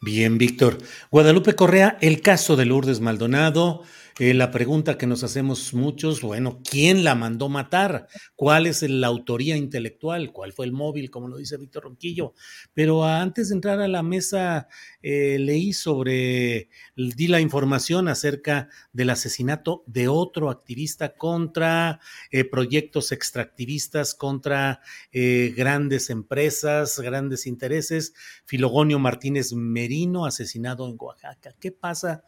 Bien, 0.00 0.38
Víctor. 0.38 0.78
Guadalupe 1.10 1.54
Correa, 1.54 1.98
el 2.00 2.20
caso 2.20 2.56
de 2.56 2.64
Lourdes 2.64 3.00
Maldonado, 3.00 3.82
Eh, 4.20 4.32
la 4.32 4.52
pregunta 4.52 4.96
que 4.96 5.08
nos 5.08 5.24
hacemos 5.24 5.74
muchos, 5.74 6.20
bueno, 6.20 6.60
¿quién 6.62 7.02
la 7.02 7.16
mandó 7.16 7.48
matar? 7.48 8.06
¿Cuál 8.36 8.66
es 8.66 8.82
la 8.82 9.08
autoría 9.08 9.56
intelectual? 9.56 10.30
¿Cuál 10.30 10.52
fue 10.52 10.66
el 10.66 10.72
móvil, 10.72 11.10
como 11.10 11.26
lo 11.26 11.36
dice 11.36 11.56
Víctor 11.56 11.82
Ronquillo? 11.82 12.32
Pero 12.74 13.04
antes 13.04 13.48
de 13.48 13.56
entrar 13.56 13.80
a 13.80 13.88
la 13.88 14.04
mesa, 14.04 14.68
eh, 15.02 15.36
leí 15.40 15.72
sobre, 15.72 16.68
di 16.94 17.26
la 17.26 17.40
información 17.40 18.06
acerca 18.06 18.68
del 18.92 19.10
asesinato 19.10 19.82
de 19.88 20.06
otro 20.06 20.48
activista 20.48 21.16
contra 21.16 21.98
eh, 22.30 22.44
proyectos 22.44 23.10
extractivistas, 23.10 24.14
contra 24.14 24.80
grandes 25.12 26.08
empresas, 26.10 27.00
grandes 27.00 27.48
intereses. 27.48 28.14
Filogonio 28.44 29.00
Martínez 29.00 29.52
Merino, 29.54 30.24
asesinado 30.24 30.88
en 30.88 30.96
Oaxaca. 30.98 31.56
¿Qué 31.58 31.72
pasa? 31.72 32.24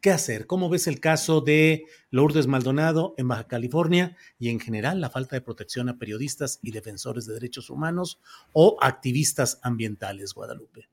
¿Qué 0.00 0.10
hacer? 0.10 0.46
¿Cómo 0.46 0.70
ves 0.70 0.86
el 0.86 0.98
caso 0.98 1.42
de 1.42 1.84
Lourdes 2.10 2.46
Maldonado 2.46 3.12
en 3.18 3.28
Baja 3.28 3.46
California 3.46 4.16
y 4.38 4.48
en 4.48 4.58
general 4.58 4.98
la 4.98 5.10
falta 5.10 5.36
de 5.36 5.42
protección 5.42 5.90
a 5.90 5.98
periodistas 5.98 6.58
y 6.62 6.70
defensores 6.70 7.26
de 7.26 7.34
derechos 7.34 7.68
humanos 7.68 8.18
o 8.54 8.78
activistas 8.80 9.58
ambientales, 9.62 10.32
Guadalupe? 10.32 10.88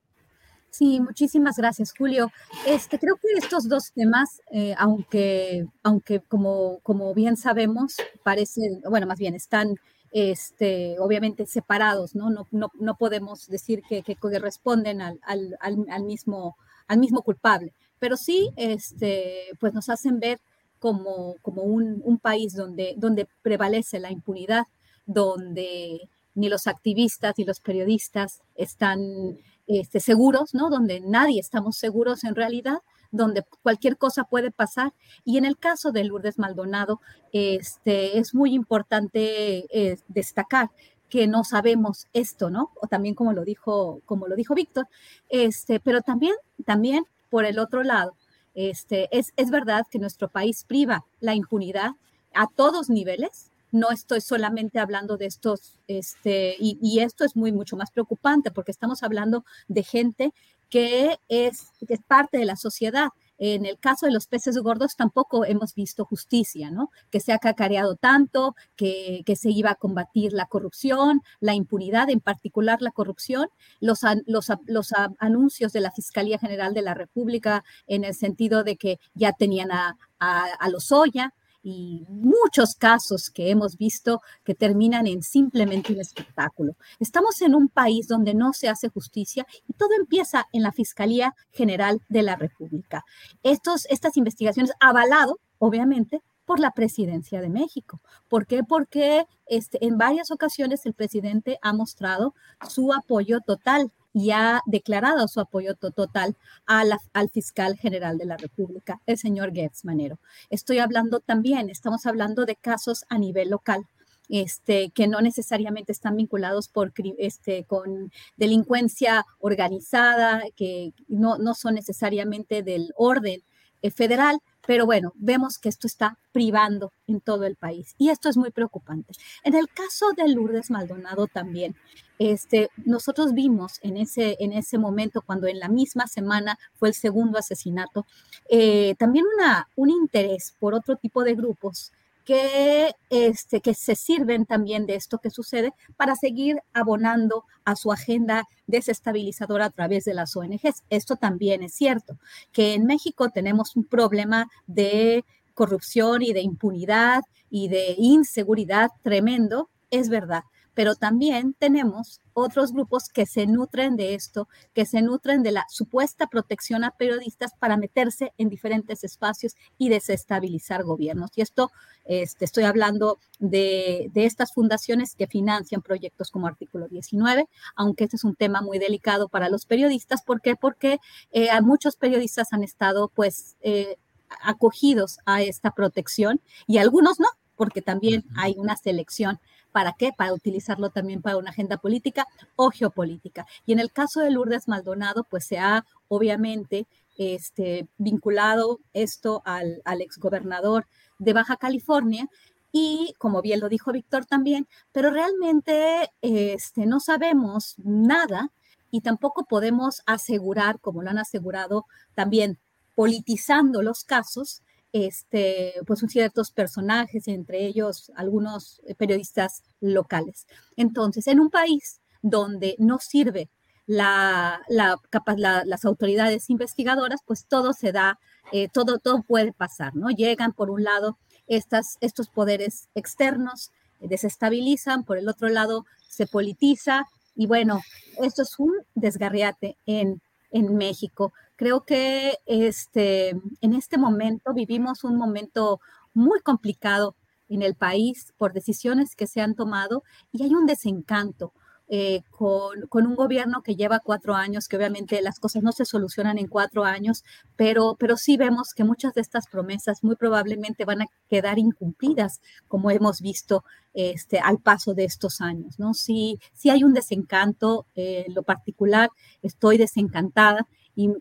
Sí, 0.71 0.99
muchísimas 0.99 1.55
gracias, 1.55 1.93
Julio. 1.97 2.33
Este, 2.67 2.99
creo 2.99 3.15
que 3.15 3.29
estos 3.37 3.69
dos 3.69 3.93
temas, 3.93 4.41
eh, 4.51 4.75
aunque, 4.77 5.65
aunque 5.83 6.19
como, 6.19 6.79
como 6.83 7.13
bien 7.13 7.37
sabemos, 7.37 7.95
parecen, 8.23 8.81
bueno, 8.89 9.07
más 9.07 9.19
bien 9.19 9.35
están 9.35 9.77
este, 10.11 10.99
obviamente 10.99 11.45
separados, 11.45 12.13
¿no? 12.13 12.29
No, 12.29 12.45
no, 12.51 12.73
no 12.77 12.97
podemos 12.97 13.47
decir 13.47 13.83
que, 13.87 14.03
que 14.03 14.17
corresponden 14.17 15.01
al, 15.01 15.17
al, 15.23 15.57
al, 15.61 16.03
mismo, 16.03 16.57
al 16.89 16.97
mismo 16.97 17.21
culpable 17.21 17.73
pero 17.99 18.17
sí, 18.17 18.51
este, 18.55 19.49
pues 19.59 19.73
nos 19.73 19.89
hacen 19.89 20.19
ver 20.19 20.39
como, 20.79 21.35
como 21.41 21.63
un, 21.63 22.19
país 22.21 22.53
donde, 22.53 22.93
donde 22.97 23.27
prevalece 23.41 23.99
la 23.99 24.11
impunidad, 24.11 24.63
donde 25.05 26.09
ni 26.35 26.49
los 26.49 26.67
activistas 26.67 27.33
ni 27.37 27.45
los 27.45 27.59
periodistas 27.59 28.41
están 28.55 29.39
este, 29.65 29.99
seguros, 29.99 30.53
¿no? 30.53 30.69
Donde 30.69 30.99
nadie 30.99 31.39
estamos 31.39 31.77
seguros 31.77 32.23
en 32.23 32.35
realidad, 32.35 32.79
donde 33.11 33.43
cualquier 33.63 33.97
cosa 33.97 34.23
puede 34.25 34.51
pasar. 34.51 34.93
Y 35.25 35.37
en 35.37 35.45
el 35.45 35.57
caso 35.57 35.91
de 35.91 36.03
Lourdes 36.03 36.37
Maldonado, 36.37 37.01
este, 37.31 38.19
es 38.19 38.35
muy 38.35 38.53
importante 38.53 39.65
eh, 39.71 39.97
destacar 40.07 40.69
que 41.09 41.25
no 41.27 41.43
sabemos 41.43 42.07
esto, 42.13 42.49
¿no? 42.49 42.71
O 42.81 42.87
también 42.87 43.15
como 43.15 43.33
lo 43.33 43.43
dijo, 43.43 44.01
como 44.05 44.27
lo 44.27 44.35
dijo 44.35 44.55
Víctor, 44.55 44.87
este, 45.29 45.79
pero 45.79 46.01
también, 46.01 46.35
también 46.65 47.05
por 47.29 47.45
el 47.45 47.59
otro 47.59 47.83
lado, 47.83 48.15
este, 48.53 49.07
es, 49.11 49.33
es 49.35 49.49
verdad 49.49 49.83
que 49.89 49.99
nuestro 49.99 50.29
país 50.29 50.63
priva 50.65 51.05
la 51.19 51.35
impunidad 51.35 51.91
a 52.33 52.47
todos 52.47 52.89
niveles. 52.89 53.51
No 53.71 53.91
estoy 53.91 54.21
solamente 54.21 54.79
hablando 54.79 55.17
de 55.17 55.25
estos, 55.25 55.79
este, 55.87 56.55
y, 56.59 56.79
y 56.81 56.99
esto 56.99 57.25
es 57.25 57.35
muy, 57.35 57.51
mucho 57.51 57.75
más 57.75 57.91
preocupante 57.91 58.49
porque 58.51 58.71
estamos 58.71 59.03
hablando 59.03 59.45
de 59.67 59.83
gente 59.83 60.33
que 60.69 61.17
es, 61.27 61.71
que 61.87 61.93
es 61.93 62.01
parte 62.01 62.37
de 62.37 62.45
la 62.45 62.55
sociedad, 62.55 63.09
en 63.37 63.65
el 63.65 63.77
caso 63.79 64.05
de 64.05 64.11
los 64.11 64.27
peces 64.27 64.57
gordos 64.57 64.95
tampoco 64.95 65.45
hemos 65.45 65.75
visto 65.75 66.05
justicia, 66.05 66.71
¿no? 66.71 66.91
Que 67.11 67.19
se 67.19 67.33
ha 67.33 67.39
cacareado 67.39 67.95
tanto, 67.95 68.55
que, 68.75 69.23
se 69.37 69.49
iba 69.51 69.71
a 69.71 69.75
combatir 69.75 70.33
la 70.33 70.47
corrupción, 70.47 71.21
la 71.39 71.53
impunidad, 71.53 72.09
en 72.09 72.19
particular 72.19 72.81
la 72.81 72.91
corrupción, 72.91 73.49
los, 73.79 74.01
los, 74.25 74.47
los 74.65 74.93
anuncios 75.19 75.73
de 75.73 75.81
la 75.81 75.91
Fiscalía 75.91 76.39
General 76.39 76.73
de 76.73 76.81
la 76.81 76.93
República 76.93 77.63
en 77.85 78.03
el 78.03 78.15
sentido 78.15 78.63
de 78.63 78.77
que 78.77 78.99
ya 79.13 79.33
tenían 79.33 79.71
a, 79.71 79.97
a, 80.19 80.45
a 80.59 80.69
Lozoya, 80.69 81.33
y 81.63 82.05
muchos 82.09 82.75
casos 82.75 83.29
que 83.29 83.49
hemos 83.49 83.77
visto 83.77 84.21
que 84.43 84.55
terminan 84.55 85.07
en 85.07 85.21
simplemente 85.21 85.93
un 85.93 85.99
espectáculo. 85.99 86.75
Estamos 86.99 87.41
en 87.41 87.55
un 87.55 87.67
país 87.67 88.07
donde 88.07 88.33
no 88.33 88.53
se 88.53 88.69
hace 88.69 88.89
justicia 88.89 89.45
y 89.67 89.73
todo 89.73 89.89
empieza 89.99 90.45
en 90.53 90.63
la 90.63 90.71
Fiscalía 90.71 91.33
General 91.51 92.01
de 92.09 92.23
la 92.23 92.35
República. 92.35 93.03
Estos, 93.43 93.85
estas 93.89 94.17
investigaciones 94.17 94.71
avalado, 94.79 95.39
obviamente, 95.59 96.21
por 96.47 96.61
la 96.61 96.71
presidencia 96.71 97.41
de 97.41 97.49
México. 97.49 98.01
¿Por 98.29 98.47
qué? 98.47 98.63
Porque 98.63 99.25
este, 99.47 99.85
en 99.85 99.97
varias 99.97 100.31
ocasiones 100.31 100.85
el 100.85 100.93
presidente 100.93 101.59
ha 101.61 101.73
mostrado 101.73 102.33
su 102.69 102.93
apoyo 102.93 103.41
total 103.41 103.91
y 104.13 104.31
ha 104.31 104.61
declarado 104.65 105.27
su 105.27 105.39
apoyo 105.39 105.75
total 105.75 106.35
al 106.65 107.29
fiscal 107.31 107.77
general 107.77 108.17
de 108.17 108.25
la 108.25 108.37
República, 108.37 109.01
el 109.05 109.17
señor 109.17 109.53
Gertz 109.53 109.85
Manero. 109.85 110.19
Estoy 110.49 110.79
hablando 110.79 111.19
también, 111.19 111.69
estamos 111.69 112.05
hablando 112.05 112.45
de 112.45 112.55
casos 112.55 113.05
a 113.09 113.17
nivel 113.17 113.49
local. 113.49 113.85
Este, 114.29 114.89
que 114.89 115.07
no 115.07 115.21
necesariamente 115.21 115.93
están 115.93 116.17
vinculados 116.17 116.67
por, 116.67 116.91
este, 117.17 117.63
con 117.63 118.11
delincuencia 118.35 119.25
organizada, 119.39 120.43
que 120.53 120.91
no, 121.07 121.37
no 121.37 121.53
son 121.53 121.75
necesariamente 121.75 122.61
del 122.61 122.91
orden 122.97 123.41
eh, 123.81 123.89
federal, 123.89 124.39
pero 124.65 124.85
bueno, 124.85 125.13
vemos 125.15 125.59
que 125.59 125.69
esto 125.69 125.87
está 125.87 126.17
privando 126.33 126.91
en 127.07 127.21
todo 127.21 127.45
el 127.45 127.55
país 127.55 127.95
y 127.97 128.09
esto 128.09 128.27
es 128.27 128.35
muy 128.35 128.51
preocupante. 128.51 129.13
En 129.43 129.55
el 129.55 129.69
caso 129.69 130.11
de 130.17 130.27
Lourdes 130.27 130.71
Maldonado 130.71 131.27
también, 131.27 131.75
este, 132.19 132.69
nosotros 132.85 133.33
vimos 133.33 133.79
en 133.81 133.97
ese, 133.97 134.37
en 134.39 134.53
ese 134.53 134.77
momento, 134.77 135.21
cuando 135.21 135.47
en 135.47 135.59
la 135.59 135.69
misma 135.69 136.07
semana 136.07 136.57
fue 136.75 136.89
el 136.89 136.93
segundo 136.93 137.37
asesinato, 137.37 138.05
eh, 138.49 138.95
también 138.97 139.25
una, 139.37 139.67
un 139.75 139.89
interés 139.89 140.55
por 140.59 140.73
otro 140.73 140.95
tipo 140.95 141.23
de 141.23 141.35
grupos 141.35 141.91
que, 142.27 142.91
este, 143.09 143.61
que 143.61 143.73
se 143.73 143.95
sirven 143.95 144.45
también 144.45 144.85
de 144.85 144.95
esto 144.95 145.19
que 145.19 145.29
sucede 145.29 145.73
para 145.95 146.13
seguir 146.15 146.57
abonando 146.73 147.45
a 147.63 147.77
su 147.77 147.89
agenda 147.91 148.43
desestabilizadora 148.67 149.65
a 149.65 149.69
través 149.69 150.03
de 150.03 150.13
las 150.13 150.35
ONGs. 150.35 150.83
Esto 150.89 151.15
también 151.15 151.63
es 151.63 151.73
cierto, 151.73 152.17
que 152.51 152.73
en 152.73 152.85
México 152.85 153.29
tenemos 153.29 153.77
un 153.77 153.85
problema 153.85 154.49
de 154.67 155.23
corrupción 155.53 156.21
y 156.21 156.33
de 156.33 156.41
impunidad 156.41 157.23
y 157.49 157.69
de 157.69 157.95
inseguridad 157.97 158.89
tremendo, 159.03 159.69
es 159.89 160.09
verdad, 160.09 160.43
pero 160.77 160.93
también 160.93 161.55
tenemos 161.57 162.21
otros 162.33 162.71
grupos 162.71 163.09
que 163.09 163.25
se 163.25 163.47
nutren 163.47 163.95
de 163.95 164.13
esto, 164.13 164.47
que 164.75 164.85
se 164.85 165.01
nutren 165.01 165.41
de 165.41 165.51
la 165.51 165.65
supuesta 165.69 166.27
protección 166.27 166.83
a 166.83 166.91
periodistas 166.91 167.55
para 167.57 167.77
meterse 167.77 168.31
en 168.37 168.47
diferentes 168.47 169.03
espacios 169.03 169.55
y 169.79 169.89
desestabilizar 169.89 170.83
gobiernos. 170.83 171.31
Y 171.35 171.41
esto, 171.41 171.71
este, 172.05 172.45
estoy 172.45 172.65
hablando 172.65 173.17
de, 173.39 174.11
estas 174.13 174.53
fundaciones 174.53 175.15
que 175.15 175.25
financian 175.25 175.81
proyectos 175.81 176.29
como 176.29 176.45
Artículo 176.45 176.87
19, 176.87 177.49
aunque 177.75 178.03
este 178.03 178.17
es 178.17 178.23
un 178.23 178.35
tema 178.35 178.61
muy 178.61 178.77
delicado 178.77 179.29
para 179.29 179.49
los 179.49 179.65
periodistas. 179.65 180.21
¿Por 180.21 180.41
qué? 180.41 180.55
Porque 180.55 180.99
eh, 181.31 181.49
muchos 181.63 181.95
periodistas 181.95 182.53
han 182.53 182.63
estado, 182.63 183.07
pues, 183.15 183.55
eh, 183.61 183.97
acogidos 184.43 185.17
a 185.25 185.41
esta 185.41 185.71
protección 185.71 186.39
y 186.67 186.77
algunos 186.77 187.19
no, 187.19 187.29
porque 187.55 187.81
también 187.81 188.25
hay 188.35 188.53
una 188.57 188.77
selección 188.77 189.39
¿Para 189.71 189.93
qué? 189.93 190.11
Para 190.17 190.33
utilizarlo 190.33 190.89
también 190.89 191.21
para 191.21 191.37
una 191.37 191.51
agenda 191.51 191.77
política 191.77 192.25
o 192.55 192.69
geopolítica. 192.71 193.45
Y 193.65 193.73
en 193.73 193.79
el 193.79 193.91
caso 193.91 194.21
de 194.21 194.31
Lourdes 194.31 194.67
Maldonado, 194.67 195.25
pues 195.29 195.45
se 195.45 195.59
ha 195.59 195.85
obviamente 196.07 196.87
este, 197.17 197.87
vinculado 197.97 198.79
esto 198.93 199.41
al, 199.45 199.81
exgobernador 200.01 200.87
de 201.19 201.33
Baja 201.33 201.57
California, 201.57 202.29
y 202.71 203.13
como 203.17 203.41
bien 203.41 203.59
lo 203.59 203.69
dijo 203.69 203.91
Víctor 203.91 204.25
también, 204.25 204.67
pero 204.91 205.09
realmente 205.09 206.11
este, 206.21 206.85
no 206.85 206.99
sabemos 206.99 207.75
nada 207.77 208.51
y 208.91 209.01
tampoco 209.01 209.45
podemos 209.45 210.01
asegurar, 210.05 210.79
como 210.79 211.01
lo 211.01 211.09
han 211.09 211.17
asegurado 211.17 211.85
también 212.13 212.59
politizando 212.93 213.81
los 213.81 214.03
casos, 214.03 214.61
este, 215.05 215.73
pues 215.85 215.99
ciertos 216.07 216.51
personajes, 216.51 217.27
entre 217.27 217.65
ellos 217.65 218.11
algunos 218.15 218.81
eh, 218.85 218.95
periodistas 218.95 219.63
locales. 219.79 220.47
Entonces, 220.75 221.27
en 221.27 221.39
un 221.39 221.49
país 221.49 222.01
donde 222.21 222.75
no 222.79 222.99
sirve 222.99 223.49
la, 223.85 224.61
las 224.67 225.85
autoridades 225.85 226.49
investigadoras, 226.49 227.21
pues 227.25 227.45
todo 227.45 227.73
se 227.73 227.91
da, 227.91 228.19
eh, 228.51 228.67
todo, 228.67 228.99
todo 228.99 229.23
puede 229.23 229.53
pasar, 229.53 229.95
¿no? 229.95 230.09
Llegan 230.09 230.53
por 230.53 230.69
un 230.69 230.83
lado 230.83 231.17
estas, 231.47 231.97
estos 232.01 232.27
poderes 232.29 232.89
externos, 232.95 233.71
eh, 234.01 234.07
desestabilizan, 234.07 235.03
por 235.03 235.17
el 235.17 235.29
otro 235.29 235.47
lado 235.49 235.85
se 236.09 236.27
politiza 236.27 237.05
y 237.35 237.45
bueno, 237.45 237.81
esto 238.21 238.41
es 238.41 238.57
un 238.57 238.73
desgarriate 238.95 239.77
en, 239.85 240.21
en 240.51 240.75
México. 240.75 241.33
Creo 241.57 241.83
que 241.85 242.37
este, 242.45 243.29
en 243.61 243.73
este 243.73 243.97
momento 243.97 244.53
vivimos 244.53 245.03
un 245.03 245.17
momento 245.17 245.81
muy 246.13 246.39
complicado 246.41 247.15
en 247.49 247.63
el 247.63 247.75
país 247.75 248.33
por 248.37 248.53
decisiones 248.53 249.15
que 249.15 249.27
se 249.27 249.41
han 249.41 249.55
tomado 249.55 250.03
y 250.31 250.43
hay 250.43 250.53
un 250.53 250.65
desencanto 250.65 251.53
eh, 251.89 252.21
con, 252.31 253.07
un 253.07 253.15
gobierno 253.15 253.63
que 253.63 253.75
lleva 253.75 254.01
cuatro 254.01 254.35
años, 254.35 254.67
que 254.67 254.75
obviamente 254.75 255.21
las 255.21 255.39
cosas 255.39 255.63
no 255.63 255.71
se 255.71 255.85
solucionan 255.85 256.37
en 256.37 256.47
cuatro 256.47 256.83
años, 256.83 257.23
pero, 257.55 257.95
pero 257.97 258.17
sí 258.17 258.35
vemos 258.35 258.73
que 258.75 258.83
muchas 258.83 259.13
de 259.13 259.21
estas 259.21 259.47
promesas 259.47 260.03
muy 260.03 260.17
probablemente 260.17 260.83
van 260.83 261.03
a 261.03 261.05
quedar 261.29 261.59
incumplidas, 261.59 262.41
como 262.67 262.91
hemos 262.91 263.21
visto 263.21 263.63
este, 263.93 264.39
al 264.39 264.59
paso 264.59 264.93
de 264.95 265.05
estos 265.05 265.39
años. 265.39 265.79
¿no? 265.79 265.93
Sí, 265.93 266.39
sí 266.53 266.69
hay 266.69 266.83
un 266.83 266.93
desencanto, 266.93 267.87
eh, 267.95 268.25
en 268.27 268.35
lo 268.35 268.43
particular 268.43 269.09
estoy 269.41 269.77
desencantada 269.77 270.67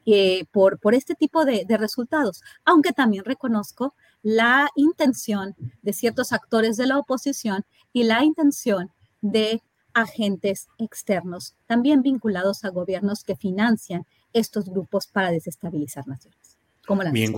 eh, 0.06 0.44
por, 0.50 0.78
este 0.94 1.14
tipo 1.14 1.44
de, 1.44 1.64
de 1.66 1.76
resultados, 1.76 2.42
aunque 2.64 2.92
también 2.92 3.24
reconozco 3.24 3.94
la 4.22 4.68
intención 4.74 5.54
de 5.82 5.92
ciertos 5.92 6.32
actores 6.32 6.76
de 6.76 6.86
la 6.86 6.98
oposición 6.98 7.64
y 7.92 8.04
la 8.04 8.24
intención 8.24 8.90
de 9.20 9.62
agentes 9.92 10.68
externos, 10.78 11.54
también 11.66 12.02
vinculados 12.02 12.64
a 12.64 12.70
gobiernos 12.70 13.24
que 13.24 13.34
financian 13.34 14.06
estos 14.32 14.68
grupos 14.68 15.06
para 15.06 15.30
desestabilizar 15.30 16.06
naciones. 16.06 16.58
Como 16.86 17.02
la 17.02 17.10
bien, 17.10 17.34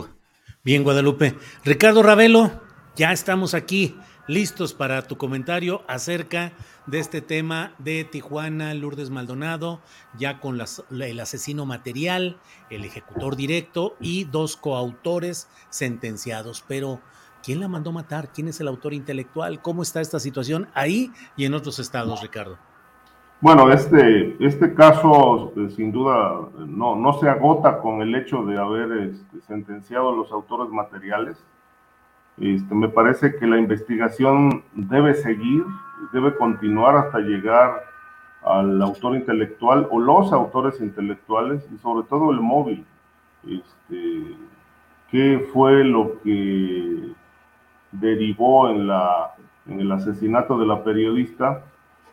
bien, 0.64 0.82
Guadalupe. 0.82 1.36
Ricardo 1.64 2.02
Ravelo, 2.02 2.60
ya 2.96 3.12
estamos 3.12 3.54
aquí 3.54 3.96
listos 4.28 4.74
para 4.74 5.02
tu 5.02 5.16
comentario 5.16 5.82
acerca 5.88 6.52
de 6.86 7.00
este 7.00 7.20
tema 7.20 7.72
de 7.78 8.04
Tijuana, 8.04 8.74
Lourdes 8.74 9.10
Maldonado, 9.10 9.80
ya 10.16 10.38
con 10.38 10.60
el 10.90 11.20
asesino 11.20 11.66
material, 11.66 12.36
el 12.70 12.84
ejecutor 12.84 13.34
directo 13.34 13.96
y 14.00 14.24
dos 14.24 14.56
coautores 14.56 15.48
sentenciados. 15.70 16.62
Pero, 16.68 17.00
¿quién 17.42 17.58
la 17.58 17.68
mandó 17.68 17.90
matar? 17.90 18.30
¿Quién 18.32 18.48
es 18.48 18.60
el 18.60 18.68
autor 18.68 18.92
intelectual? 18.92 19.60
¿Cómo 19.62 19.82
está 19.82 20.00
esta 20.00 20.20
situación 20.20 20.68
ahí 20.74 21.10
y 21.36 21.46
en 21.46 21.54
otros 21.54 21.78
estados, 21.78 22.20
Ricardo? 22.20 22.58
Bueno, 23.40 23.70
este, 23.70 24.36
este 24.44 24.74
caso 24.74 25.52
eh, 25.56 25.70
sin 25.70 25.92
duda 25.92 26.48
no, 26.58 26.96
no 26.96 27.12
se 27.14 27.28
agota 27.28 27.78
con 27.78 28.02
el 28.02 28.14
hecho 28.16 28.44
de 28.44 28.58
haber 28.58 29.10
este, 29.10 29.40
sentenciado 29.46 30.10
a 30.10 30.16
los 30.16 30.32
autores 30.32 30.70
materiales 30.72 31.38
este, 32.40 32.74
me 32.74 32.88
parece 32.88 33.36
que 33.36 33.46
la 33.46 33.58
investigación 33.58 34.62
debe 34.74 35.14
seguir, 35.14 35.64
debe 36.12 36.36
continuar 36.36 36.96
hasta 36.96 37.18
llegar 37.18 37.84
al 38.44 38.80
autor 38.80 39.16
intelectual 39.16 39.88
o 39.90 39.98
los 39.98 40.32
autores 40.32 40.80
intelectuales 40.80 41.68
y 41.74 41.78
sobre 41.78 42.06
todo 42.06 42.30
el 42.30 42.40
móvil. 42.40 42.84
Este, 43.44 44.36
¿Qué 45.10 45.48
fue 45.52 45.84
lo 45.84 46.20
que 46.22 47.12
derivó 47.90 48.68
en, 48.68 48.86
la, 48.86 49.34
en 49.66 49.80
el 49.80 49.90
asesinato 49.90 50.58
de 50.58 50.66
la 50.66 50.84
periodista? 50.84 51.64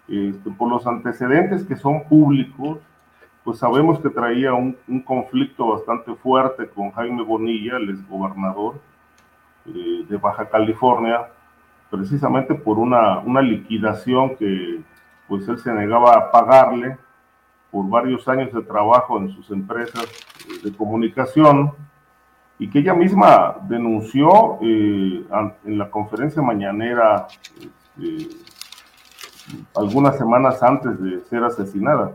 Este, 0.08 0.50
por 0.52 0.70
los 0.70 0.88
antecedentes 0.88 1.64
que 1.66 1.76
son 1.76 2.04
públicos, 2.06 2.80
pues 3.44 3.60
sabemos 3.60 4.00
que 4.00 4.10
traía 4.10 4.54
un, 4.54 4.76
un 4.88 5.02
conflicto 5.02 5.68
bastante 5.68 6.16
fuerte 6.16 6.68
con 6.68 6.92
Jaime 6.92 7.22
Bonilla, 7.22 7.78
el 7.78 7.92
exgobernador, 7.92 8.80
eh, 9.68 10.06
de 10.08 10.18
Baja 10.18 10.50
California, 10.50 11.28
precisamente 11.90 12.56
por 12.56 12.78
una, 12.78 13.20
una 13.20 13.42
liquidación 13.42 14.36
que 14.36 14.82
pues 15.28 15.48
él 15.48 15.58
se 15.58 15.74
negaba 15.74 16.14
a 16.14 16.32
pagarle 16.32 16.98
por 17.72 17.90
varios 17.90 18.28
años 18.28 18.54
de 18.54 18.62
trabajo 18.62 19.18
en 19.18 19.30
sus 19.30 19.50
empresas 19.52 20.06
de 20.64 20.74
comunicación 20.76 21.74
y 22.58 22.70
que 22.70 22.80
ella 22.80 22.94
misma 22.94 23.58
denunció 23.68 24.60
eh, 24.62 25.26
en 25.66 25.78
la 25.78 25.90
conferencia 25.90 26.42
mañanera 26.42 27.28
este, 27.60 28.30
algunas 29.76 30.18
semanas 30.18 30.62
antes 30.64 31.00
de 31.02 31.20
ser 31.22 31.44
asesinada. 31.44 32.14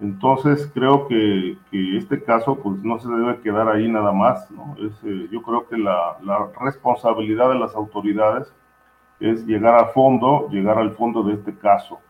Entonces 0.00 0.70
creo 0.72 1.08
que, 1.08 1.56
este 1.72 2.22
caso 2.22 2.56
pues 2.62 2.82
no 2.84 2.98
se 3.00 3.08
debe 3.08 3.40
quedar 3.40 3.68
ahí 3.68 3.88
nada 3.88 4.12
más, 4.12 4.48
¿no? 4.50 4.76
Eh, 4.78 5.28
yo 5.30 5.42
creo 5.42 5.66
que 5.66 5.76
la, 5.76 6.16
responsabilidad 6.60 7.50
de 7.50 7.58
las 7.58 7.74
autoridades 7.74 8.52
es 9.18 9.44
llegar 9.44 9.74
a 9.74 9.86
fondo, 9.86 10.48
llegar 10.50 10.78
al 10.78 10.92
fondo 10.92 11.24
de 11.24 11.34
este 11.34 11.56
caso. 11.56 12.00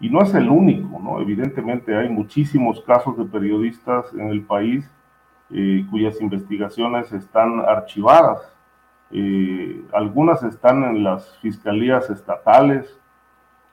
Y 0.00 0.10
no 0.10 0.20
es 0.22 0.34
el 0.34 0.48
único, 0.48 0.98
¿no? 1.00 1.20
Evidentemente 1.20 1.96
hay 1.96 2.08
muchísimos 2.08 2.80
casos 2.82 3.16
de 3.16 3.24
periodistas 3.24 4.12
en 4.14 4.28
el 4.28 4.42
país 4.42 4.90
eh, 5.50 5.86
cuyas 5.90 6.20
investigaciones 6.20 7.12
están 7.12 7.60
archivadas. 7.60 8.52
Eh, 9.10 9.82
algunas 9.92 10.42
están 10.42 10.82
en 10.84 11.04
las 11.04 11.38
fiscalías 11.38 12.10
estatales, 12.10 12.98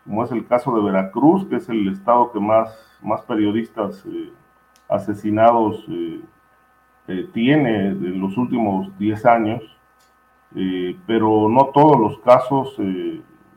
como 0.05 0.23
es 0.23 0.31
el 0.31 0.45
caso 0.45 0.75
de 0.75 0.83
Veracruz, 0.83 1.45
que 1.47 1.55
es 1.55 1.67
el 1.67 1.87
estado 1.87 2.31
que 2.31 2.39
más, 2.39 2.77
más 3.01 3.21
periodistas 3.23 4.05
eh, 4.05 4.31
asesinados 4.87 5.83
eh, 5.89 6.21
eh, 7.07 7.29
tiene 7.33 7.87
en 7.87 8.21
los 8.21 8.37
últimos 8.37 8.97
10 8.97 9.25
años, 9.25 9.63
pero 11.05 11.49
no 11.49 11.65
todos 11.73 11.99
los 11.99 12.19
casos 12.19 12.77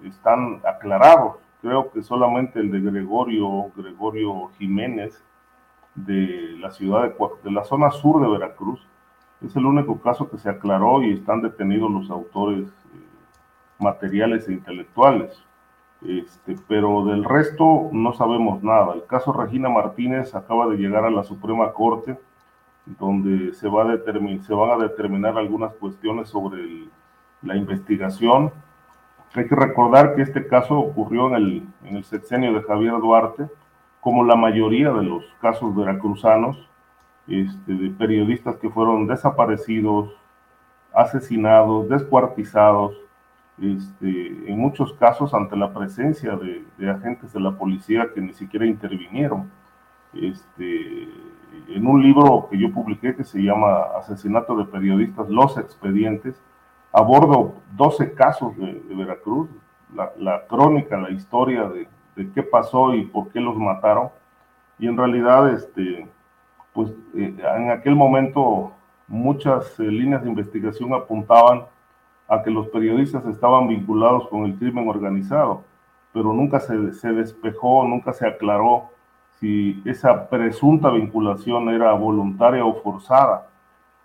están 0.02 0.60
aclarados. 0.64 1.36
Creo 1.62 1.92
que 1.92 2.02
solamente 2.02 2.58
el 2.58 2.72
de 2.72 2.80
Gregorio, 2.80 3.70
Gregorio 3.76 4.48
Jiménez, 4.58 5.22
de 5.94 6.56
la 6.58 6.72
ciudad 6.72 7.02
de, 7.04 7.14
de 7.44 7.50
la 7.52 7.64
zona 7.64 7.92
sur 7.92 8.20
de 8.20 8.28
Veracruz, 8.28 8.84
es 9.44 9.54
el 9.54 9.64
único 9.64 10.00
caso 10.00 10.28
que 10.28 10.38
se 10.38 10.50
aclaró 10.50 11.00
y 11.04 11.12
están 11.12 11.40
detenidos 11.40 11.88
los 11.88 12.10
autores 12.10 12.68
materiales 13.78 14.48
e 14.48 14.54
intelectuales 14.54 15.47
este, 16.06 16.56
pero 16.68 17.04
del 17.04 17.24
resto 17.24 17.88
no 17.92 18.12
sabemos 18.12 18.62
nada. 18.62 18.94
El 18.94 19.04
caso 19.06 19.32
Regina 19.32 19.68
Martínez 19.68 20.34
acaba 20.34 20.66
de 20.68 20.76
llegar 20.76 21.04
a 21.04 21.10
la 21.10 21.24
Suprema 21.24 21.72
Corte, 21.72 22.18
donde 22.86 23.52
se, 23.52 23.68
va 23.68 23.82
a 23.82 23.86
van 23.86 24.70
a 24.70 24.82
determinar 24.82 25.36
algunas 25.36 25.74
cuestiones 25.74 26.28
sobre 26.28 26.86
la 27.42 27.56
investigación. 27.56 28.52
Hay 29.34 29.46
que 29.46 29.54
recordar 29.54 30.14
que 30.14 30.22
este 30.22 30.46
caso 30.46 30.78
ocurrió 30.78 31.28
en 31.28 31.34
el, 31.34 31.62
en 31.84 31.96
el 31.96 32.04
sexenio 32.04 32.54
de 32.54 32.62
Javier 32.62 32.98
Duarte, 33.00 33.48
como 34.00 34.24
la 34.24 34.36
mayoría 34.36 34.90
de 34.92 35.02
los 35.02 35.24
casos 35.40 35.74
veracruzanos, 35.74 36.68
este, 37.26 37.74
de 37.74 37.90
periodistas 37.90 38.56
que 38.56 38.70
fueron 38.70 39.06
desaparecidos, 39.06 40.10
asesinados, 40.94 41.88
descuartizados, 41.88 42.96
este, 43.60 44.50
en 44.50 44.58
muchos 44.58 44.92
casos 44.94 45.34
ante 45.34 45.56
la 45.56 45.72
presencia 45.72 46.36
de, 46.36 46.90
agentes 46.90 47.32
de 47.32 47.40
la 47.40 47.52
policía 47.52 48.08
que 48.14 48.20
ni 48.20 48.32
siquiera 48.32 48.66
intervinieron. 48.66 49.50
Este, 50.14 51.08
en 51.68 51.86
un 51.86 52.02
libro 52.02 52.48
que 52.50 52.58
yo 52.58 52.72
publiqué 52.72 53.14
que 53.16 53.24
se 53.24 53.40
llama 53.40 53.82
Asesinato 53.98 54.56
de 54.56 54.64
Periodistas, 54.64 55.28
Los 55.28 55.58
Expedientes, 55.58 56.40
abordo 56.92 57.54
12 57.72 58.14
casos 58.14 58.56
de, 58.56 58.80
Veracruz, 58.94 59.48
la, 59.94 60.46
crónica, 60.46 60.96
la 60.96 61.10
historia 61.10 61.68
de, 61.68 61.88
qué 62.34 62.42
pasó 62.42 62.94
y 62.94 63.04
por 63.06 63.28
qué 63.30 63.40
los 63.40 63.56
mataron. 63.56 64.10
Y 64.78 64.86
en 64.86 64.96
realidad, 64.96 65.52
este, 65.52 66.08
pues 66.72 66.90
eh, 67.16 67.34
en 67.56 67.70
aquel 67.70 67.96
momento 67.96 68.72
muchas 69.08 69.78
eh, 69.80 69.84
líneas 69.84 70.22
de 70.22 70.28
investigación 70.28 70.94
apuntaban 70.94 71.64
a 72.28 72.42
que 72.42 72.50
los 72.50 72.68
periodistas 72.68 73.24
estaban 73.26 73.68
vinculados 73.68 74.28
con 74.28 74.44
el 74.44 74.54
crimen 74.56 74.88
organizado, 74.88 75.64
pero 76.12 76.32
nunca 76.32 76.60
se, 76.60 76.92
se 76.92 77.12
despejó, 77.12 77.84
nunca 77.84 78.12
se 78.12 78.26
aclaró 78.26 78.90
si 79.40 79.82
esa 79.84 80.28
presunta 80.28 80.90
vinculación 80.90 81.68
era 81.70 81.92
voluntaria 81.92 82.64
o 82.64 82.74
forzada. 82.82 83.48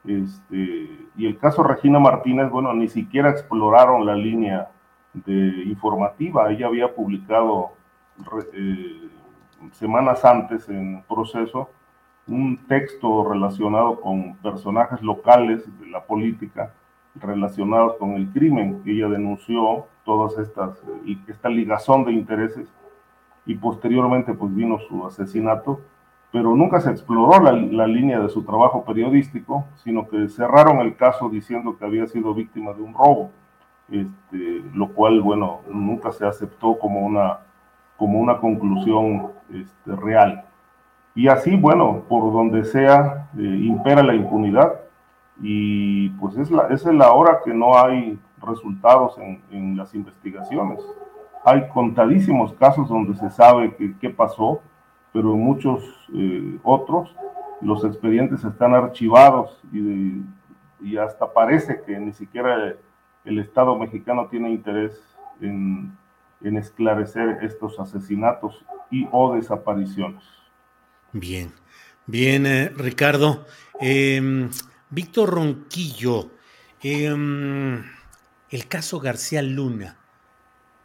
Este, 0.05 1.07
y 1.15 1.25
el 1.25 1.37
caso 1.37 1.63
Regina 1.63 1.99
Martínez, 1.99 2.49
bueno, 2.49 2.73
ni 2.73 2.87
siquiera 2.87 3.29
exploraron 3.29 4.05
la 4.05 4.15
línea 4.15 4.69
de 5.13 5.63
informativa. 5.65 6.51
Ella 6.51 6.67
había 6.67 6.93
publicado 6.93 7.71
eh, 8.53 9.09
semanas 9.71 10.23
antes 10.25 10.67
en 10.69 11.03
proceso 11.07 11.69
un 12.27 12.57
texto 12.67 13.29
relacionado 13.29 13.99
con 13.99 14.35
personajes 14.37 15.01
locales 15.01 15.65
de 15.79 15.87
la 15.87 16.03
política 16.03 16.73
relacionados 17.15 17.95
con 17.97 18.11
el 18.11 18.29
crimen. 18.29 18.81
Ella 18.85 19.07
denunció 19.07 19.87
todas 20.03 20.37
estas, 20.37 20.81
y 21.05 21.17
esta 21.27 21.49
ligazón 21.49 22.05
de 22.05 22.13
intereses 22.13 22.67
y 23.45 23.55
posteriormente 23.55 24.33
pues 24.33 24.53
vino 24.55 24.79
su 24.79 25.05
asesinato, 25.05 25.81
pero 26.31 26.55
nunca 26.55 26.79
se 26.79 26.89
exploró 26.89 27.39
la, 27.41 27.51
la, 27.51 27.87
línea 27.87 28.19
de 28.19 28.29
su 28.29 28.43
trabajo 28.43 28.83
periodístico, 28.83 29.65
sino 29.83 30.07
que 30.07 30.27
cerraron 30.29 30.79
el 30.79 30.95
caso 30.95 31.29
diciendo 31.29 31.77
que 31.77 31.85
había 31.85 32.07
sido 32.07 32.33
víctima 32.33 32.73
de 32.73 32.81
un 32.81 32.93
robo, 32.93 33.31
este, 33.89 34.63
lo 34.73 34.89
cual, 34.89 35.21
bueno, 35.21 35.59
nunca 35.69 36.11
se 36.11 36.25
aceptó 36.25 36.79
como 36.79 37.01
una, 37.01 37.39
como 37.97 38.19
una 38.19 38.37
conclusión 38.37 39.31
este, 39.53 39.95
real. 39.95 40.45
Y 41.15 41.27
así, 41.27 41.55
bueno, 41.55 42.03
por 42.09 42.33
donde 42.33 42.63
sea, 42.63 43.29
eh, 43.37 43.41
impera 43.41 44.01
la 44.01 44.15
impunidad, 44.15 44.73
y 45.41 46.09
pues 46.09 46.37
es 46.37 46.51
la, 46.51 46.67
es 46.67 46.85
la 46.85 47.11
hora 47.11 47.39
que 47.43 47.53
no 47.53 47.77
hay 47.77 48.19
resultados 48.41 49.17
en, 49.17 49.41
en 49.51 49.77
las 49.77 49.93
investigaciones. 49.95 50.79
hay 51.45 51.67
contadísimos 51.69 52.53
casos 52.53 52.87
donde 52.87 53.15
se 53.15 53.29
sabe 53.29 53.75
qué 53.99 54.09
pasó, 54.09 54.61
pero 55.11 55.33
en 55.33 55.39
muchos 55.39 55.83
eh, 56.13 56.57
otros 56.63 57.15
los 57.61 57.83
expedientes 57.85 58.43
están 58.43 58.73
archivados 58.73 59.61
y, 59.71 60.21
y, 60.81 60.97
hasta 60.97 61.31
parece 61.31 61.81
que 61.85 61.97
ni 61.97 62.11
siquiera 62.11 62.75
el 63.23 63.39
Estado 63.39 63.77
mexicano 63.77 64.27
tiene 64.27 64.49
interés 64.51 65.01
en, 65.39 65.95
en 66.41 66.57
esclarecer 66.57 67.39
estos 67.41 67.79
asesinatos 67.79 68.65
y 68.91 69.07
o 69.11 69.35
desapariciones. 69.35 70.23
Bien, 71.13 71.51
bien, 72.05 72.45
eh, 72.45 72.69
Ricardo. 72.75 73.45
Em, 73.79 74.49
Víctor 74.93 75.31
Ronquillo, 75.31 76.29
em, 76.83 77.83
el 78.51 78.67
caso 78.67 78.99
García 78.99 79.41
Luna. 79.41 79.97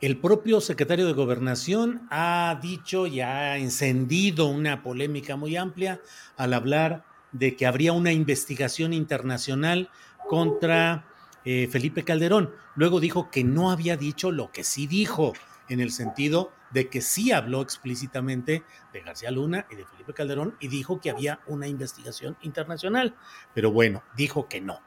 El 0.00 0.16
propio 0.16 0.62
secretario 0.62 1.06
de 1.06 1.12
Gobernación 1.12 2.08
ha 2.08 2.58
dicho 2.62 3.06
y 3.06 3.20
ha 3.20 3.58
encendido 3.58 4.46
una 4.46 4.82
polémica 4.82 5.36
muy 5.36 5.58
amplia 5.58 6.00
al 6.38 6.54
hablar 6.54 7.04
de 7.32 7.54
que 7.54 7.66
habría 7.66 7.92
una 7.92 8.10
investigación 8.10 8.94
internacional 8.94 9.90
contra 10.26 11.04
eh, 11.44 11.68
Felipe 11.70 12.02
Calderón. 12.02 12.54
Luego 12.76 13.00
dijo 13.00 13.30
que 13.30 13.44
no 13.44 13.70
había 13.70 13.98
dicho 13.98 14.32
lo 14.32 14.52
que 14.52 14.64
sí 14.64 14.86
dijo, 14.86 15.34
en 15.68 15.80
el 15.80 15.90
sentido 15.90 16.50
de 16.70 16.88
que 16.88 17.00
sí 17.00 17.32
habló 17.32 17.62
explícitamente 17.62 18.62
de 18.92 19.00
García 19.00 19.30
Luna 19.30 19.66
y 19.70 19.76
de 19.76 19.86
Felipe 19.86 20.14
Calderón 20.14 20.56
y 20.60 20.68
dijo 20.68 21.00
que 21.00 21.10
había 21.10 21.40
una 21.46 21.66
investigación 21.68 22.36
internacional. 22.42 23.14
Pero 23.54 23.70
bueno, 23.70 24.02
dijo 24.16 24.48
que 24.48 24.60
no. 24.60 24.80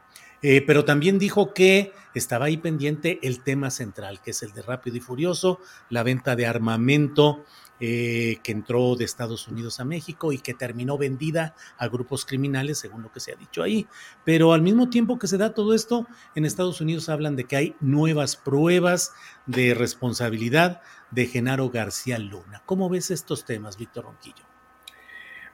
Eh, 0.44 0.64
pero 0.66 0.86
también 0.86 1.20
dijo 1.20 1.54
que 1.54 1.94
estaba 2.16 2.46
ahí 2.46 2.58
pendiente 2.58 3.20
el 3.22 3.44
tema 3.44 3.70
central, 3.70 4.22
que 4.22 4.32
es 4.32 4.42
el 4.42 4.54
de 4.54 4.64
Rápido 4.64 4.98
y 4.98 5.00
Furioso, 5.00 5.60
la 5.90 6.02
venta 6.02 6.36
de 6.36 6.48
armamento 6.48 7.46
eh, 7.84 8.38
que 8.44 8.52
entró 8.52 8.96
de 8.96 9.06
Estados 9.06 9.48
Unidos 9.48 9.80
a 9.80 9.86
México 9.86 10.32
y 10.32 10.38
que 10.38 10.54
terminó 10.54 11.00
vendida 11.00 11.56
a 11.80 11.88
grupos 11.88 12.28
criminales, 12.28 12.78
según 12.78 13.02
lo 13.02 13.12
que 13.12 13.20
se 13.20 13.32
ha 13.32 13.36
dicho 13.36 13.64
ahí. 13.64 13.88
Pero 14.24 14.54
al 14.54 14.62
mismo 14.62 14.92
tiempo 14.92 15.18
que 15.18 15.26
se 15.26 15.40
da 15.40 15.56
todo 15.56 15.74
esto, 15.74 16.06
en 16.36 16.46
Estados 16.46 16.80
Unidos 16.80 17.10
hablan 17.10 17.36
de 17.36 17.46
que 17.46 17.56
hay 17.56 17.76
nuevas 17.80 18.36
pruebas 18.36 19.14
de 19.48 19.74
responsabilidad 19.74 20.82
de 21.10 21.26
Genaro 21.26 21.72
García 21.72 22.20
Luna. 22.20 22.62
¿Cómo 22.68 22.88
ves 22.88 23.10
estos 23.10 23.46
temas, 23.46 23.78
Víctor 23.78 24.06
Ronquillo? 24.06 24.46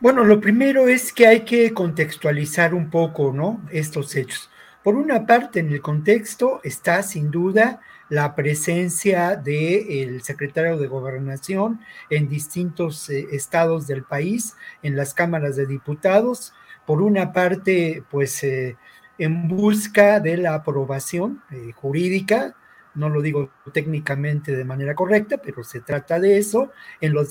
Bueno, 0.02 0.26
lo 0.26 0.42
primero 0.42 0.90
es 0.90 1.14
que 1.14 1.28
hay 1.28 1.46
que 1.46 1.74
contextualizar 1.74 2.74
un 2.74 2.90
poco, 2.90 3.32
¿no? 3.32 3.62
Estos 3.72 4.14
hechos. 4.18 4.50
Por 4.84 4.96
una 4.96 5.26
parte, 5.26 5.62
en 5.62 5.72
el 5.72 5.82
contexto 5.82 6.60
está 6.64 7.02
sin 7.04 7.32
duda 7.32 7.80
la 8.10 8.36
presencia 8.36 9.36
del 9.36 10.22
secretario 10.22 10.78
de 10.78 10.88
Gobernación 10.88 11.82
en 12.10 12.30
distintos 12.30 13.10
eh, 13.10 13.28
estados 13.32 13.88
del 13.88 14.04
país, 14.04 14.56
en 14.82 14.96
las 14.96 15.14
cámaras 15.14 15.56
de 15.56 15.66
diputados, 15.66 16.54
por 16.86 17.02
una 17.02 17.34
parte, 17.34 18.04
pues 18.10 18.44
eh, 18.44 18.78
en 19.18 19.48
busca 19.48 20.20
de 20.20 20.38
la 20.38 20.56
aprobación 20.56 21.44
eh, 21.52 21.72
jurídica, 21.76 22.56
no 22.96 23.10
lo 23.10 23.22
digo 23.22 23.52
técnicamente 23.74 24.56
de 24.56 24.64
manera 24.64 24.96
correcta, 24.96 25.38
pero 25.38 25.64
se 25.64 25.82
trata 25.82 26.20
de 26.20 26.38
eso 26.38 26.72
en 27.00 27.14
los 27.14 27.30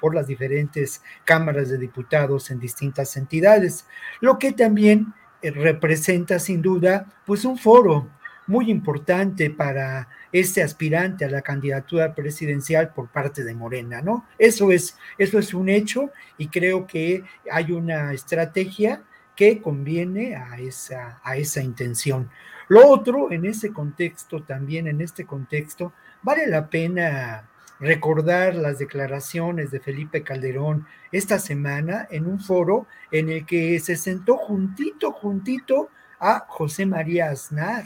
por 0.00 0.14
las 0.14 0.26
diferentes 0.26 1.02
cámaras 1.24 1.68
de 1.68 1.76
diputados 1.76 2.50
en 2.50 2.58
distintas 2.58 3.16
entidades, 3.18 3.86
lo 4.20 4.38
que 4.38 4.52
también 4.52 5.12
representa 5.42 6.38
sin 6.38 6.62
duda 6.62 7.12
pues 7.26 7.44
un 7.44 7.58
foro 7.58 8.08
muy 8.46 8.70
importante 8.70 9.50
para 9.50 10.08
este 10.32 10.62
aspirante 10.62 11.24
a 11.24 11.30
la 11.30 11.42
candidatura 11.42 12.14
presidencial 12.14 12.92
por 12.92 13.08
parte 13.08 13.44
de 13.44 13.54
Morena, 13.54 14.02
¿no? 14.02 14.26
Eso 14.38 14.72
es, 14.72 14.96
eso 15.18 15.38
es 15.38 15.54
un 15.54 15.68
hecho 15.68 16.10
y 16.38 16.48
creo 16.48 16.86
que 16.86 17.24
hay 17.50 17.72
una 17.72 18.12
estrategia 18.12 19.02
que 19.36 19.60
conviene 19.60 20.36
a 20.36 20.58
esa, 20.58 21.20
a 21.22 21.36
esa 21.36 21.62
intención. 21.62 22.30
Lo 22.68 22.88
otro, 22.88 23.30
en 23.32 23.44
ese 23.44 23.72
contexto, 23.72 24.42
también 24.42 24.86
en 24.86 25.00
este 25.00 25.24
contexto, 25.24 25.92
vale 26.22 26.46
la 26.46 26.68
pena 26.68 27.48
recordar 27.80 28.54
las 28.54 28.78
declaraciones 28.78 29.70
de 29.70 29.80
Felipe 29.80 30.22
Calderón 30.22 30.86
esta 31.10 31.38
semana 31.38 32.06
en 32.10 32.26
un 32.26 32.38
foro 32.38 32.86
en 33.10 33.28
el 33.28 33.44
que 33.44 33.80
se 33.80 33.96
sentó 33.96 34.36
juntito, 34.36 35.10
juntito 35.10 35.90
a 36.20 36.46
José 36.48 36.86
María 36.86 37.30
Aznar 37.30 37.84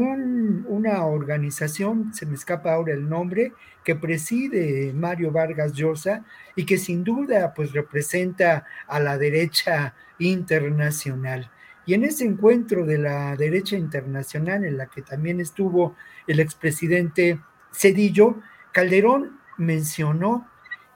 una 0.00 1.06
organización, 1.06 2.12
se 2.12 2.26
me 2.26 2.34
escapa 2.34 2.72
ahora 2.72 2.92
el 2.92 3.08
nombre, 3.08 3.52
que 3.82 3.94
preside 3.94 4.92
Mario 4.92 5.30
Vargas 5.30 5.72
Llosa 5.72 6.24
y 6.54 6.66
que 6.66 6.76
sin 6.76 7.04
duda 7.04 7.54
pues 7.54 7.72
representa 7.72 8.66
a 8.86 9.00
la 9.00 9.16
derecha 9.16 9.94
internacional. 10.18 11.50
Y 11.86 11.94
en 11.94 12.04
ese 12.04 12.24
encuentro 12.24 12.84
de 12.84 12.98
la 12.98 13.36
derecha 13.36 13.76
internacional, 13.76 14.64
en 14.64 14.76
la 14.76 14.86
que 14.86 15.02
también 15.02 15.40
estuvo 15.40 15.94
el 16.26 16.40
expresidente 16.40 17.38
Cedillo, 17.72 18.40
Calderón 18.72 19.38
mencionó 19.56 20.48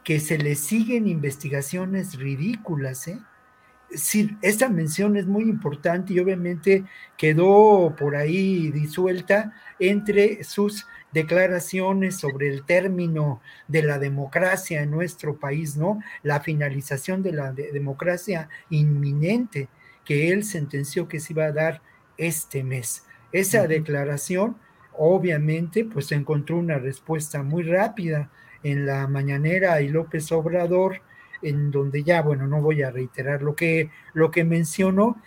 que 0.02 0.18
se 0.18 0.36
le 0.36 0.56
siguen 0.56 1.06
investigaciones 1.06 2.18
ridículas, 2.18 3.06
¿eh? 3.06 3.20
Sí, 3.94 4.36
esta 4.42 4.68
mención 4.68 5.16
es 5.16 5.26
muy 5.26 5.44
importante 5.44 6.12
y 6.12 6.20
obviamente 6.20 6.84
quedó 7.16 7.94
por 7.98 8.16
ahí 8.16 8.70
disuelta 8.70 9.52
entre 9.78 10.44
sus 10.44 10.86
declaraciones 11.12 12.16
sobre 12.16 12.48
el 12.48 12.64
término 12.64 13.40
de 13.68 13.82
la 13.82 13.98
democracia 13.98 14.82
en 14.82 14.90
nuestro 14.90 15.38
país, 15.38 15.76
¿no? 15.76 16.00
La 16.22 16.40
finalización 16.40 17.22
de 17.22 17.32
la 17.32 17.52
democracia 17.52 18.48
inminente 18.70 19.68
que 20.04 20.32
él 20.32 20.44
sentenció 20.44 21.08
que 21.08 21.20
se 21.20 21.32
iba 21.32 21.44
a 21.44 21.52
dar 21.52 21.82
este 22.16 22.62
mes. 22.62 23.04
Esa 23.32 23.66
declaración, 23.66 24.56
obviamente, 24.96 25.84
pues 25.84 26.12
encontró 26.12 26.58
una 26.58 26.78
respuesta 26.78 27.42
muy 27.42 27.62
rápida 27.62 28.30
en 28.62 28.86
la 28.86 29.06
mañanera 29.06 29.80
y 29.80 29.88
López 29.88 30.30
Obrador 30.32 31.00
en 31.42 31.70
donde 31.70 32.02
ya, 32.02 32.22
bueno, 32.22 32.46
no 32.46 32.60
voy 32.60 32.82
a 32.82 32.90
reiterar 32.90 33.42
lo 33.42 33.54
que, 33.54 33.90
lo 34.12 34.30
que 34.30 34.44
menciono 34.44 35.20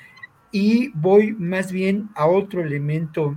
y 0.52 0.90
voy 0.90 1.34
más 1.34 1.72
bien 1.72 2.10
a 2.16 2.28
otro 2.28 2.62
elemento 2.62 3.36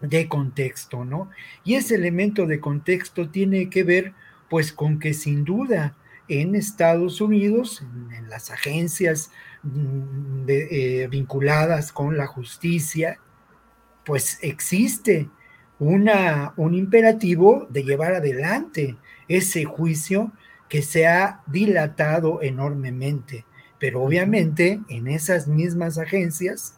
de 0.00 0.28
contexto, 0.28 1.04
¿no? 1.04 1.30
Y 1.64 1.74
ese 1.74 1.94
elemento 1.94 2.46
de 2.46 2.60
contexto 2.60 3.30
tiene 3.30 3.70
que 3.70 3.82
ver 3.82 4.12
pues 4.50 4.72
con 4.72 4.98
que 4.98 5.14
sin 5.14 5.44
duda 5.44 5.96
en 6.28 6.54
Estados 6.54 7.20
Unidos, 7.20 7.82
en, 8.16 8.28
las 8.28 8.50
agencias 8.50 9.30
mm, 9.62 10.44
eh, 10.48 11.08
vinculadas 11.10 11.92
con 11.92 12.16
la 12.16 12.26
justicia, 12.26 13.18
pues 14.04 14.38
existe 14.42 15.28
una, 15.78 16.52
un 16.56 16.74
imperativo 16.74 17.66
de 17.70 17.84
llevar 17.84 18.14
adelante 18.14 18.96
ese 19.28 19.64
juicio 19.64 20.32
que 20.68 20.82
se 20.82 21.06
ha 21.06 21.42
dilatado 21.46 22.42
enormemente, 22.42 23.44
pero 23.78 24.02
obviamente 24.02 24.80
en 24.88 25.08
esas 25.08 25.46
mismas 25.46 25.98
agencias, 25.98 26.76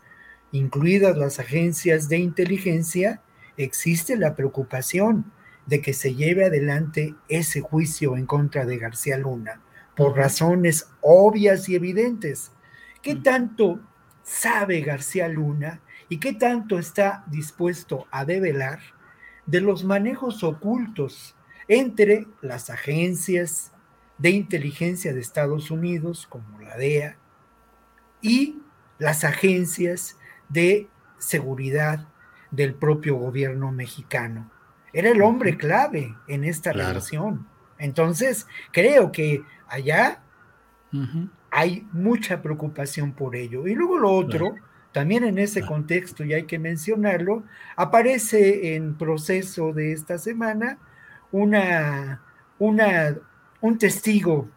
incluidas 0.52 1.16
las 1.16 1.38
agencias 1.38 2.08
de 2.08 2.18
inteligencia, 2.18 3.22
existe 3.56 4.16
la 4.16 4.34
preocupación 4.34 5.32
de 5.66 5.80
que 5.80 5.92
se 5.92 6.14
lleve 6.14 6.44
adelante 6.44 7.14
ese 7.28 7.60
juicio 7.60 8.16
en 8.16 8.26
contra 8.26 8.64
de 8.64 8.78
García 8.78 9.18
Luna, 9.18 9.60
por 9.96 10.16
razones 10.16 10.88
obvias 11.00 11.68
y 11.68 11.74
evidentes. 11.74 12.52
¿Qué 13.02 13.16
tanto 13.16 13.80
sabe 14.22 14.80
García 14.80 15.28
Luna 15.28 15.80
y 16.08 16.18
qué 16.18 16.32
tanto 16.32 16.78
está 16.78 17.24
dispuesto 17.28 18.06
a 18.10 18.24
develar 18.24 18.80
de 19.46 19.60
los 19.60 19.84
manejos 19.84 20.42
ocultos 20.44 21.34
entre 21.68 22.26
las 22.42 22.70
agencias 22.70 23.72
de 24.18 24.30
inteligencia 24.30 25.12
de 25.12 25.20
Estados 25.20 25.70
Unidos, 25.70 26.26
como 26.28 26.60
la 26.60 26.76
DEA, 26.76 27.16
y 28.22 28.58
las 28.98 29.24
agencias 29.24 30.16
de 30.48 30.88
seguridad 31.18 32.08
del 32.50 32.74
propio 32.74 33.16
gobierno 33.16 33.72
mexicano. 33.72 34.50
Era 34.92 35.10
el 35.10 35.20
hombre 35.22 35.56
clave 35.56 36.14
en 36.26 36.44
esta 36.44 36.72
relación. 36.72 37.46
Entonces, 37.78 38.46
creo 38.72 39.12
que 39.12 39.42
allá 39.68 40.22
hay 41.50 41.86
mucha 41.92 42.40
preocupación 42.40 43.12
por 43.12 43.36
ello. 43.36 43.66
Y 43.66 43.74
luego 43.74 43.98
lo 43.98 44.10
otro, 44.10 44.54
también 44.92 45.24
en 45.24 45.38
ese 45.38 45.62
contexto, 45.62 46.24
y 46.24 46.32
hay 46.32 46.44
que 46.44 46.58
mencionarlo, 46.58 47.44
aparece 47.76 48.74
en 48.74 48.96
proceso 48.96 49.72
de 49.72 49.92
esta 49.92 50.16
semana 50.16 50.78
una, 51.30 52.22
una 52.58 53.16
un 53.66 53.78
testigo 53.78 54.48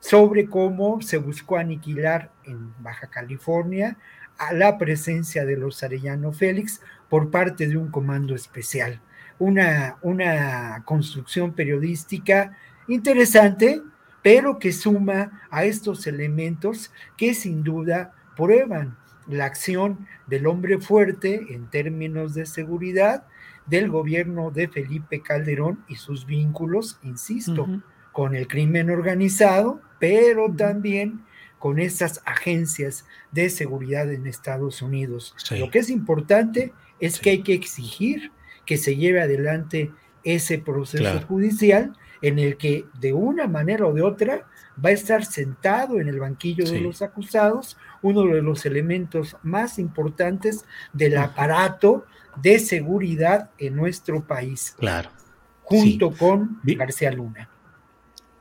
sobre 0.00 0.46
cómo 0.46 1.00
se 1.00 1.16
buscó 1.18 1.56
aniquilar 1.56 2.32
en 2.44 2.72
Baja 2.82 3.08
California 3.08 3.96
a 4.36 4.52
la 4.52 4.78
presencia 4.78 5.44
de 5.44 5.56
los 5.56 5.82
Arellano 5.82 6.32
Félix 6.32 6.80
por 7.08 7.30
parte 7.30 7.68
de 7.68 7.76
un 7.76 7.90
comando 7.90 8.34
especial. 8.34 9.00
una, 9.40 9.98
una 10.02 10.82
construcción 10.84 11.52
periodística 11.52 12.56
interesante, 12.88 13.82
pero 14.22 14.58
que 14.58 14.72
suma 14.72 15.42
a 15.50 15.62
estos 15.62 16.08
elementos 16.08 16.90
que 17.16 17.34
sin 17.34 17.62
duda 17.62 18.12
prueban 18.36 18.96
la 19.28 19.44
acción 19.44 20.08
del 20.26 20.48
hombre 20.48 20.78
fuerte 20.78 21.54
en 21.54 21.70
términos 21.70 22.34
de 22.34 22.46
seguridad 22.46 23.24
del 23.66 23.88
gobierno 23.88 24.50
de 24.50 24.66
Felipe 24.66 25.20
Calderón 25.22 25.84
y 25.86 25.96
sus 25.96 26.26
vínculos, 26.26 26.98
insisto, 27.02 27.68
con 28.18 28.34
el 28.34 28.48
crimen 28.48 28.90
organizado, 28.90 29.80
pero 30.00 30.52
también 30.52 31.22
con 31.60 31.78
estas 31.78 32.20
agencias 32.24 33.04
de 33.30 33.48
seguridad 33.48 34.12
en 34.12 34.26
Estados 34.26 34.82
Unidos. 34.82 35.36
Lo 35.52 35.70
que 35.70 35.78
es 35.78 35.88
importante 35.88 36.72
es 36.98 37.20
que 37.20 37.30
hay 37.30 37.42
que 37.44 37.54
exigir 37.54 38.32
que 38.66 38.76
se 38.76 38.96
lleve 38.96 39.22
adelante 39.22 39.92
ese 40.24 40.58
proceso 40.58 41.20
judicial 41.28 41.96
en 42.20 42.40
el 42.40 42.56
que 42.56 42.86
de 42.98 43.12
una 43.12 43.46
manera 43.46 43.86
o 43.86 43.92
de 43.92 44.02
otra 44.02 44.48
va 44.84 44.88
a 44.88 44.94
estar 44.94 45.24
sentado 45.24 46.00
en 46.00 46.08
el 46.08 46.18
banquillo 46.18 46.68
de 46.68 46.80
los 46.80 47.02
acusados 47.02 47.76
uno 48.02 48.24
de 48.24 48.42
los 48.42 48.66
elementos 48.66 49.36
más 49.44 49.78
importantes 49.78 50.64
del 50.92 51.18
aparato 51.18 52.04
de 52.42 52.58
seguridad 52.58 53.52
en 53.58 53.76
nuestro 53.76 54.26
país. 54.26 54.74
Claro. 54.76 55.08
Junto 55.62 56.10
con 56.10 56.58
García 56.64 57.12
Luna. 57.12 57.48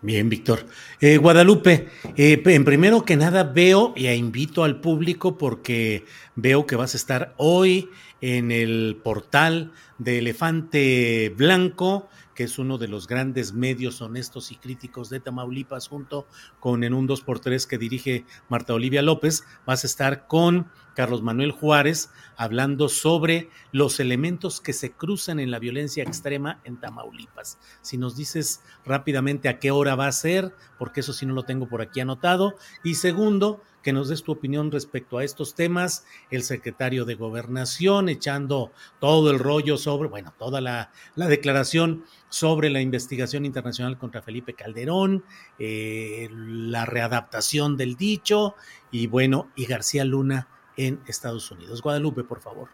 Bien, 0.01 0.29
Víctor. 0.29 0.67
Eh, 1.01 1.17
Guadalupe, 1.17 1.87
eh, 2.17 2.41
en 2.45 2.65
primero 2.65 3.03
que 3.03 3.15
nada 3.15 3.43
veo 3.43 3.93
y 3.95 4.07
invito 4.07 4.63
al 4.63 4.79
público 4.79 5.39
porque 5.39 6.05
veo 6.35 6.67
que 6.67 6.75
vas 6.75 6.93
a 6.93 6.97
estar 6.97 7.33
hoy 7.37 7.89
en 8.21 8.51
el 8.51 8.99
portal 9.03 9.71
de 9.97 10.19
Elefante 10.19 11.33
Blanco, 11.35 12.09
que 12.37 12.43
es 12.43 12.59
uno 12.59 12.77
de 12.77 12.87
los 12.87 13.07
grandes 13.07 13.51
medios 13.51 13.99
honestos 13.99 14.51
y 14.51 14.57
críticos 14.57 15.09
de 15.09 15.19
Tamaulipas, 15.19 15.87
junto 15.87 16.27
con 16.59 16.83
en 16.83 16.93
un 16.93 17.07
2x3 17.07 17.65
que 17.65 17.79
dirige 17.79 18.25
Marta 18.47 18.75
Olivia 18.75 19.01
López. 19.01 19.43
Vas 19.65 19.83
a 19.83 19.87
estar 19.87 20.27
con 20.27 20.67
Carlos 20.93 21.23
Manuel 21.23 21.49
Juárez, 21.49 22.11
hablando 22.35 22.89
sobre 22.89 23.49
los 23.71 23.99
elementos 23.99 24.61
que 24.61 24.73
se 24.73 24.91
cruzan 24.91 25.39
en 25.39 25.49
la 25.49 25.57
violencia 25.57 26.03
extrema 26.03 26.61
en 26.63 26.79
Tamaulipas. 26.79 27.57
Si 27.81 27.97
nos 27.97 28.15
dices 28.15 28.61
rápidamente 28.85 29.49
a 29.49 29.57
qué 29.57 29.71
hora 29.71 29.95
va 29.95 30.05
a 30.05 30.11
ser, 30.11 30.53
porque 30.77 30.99
eso 30.99 31.13
sí 31.13 31.25
no 31.25 31.33
lo 31.33 31.41
tengo 31.41 31.67
por 31.67 31.81
aquí 31.81 32.01
anotado. 32.01 32.53
Y 32.83 32.93
segundo, 32.93 33.63
que 33.87 33.93
nos 33.93 34.09
des 34.09 34.21
tu 34.21 34.33
opinión 34.33 34.69
respecto 34.69 35.17
a 35.17 35.23
estos 35.23 35.55
temas, 35.55 36.05
el 36.29 36.43
secretario 36.43 37.05
de 37.05 37.15
Gobernación 37.15 38.09
echando 38.09 38.73
todo 38.99 39.31
el 39.31 39.39
rollo 39.39 39.77
sobre, 39.77 40.09
bueno, 40.09 40.33
toda 40.37 40.59
la, 40.59 40.91
declaración 41.15 42.03
sobre 42.27 42.69
la 42.69 42.81
investigación 42.81 43.45
internacional 43.45 43.97
contra 43.97 44.21
Felipe 44.21 44.55
Calderón, 44.55 45.23
eh, 45.57 46.27
la 46.33 46.83
readaptación 46.83 47.77
del 47.77 47.95
dicho 47.95 48.55
y 48.91 49.07
bueno, 49.07 49.51
y 49.55 49.67
García 49.67 50.03
Luna 50.03 50.49
en 50.75 50.99
Estados 51.07 51.49
Unidos. 51.49 51.81
Guadalupe, 51.81 52.25
por 52.25 52.41
favor. 52.41 52.67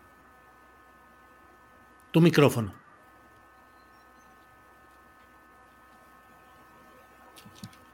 Tu 2.10 2.22
micrófono. 2.22 2.83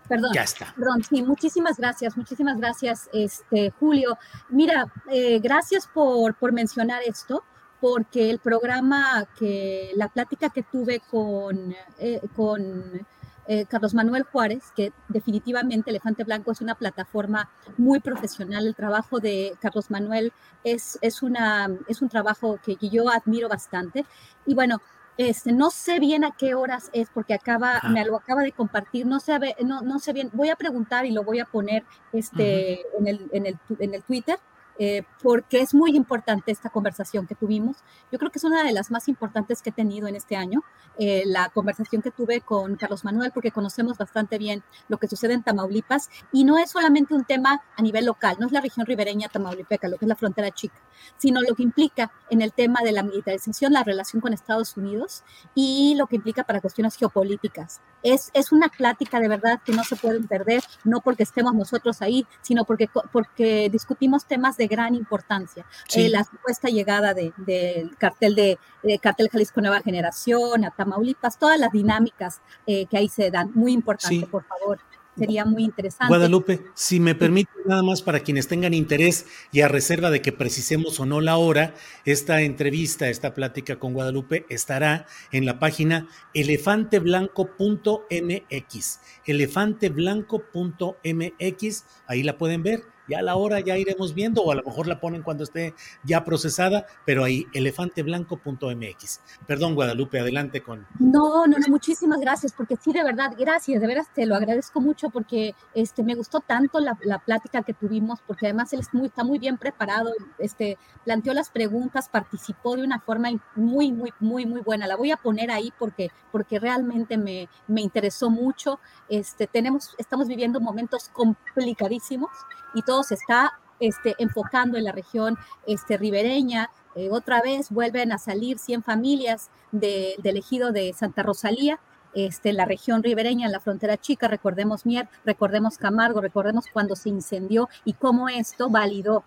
Perdón, 0.10 0.31
ya 0.34 0.44
está. 0.44 0.73
Perdón, 0.76 1.03
sí, 1.03 1.22
muchísimas 1.22 1.77
gracias, 1.77 2.18
muchísimas 2.18 2.57
gracias, 2.57 3.10
este, 3.14 3.72
Julio. 3.80 4.18
Mira, 4.49 4.91
eh, 5.11 5.40
gracias 5.40 5.88
por, 5.88 6.34
por 6.34 6.52
mencionar 6.52 7.02
esto, 7.06 7.44
porque 7.80 8.30
el 8.30 8.40
programa 8.40 9.27
que, 9.38 9.91
la 9.95 10.10
plática 10.10 10.49
que 10.49 10.64
tuve 10.64 10.99
con, 10.99 11.76
eh, 11.99 12.19
con 12.36 13.06
eh, 13.52 13.65
Carlos 13.65 13.95
Manuel 13.95 14.23
Juárez, 14.23 14.72
que 14.76 14.94
definitivamente 15.07 15.90
Elefante 15.90 16.23
Blanco 16.23 16.52
es 16.52 16.61
una 16.61 16.76
plataforma 16.76 17.49
muy 17.77 17.99
profesional. 17.99 18.68
El 18.68 18.76
trabajo 18.76 19.19
de 19.19 19.57
Carlos 19.60 19.90
Manuel 19.90 20.31
es, 20.64 20.99
es, 21.02 21.23
una, 21.23 21.68
es 21.88 22.03
un 22.03 22.10
trabajo 22.10 22.60
que, 22.64 22.77
yo 22.80 23.10
admiro 23.10 23.49
bastante. 23.49 24.06
Y 24.45 24.53
bueno, 24.53 24.81
este, 25.19 25.51
no 25.51 25.69
sé 25.69 25.99
bien 25.99 26.23
a 26.23 26.31
qué 26.31 26.55
horas 26.55 26.89
es 26.93 27.09
porque 27.13 27.33
acaba, 27.33 27.81
me 27.89 28.05
lo 28.05 28.15
acaba 28.15 28.41
de 28.41 28.53
compartir, 28.53 29.05
no 29.05 29.19
sé, 29.19 29.37
no, 29.65 29.81
no 29.81 29.99
sé 29.99 30.13
bien, 30.13 30.29
voy 30.31 30.47
a 30.47 30.55
preguntar 30.55 31.05
y 31.05 31.11
lo 31.11 31.25
voy 31.25 31.39
a 31.39 31.45
poner 31.45 31.83
este, 32.13 32.79
en, 32.97 33.05
el, 33.05 33.29
en, 33.33 33.45
el, 33.45 33.59
en 33.79 33.95
el 33.95 34.01
Twitter 34.03 34.39
eh, 34.81 35.03
porque 35.22 35.60
es 35.60 35.73
muy 35.73 35.95
importante 35.95 36.51
esta 36.51 36.69
conversación 36.69 37.27
que 37.27 37.35
tuvimos. 37.35 37.76
Yo 38.14 38.18
creo 38.18 38.31
que 38.31 38.39
es 38.39 38.45
una 38.45 38.64
de 38.64 38.72
las 38.72 38.91
más 38.91 39.10
importantes 39.10 39.61
que 39.61 39.72
he 39.72 39.73
tenido 39.73 40.07
en 40.07 40.15
este 40.15 40.38
año, 40.38 40.64
eh, 40.97 41.23
la 41.26 41.49
conversación 41.49 42.01
que 42.01 42.11
tuve 42.11 42.39
con 42.39 42.77
Carlos 42.77 43.03
Manuel, 43.03 43.31
porque 43.34 43.51
conocemos 43.51 43.97
bastante 43.97 44.38
bien 44.38 44.64
lo 44.88 44.97
que 44.97 45.10
sucede 45.10 45.34
en 45.34 45.43
Tamaulipas 45.43 46.10
y 46.31 46.45
no 46.45 46.57
es 46.57 46.72
solamente 46.72 47.14
un 47.14 47.26
tema 47.26 47.61
a 47.76 47.81
nivel 47.81 48.06
local, 48.06 48.38
no 48.39 48.45
es 48.45 48.53
la 48.53 48.61
región 48.61 48.85
ribereña 48.85 49.27
tamaulipeca, 49.27 49.89
lo 49.89 49.97
que 49.97 50.06
es 50.06 50.10
la 50.10 50.15
frontera 50.15 50.51
chica, 50.51 50.80
sino 51.18 51.41
lo 51.41 51.56
que 51.56 51.64
implica 51.64 52.11
en 52.30 52.41
el 52.41 52.53
tema 52.53 52.80
de 52.81 52.93
la 52.93 53.03
militarización, 53.03 53.73
la 53.73 53.84
relación 53.84 54.22
con 54.22 54.31
Estados 54.31 54.77
Unidos 54.77 55.23
y 55.56 55.95
lo 55.97 56.07
que 56.07 56.15
implica 56.15 56.45
para 56.45 56.61
cuestiones 56.61 56.95
geopolíticas. 56.95 57.81
Es, 58.01 58.31
es 58.34 58.53
una 58.53 58.69
plática 58.69 59.19
de 59.19 59.27
verdad 59.27 59.60
que 59.65 59.73
no 59.73 59.84
se 59.84 59.97
pueden 59.97 60.26
perder, 60.27 60.64
no 60.85 61.01
porque 61.01 61.23
estemos 61.23 61.53
nosotros 61.53 62.01
ahí, 62.01 62.26
sino 62.41 62.64
porque, 62.64 62.89
porque 63.11 63.69
discutimos 63.69 64.26
temas 64.26 64.56
de 64.56 64.68
gran 64.69 64.95
importancia. 64.95 65.65
Eh, 65.95 66.09
la 66.09 66.23
supuesta 66.23 66.69
llegada 66.69 67.13
del 67.13 67.95
cartel 67.97 68.35
de, 68.35 68.57
cartel 69.01 69.29
Jalisco 69.29 69.61
Nueva 69.61 69.81
Generación 69.81 70.63
a 70.63 70.71
Tamaulipas, 70.71 71.37
todas 71.37 71.59
las 71.59 71.71
dinámicas 71.71 72.41
eh, 72.65 72.85
que 72.85 72.97
ahí 72.97 73.09
se 73.09 73.31
dan, 73.31 73.51
muy 73.53 73.73
importante, 73.73 74.25
por 74.27 74.45
favor 74.45 74.79
sería 75.19 75.45
muy 75.45 75.63
interesante. 75.63 76.07
Guadalupe, 76.07 76.61
si 76.73 76.99
me 76.99 77.13
permite 77.13 77.51
nada 77.65 77.83
más 77.83 78.01
para 78.01 78.21
quienes 78.21 78.47
tengan 78.47 78.73
interés 78.73 79.27
y 79.51 79.61
a 79.61 79.67
reserva 79.67 80.09
de 80.09 80.21
que 80.21 80.31
precisemos 80.31 80.99
o 80.99 81.05
no 81.05 81.21
la 81.21 81.37
hora, 81.37 81.75
esta 82.05 82.41
entrevista, 82.41 83.07
esta 83.09 83.35
plática 83.35 83.77
con 83.77 83.93
Guadalupe 83.93 84.47
estará 84.49 85.05
en 85.31 85.45
la 85.45 85.59
página 85.59 86.07
elefanteblanco.mx, 86.33 88.99
elefanteblanco.mx, 89.25 91.85
ahí 92.07 92.23
la 92.23 92.37
pueden 92.37 92.63
ver 92.63 92.83
ya 93.10 93.19
a 93.19 93.22
la 93.22 93.36
hora 93.36 93.60
ya 93.60 93.77
iremos 93.77 94.14
viendo, 94.14 94.44
o 94.44 94.52
a 94.52 94.56
lo 94.56 94.64
mejor 94.64 94.88
la 94.88 94.99
ponen 94.99 95.23
cuando 95.23 95.44
esté 95.44 95.73
ya 96.03 96.23
procesada, 96.23 96.86
pero 97.06 97.23
ahí, 97.23 97.45
elefanteblanco.mx. 97.53 99.22
Perdón, 99.48 99.76
Guadalupe, 99.76 100.19
adelante 100.19 100.61
con. 100.61 100.86
No, 100.99 101.48
no, 101.48 101.57
no, 101.57 101.68
muchísimas 101.69 102.19
gracias, 102.19 102.53
porque 102.53 102.76
sí, 102.76 102.94
de 102.94 103.03
verdad, 103.03 103.34
gracias, 103.38 103.81
de 103.81 103.88
veras 103.88 104.07
te 104.14 104.26
lo 104.26 104.36
agradezco 104.36 104.81
mucho, 104.81 105.10
porque 105.10 105.56
este, 105.73 106.03
me 106.03 106.15
gustó 106.15 106.40
tanto 106.40 106.80
la, 106.80 106.95
plática 107.26 107.64
que 107.64 107.73
tuvimos, 107.73 108.19
porque 108.26 108.48
además 108.48 108.72
él 108.73 108.81
muy, 108.94 109.07
está 109.07 109.23
muy 109.23 109.40
bien 109.40 109.57
preparado, 109.57 110.14
este, 110.38 110.77
planteó 111.03 111.34
las 111.34 111.49
preguntas, 111.49 112.10
participó 112.10 112.76
de 112.76 112.84
una 112.84 112.99
forma 112.99 113.30
muy, 113.56 113.91
muy, 113.91 114.14
muy, 114.19 114.45
muy 114.45 114.61
buena. 114.61 114.88
La 114.88 114.95
voy 114.95 115.11
a 115.11 115.18
poner 115.18 115.52
ahí 115.52 115.73
porque, 115.77 116.11
porque 116.31 116.60
realmente 116.60 117.18
me, 117.18 117.49
me 117.68 117.81
interesó 117.81 118.30
mucho. 118.30 118.80
Este, 119.10 119.48
tenemos, 119.48 119.95
estamos 119.98 120.27
viviendo 120.27 120.60
momentos 120.60 121.10
complicadísimos 121.10 122.30
y 122.73 122.81
todo 122.81 123.03
se 123.03 123.15
está 123.15 123.53
este, 123.79 124.15
enfocando 124.17 124.77
en 124.77 124.83
la 124.83 124.91
región 124.91 125.37
este, 125.65 125.97
ribereña. 125.97 126.69
Eh, 126.95 127.09
otra 127.11 127.41
vez 127.41 127.69
vuelven 127.69 128.11
a 128.11 128.17
salir 128.17 128.59
100 128.59 128.83
familias 128.83 129.49
del 129.71 130.37
ejido 130.37 130.71
de 130.71 130.93
Santa 130.93 131.23
Rosalía, 131.23 131.79
este, 132.13 132.53
la 132.53 132.65
región 132.65 133.03
ribereña, 133.03 133.45
en 133.45 133.51
la 133.51 133.59
frontera 133.59 133.95
chica, 133.97 134.27
recordemos 134.27 134.85
Mier, 134.85 135.07
recordemos 135.25 135.77
Camargo, 135.77 136.21
recordemos 136.21 136.65
cuando 136.73 136.95
se 136.95 137.09
incendió 137.09 137.69
y 137.85 137.93
cómo 137.93 138.29
esto 138.29 138.69
validó 138.69 139.23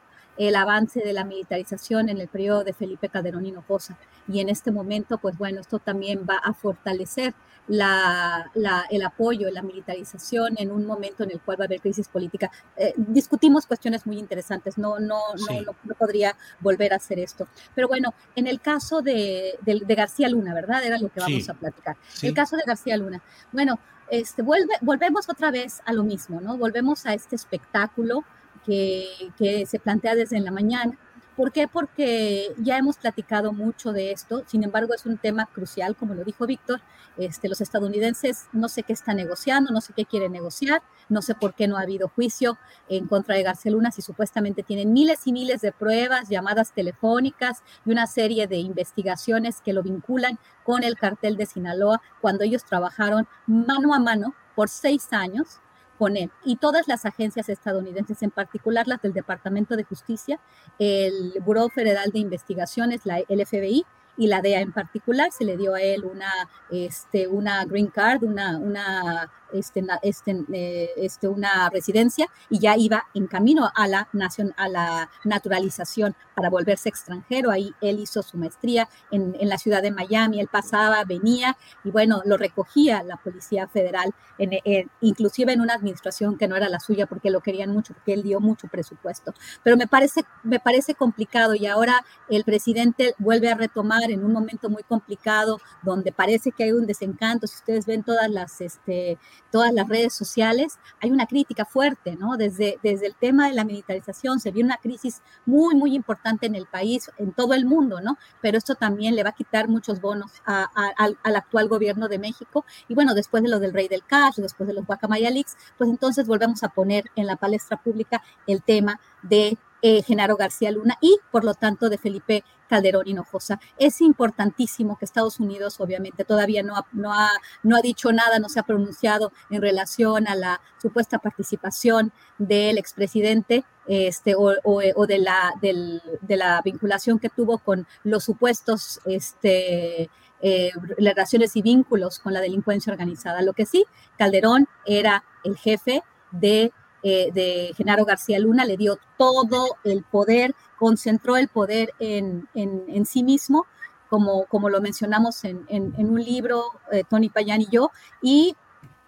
el 0.48 0.56
avance 0.56 1.00
de 1.00 1.12
la 1.12 1.24
militarización 1.24 2.08
en 2.08 2.18
el 2.18 2.28
periodo 2.28 2.64
de 2.64 2.72
Felipe 2.72 3.08
Calderón 3.08 3.46
Hinojosa. 3.46 3.96
Y 4.28 4.40
en 4.40 4.48
este 4.48 4.70
momento, 4.70 5.18
pues 5.18 5.38
bueno, 5.38 5.60
esto 5.60 5.78
también 5.78 6.26
va 6.28 6.36
a 6.36 6.52
fortalecer 6.52 7.34
la, 7.68 8.50
el 8.90 9.02
apoyo, 9.02 9.48
la 9.50 9.62
militarización 9.62 10.54
en 10.58 10.72
un 10.72 10.84
momento 10.84 11.22
en 11.22 11.30
el 11.30 11.40
cual 11.40 11.60
va 11.60 11.64
a 11.64 11.66
haber 11.66 11.80
crisis 11.80 12.08
política. 12.08 12.50
Eh, 12.76 12.92
discutimos 12.96 13.66
cuestiones 13.66 14.04
muy 14.04 14.18
interesantes, 14.18 14.78
no, 14.78 14.98
no, 14.98 15.20
no, 15.48 15.62
no, 15.62 15.94
podría 15.94 16.36
volver 16.58 16.92
a 16.92 16.96
hacer 16.96 17.20
esto. 17.20 17.46
Pero 17.74 17.86
bueno, 17.86 18.14
en 18.34 18.48
el 18.48 18.60
caso 18.60 19.00
de, 19.00 19.54
de, 19.60 19.94
García 19.94 20.28
Luna, 20.28 20.54
¿verdad? 20.54 20.84
Era 20.84 20.98
lo 20.98 21.08
que 21.08 21.20
vamos 21.20 21.48
a 21.48 21.54
platicar. 21.54 21.96
El 22.20 22.34
caso 22.34 22.56
de 22.56 22.62
García 22.66 22.96
Luna. 22.96 23.22
Bueno, 23.52 23.78
este, 24.10 24.42
vuelve, 24.42 24.74
volvemos 24.80 25.28
otra 25.28 25.52
vez 25.52 25.82
a 25.84 25.92
lo 25.92 26.02
mismo, 26.02 26.40
¿no? 26.40 26.56
Volvemos 26.58 27.06
a 27.06 27.14
este 27.14 27.36
espectáculo 27.36 28.24
que, 28.64 29.64
se 29.66 29.78
plantea 29.78 30.14
desde 30.14 30.40
la 30.40 30.50
mañana 30.50 30.98
¿Por 31.36 31.50
qué? 31.50 31.66
Porque 31.66 32.52
ya 32.58 32.76
hemos 32.76 32.98
platicado 32.98 33.54
mucho 33.54 33.92
de 33.92 34.12
esto, 34.12 34.44
sin 34.46 34.64
embargo 34.64 34.92
es 34.92 35.06
un 35.06 35.16
tema 35.16 35.46
crucial, 35.46 35.96
como 35.96 36.12
lo 36.14 36.24
dijo 36.24 36.46
Víctor, 36.46 36.82
este, 37.16 37.48
los 37.48 37.62
estadounidenses 37.62 38.48
no 38.52 38.68
sé 38.68 38.82
qué 38.82 38.92
están 38.92 39.16
negociando, 39.16 39.72
no 39.72 39.80
sé 39.80 39.94
qué 39.94 40.04
quieren 40.04 40.32
negociar, 40.32 40.82
no 41.08 41.22
sé 41.22 41.34
por 41.34 41.54
qué 41.54 41.68
no 41.68 41.78
ha 41.78 41.82
habido 41.82 42.08
juicio 42.08 42.58
en 42.90 43.06
contra 43.06 43.34
de 43.34 43.44
García 43.44 43.72
Luna 43.72 43.90
si 43.90 44.02
supuestamente 44.02 44.62
tienen 44.62 44.92
miles 44.92 45.26
y 45.26 45.32
miles 45.32 45.62
de 45.62 45.72
pruebas, 45.72 46.28
llamadas 46.28 46.74
telefónicas 46.74 47.62
y 47.86 47.92
una 47.92 48.06
serie 48.06 48.46
de 48.46 48.58
investigaciones 48.58 49.62
que 49.62 49.72
lo 49.72 49.82
vinculan 49.82 50.38
con 50.64 50.84
el 50.84 50.96
cartel 50.96 51.38
de 51.38 51.46
Sinaloa 51.46 52.02
cuando 52.20 52.44
ellos 52.44 52.64
trabajaron 52.64 53.26
mano 53.46 53.94
a 53.94 53.98
mano 53.98 54.34
por 54.54 54.68
seis 54.68 55.08
años 55.12 55.61
con 56.02 56.16
él. 56.16 56.32
Y 56.44 56.56
todas 56.56 56.88
las 56.88 57.04
agencias 57.04 57.48
estadounidenses, 57.48 58.24
en 58.24 58.32
particular 58.32 58.88
las 58.88 59.00
del 59.02 59.12
Departamento 59.12 59.76
de 59.76 59.84
Justicia, 59.84 60.40
el 60.80 61.34
Buró 61.44 61.68
Federal 61.68 62.10
de 62.10 62.18
Investigaciones, 62.18 63.02
la, 63.06 63.20
el 63.28 63.46
FBI, 63.46 63.86
y 64.16 64.26
la 64.26 64.40
DEA 64.40 64.60
en 64.60 64.72
particular, 64.72 65.30
se 65.32 65.44
le 65.44 65.56
dio 65.56 65.74
a 65.74 65.82
él 65.82 66.04
una, 66.04 66.30
este, 66.70 67.26
una 67.28 67.64
green 67.64 67.88
card, 67.88 68.22
una, 68.22 68.58
una 68.58 69.30
este, 69.52 69.84
este, 70.02 70.44
eh, 70.52 70.90
este, 70.96 71.28
una 71.28 71.68
residencia 71.70 72.26
y 72.48 72.58
ya 72.58 72.76
iba 72.76 73.04
en 73.14 73.26
camino 73.26 73.70
a 73.74 73.86
la, 73.86 74.08
nación, 74.12 74.54
a 74.56 74.68
la 74.68 75.10
naturalización 75.24 76.14
para 76.34 76.50
volverse 76.50 76.88
extranjero. 76.88 77.50
Ahí 77.50 77.74
él 77.80 78.00
hizo 78.00 78.22
su 78.22 78.38
maestría 78.38 78.88
en, 79.10 79.36
en, 79.38 79.48
la 79.48 79.58
ciudad 79.58 79.82
de 79.82 79.90
Miami, 79.90 80.40
él 80.40 80.48
pasaba, 80.50 81.04
venía 81.04 81.56
y 81.84 81.90
bueno, 81.90 82.22
lo 82.24 82.36
recogía 82.36 83.02
la 83.02 83.16
Policía 83.16 83.68
Federal, 83.68 84.14
en, 84.38 84.90
inclusive 85.00 85.52
en 85.52 85.60
una 85.60 85.74
administración 85.74 86.38
que 86.38 86.48
no 86.48 86.56
era 86.56 86.68
la 86.68 86.80
suya 86.80 87.06
porque 87.06 87.30
lo 87.30 87.40
querían 87.40 87.70
mucho, 87.70 87.94
porque 87.94 88.14
él 88.14 88.22
dio 88.22 88.40
mucho 88.40 88.68
presupuesto. 88.68 89.34
Pero 89.62 89.76
me 89.76 89.86
parece, 89.86 90.24
me 90.42 90.60
parece 90.60 90.94
complicado 90.94 91.54
y 91.54 91.66
ahora 91.66 92.04
el 92.28 92.44
presidente 92.44 93.14
vuelve 93.18 93.50
a 93.50 93.54
retomar 93.54 94.01
en 94.10 94.24
un 94.24 94.32
momento 94.32 94.68
muy 94.68 94.82
complicado 94.82 95.60
donde 95.82 96.12
parece 96.12 96.52
que 96.52 96.64
hay 96.64 96.72
un 96.72 96.86
desencanto. 96.86 97.46
Si 97.46 97.56
ustedes 97.56 97.86
ven 97.86 98.02
todas 98.02 98.30
las... 98.30 98.60
Este, 98.60 99.18
todas 99.52 99.72
las 99.72 99.86
redes 99.86 100.14
sociales, 100.14 100.78
hay 101.00 101.10
una 101.10 101.26
crítica 101.26 101.64
fuerte, 101.64 102.16
¿no? 102.16 102.36
Desde, 102.36 102.80
desde 102.82 103.06
el 103.06 103.14
tema 103.14 103.48
de 103.48 103.54
la 103.54 103.64
militarización 103.64 104.40
se 104.40 104.50
vio 104.50 104.64
una 104.64 104.78
crisis 104.78 105.20
muy, 105.44 105.76
muy 105.76 105.94
importante 105.94 106.46
en 106.46 106.54
el 106.56 106.66
país, 106.66 107.10
en 107.18 107.32
todo 107.32 107.54
el 107.54 107.66
mundo, 107.66 108.00
¿no? 108.00 108.18
Pero 108.40 108.58
esto 108.58 108.74
también 108.74 109.14
le 109.14 109.22
va 109.22 109.30
a 109.30 109.34
quitar 109.34 109.68
muchos 109.68 110.00
bonos 110.00 110.32
al, 110.44 111.18
actual 111.22 111.68
gobierno 111.68 112.08
de 112.08 112.18
México. 112.18 112.64
Y 112.88 112.94
bueno, 112.94 113.14
después 113.14 113.42
de 113.42 113.50
lo 113.50 113.60
del 113.60 113.74
Rey 113.74 113.88
del 113.88 114.04
Cash, 114.04 114.36
después 114.36 114.66
de 114.66 114.74
los 114.74 114.86
Guacamaya 114.86 115.30
Leaks, 115.30 115.56
pues 115.76 115.90
entonces 115.90 116.26
volvemos 116.26 116.62
a 116.62 116.68
poner 116.70 117.04
en 117.14 117.26
la 117.26 117.36
palestra 117.36 117.76
pública 117.76 118.22
el 118.46 118.62
tema 118.62 119.00
de 119.22 119.58
eh, 119.82 120.02
Genaro 120.02 120.36
García 120.36 120.70
Luna 120.70 120.96
y 121.00 121.18
por 121.30 121.44
lo 121.44 121.54
tanto 121.54 121.88
de 121.88 121.98
Felipe 121.98 122.44
Calderón 122.68 123.06
Hinojosa. 123.06 123.60
Es 123.78 124.00
importantísimo 124.00 124.96
que 124.96 125.04
Estados 125.04 125.40
Unidos 125.40 125.80
obviamente 125.80 126.24
todavía 126.24 126.62
no 126.62 126.74
ha, 127.12 127.82
dicho 127.82 128.12
nada, 128.12 128.38
no 128.38 128.48
se 128.48 128.60
ha 128.60 128.62
pronunciado 128.62 129.32
en 129.50 129.60
relación 129.60 130.26
a 130.26 130.34
la 130.34 130.60
supuesta 130.80 131.18
participación 131.18 132.12
del 132.38 132.78
expresidente 132.78 133.64
este, 133.86 134.34
o, 134.36 135.06
de 135.06 135.18
la 135.18 136.62
vinculación 136.64 137.18
que 137.18 137.28
tuvo 137.28 137.58
con 137.58 137.86
los 138.04 138.24
supuestos 138.24 139.00
este, 139.04 140.08
eh, 140.44 140.72
relaciones 140.98 141.54
y 141.54 141.62
vínculos 141.62 142.18
con 142.18 142.32
la 142.32 142.40
delincuencia 142.40 142.92
organizada. 142.92 143.42
Lo 143.42 143.52
que 143.52 143.64
sí, 143.64 143.84
Calderón 144.18 144.66
era 144.84 145.22
el 145.44 145.56
jefe 145.56 146.02
de 146.32 146.72
eh, 147.02 147.30
de 147.32 147.72
Genaro 147.76 148.04
García 148.04 148.38
Luna, 148.38 148.64
le 148.64 148.76
dio 148.76 148.98
todo 149.18 149.76
el 149.84 150.02
poder, 150.04 150.54
concentró 150.78 151.36
el 151.36 151.48
poder 151.48 151.92
en, 151.98 152.48
en, 152.54 153.06
sí 153.06 153.22
mismo, 153.22 153.66
como, 154.08 154.44
como 154.46 154.68
lo 154.68 154.80
mencionamos 154.80 155.44
en, 155.44 155.64
en 155.68 156.10
un 156.10 156.22
libro, 156.22 156.64
eh, 156.90 157.02
Tony 157.08 157.28
Payán 157.28 157.62
y 157.62 157.68
yo, 157.70 157.90
y, 158.20 158.56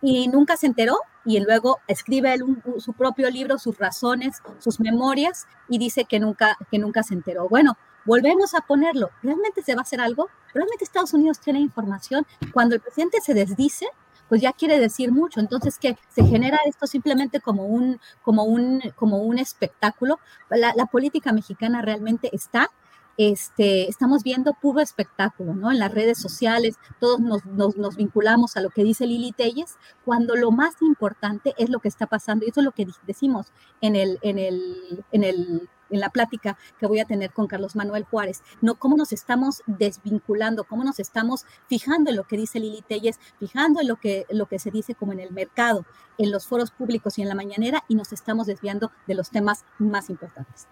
y, 0.03 0.29
nunca 0.29 0.57
se 0.57 0.67
enteró, 0.67 0.99
y 1.25 1.41
luego 1.41 1.79
escribe 1.87 2.37
su 2.79 2.93
propio 2.93 3.31
libro, 3.31 3.59
sus 3.59 3.79
razones, 3.79 4.43
sus 4.59 4.81
memorias, 4.81 5.47
y 5.69 5.79
dice 5.79 6.05
que 6.05 6.21
nunca, 6.21 6.57
que 6.71 6.79
nunca 6.79 7.03
se 7.03 7.15
enteró. 7.15 7.49
Bueno, 7.49 7.77
volvemos 8.05 8.55
a 8.55 8.61
ponerlo. 8.61 9.11
¿Realmente 9.23 9.63
se 9.63 9.75
va 9.75 9.81
a 9.81 9.83
hacer 9.83 10.01
algo? 10.01 10.29
¿Realmente 10.53 10.85
Estados 10.85 11.15
Unidos 11.15 11.41
tiene 11.41 11.61
información? 11.61 12.27
Cuando 12.53 12.75
el 12.75 12.81
presidente 12.81 13.21
se 13.21 13.35
desdice, 13.35 13.87
pues 14.29 14.41
ya 14.41 14.53
quiere 14.53 14.79
decir 14.79 15.13
mucho. 15.13 15.41
Entonces, 15.41 15.79
que 15.79 15.97
se 16.15 16.25
genera 16.25 16.59
esto 16.67 16.87
simplemente 16.87 17.41
como 17.41 17.67
un, 17.67 18.01
como 18.23 18.45
un, 18.45 18.81
como 18.97 19.19
un 19.19 19.39
espectáculo. 19.39 20.19
La, 20.51 20.87
política 20.87 21.33
mexicana 21.33 21.83
realmente 21.83 22.31
está 22.33 22.71
este, 23.17 23.89
estamos 23.89 24.25
viendo 24.25 24.55
puro 24.55 24.81
espectáculo, 24.81 25.55
¿no? 25.55 25.71
En 25.71 25.79
las 25.79 25.93
redes 25.93 26.19
sociales, 26.19 26.77
todos 26.99 27.21
nos, 27.21 27.45
nos, 27.47 27.77
nos, 27.77 27.97
vinculamos 27.97 28.57
a 28.57 28.61
lo 28.61 28.71
que 28.71 28.83
dice 28.83 29.07
Lili 29.07 29.31
Telles, 29.31 29.77
cuando 30.05 30.35
lo 30.35 30.51
más 30.51 30.75
importante 30.83 31.55
es 31.57 31.71
lo 31.71 31.79
que 31.79 31.89
está 31.89 32.07
pasando, 32.07 32.45
y 32.45 32.51
eso 32.51 32.61
es 32.61 32.65
lo 32.65 32.73
que 32.73 32.89
decimos 33.07 33.53
en 33.81 33.95
el, 33.95 34.19
en 34.23 34.39
el, 34.39 35.05
en 35.13 35.23
el 35.23 35.69
en 35.91 36.01
la 36.01 36.11
plática 36.11 36.57
que 36.79 36.87
voy 36.87 37.01
a 37.01 37.05
tener 37.05 37.33
con 37.33 37.47
Carlos 37.47 37.77
Manuel 37.77 38.05
Juárez, 38.05 38.43
no 38.61 38.77
cómo 38.77 38.97
nos 38.97 39.13
estamos 39.13 39.63
desvinculando, 39.67 40.65
cómo 40.65 40.85
nos 40.85 41.01
estamos 41.01 41.45
fijando 41.69 42.11
en 42.11 42.17
lo 42.17 42.25
que 42.25 42.37
dice 42.37 42.61
Lili 42.61 42.83
Telles, 42.83 43.19
fijando 43.39 43.81
en 43.81 43.89
lo 43.89 43.97
que, 43.97 44.27
lo 44.31 44.47
que 44.47 44.59
se 44.59 44.71
dice 44.71 44.95
como 44.95 45.13
en 45.13 45.21
el 45.21 45.33
mercado, 45.33 45.85
en 46.19 46.31
los 46.31 46.47
foros 46.47 46.71
públicos 46.71 47.19
y 47.19 47.23
en 47.23 47.29
la 47.29 47.35
mañanera, 47.35 47.85
y 47.89 47.95
nos 47.95 48.13
estamos 48.13 48.47
desviando 48.47 48.91
de 49.07 49.15
los 49.15 49.31
temas 49.31 49.65
más 49.79 50.11
importantes. 50.11 50.69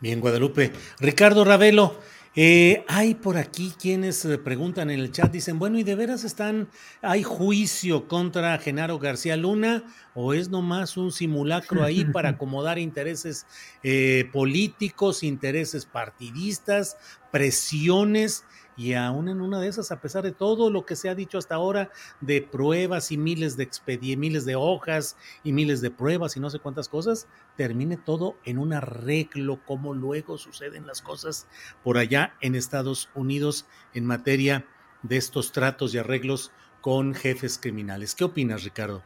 Bien, 0.00 0.20
Guadalupe. 0.20 0.72
Ricardo 0.98 1.44
Ravelo, 1.44 1.96
eh, 2.34 2.84
hay 2.88 3.14
por 3.14 3.36
aquí 3.36 3.74
quienes 3.78 4.24
eh, 4.24 4.38
preguntan 4.38 4.90
en 4.90 5.00
el 5.00 5.12
chat, 5.12 5.30
dicen, 5.30 5.58
bueno, 5.58 5.78
¿y 5.78 5.82
de 5.82 5.94
veras 5.94 6.24
están, 6.24 6.68
hay 7.02 7.22
juicio 7.22 8.08
contra 8.08 8.56
Genaro 8.58 8.98
García 8.98 9.36
Luna 9.36 9.84
o 10.14 10.32
es 10.32 10.48
nomás 10.48 10.96
un 10.96 11.12
simulacro 11.12 11.84
ahí 11.84 12.06
para 12.06 12.28
acomodar 12.30 12.78
intereses 12.78 13.46
eh, 13.82 14.30
políticos, 14.32 15.22
intereses 15.22 15.84
partidistas, 15.84 16.96
presiones? 17.30 18.44
Y 18.76 18.94
aún 18.94 19.28
en 19.28 19.40
una 19.40 19.60
de 19.60 19.68
esas, 19.68 19.92
a 19.92 20.00
pesar 20.00 20.22
de 20.22 20.32
todo 20.32 20.70
lo 20.70 20.86
que 20.86 20.96
se 20.96 21.08
ha 21.08 21.14
dicho 21.14 21.38
hasta 21.38 21.56
ahora 21.56 21.90
de 22.20 22.42
pruebas 22.42 23.12
y 23.12 23.18
miles 23.18 23.56
de 23.56 23.64
expedientes, 23.64 24.18
miles 24.18 24.44
de 24.44 24.56
hojas 24.56 25.16
y 25.44 25.52
miles 25.52 25.80
de 25.80 25.90
pruebas 25.90 26.36
y 26.36 26.40
no 26.40 26.50
sé 26.50 26.58
cuántas 26.58 26.88
cosas, 26.88 27.28
termine 27.56 27.96
todo 27.96 28.36
en 28.44 28.58
un 28.58 28.72
arreglo, 28.72 29.60
como 29.66 29.94
luego 29.94 30.38
suceden 30.38 30.86
las 30.86 31.02
cosas 31.02 31.46
por 31.84 31.98
allá 31.98 32.34
en 32.40 32.54
Estados 32.54 33.10
Unidos 33.14 33.66
en 33.94 34.06
materia 34.06 34.64
de 35.02 35.16
estos 35.16 35.52
tratos 35.52 35.94
y 35.94 35.98
arreglos 35.98 36.52
con 36.80 37.14
jefes 37.14 37.58
criminales. 37.58 38.14
¿Qué 38.14 38.24
opinas, 38.24 38.64
Ricardo? 38.64 39.02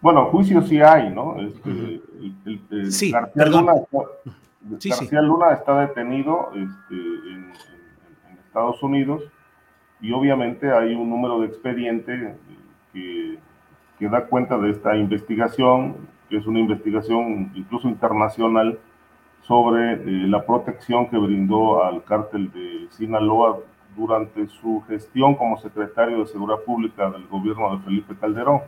Bueno, 0.00 0.26
juicio 0.26 0.62
sí 0.62 0.80
hay, 0.80 1.10
¿no? 1.10 1.36
Este, 1.40 2.90
sí, 2.90 3.10
García, 3.10 3.44
Luna 3.44 3.74
está, 3.74 5.20
Luna 5.20 5.52
está, 5.52 5.80
detenido 5.80 6.50
este, 6.54 6.94
en 6.94 7.52
Estados 8.50 8.82
Unidos 8.82 9.22
y 10.00 10.10
obviamente 10.10 10.72
hay 10.72 10.92
un 10.94 11.08
número 11.08 11.38
de 11.38 11.46
expediente 11.46 12.34
que, 12.92 13.38
que 13.96 14.08
da 14.08 14.26
cuenta 14.26 14.58
de 14.58 14.70
esta 14.70 14.96
investigación, 14.96 16.08
que 16.28 16.36
es 16.38 16.46
una 16.48 16.58
investigación 16.58 17.52
incluso 17.54 17.88
internacional 17.88 18.76
sobre 19.42 19.92
eh, 19.92 20.00
la 20.26 20.44
protección 20.44 21.08
que 21.08 21.16
brindó 21.16 21.84
al 21.84 22.02
cártel 22.02 22.50
de 22.50 22.88
Sinaloa 22.90 23.60
durante 23.96 24.48
su 24.48 24.82
gestión 24.88 25.36
como 25.36 25.56
secretario 25.58 26.18
de 26.18 26.26
Seguridad 26.26 26.60
Pública 26.60 27.08
del 27.08 27.28
gobierno 27.28 27.76
de 27.76 27.84
Felipe 27.84 28.16
Calderón. 28.20 28.62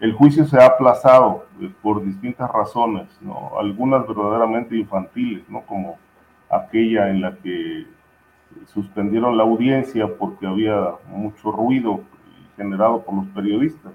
El 0.00 0.14
juicio 0.14 0.46
se 0.46 0.58
ha 0.58 0.66
aplazado 0.66 1.44
eh, 1.60 1.70
por 1.82 2.02
distintas 2.02 2.50
razones, 2.50 3.08
¿no? 3.20 3.52
algunas 3.58 4.06
verdaderamente 4.06 4.74
infantiles, 4.74 5.46
¿no? 5.50 5.60
como 5.62 5.98
aquella 6.48 7.10
en 7.10 7.20
la 7.20 7.36
que 7.36 7.86
suspendieron 8.66 9.36
la 9.36 9.42
audiencia 9.42 10.06
porque 10.18 10.46
había 10.46 10.94
mucho 11.08 11.52
ruido 11.52 12.00
generado 12.56 13.02
por 13.02 13.14
los 13.14 13.26
periodistas. 13.28 13.92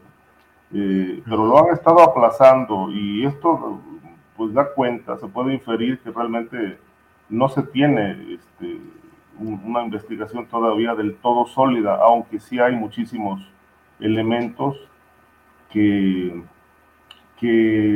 Eh, 0.74 1.22
pero 1.24 1.46
lo 1.46 1.58
han 1.60 1.74
estado 1.74 2.02
aplazando 2.02 2.92
y 2.92 3.26
esto 3.26 3.80
pues 4.36 4.54
da 4.54 4.74
cuenta, 4.74 5.18
se 5.18 5.28
puede 5.28 5.54
inferir 5.54 6.00
que 6.00 6.12
realmente 6.12 6.78
no 7.30 7.50
se 7.50 7.64
tiene 7.64 8.34
este, 8.34 8.80
una 9.40 9.84
investigación 9.84 10.46
todavía 10.48 10.94
del 10.94 11.16
todo 11.16 11.48
sólida, 11.48 11.96
aunque 12.02 12.40
sí 12.40 12.60
hay 12.60 12.76
muchísimos 12.76 13.42
elementos 14.00 14.78
que, 15.72 16.44
que 17.40 17.92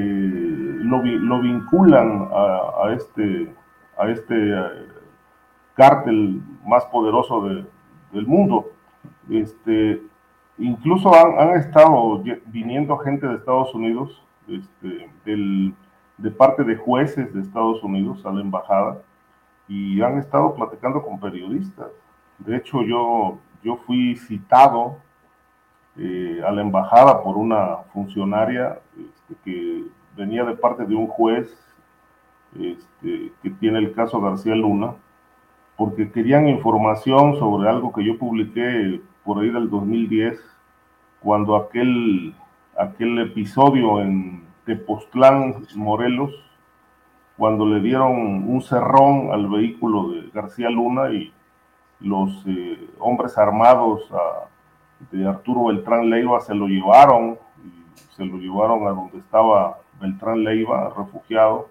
lo, 0.80 1.04
lo 1.04 1.42
vinculan 1.42 2.28
a, 2.32 2.86
a, 2.86 2.94
este, 2.94 3.54
a 3.98 4.10
este 4.10 4.56
cártel 5.82 6.44
más 6.64 6.86
poderoso 6.86 7.42
del 7.42 8.28
mundo. 8.28 8.70
Este, 9.32 10.00
incluso 10.60 11.12
han, 11.12 11.56
estado 11.56 12.24
viniendo 12.46 12.96
gente 13.00 13.26
de 13.26 13.38
Estados 13.38 13.74
Unidos, 13.74 14.24
este, 14.48 15.10
de 15.26 16.32
parte 16.32 16.64
de 16.64 16.76
jueces 16.76 17.34
de 17.34 17.42
Estados 17.42 17.84
Unidos 17.84 18.24
a 18.28 18.32
la 18.32 18.42
embajada, 18.42 19.02
y 19.68 20.00
han 20.04 20.20
estado 20.20 20.54
platicando 20.54 21.02
con 21.02 21.20
periodistas. 21.20 21.88
De 22.38 22.58
hecho, 22.58 22.84
yo, 22.84 23.40
yo 23.64 23.78
fui 23.78 24.16
citado 24.18 24.98
eh, 25.98 26.42
a 26.46 26.52
la 26.52 26.62
embajada 26.62 27.24
por 27.24 27.38
una 27.38 27.78
funcionaria 27.92 28.80
este, 28.96 29.36
que 29.44 29.86
venía 30.16 30.44
de 30.44 30.56
parte 30.56 30.86
de 30.86 30.94
un 30.94 31.08
juez 31.08 31.48
este, 32.54 33.32
que 33.42 33.50
tiene 33.60 33.80
el 33.80 33.94
caso 33.94 34.22
García 34.22 34.54
Luna, 34.56 34.94
porque 35.82 36.12
querían 36.12 36.48
información 36.48 37.40
sobre 37.40 37.68
algo 37.68 37.92
que 37.92 38.06
yo 38.06 38.16
publiqué 38.20 39.02
por 39.24 39.40
ahí 39.40 39.50
del 39.50 39.68
2010, 39.68 40.40
cuando 41.20 41.56
aquel, 41.56 42.36
aquel 42.78 43.18
episodio 43.18 44.00
en 44.00 44.44
Tepoztlán, 44.64 45.66
Morelos, 45.74 46.36
cuando 47.36 47.66
le 47.66 47.80
dieron 47.80 48.12
un 48.48 48.62
cerrón 48.62 49.32
al 49.32 49.50
vehículo 49.50 50.12
de 50.12 50.30
García 50.30 50.70
Luna 50.70 51.10
y 51.10 51.34
los 52.00 52.30
eh, 52.46 52.88
hombres 53.00 53.36
armados 53.40 54.08
de 55.10 55.28
Arturo 55.28 55.64
Beltrán 55.64 56.12
Leiva 56.12 56.42
se 56.42 56.54
lo 56.54 56.68
llevaron, 56.68 57.40
se 58.12 58.24
lo 58.24 58.38
llevaron 58.38 58.86
a 58.86 58.92
donde 58.92 59.18
estaba 59.18 59.80
Beltrán 60.00 60.44
Leiva, 60.44 60.94
refugiado, 60.96 61.70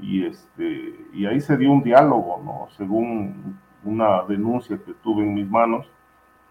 y, 0.00 0.24
este, 0.24 0.94
y 1.12 1.26
ahí 1.26 1.40
se 1.40 1.56
dio 1.56 1.72
un 1.72 1.82
diálogo, 1.82 2.40
¿no? 2.44 2.68
según 2.76 3.58
una 3.84 4.22
denuncia 4.24 4.78
que 4.84 4.92
tuve 4.94 5.22
en 5.22 5.34
mis 5.34 5.48
manos, 5.48 5.86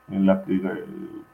en 0.09 0.25
la 0.25 0.43
que 0.43 0.55
eh, 0.55 0.85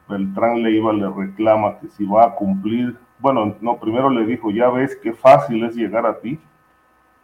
Beltrán 0.08 0.62
Leiva 0.62 0.92
le 0.92 1.08
reclama 1.08 1.78
que 1.78 1.88
si 1.88 2.04
va 2.04 2.24
a 2.24 2.34
cumplir, 2.34 2.96
bueno, 3.18 3.56
no, 3.60 3.78
primero 3.78 4.10
le 4.10 4.26
dijo, 4.26 4.50
ya 4.50 4.68
ves 4.68 4.96
qué 4.96 5.12
fácil 5.12 5.64
es 5.64 5.76
llegar 5.76 6.06
a 6.06 6.18
ti, 6.20 6.38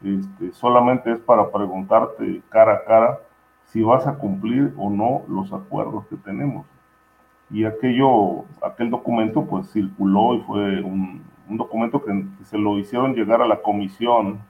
este, 0.02 0.52
solamente 0.52 1.12
es 1.12 1.20
para 1.20 1.50
preguntarte 1.50 2.42
cara 2.48 2.74
a 2.74 2.84
cara 2.84 3.18
si 3.66 3.82
vas 3.82 4.06
a 4.06 4.14
cumplir 4.14 4.72
o 4.76 4.90
no 4.90 5.22
los 5.28 5.52
acuerdos 5.52 6.06
que 6.06 6.16
tenemos. 6.16 6.66
Y 7.50 7.64
aquello, 7.64 8.44
aquel 8.62 8.90
documento 8.90 9.44
pues 9.44 9.70
circuló 9.70 10.34
y 10.34 10.40
fue 10.40 10.82
un, 10.82 11.22
documento 11.48 12.02
que, 12.02 12.26
se 12.44 12.56
lo 12.56 12.78
hicieron 12.78 13.14
llegar 13.14 13.42
a 13.42 13.46
la 13.46 13.60
comisión, 13.60 14.40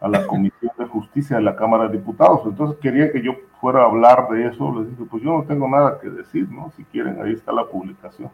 a 0.00 0.08
la 0.08 0.26
Comisión 0.26 0.72
de 0.78 0.86
Justicia 0.86 1.36
de 1.36 1.42
la 1.42 1.56
Cámara 1.56 1.86
de 1.86 1.98
Diputados. 1.98 2.40
Entonces 2.46 2.78
quería 2.80 3.12
que 3.12 3.22
yo 3.22 3.32
fuera 3.60 3.82
a 3.82 3.86
hablar 3.86 4.28
de 4.30 4.46
eso. 4.46 4.74
Les 4.78 4.88
dije, 4.90 5.04
pues 5.10 5.22
yo 5.22 5.36
no 5.36 5.44
tengo 5.44 5.68
nada 5.68 5.98
que 6.00 6.08
decir, 6.08 6.48
¿no? 6.50 6.70
Si 6.76 6.84
quieren, 6.84 7.20
ahí 7.22 7.32
está 7.32 7.52
la 7.52 7.66
publicación. 7.66 8.30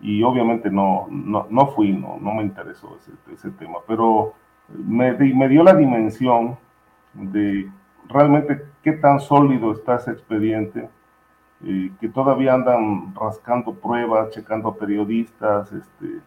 Y 0.00 0.22
obviamente 0.22 0.70
no, 0.70 1.06
no, 1.10 1.46
no 1.50 1.66
fui, 1.68 1.92
no, 1.92 2.18
no 2.20 2.34
me 2.34 2.42
interesó 2.42 2.96
ese, 2.96 3.12
ese 3.32 3.50
tema. 3.50 3.78
Pero 3.86 4.32
me, 4.68 5.12
me 5.12 5.48
dio 5.48 5.62
la 5.62 5.74
dimensión 5.74 6.56
de 7.12 7.70
realmente 8.08 8.64
qué 8.82 8.92
tan 8.92 9.20
sólido 9.20 9.72
está 9.72 9.96
ese 9.96 10.12
expediente, 10.12 10.88
eh, 11.64 11.90
que 12.00 12.08
todavía 12.08 12.54
andan 12.54 13.14
rascando 13.14 13.74
pruebas, 13.74 14.30
checando 14.30 14.74
periodistas, 14.74 15.70
este, 15.72 16.20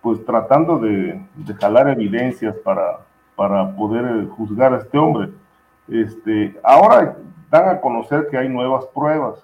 pues 0.00 0.24
tratando 0.24 0.78
de, 0.78 1.20
de 1.34 1.54
jalar 1.54 1.88
evidencias 1.88 2.56
para, 2.58 3.00
para 3.38 3.74
poder 3.76 4.04
eh, 4.04 4.28
juzgar 4.36 4.74
a 4.74 4.78
este 4.78 4.98
hombre. 4.98 5.30
Este, 5.88 6.58
ahora 6.62 7.16
dan 7.48 7.68
a 7.70 7.80
conocer 7.80 8.26
que 8.28 8.36
hay 8.36 8.50
nuevas 8.50 8.84
pruebas, 8.86 9.42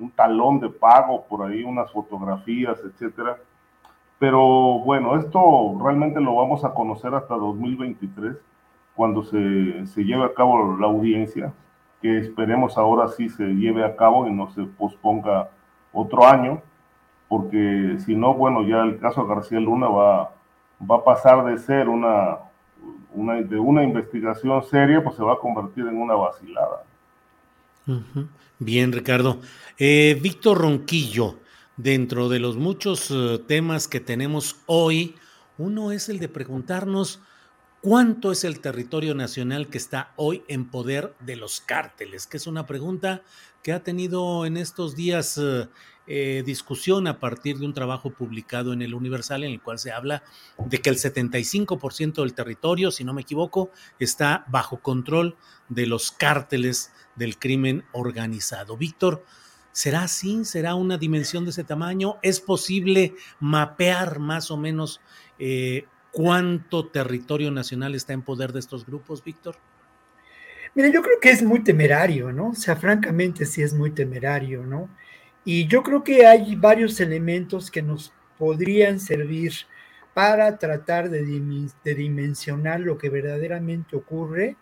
un 0.00 0.10
talón 0.10 0.58
de 0.58 0.70
pago 0.70 1.24
por 1.28 1.46
ahí, 1.46 1.62
unas 1.62 1.92
fotografías, 1.92 2.80
etcétera 2.84 3.36
pero 4.24 4.78
bueno, 4.78 5.16
esto 5.18 5.78
realmente 5.82 6.18
lo 6.18 6.36
vamos 6.36 6.64
a 6.64 6.72
conocer 6.72 7.14
hasta 7.14 7.34
2023, 7.34 8.36
cuando 8.94 9.22
se, 9.22 9.86
se 9.86 10.02
lleve 10.02 10.24
a 10.24 10.32
cabo 10.32 10.78
la 10.78 10.86
audiencia, 10.86 11.52
que 12.00 12.18
esperemos 12.20 12.78
ahora 12.78 13.08
sí 13.08 13.28
se 13.28 13.44
lleve 13.44 13.84
a 13.84 13.96
cabo 13.96 14.26
y 14.26 14.32
no 14.32 14.48
se 14.50 14.62
posponga 14.62 15.50
otro 15.92 16.26
año, 16.26 16.62
porque 17.28 17.96
si 17.98 18.14
no, 18.14 18.32
bueno, 18.32 18.62
ya 18.62 18.82
el 18.82 18.98
caso 18.98 19.26
García 19.26 19.60
Luna 19.60 19.88
va, 19.88 20.30
va 20.90 20.96
a 20.96 21.04
pasar 21.04 21.44
de 21.44 21.58
ser 21.58 21.90
una, 21.90 22.38
una, 23.12 23.40
de 23.40 23.58
una 23.58 23.82
investigación 23.82 24.62
seria, 24.64 25.02
pues 25.02 25.16
se 25.16 25.22
va 25.22 25.34
a 25.34 25.38
convertir 25.38 25.86
en 25.86 25.96
una 25.96 26.14
vacilada. 26.14 26.84
Bien, 28.58 28.92
Ricardo. 28.92 29.40
Eh, 29.78 30.18
Víctor 30.20 30.58
Ronquillo, 30.58 31.38
dentro 31.76 32.28
de 32.28 32.38
los 32.38 32.56
muchos 32.56 33.10
eh, 33.10 33.40
temas 33.46 33.88
que 33.88 34.00
tenemos 34.00 34.56
hoy, 34.66 35.16
uno 35.58 35.92
es 35.92 36.08
el 36.08 36.18
de 36.18 36.28
preguntarnos 36.28 37.20
cuánto 37.80 38.32
es 38.32 38.44
el 38.44 38.60
territorio 38.60 39.14
nacional 39.14 39.68
que 39.68 39.78
está 39.78 40.12
hoy 40.16 40.42
en 40.48 40.70
poder 40.70 41.14
de 41.20 41.36
los 41.36 41.60
cárteles, 41.60 42.26
que 42.26 42.38
es 42.38 42.46
una 42.46 42.66
pregunta 42.66 43.22
que 43.62 43.72
ha 43.72 43.82
tenido 43.82 44.46
en 44.46 44.56
estos 44.56 44.96
días 44.96 45.38
eh, 45.38 45.68
eh, 46.06 46.42
discusión 46.44 47.06
a 47.06 47.18
partir 47.18 47.58
de 47.58 47.66
un 47.66 47.74
trabajo 47.74 48.10
publicado 48.10 48.72
en 48.72 48.82
el 48.82 48.94
Universal 48.94 49.44
en 49.44 49.52
el 49.52 49.62
cual 49.62 49.78
se 49.78 49.92
habla 49.92 50.22
de 50.58 50.78
que 50.78 50.90
el 50.90 50.96
75% 50.96 52.22
del 52.22 52.34
territorio, 52.34 52.90
si 52.90 53.04
no 53.04 53.14
me 53.14 53.22
equivoco, 53.22 53.70
está 53.98 54.44
bajo 54.48 54.80
control 54.80 55.36
de 55.68 55.86
los 55.86 56.12
cárteles 56.12 56.92
del 57.16 57.38
crimen 57.38 57.84
organizado. 57.92 58.76
Víctor, 58.76 59.24
¿Será 59.74 60.04
así? 60.04 60.44
¿Será 60.44 60.76
una 60.76 60.98
dimensión 60.98 61.42
de 61.42 61.50
ese 61.50 61.64
tamaño? 61.64 62.18
¿Es 62.22 62.40
posible 62.40 63.14
mapear 63.40 64.20
más 64.20 64.52
o 64.52 64.56
menos 64.56 65.00
eh, 65.40 65.86
cuánto 66.12 66.86
territorio 66.86 67.50
nacional 67.50 67.96
está 67.96 68.12
en 68.12 68.22
poder 68.22 68.52
de 68.52 68.60
estos 68.60 68.86
grupos, 68.86 69.24
Víctor? 69.24 69.56
Mira, 70.76 70.90
yo 70.90 71.02
creo 71.02 71.18
que 71.20 71.30
es 71.30 71.42
muy 71.42 71.64
temerario, 71.64 72.30
¿no? 72.30 72.50
O 72.50 72.54
sea, 72.54 72.76
francamente 72.76 73.46
sí 73.46 73.62
es 73.62 73.74
muy 73.74 73.90
temerario, 73.90 74.64
¿no? 74.64 74.88
Y 75.44 75.66
yo 75.66 75.82
creo 75.82 76.02
que 76.02 76.26
hay 76.26 76.56
varios 76.56 77.00
elementos 77.00 77.70
que 77.70 77.82
nos 77.82 78.12
podrían 78.38 78.98
servir 78.98 79.52
para 80.14 80.58
tratar 80.58 81.10
de, 81.10 81.22
de 81.84 81.94
dimensionar 81.94 82.80
lo 82.80 82.96
que 82.96 83.10
verdaderamente 83.10 83.96
ocurre 83.96 84.56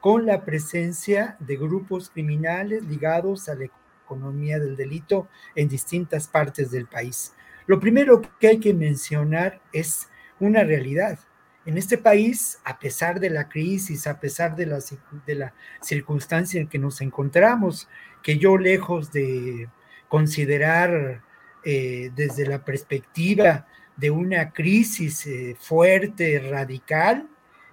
con 0.00 0.26
la 0.26 0.44
presencia 0.44 1.36
de 1.40 1.56
grupos 1.56 2.10
criminales 2.10 2.84
ligados 2.84 3.48
al 3.48 3.70
economía 4.04 4.58
del 4.58 4.76
delito 4.76 5.28
en 5.54 5.68
distintas 5.68 6.28
partes 6.28 6.70
del 6.70 6.86
país. 6.86 7.32
Lo 7.66 7.80
primero 7.80 8.20
que 8.38 8.48
hay 8.48 8.60
que 8.60 8.74
mencionar 8.74 9.60
es 9.72 10.08
una 10.38 10.62
realidad. 10.62 11.18
En 11.66 11.78
este 11.78 11.96
país, 11.96 12.60
a 12.64 12.78
pesar 12.78 13.20
de 13.20 13.30
la 13.30 13.48
crisis, 13.48 14.06
a 14.06 14.20
pesar 14.20 14.54
de 14.54 14.66
la, 14.66 14.78
de 15.26 15.34
la 15.34 15.54
circunstancia 15.80 16.60
en 16.60 16.68
que 16.68 16.78
nos 16.78 17.00
encontramos, 17.00 17.88
que 18.22 18.36
yo 18.36 18.58
lejos 18.58 19.10
de 19.12 19.68
considerar 20.08 21.22
eh, 21.64 22.10
desde 22.14 22.46
la 22.46 22.64
perspectiva 22.64 23.66
de 23.96 24.10
una 24.10 24.52
crisis 24.52 25.26
eh, 25.26 25.56
fuerte, 25.58 26.38
radical, 26.38 27.28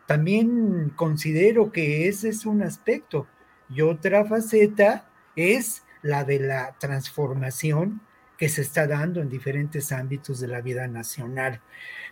también 0.06 0.92
considero 0.96 1.72
que 1.72 2.08
ese 2.08 2.30
es 2.30 2.46
un 2.46 2.62
aspecto. 2.62 3.28
Y 3.70 3.82
otra 3.82 4.26
faceta 4.26 5.10
es 5.36 5.84
la 6.02 6.24
de 6.24 6.40
la 6.40 6.76
transformación 6.80 8.02
que 8.38 8.50
se 8.50 8.62
está 8.62 8.88
dando 8.88 9.22
en 9.22 9.30
diferentes 9.30 9.92
ámbitos 9.92 10.40
de 10.40 10.48
la 10.48 10.62
vida 10.62 10.88
nacional. 10.88 11.62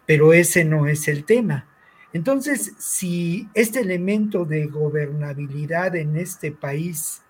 Pero 0.06 0.32
ese 0.32 0.64
no 0.64 0.88
es 0.88 1.08
el 1.08 1.26
tema. 1.26 1.68
Entonces, 2.14 2.74
si 2.78 3.50
este 3.54 3.82
elemento 3.82 4.46
de 4.46 4.68
gobernabilidad 4.68 5.96
en 5.96 6.16
este 6.16 6.52
país 6.52 7.22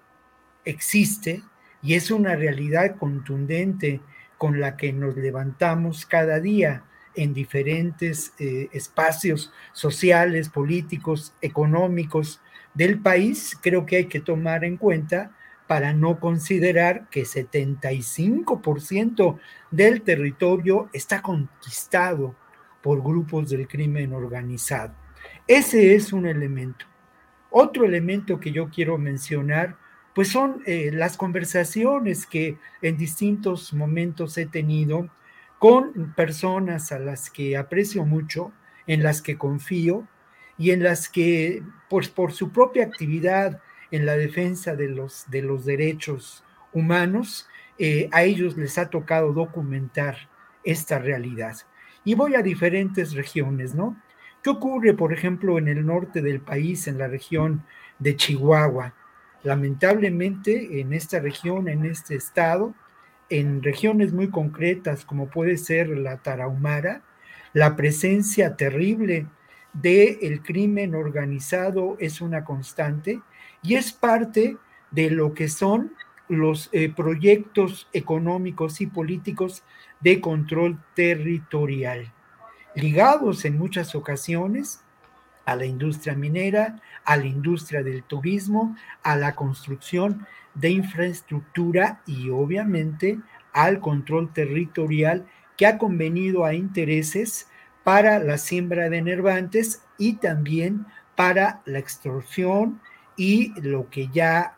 existe 0.66 1.42
y 1.82 1.94
es 1.94 2.12
una 2.12 2.36
realidad 2.36 2.98
contundente 2.98 4.02
con 4.38 4.60
la 4.60 4.78
que 4.78 4.94
nos 4.94 5.18
levantamos 5.18 6.06
cada 6.06 6.40
día 6.40 6.84
en 7.16 7.34
diferentes 7.34 8.34
eh, 8.40 8.70
espacios 8.72 9.52
sociales, 9.74 10.50
políticos, 10.50 11.34
económicos 11.42 12.40
del 12.74 13.00
país, 13.00 13.58
creo 13.62 13.86
que 13.86 13.98
hay 13.98 14.06
que 14.06 14.22
tomar 14.22 14.64
en 14.64 14.78
cuenta 14.78 15.36
para 15.68 15.94
no 15.94 16.20
considerar 16.20 17.08
que 17.10 17.24
75% 17.24 19.38
del 19.70 20.02
territorio 20.02 20.90
está 20.94 21.22
conquistado 21.22 22.36
por 22.82 23.04
grupos 23.04 23.50
del 23.50 23.68
crimen 23.68 24.14
organizado. 24.14 24.96
Ese 25.48 25.96
es 25.96 26.14
un 26.14 26.26
elemento. 26.26 26.86
Otro 27.52 27.86
elemento 27.86 28.40
que 28.40 28.52
yo 28.52 28.70
quiero 28.70 28.98
mencionar, 28.98 29.76
pues 30.20 30.28
son 30.28 30.62
eh, 30.66 30.92
las 30.94 31.16
conversaciones 31.16 32.26
que 32.26 32.58
en 32.82 32.98
distintos 32.98 33.72
momentos 33.72 34.38
he 34.38 34.46
tenido 34.46 35.08
con 35.60 36.14
personas 36.14 36.92
a 36.92 37.00
las 37.00 37.30
que 37.30 37.56
aprecio 37.56 38.04
mucho, 38.04 38.52
en 38.86 39.02
las 39.02 39.22
que 39.22 39.38
confío 39.38 40.06
y 40.58 40.72
en 40.72 40.84
las 40.84 41.08
que, 41.08 41.64
pues 41.90 42.10
por 42.10 42.34
su 42.34 42.52
propia 42.52 42.84
actividad 42.84 43.62
en 43.92 44.06
la 44.06 44.18
defensa 44.18 44.76
de 44.76 44.90
los, 44.90 45.24
de 45.32 45.42
los 45.42 45.64
derechos 45.64 46.44
humanos, 46.74 47.48
eh, 47.78 48.10
a 48.12 48.24
ellos 48.24 48.58
les 48.58 48.78
ha 48.78 48.90
tocado 48.90 49.32
documentar 49.32 50.28
esta 50.66 51.00
realidad. 51.00 51.56
Y 52.04 52.16
voy 52.16 52.36
a 52.36 52.42
diferentes 52.42 53.14
regiones, 53.14 53.74
¿no? 53.74 53.96
¿Qué 54.44 54.50
ocurre, 54.50 54.94
por 54.94 55.14
ejemplo, 55.14 55.58
en 55.58 55.70
el 55.70 55.86
norte 55.86 56.22
del 56.22 56.42
país, 56.42 56.90
en 56.90 56.98
la 56.98 57.08
región 57.08 57.64
de 58.00 58.18
Chihuahua? 58.18 58.96
Lamentablemente, 59.44 60.82
en 60.82 60.94
esta 60.94 61.20
región, 61.20 61.68
en 61.68 61.86
este 61.86 62.16
estado, 62.16 62.74
en 63.30 63.64
regiones 63.64 64.12
muy 64.12 64.30
concretas 64.30 65.06
como 65.06 65.30
puede 65.30 65.58
ser 65.58 65.90
la 65.90 66.18
Tarahumara, 66.18 67.04
la 67.54 67.76
presencia 67.76 68.56
terrible 68.56 69.28
del 69.74 70.42
crimen 70.42 70.96
organizado 70.96 71.96
es 72.00 72.22
una 72.22 72.44
constante 72.44 73.22
y 73.62 73.76
es 73.76 73.92
parte 73.92 74.58
de 74.92 75.12
lo 75.12 75.34
que 75.34 75.48
son 75.48 75.94
los 76.28 76.70
eh, 76.72 76.92
proyectos 76.96 77.88
económicos 77.94 78.82
y 78.82 78.88
políticos 78.88 79.64
de 80.00 80.22
control 80.22 80.80
territorial, 80.96 82.12
ligados 82.76 83.46
en 83.46 83.58
muchas 83.58 83.96
ocasiones 83.96 84.82
a 85.52 85.56
la 85.56 85.66
industria 85.66 86.16
minera, 86.16 86.80
a 87.06 87.18
la 87.18 87.26
industria 87.26 87.82
del 87.82 88.04
turismo, 88.04 88.76
a 89.04 89.16
la 89.16 89.36
construcción 89.36 90.26
de 90.54 90.70
infraestructura 90.70 92.02
y 92.06 92.30
obviamente 92.30 93.20
al 93.54 93.80
control 93.80 94.32
territorial 94.32 95.26
que 95.58 95.66
ha 95.66 95.78
convenido 95.78 96.46
a 96.46 96.54
intereses 96.54 97.48
para 97.84 98.20
la 98.20 98.38
siembra 98.38 98.90
de 98.90 99.02
nervantes 99.02 99.82
y 99.98 100.14
también 100.14 100.86
para 101.16 101.62
la 101.66 101.80
extorsión 101.80 102.80
y 103.18 103.60
lo 103.60 103.90
que 103.90 104.08
ya 104.10 104.56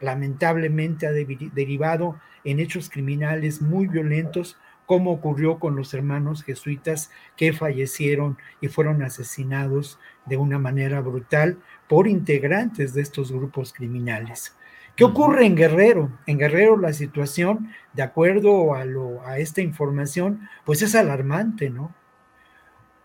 lamentablemente 0.00 1.06
ha 1.06 1.12
derivado 1.12 2.18
en 2.44 2.58
hechos 2.58 2.90
criminales 2.90 3.62
muy 3.62 3.86
violentos, 3.86 4.58
como 4.92 5.12
ocurrió 5.12 5.58
con 5.58 5.74
los 5.74 5.94
hermanos 5.94 6.42
jesuitas 6.42 7.10
que 7.34 7.54
fallecieron 7.54 8.36
y 8.60 8.68
fueron 8.68 9.02
asesinados 9.02 9.98
de 10.26 10.36
una 10.36 10.58
manera 10.58 11.00
brutal 11.00 11.56
por 11.88 12.06
integrantes 12.06 12.92
de 12.92 13.00
estos 13.00 13.32
grupos 13.32 13.72
criminales. 13.72 14.54
¿Qué 14.94 15.04
ocurre 15.04 15.46
en 15.46 15.56
Guerrero? 15.56 16.12
En 16.26 16.36
Guerrero 16.36 16.76
la 16.76 16.92
situación, 16.92 17.70
de 17.94 18.02
acuerdo 18.02 18.74
a, 18.74 18.84
lo, 18.84 19.26
a 19.26 19.38
esta 19.38 19.62
información, 19.62 20.46
pues 20.66 20.82
es 20.82 20.94
alarmante, 20.94 21.70
¿no? 21.70 21.94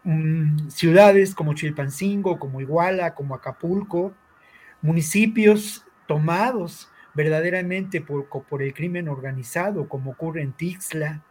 Mm, 0.03 0.68
ciudades 0.68 1.34
como 1.34 1.53
Chilpancingo, 1.53 2.38
como 2.38 2.59
Iguala, 2.59 3.15
como 3.15 3.34
Acapulco, 3.34 4.14
municipios 4.81 5.85
tomados 6.05 6.91
verdaderamente 7.14 8.01
por, 8.01 8.27
por 8.27 8.61
el 8.61 8.73
crimen 8.73 9.07
organizado, 9.07 9.88
como 9.88 10.11
ocurre 10.11 10.41
en 10.41 10.51
Tixla, 10.51 11.23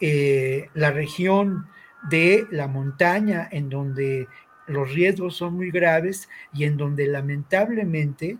eh, 0.00 0.68
la 0.74 0.90
región 0.90 1.66
de 2.10 2.46
la 2.50 2.68
montaña, 2.68 3.48
en 3.50 3.68
donde 3.68 4.28
los 4.66 4.92
riesgos 4.92 5.36
son 5.36 5.54
muy 5.54 5.70
graves 5.70 6.28
y 6.52 6.64
en 6.64 6.76
donde 6.76 7.06
lamentablemente, 7.06 8.38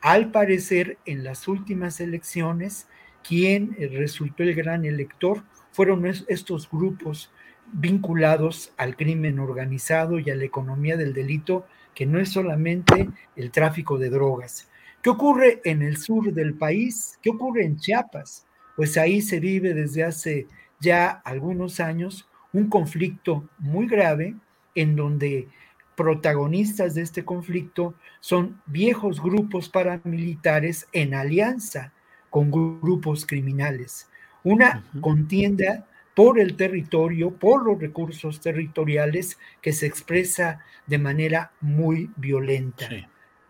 al 0.00 0.30
parecer, 0.30 0.98
en 1.04 1.24
las 1.24 1.48
últimas 1.48 2.00
elecciones, 2.00 2.88
quien 3.22 3.76
resultó 3.92 4.42
el 4.42 4.54
gran 4.54 4.84
elector 4.84 5.42
fueron 5.72 6.06
estos 6.06 6.70
grupos 6.70 7.30
vinculados 7.72 8.72
al 8.76 8.96
crimen 8.96 9.38
organizado 9.38 10.18
y 10.18 10.30
a 10.30 10.36
la 10.36 10.44
economía 10.44 10.96
del 10.96 11.12
delito, 11.12 11.66
que 11.94 12.06
no 12.06 12.18
es 12.18 12.30
solamente 12.30 13.08
el 13.36 13.50
tráfico 13.50 13.98
de 13.98 14.10
drogas. 14.10 14.68
¿Qué 15.02 15.10
ocurre 15.10 15.60
en 15.64 15.82
el 15.82 15.96
sur 15.96 16.32
del 16.32 16.54
país? 16.54 17.18
¿Qué 17.22 17.30
ocurre 17.30 17.64
en 17.64 17.76
Chiapas? 17.76 18.46
Pues 18.76 18.96
ahí 18.96 19.20
se 19.20 19.40
vive 19.40 19.74
desde 19.74 20.04
hace 20.04 20.46
ya 20.80 21.08
algunos 21.24 21.80
años 21.80 22.28
un 22.52 22.68
conflicto 22.68 23.48
muy 23.58 23.86
grave 23.86 24.34
en 24.74 24.96
donde 24.96 25.48
protagonistas 25.96 26.94
de 26.94 27.02
este 27.02 27.24
conflicto 27.24 27.94
son 28.20 28.60
viejos 28.66 29.20
grupos 29.20 29.68
paramilitares 29.68 30.86
en 30.92 31.14
alianza 31.14 31.92
con 32.30 32.50
grupos 32.50 33.26
criminales. 33.26 34.08
Una 34.44 34.84
contienda 35.00 35.86
por 36.14 36.38
el 36.38 36.56
territorio, 36.56 37.30
por 37.30 37.64
los 37.64 37.80
recursos 37.80 38.40
territoriales 38.40 39.38
que 39.60 39.72
se 39.72 39.86
expresa 39.86 40.60
de 40.86 40.98
manera 40.98 41.52
muy 41.60 42.10
violenta. 42.16 42.88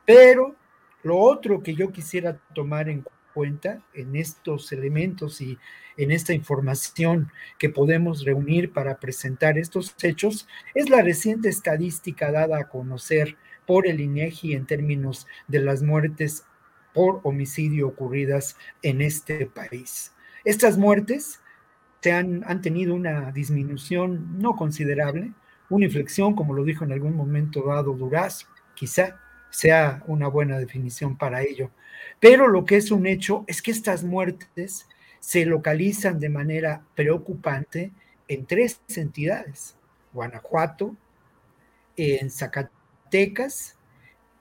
Pero 0.04 0.54
lo 1.02 1.18
otro 1.18 1.62
que 1.62 1.74
yo 1.74 1.92
quisiera 1.92 2.38
tomar 2.54 2.88
en 2.88 3.04
cuenta 3.38 3.84
en 3.94 4.16
estos 4.16 4.72
elementos 4.72 5.40
y 5.40 5.58
en 5.96 6.10
esta 6.10 6.32
información 6.32 7.30
que 7.56 7.68
podemos 7.68 8.24
reunir 8.24 8.72
para 8.72 8.98
presentar 8.98 9.58
estos 9.58 9.94
hechos 10.02 10.48
es 10.74 10.90
la 10.90 11.02
reciente 11.02 11.48
estadística 11.48 12.32
dada 12.32 12.58
a 12.58 12.68
conocer 12.68 13.36
por 13.64 13.86
el 13.86 14.00
INEGI 14.00 14.54
en 14.54 14.66
términos 14.66 15.28
de 15.46 15.60
las 15.60 15.84
muertes 15.84 16.46
por 16.92 17.20
homicidio 17.22 17.86
ocurridas 17.86 18.56
en 18.82 19.02
este 19.02 19.46
país. 19.46 20.12
Estas 20.44 20.76
muertes 20.76 21.40
se 22.00 22.10
han, 22.10 22.42
han 22.44 22.60
tenido 22.60 22.92
una 22.92 23.30
disminución 23.30 24.36
no 24.40 24.56
considerable, 24.56 25.30
una 25.70 25.84
inflexión, 25.84 26.34
como 26.34 26.54
lo 26.54 26.64
dijo 26.64 26.84
en 26.84 26.90
algún 26.90 27.14
momento 27.14 27.62
dado 27.68 27.92
Duraz, 27.92 28.48
quizá 28.74 29.20
sea 29.50 30.02
una 30.06 30.28
buena 30.28 30.58
definición 30.58 31.16
para 31.16 31.42
ello. 31.42 31.70
Pero 32.20 32.48
lo 32.48 32.64
que 32.64 32.76
es 32.76 32.90
un 32.90 33.06
hecho 33.06 33.44
es 33.46 33.62
que 33.62 33.70
estas 33.70 34.04
muertes 34.04 34.88
se 35.20 35.44
localizan 35.46 36.20
de 36.20 36.28
manera 36.28 36.84
preocupante 36.94 37.92
en 38.28 38.46
tres 38.46 38.80
entidades, 38.96 39.76
Guanajuato, 40.12 40.96
en 41.96 42.30
Zacatecas, 42.30 43.76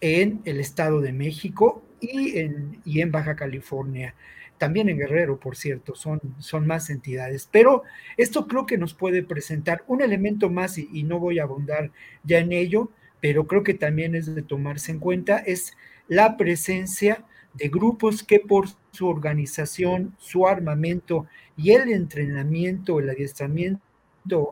en 0.01 0.41
el 0.45 0.59
Estado 0.59 1.01
de 1.01 1.13
México 1.13 1.83
y 1.99 2.37
en, 2.37 2.81
y 2.85 3.01
en 3.01 3.11
Baja 3.11 3.35
California 3.35 4.13
también 4.57 4.89
en 4.89 4.97
Guerrero, 4.97 5.39
por 5.39 5.55
cierto, 5.55 5.95
son, 5.95 6.19
son 6.39 6.67
más 6.67 6.89
entidades. 6.89 7.47
Pero 7.51 7.83
esto 8.17 8.47
creo 8.47 8.65
que 8.65 8.77
nos 8.77 8.93
puede 8.93 9.23
presentar 9.23 9.83
un 9.87 10.01
elemento 10.01 10.49
más, 10.49 10.77
y, 10.77 11.03
no 11.03 11.19
voy 11.19 11.39
a 11.39 11.43
abundar 11.43 11.91
ya 12.23 12.39
en 12.39 12.51
ello, 12.51 12.91
pero 13.21 13.47
creo 13.47 13.63
que 13.63 13.73
también 13.73 14.15
es 14.15 14.33
de 14.33 14.41
tomarse 14.41 14.91
en 14.91 14.99
cuenta, 14.99 15.37
es 15.37 15.75
la 16.07 16.37
presencia 16.37 17.25
de 17.53 17.69
grupos 17.69 18.23
que 18.23 18.39
por 18.39 18.67
su 18.91 19.07
organización, 19.07 20.15
su 20.19 20.47
armamento 20.47 21.27
y 21.55 21.71
el 21.71 21.91
entrenamiento, 21.91 22.99
el 22.99 23.09
adiestramiento 23.09 23.81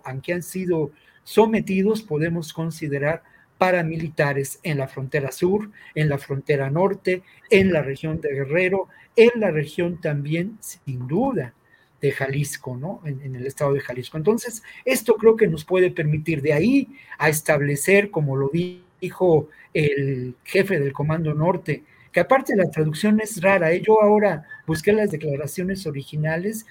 a 0.04 0.22
que 0.22 0.34
han 0.34 0.44
sido 0.44 0.92
sometidos, 1.24 2.02
podemos 2.02 2.54
considerar 2.54 3.24
paramilitares 3.58 4.60
en 4.64 4.78
la 4.78 4.88
frontera 4.88 5.32
sur, 5.32 5.72
en 5.94 6.10
la 6.10 6.18
frontera 6.18 6.70
norte, 6.70 7.24
en 7.50 7.72
la 7.72 7.82
región 7.82 8.20
de 8.22 8.34
Guerrero, 8.34 8.90
en 9.16 9.40
la 9.40 9.52
región 9.52 10.02
también, 10.02 10.58
sin 10.60 11.08
duda, 11.08 11.54
de 12.02 12.12
Jalisco, 12.12 12.78
¿no? 12.78 13.02
En, 13.06 13.36
el 13.36 13.46
estado 13.46 13.74
de 13.74 13.80
Jalisco. 13.80 14.18
Entonces, 14.18 14.64
esto 14.84 15.16
creo 15.16 15.36
que 15.36 15.48
nos 15.48 15.66
puede 15.66 15.92
permitir 15.92 16.42
de 16.42 16.54
ahí 16.54 16.90
a 17.18 17.30
establecer, 17.30 18.12
como 18.12 18.36
lo 18.36 18.50
dijo 18.50 19.50
el 19.74 20.36
jefe 20.44 20.80
del 20.80 20.94
Comando 20.94 21.34
Norte, 21.34 21.84
que 22.12 22.20
aparte 22.20 22.56
la 22.56 22.70
traducción 22.70 23.20
es 23.20 23.42
rara, 23.42 23.74
¿eh? 23.74 23.82
yo 23.86 24.02
ahora 24.02 24.46
busqué 24.66 24.94
las 24.94 25.12
declaraciones 25.12 25.86
originales 25.86 26.66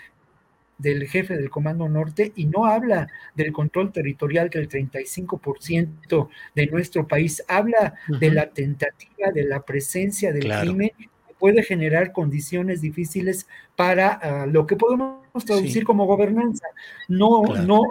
del 0.78 1.06
jefe 1.06 1.36
del 1.36 1.51
Comando 1.51 1.88
Norte 1.88 2.32
y 2.34 2.46
no 2.46 2.66
habla 2.66 3.09
del 3.34 3.52
control 3.52 3.92
territorial 3.92 4.51
que 4.51 4.59
el 4.59 4.68
35% 4.68 6.28
de 6.55 6.66
nuestro 6.66 7.06
país 7.06 7.44
habla 7.46 7.94
de 8.09 8.30
la 8.30 8.51
tentativa 8.51 9.30
de 9.32 9.44
la 9.44 9.64
presencia 9.64 10.32
del 10.32 10.51
crimen 10.60 10.90
que 10.98 11.09
puede 11.45 11.62
generar 11.62 12.12
condiciones 12.12 12.81
difíciles 12.81 13.47
para 13.77 14.12
ah, 14.12 14.47
lo 14.47 14.66
que 14.66 14.77
podemos 14.77 15.45
traducir 15.45 15.85
como 15.85 16.07
gobernanza. 16.07 16.66
No, 17.07 17.43
no 17.43 17.83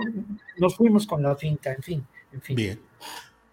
nos 0.58 0.76
fuimos 0.76 1.06
con 1.06 1.22
la 1.22 1.36
finta, 1.36 1.72
en 1.72 1.84
fin, 1.84 2.08
en 2.32 2.42
fin. 2.42 2.56
Bien. 2.56 2.80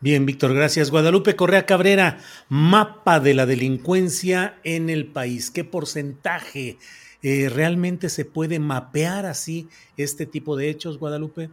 Bien, 0.00 0.24
Víctor, 0.24 0.54
gracias. 0.54 0.90
Guadalupe 0.90 1.36
Correa 1.36 1.66
Cabrera, 1.66 2.16
mapa 2.48 3.20
de 3.20 3.34
la 3.34 3.44
delincuencia 3.44 4.58
en 4.64 4.88
el 4.88 5.06
país. 5.06 5.50
¿Qué 5.50 5.64
porcentaje 5.64 6.78
eh, 7.20 7.50
¿Realmente 7.50 8.08
se 8.08 8.24
puede 8.24 8.58
mapear 8.58 9.26
así 9.26 9.68
este 9.98 10.24
tipo 10.24 10.56
de 10.56 10.70
hechos, 10.70 10.96
Guadalupe? 10.96 11.50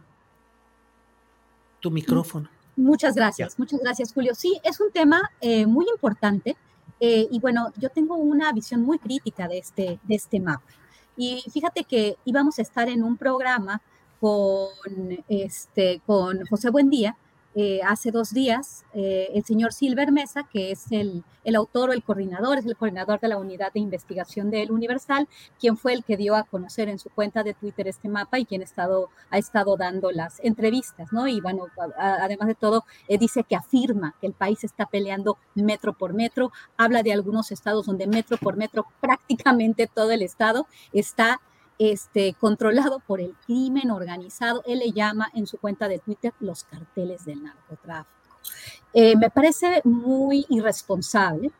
Tu 1.80 1.90
micrófono. 1.90 2.48
Muchas 2.76 3.14
gracias, 3.14 3.58
muchas 3.58 3.78
gracias, 3.80 4.14
Julio. 4.14 4.34
Sí, 4.34 4.58
es 4.64 4.80
un 4.80 4.90
tema 4.90 5.20
eh, 5.42 5.66
muy 5.66 5.84
importante 5.92 6.56
eh, 7.00 7.28
y 7.30 7.38
bueno, 7.40 7.72
yo 7.76 7.90
tengo 7.90 8.16
una 8.16 8.52
visión 8.52 8.82
muy 8.82 8.98
crítica 8.98 9.48
de 9.48 9.58
este, 9.58 9.98
de 10.02 10.14
este 10.14 10.40
mapa. 10.40 10.64
Y 11.16 11.42
fíjate 11.52 11.84
que 11.84 12.16
íbamos 12.24 12.58
a 12.58 12.62
estar 12.62 12.88
en 12.88 13.02
un 13.02 13.16
programa 13.16 13.82
con, 14.20 14.70
este, 15.28 16.00
con 16.06 16.46
José 16.46 16.70
Buendía, 16.70 17.16
eh, 17.60 17.80
hace 17.84 18.12
dos 18.12 18.32
días 18.32 18.84
eh, 18.94 19.30
el 19.34 19.44
señor 19.44 19.72
Silver 19.72 20.12
Mesa, 20.12 20.44
que 20.44 20.70
es 20.70 20.92
el, 20.92 21.24
el, 21.42 21.56
autor 21.56 21.90
o 21.90 21.92
el 21.92 22.04
coordinador, 22.04 22.56
es 22.56 22.64
el 22.64 22.76
coordinador 22.76 23.18
de 23.18 23.26
la 23.26 23.36
unidad 23.36 23.72
de 23.72 23.80
investigación 23.80 24.48
del 24.48 24.70
Universal, 24.70 25.26
quien 25.58 25.76
fue 25.76 25.92
el 25.92 26.04
que 26.04 26.16
dio 26.16 26.36
a 26.36 26.44
conocer 26.44 26.88
en 26.88 27.00
su 27.00 27.10
cuenta 27.10 27.42
de 27.42 27.54
Twitter 27.54 27.88
este 27.88 28.08
mapa 28.08 28.38
y 28.38 28.46
quien 28.46 28.60
ha 28.60 28.64
estado, 28.64 29.08
ha 29.30 29.38
estado 29.38 29.76
dando 29.76 30.12
las 30.12 30.38
entrevistas, 30.44 31.12
¿no? 31.12 31.26
Y 31.26 31.40
bueno, 31.40 31.66
además 31.98 32.46
de 32.46 32.54
todo, 32.54 32.84
eh, 33.08 33.18
dice 33.18 33.42
que 33.42 33.56
afirma 33.56 34.14
que 34.20 34.28
el 34.28 34.34
país 34.34 34.62
está 34.62 34.86
peleando 34.86 35.36
metro 35.56 35.94
por 35.94 36.14
metro, 36.14 36.52
habla 36.76 37.02
de 37.02 37.12
algunos 37.12 37.50
estados 37.50 37.86
donde 37.86 38.06
metro 38.06 38.36
por 38.36 38.56
metro 38.56 38.86
prácticamente 39.00 39.88
todo 39.92 40.12
el 40.12 40.22
estado 40.22 40.68
está 40.92 41.40
este, 41.78 42.34
controlado 42.34 43.00
por 43.00 43.20
el 43.20 43.34
crimen 43.46 43.90
organizado. 43.90 44.62
Él 44.66 44.80
le 44.80 44.92
llama 44.92 45.30
en 45.34 45.46
su 45.46 45.58
cuenta 45.58 45.88
de 45.88 45.98
Twitter 45.98 46.32
los 46.40 46.64
carteles 46.64 47.24
del 47.24 47.42
narcotráfico. 47.42 48.12
Eh, 48.92 49.16
me 49.16 49.30
parece 49.30 49.80
muy 49.84 50.46
irresponsable 50.48 51.50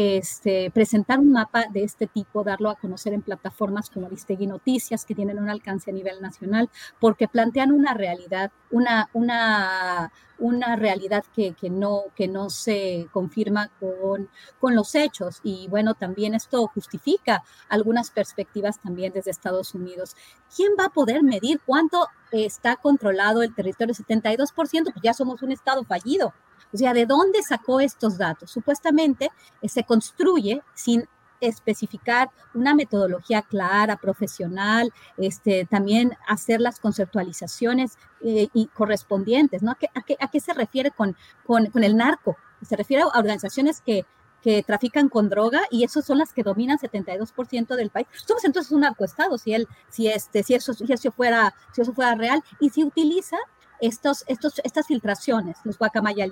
este, 0.00 0.70
presentar 0.70 1.18
un 1.18 1.32
mapa 1.32 1.64
de 1.72 1.82
este 1.82 2.06
tipo, 2.06 2.44
darlo 2.44 2.70
a 2.70 2.76
conocer 2.76 3.12
en 3.12 3.22
plataformas 3.22 3.90
como 3.90 4.06
Aristegui 4.06 4.46
Noticias, 4.46 5.04
que 5.04 5.12
tienen 5.12 5.40
un 5.40 5.50
alcance 5.50 5.90
a 5.90 5.92
nivel 5.92 6.22
nacional, 6.22 6.70
porque 7.00 7.26
plantean 7.26 7.72
una 7.72 7.94
realidad, 7.94 8.52
una, 8.70 9.10
una, 9.12 10.12
una 10.38 10.76
realidad 10.76 11.24
que, 11.34 11.54
que, 11.54 11.68
no, 11.68 12.04
que 12.14 12.28
no 12.28 12.48
se 12.48 13.08
confirma 13.10 13.72
con, 13.80 14.30
con 14.60 14.76
los 14.76 14.94
hechos. 14.94 15.40
Y 15.42 15.66
bueno, 15.66 15.94
también 15.94 16.32
esto 16.32 16.68
justifica 16.68 17.42
algunas 17.68 18.12
perspectivas 18.12 18.80
también 18.80 19.12
desde 19.12 19.32
Estados 19.32 19.74
Unidos. 19.74 20.14
¿Quién 20.54 20.74
va 20.78 20.84
a 20.84 20.90
poder 20.90 21.24
medir 21.24 21.60
cuánto 21.66 22.06
está 22.30 22.76
controlado 22.76 23.42
el 23.42 23.52
territorio? 23.52 23.96
72%, 23.96 24.52
pues 24.92 25.02
ya 25.02 25.12
somos 25.12 25.42
un 25.42 25.50
estado 25.50 25.82
fallido. 25.82 26.32
O 26.72 26.76
sea, 26.76 26.92
¿de 26.92 27.06
dónde 27.06 27.42
sacó 27.42 27.80
estos 27.80 28.18
datos? 28.18 28.50
Supuestamente 28.50 29.30
eh, 29.62 29.68
se 29.68 29.84
construye 29.84 30.62
sin 30.74 31.08
especificar 31.40 32.30
una 32.54 32.74
metodología 32.74 33.42
clara, 33.42 33.96
profesional, 33.96 34.92
este, 35.16 35.66
también 35.66 36.16
hacer 36.26 36.60
las 36.60 36.80
conceptualizaciones 36.80 37.96
eh, 38.22 38.48
y 38.52 38.66
correspondientes, 38.66 39.62
¿no? 39.62 39.72
¿A 39.72 39.76
qué, 39.76 39.88
a, 40.18 40.28
qué, 40.28 40.40
se 40.40 40.52
refiere 40.52 40.90
con, 40.90 41.16
con, 41.44 41.70
el 41.84 41.96
narco? 41.96 42.36
Se 42.62 42.76
refiere 42.76 43.04
a 43.04 43.18
organizaciones 43.18 43.80
que, 43.80 44.04
que 44.42 44.62
trafican 44.62 45.08
con 45.08 45.28
droga 45.28 45.60
y 45.70 45.84
esas 45.84 46.04
son 46.04 46.18
las 46.18 46.32
que 46.32 46.42
dominan 46.42 46.78
72% 46.78 47.76
del 47.76 47.90
país. 47.90 48.08
Somos 48.26 48.44
entonces 48.44 48.72
un 48.72 48.80
narcoestado 48.80 49.38
si 49.38 49.54
él, 49.54 49.68
si 49.88 50.08
este, 50.08 50.42
si 50.42 50.54
eso, 50.54 50.74
si 50.74 50.92
eso 50.92 51.12
fuera, 51.12 51.54
si 51.72 51.82
eso 51.82 51.92
fuera 51.92 52.14
real 52.14 52.42
y 52.60 52.70
si 52.70 52.84
utiliza 52.84 53.36
estos, 53.80 54.24
estos, 54.26 54.60
estas 54.64 54.86
filtraciones, 54.86 55.58
los 55.64 55.78
Guacamaya. 55.78 56.26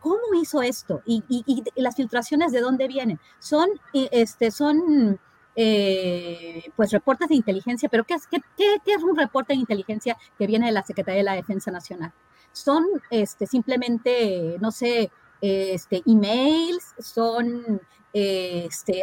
¿Cómo 0.00 0.34
hizo 0.40 0.62
esto? 0.62 1.02
¿Y, 1.06 1.64
las 1.76 1.96
filtraciones 1.96 2.52
de 2.52 2.60
dónde 2.60 2.88
vienen? 2.88 3.18
Son, 3.38 3.68
este, 3.92 4.50
son 4.50 5.18
eh, 5.56 6.64
pues 6.76 6.90
reportes 6.92 7.28
de 7.28 7.36
inteligencia, 7.36 7.88
pero 7.88 8.04
¿qué 8.04 8.14
es, 8.14 8.26
qué, 8.26 8.40
es 8.84 9.02
un 9.02 9.16
reporte 9.16 9.54
de 9.54 9.60
inteligencia 9.60 10.16
que 10.36 10.46
viene 10.46 10.66
de 10.66 10.72
la 10.72 10.82
Secretaría 10.82 11.18
de 11.18 11.24
la 11.24 11.34
Defensa 11.34 11.70
Nacional? 11.70 12.12
Son 12.52 12.84
este, 13.10 13.46
simplemente, 13.46 14.56
no 14.60 14.70
sé, 14.70 15.10
este, 15.40 16.02
emails, 16.06 16.94
son 16.98 17.80
este, 18.14 19.02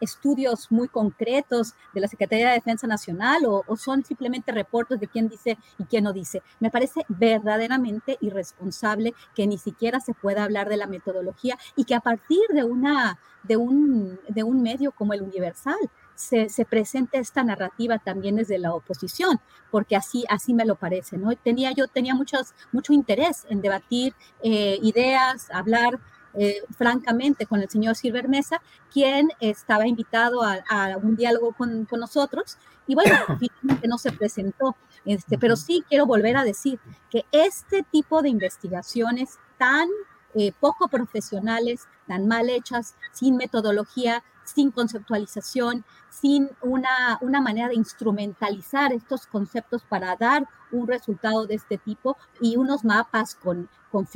estudios 0.00 0.72
muy 0.72 0.88
concretos 0.88 1.74
de 1.92 2.00
la 2.00 2.08
Secretaría 2.08 2.48
de 2.48 2.54
Defensa 2.54 2.86
Nacional 2.86 3.42
o, 3.46 3.62
son 3.76 4.02
simplemente 4.04 4.52
reportes 4.52 4.98
de 4.98 5.06
quién 5.06 5.28
dice 5.28 5.58
y 5.78 5.84
quién 5.84 6.04
no 6.04 6.14
dice. 6.14 6.42
Me 6.58 6.70
parece 6.70 7.04
verdaderamente 7.08 8.16
irresponsable 8.20 9.14
que 9.34 9.46
ni 9.46 9.58
siquiera 9.58 10.00
se 10.00 10.14
pueda 10.14 10.44
hablar 10.44 10.70
de 10.70 10.78
la 10.78 10.86
metodología 10.86 11.58
y 11.76 11.84
que 11.84 11.94
a 11.94 12.00
partir 12.00 12.40
de, 12.54 12.64
una, 12.64 13.18
de, 13.42 13.58
un, 13.58 14.18
de 14.28 14.42
un 14.42 14.62
medio 14.62 14.92
como 14.92 15.12
el 15.12 15.20
Universal 15.20 15.78
se, 16.14 16.48
se, 16.48 16.64
presente 16.64 17.18
esta 17.18 17.44
narrativa 17.44 17.98
también 17.98 18.36
desde 18.36 18.58
la 18.58 18.72
oposición, 18.72 19.40
porque 19.70 19.94
así, 19.94 20.24
así 20.28 20.52
me 20.54 20.64
lo 20.64 20.74
parece, 20.74 21.16
¿no? 21.16 21.36
Tenía, 21.36 21.70
yo 21.72 21.86
tenía 21.86 22.14
muchos, 22.14 22.54
mucho 22.72 22.92
interés 22.92 23.46
en 23.50 23.60
debatir 23.60 24.14
eh, 24.42 24.78
ideas, 24.82 25.48
hablar 25.52 26.00
eh, 26.34 26.62
francamente 26.76 27.46
con 27.46 27.60
el 27.60 27.68
señor 27.68 27.96
Silver 27.96 28.28
Mesa, 28.28 28.60
quien 28.92 29.30
estaba 29.40 29.86
invitado 29.86 30.42
a, 30.42 30.96
un 31.02 31.16
diálogo 31.16 31.52
con, 31.52 31.86
nosotros 31.90 32.58
y 32.86 32.94
bueno, 32.94 33.14
finalmente 33.40 33.88
no 33.88 33.98
se 33.98 34.12
presentó. 34.12 34.76
Este, 35.04 35.38
pero 35.38 35.56
sí 35.56 35.84
quiero 35.88 36.06
volver 36.06 36.36
a 36.36 36.44
decir 36.44 36.78
que 37.10 37.24
este 37.32 37.82
tipo 37.82 38.20
de 38.20 38.28
investigaciones 38.28 39.38
tan 39.56 39.88
eh, 40.34 40.52
poco 40.60 40.88
profesionales, 40.88 41.88
tan 42.06 42.26
mal 42.26 42.50
hechas, 42.50 42.94
sin 43.12 43.36
metodología, 43.36 44.22
sin 44.54 44.70
conceptualización, 44.70 45.84
sin 46.10 46.50
una, 46.62 47.18
una 47.20 47.40
manera 47.40 47.68
de 47.68 47.74
instrumentalizar 47.74 48.92
estos 48.92 49.26
conceptos 49.26 49.82
para 49.84 50.16
dar 50.16 50.46
un 50.72 50.86
resultado 50.86 51.46
de 51.46 51.54
este 51.54 51.78
tipo 51.78 52.16
y 52.40 52.56
unos 52.56 52.84
mapas 52.84 53.34
con, 53.34 53.68
con, 53.90 54.08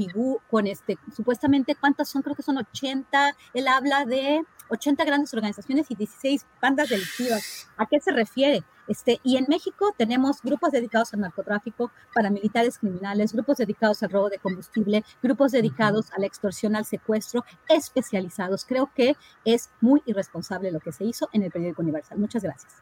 con 0.50 0.66
este, 0.66 0.98
supuestamente 1.14 1.74
cuántas 1.74 2.08
son, 2.08 2.22
creo 2.22 2.36
que 2.36 2.42
son 2.42 2.58
80, 2.58 3.36
él 3.54 3.68
habla 3.68 4.04
de 4.04 4.44
80 4.72 5.04
grandes 5.04 5.34
organizaciones 5.34 5.90
y 5.90 5.94
16 5.94 6.46
bandas 6.60 6.88
delictivas. 6.88 7.68
¿A 7.76 7.86
qué 7.86 8.00
se 8.00 8.10
refiere? 8.10 8.64
Este, 8.88 9.20
y 9.22 9.36
en 9.36 9.44
México 9.48 9.94
tenemos 9.96 10.40
grupos 10.42 10.72
dedicados 10.72 11.12
al 11.14 11.20
narcotráfico, 11.20 11.92
paramilitares 12.14 12.78
criminales, 12.78 13.32
grupos 13.32 13.58
dedicados 13.58 14.02
al 14.02 14.10
robo 14.10 14.30
de 14.30 14.38
combustible, 14.38 15.04
grupos 15.22 15.52
dedicados 15.52 16.10
a 16.12 16.18
la 16.18 16.26
extorsión, 16.26 16.74
al 16.74 16.86
secuestro, 16.86 17.44
especializados. 17.68 18.64
Creo 18.64 18.90
que 18.94 19.14
es 19.44 19.70
muy 19.80 20.02
irresponsable 20.06 20.72
lo 20.72 20.80
que 20.80 20.92
se 20.92 21.04
hizo 21.04 21.28
en 21.32 21.42
el 21.42 21.50
periódico 21.50 21.82
Universal. 21.82 22.18
Muchas 22.18 22.42
gracias. 22.42 22.72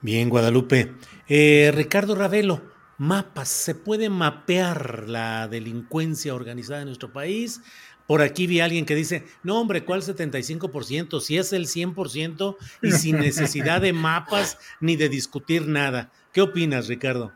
Bien, 0.00 0.28
Guadalupe. 0.28 0.94
Eh, 1.26 1.72
Ricardo 1.74 2.14
Ravelo, 2.14 2.62
mapas. 2.98 3.48
¿Se 3.48 3.74
puede 3.74 4.08
mapear 4.08 5.08
la 5.08 5.48
delincuencia 5.48 6.34
organizada 6.34 6.80
en 6.80 6.86
nuestro 6.86 7.12
país? 7.12 7.60
Por 8.06 8.22
aquí 8.22 8.46
vi 8.46 8.60
a 8.60 8.64
alguien 8.64 8.86
que 8.86 8.94
dice, 8.94 9.24
no 9.42 9.60
hombre, 9.60 9.84
¿cuál 9.84 10.02
75%? 10.02 11.20
Si 11.20 11.38
es 11.38 11.52
el 11.52 11.66
100% 11.66 12.56
y 12.82 12.92
sin 12.92 13.18
necesidad 13.20 13.80
de 13.80 13.92
mapas 13.92 14.58
ni 14.80 14.96
de 14.96 15.08
discutir 15.08 15.66
nada. 15.66 16.10
¿Qué 16.32 16.40
opinas, 16.40 16.86
Ricardo? 16.88 17.32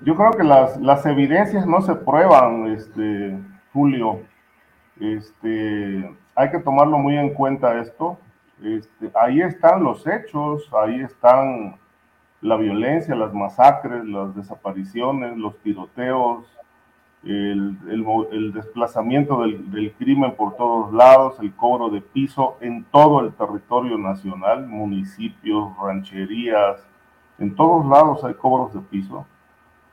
Yo 0.00 0.14
creo 0.14 0.32
que 0.32 0.44
las, 0.44 0.80
las 0.80 1.04
evidencias 1.06 1.66
no 1.66 1.80
se 1.82 1.94
prueban, 1.94 2.68
este, 2.68 3.38
Julio. 3.72 4.22
Este, 5.00 6.16
hay 6.34 6.50
que 6.50 6.58
tomarlo 6.58 6.98
muy 6.98 7.16
en 7.16 7.32
cuenta 7.34 7.80
esto. 7.80 8.18
Este, 8.62 9.10
ahí 9.14 9.40
están 9.40 9.82
los 9.82 10.06
hechos, 10.06 10.68
ahí 10.72 11.00
están 11.00 11.76
la 12.40 12.56
violencia, 12.56 13.14
las 13.14 13.32
masacres, 13.32 14.04
las 14.04 14.34
desapariciones, 14.36 15.36
los 15.36 15.56
tiroteos, 15.58 16.44
el, 17.24 18.52
desplazamiento 18.54 19.42
del, 19.42 19.92
crimen 19.98 20.34
por 20.36 20.56
todos 20.56 20.92
lados, 20.92 21.38
el 21.40 21.52
cobro 21.54 21.90
de 21.90 22.00
piso 22.00 22.56
en 22.60 22.84
todo 22.84 23.20
el 23.20 23.32
territorio 23.32 23.98
nacional, 23.98 24.66
municipios, 24.66 25.76
rancherías, 25.78 26.86
en 27.38 27.54
todos 27.54 27.86
lados 27.86 28.24
hay 28.24 28.34
cobros 28.34 28.74
de 28.74 28.80
piso. 28.80 29.26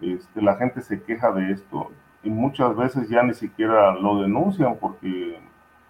Este, 0.02 0.42
la 0.42 0.56
gente 0.56 0.82
se 0.82 1.02
queja 1.04 1.32
de 1.32 1.52
esto 1.52 1.92
y 2.24 2.30
muchas 2.30 2.76
veces 2.76 3.10
ya 3.10 3.24
ni 3.24 3.34
siquiera 3.34 3.94
lo 3.94 4.22
denuncian 4.22 4.78
porque 4.80 5.40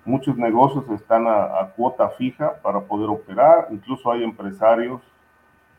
muchos 0.04 0.38
negocios 0.38 0.86
están 0.92 1.28
a, 1.28 1.60
a 1.60 1.72
cuota 1.76 2.10
fija 2.10 2.62
para 2.62 2.82
poder 2.82 3.10
operar, 3.10 3.68
incluso 3.72 4.12
hay 4.12 4.24
empresarios. 4.24 5.02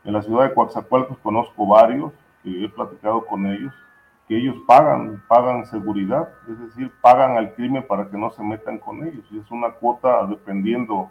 En 0.03 0.13
la 0.13 0.21
ciudad 0.21 0.47
de 0.47 0.53
Coatzacoalcos 0.53 1.17
conozco 1.19 1.67
varios, 1.67 2.13
que 2.43 2.65
he 2.65 2.69
platicado 2.69 3.25
con 3.25 3.45
ellos, 3.45 3.73
que 4.27 4.37
ellos 4.37 4.57
pagan, 4.67 5.23
pagan 5.27 5.65
seguridad, 5.65 6.29
es 6.49 6.59
decir, 6.59 6.91
pagan 7.01 7.37
al 7.37 7.53
crimen 7.53 7.85
para 7.87 8.09
que 8.09 8.17
no 8.17 8.29
se 8.31 8.43
metan 8.43 8.77
con 8.77 9.07
ellos. 9.07 9.25
Y 9.31 9.39
es 9.39 9.49
una 9.51 9.71
cuota 9.71 10.25
dependiendo, 10.25 11.09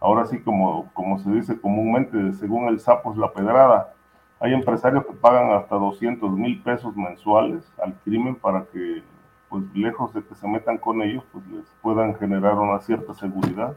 ahora 0.00 0.24
sí 0.24 0.40
como, 0.40 0.90
como 0.94 1.18
se 1.18 1.30
dice 1.30 1.60
comúnmente, 1.60 2.32
según 2.32 2.68
el 2.68 2.80
sapo 2.80 3.12
es 3.12 3.18
la 3.18 3.32
pedrada. 3.32 3.92
Hay 4.40 4.54
empresarios 4.54 5.04
que 5.04 5.12
pagan 5.12 5.52
hasta 5.52 5.76
200 5.76 6.30
mil 6.32 6.62
pesos 6.62 6.96
mensuales 6.96 7.70
al 7.82 7.94
crimen 8.04 8.34
para 8.36 8.64
que, 8.64 9.02
pues 9.50 9.64
lejos 9.74 10.14
de 10.14 10.24
que 10.24 10.34
se 10.34 10.48
metan 10.48 10.78
con 10.78 11.02
ellos, 11.02 11.24
pues 11.32 11.46
les 11.48 11.66
puedan 11.82 12.14
generar 12.16 12.54
una 12.54 12.80
cierta 12.80 13.12
seguridad. 13.14 13.76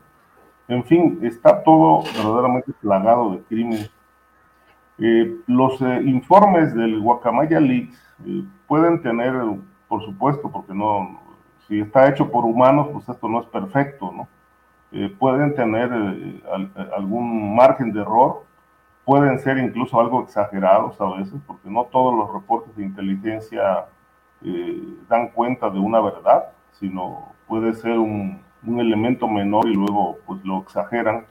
En 0.69 0.85
fin, 0.85 1.19
está 1.23 1.63
todo 1.63 2.03
verdaderamente 2.15 2.71
plagado 2.73 3.31
de 3.31 3.39
crimen. 3.43 3.89
Eh, 4.99 5.37
los 5.47 5.81
eh, 5.81 6.01
informes 6.03 6.73
del 6.75 6.99
Guacamaya 6.99 7.59
Leaks 7.59 7.97
pueden 8.67 9.01
tener, 9.01 9.33
por 9.87 10.03
supuesto, 10.03 10.51
porque 10.51 10.73
no, 10.73 11.19
si 11.67 11.79
está 11.79 12.09
hecho 12.09 12.29
por 12.29 12.45
humanos, 12.45 12.89
pues 12.91 13.07
esto 13.07 13.27
no 13.29 13.39
es 13.39 13.45
perfecto, 13.47 14.11
¿no? 14.11 14.27
Eh, 14.91 15.15
pueden 15.19 15.53
tener 15.53 15.91
eh, 15.93 16.41
algún 16.97 17.55
margen 17.55 17.93
de 17.93 18.01
error, 18.01 18.43
pueden 19.05 19.37
ser 19.37 19.59
incluso 19.59 19.99
algo 19.99 20.23
exagerados 20.23 20.99
a 20.99 21.17
veces, 21.17 21.39
porque 21.45 21.69
no 21.69 21.85
todos 21.85 22.15
los 22.15 22.33
reportes 22.33 22.75
de 22.75 22.83
inteligencia 22.83 23.85
eh, 24.43 24.83
dan 25.07 25.29
cuenta 25.29 25.69
de 25.69 25.77
una 25.77 26.01
verdad, 26.01 26.45
sino 26.71 27.33
puede 27.47 27.73
ser 27.73 27.99
un, 27.99 28.41
un 28.65 28.79
elemento 28.79 29.27
menor 29.27 29.67
y 29.67 29.75
luego 29.75 30.17
pues 30.25 30.43
lo 30.43 30.59
exageran. 30.59 31.25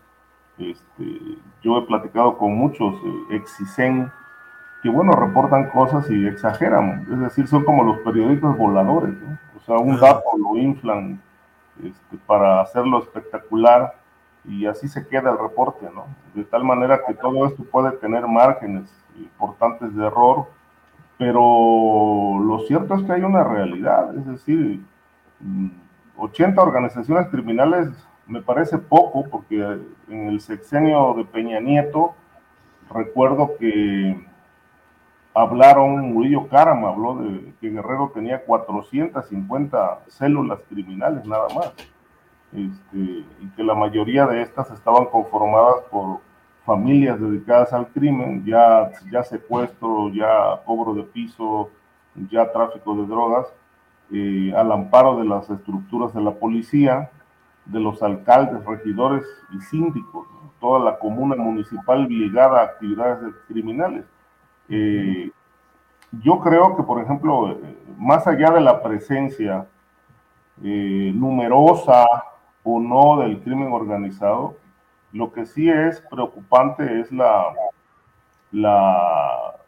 Este, 0.59 1.39
yo 1.63 1.79
he 1.79 1.83
platicado 1.87 2.37
con 2.37 2.55
muchos 2.55 2.95
eh, 2.97 3.37
exisen 3.37 4.11
que 4.83 4.89
bueno, 4.89 5.13
reportan 5.13 5.71
cosas 5.71 6.09
y 6.11 6.27
exageran, 6.27 7.07
es 7.11 7.19
decir, 7.19 7.47
son 7.49 7.65
como 7.65 7.83
los 7.83 7.99
periodistas 7.99 8.57
voladores, 8.57 9.15
o 9.57 9.61
sea, 9.61 9.77
un 9.77 9.99
dato 9.99 10.25
lo 10.37 10.57
inflan 10.57 11.21
este, 11.83 12.17
para 12.27 12.61
hacerlo 12.61 13.01
espectacular 13.01 13.95
y 14.45 14.67
así 14.67 14.89
se 14.89 15.07
queda 15.07 15.31
el 15.31 15.39
reporte, 15.39 15.89
¿no? 15.95 16.07
De 16.35 16.45
tal 16.45 16.65
manera 16.65 17.01
que 17.07 17.15
todo 17.15 17.47
esto 17.47 17.65
puede 17.65 17.93
tener 17.99 18.27
márgenes 18.27 18.91
importantes 19.17 19.95
de 19.95 20.07
error, 20.07 20.47
pero 21.19 22.39
lo 22.41 22.61
cierto 22.67 22.95
es 22.95 23.03
que 23.03 23.13
hay 23.13 23.23
una 23.23 23.43
realidad, 23.43 24.17
es 24.17 24.27
decir, 24.27 24.81
80 26.17 26.61
mm, 26.61 26.67
organizaciones 26.67 27.27
criminales 27.29 27.89
me 28.29 28.43
parece 28.43 28.79
poco, 28.79 29.25
porque 29.29 29.57
en 30.09 30.29
el 30.29 30.41
sexenio 30.41 31.15
de 31.15 31.25
Peña 31.25 31.61
Nieto 31.61 32.15
recuerdo 32.91 33.57
que 33.59 34.23
hablaron, 35.35 36.13
Murillo 36.13 36.47
Carama 36.49 36.91
habló 36.91 37.17
de 37.17 37.53
que 37.61 37.71
Guerrero 37.71 38.11
tenía 38.15 38.45
450 38.45 40.01
células 40.09 40.61
criminales 40.69 41.25
nada 41.25 41.47
más, 41.55 41.73
este, 42.53 42.99
y 43.41 43.49
que 43.57 43.63
la 43.63 43.75
mayoría 43.75 44.27
de 44.27 44.43
estas 44.43 44.71
estaban 44.71 45.07
conformadas 45.07 45.83
por 45.91 46.21
familias 46.65 47.19
dedicadas 47.19 47.73
al 47.73 47.89
crimen, 47.89 48.45
ya, 48.45 48.91
ya 49.11 49.23
secuestro, 49.23 50.11
ya 50.13 50.61
cobro 50.67 50.93
de 50.93 51.03
piso, 51.03 51.71
ya 52.31 52.53
tráfico 52.53 52.95
de 52.95 53.07
drogas, 53.07 53.47
eh, 54.13 54.53
al 54.55 54.71
amparo 54.73 55.19
de 55.19 55.25
las 55.25 55.49
estructuras 55.49 56.13
de 56.13 56.21
la 56.21 56.33
policía, 56.33 57.11
de 57.69 57.81
los 57.81 58.03
alcaldes, 58.03 58.65
regidores 58.65 59.25
y 59.53 59.61
síndicos, 59.61 60.27
toda 60.61 60.81
la 60.81 60.99
comuna 60.99 61.37
municipal 61.37 62.09
ligada 62.09 62.61
a 62.61 62.65
actividades 62.65 63.35
criminales. 63.47 64.05
Eh, 64.69 65.31
yo 66.23 66.41
creo 66.41 66.77
que, 66.77 66.83
por 66.83 67.01
ejemplo, 67.01 67.53
eh, 67.53 67.77
más 67.97 68.27
allá 68.27 68.51
de 68.51 68.61
la 68.61 68.83
presencia 68.83 69.67
numerosa 70.61 72.05
o 72.65 72.81
no 72.81 73.21
del 73.21 73.41
crimen 73.43 73.73
organizado, 73.73 74.57
lo 75.13 75.33
que 75.33 75.47
sí 75.47 75.71
es 75.71 76.01
preocupante 76.11 77.01
es 77.01 77.11
la, 77.13 77.55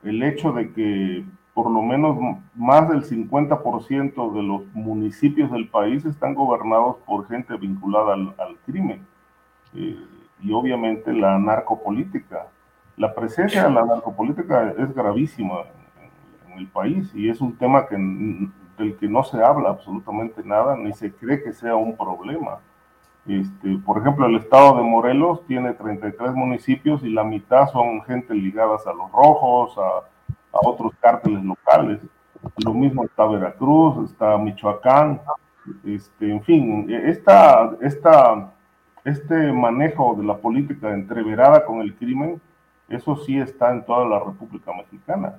el 0.02 0.22
hecho 0.22 0.52
de 0.52 0.72
que 0.72 1.24
por 1.60 1.70
lo 1.70 1.82
menos 1.82 2.16
más 2.54 2.88
del 2.88 3.04
50% 3.04 4.32
de 4.32 4.42
los 4.42 4.62
municipios 4.72 5.52
del 5.52 5.68
país 5.68 6.06
están 6.06 6.32
gobernados 6.32 6.96
por 7.04 7.28
gente 7.28 7.54
vinculada 7.58 8.14
al, 8.14 8.56
crimen. 8.64 9.06
Eh, 9.74 10.02
y 10.40 10.52
obviamente 10.52 11.12
la 11.12 11.38
narcopolítica. 11.38 12.46
La 12.96 13.14
presencia 13.14 13.64
de 13.64 13.74
la 13.74 13.84
narcopolítica 13.84 14.70
es 14.78 14.94
gravísima 14.94 15.56
en, 16.46 16.52
en 16.52 16.58
el 16.60 16.66
país 16.68 17.14
y 17.14 17.28
es 17.28 17.42
un 17.42 17.54
tema 17.58 17.86
que, 17.86 17.96
del 18.78 18.96
que 18.96 19.06
no 19.06 19.22
se 19.22 19.44
habla 19.44 19.68
absolutamente 19.68 20.42
nada, 20.42 20.78
ni 20.78 20.94
se 20.94 21.12
cree 21.12 21.42
que 21.42 21.52
sea 21.52 21.76
un 21.76 21.94
problema. 21.94 22.60
Este, 23.26 23.76
por 23.84 23.98
ejemplo, 23.98 24.24
el 24.24 24.36
estado 24.36 24.78
de 24.78 24.82
Morelos 24.82 25.44
tiene 25.46 25.74
33 25.74 26.32
municipios 26.32 27.04
y 27.04 27.10
la 27.10 27.22
mitad 27.22 27.68
son 27.68 28.00
gente 28.04 28.32
ligadas 28.32 28.86
a 28.86 28.94
los 28.94 29.12
rojos, 29.12 29.76
a, 29.76 30.08
otros 30.58 30.92
cárteles 31.00 31.42
locales. 31.44 32.00
Lo 32.64 32.72
mismo 32.74 33.04
está 33.04 33.26
Veracruz, 33.26 34.10
está 34.10 34.36
Michoacán, 34.38 35.20
este, 35.84 36.30
en 36.30 36.42
fin, 36.42 36.86
esta, 36.90 37.70
esta, 37.80 38.52
este 39.04 39.52
manejo 39.52 40.14
de 40.16 40.24
la 40.24 40.36
política 40.36 40.92
entreverada 40.92 41.64
con 41.64 41.80
el 41.80 41.94
crimen, 41.94 42.40
eso 42.88 43.16
sí 43.16 43.38
está 43.38 43.70
en 43.70 43.84
toda 43.84 44.06
la 44.06 44.18
República 44.18 44.72
Mexicana, 44.72 45.38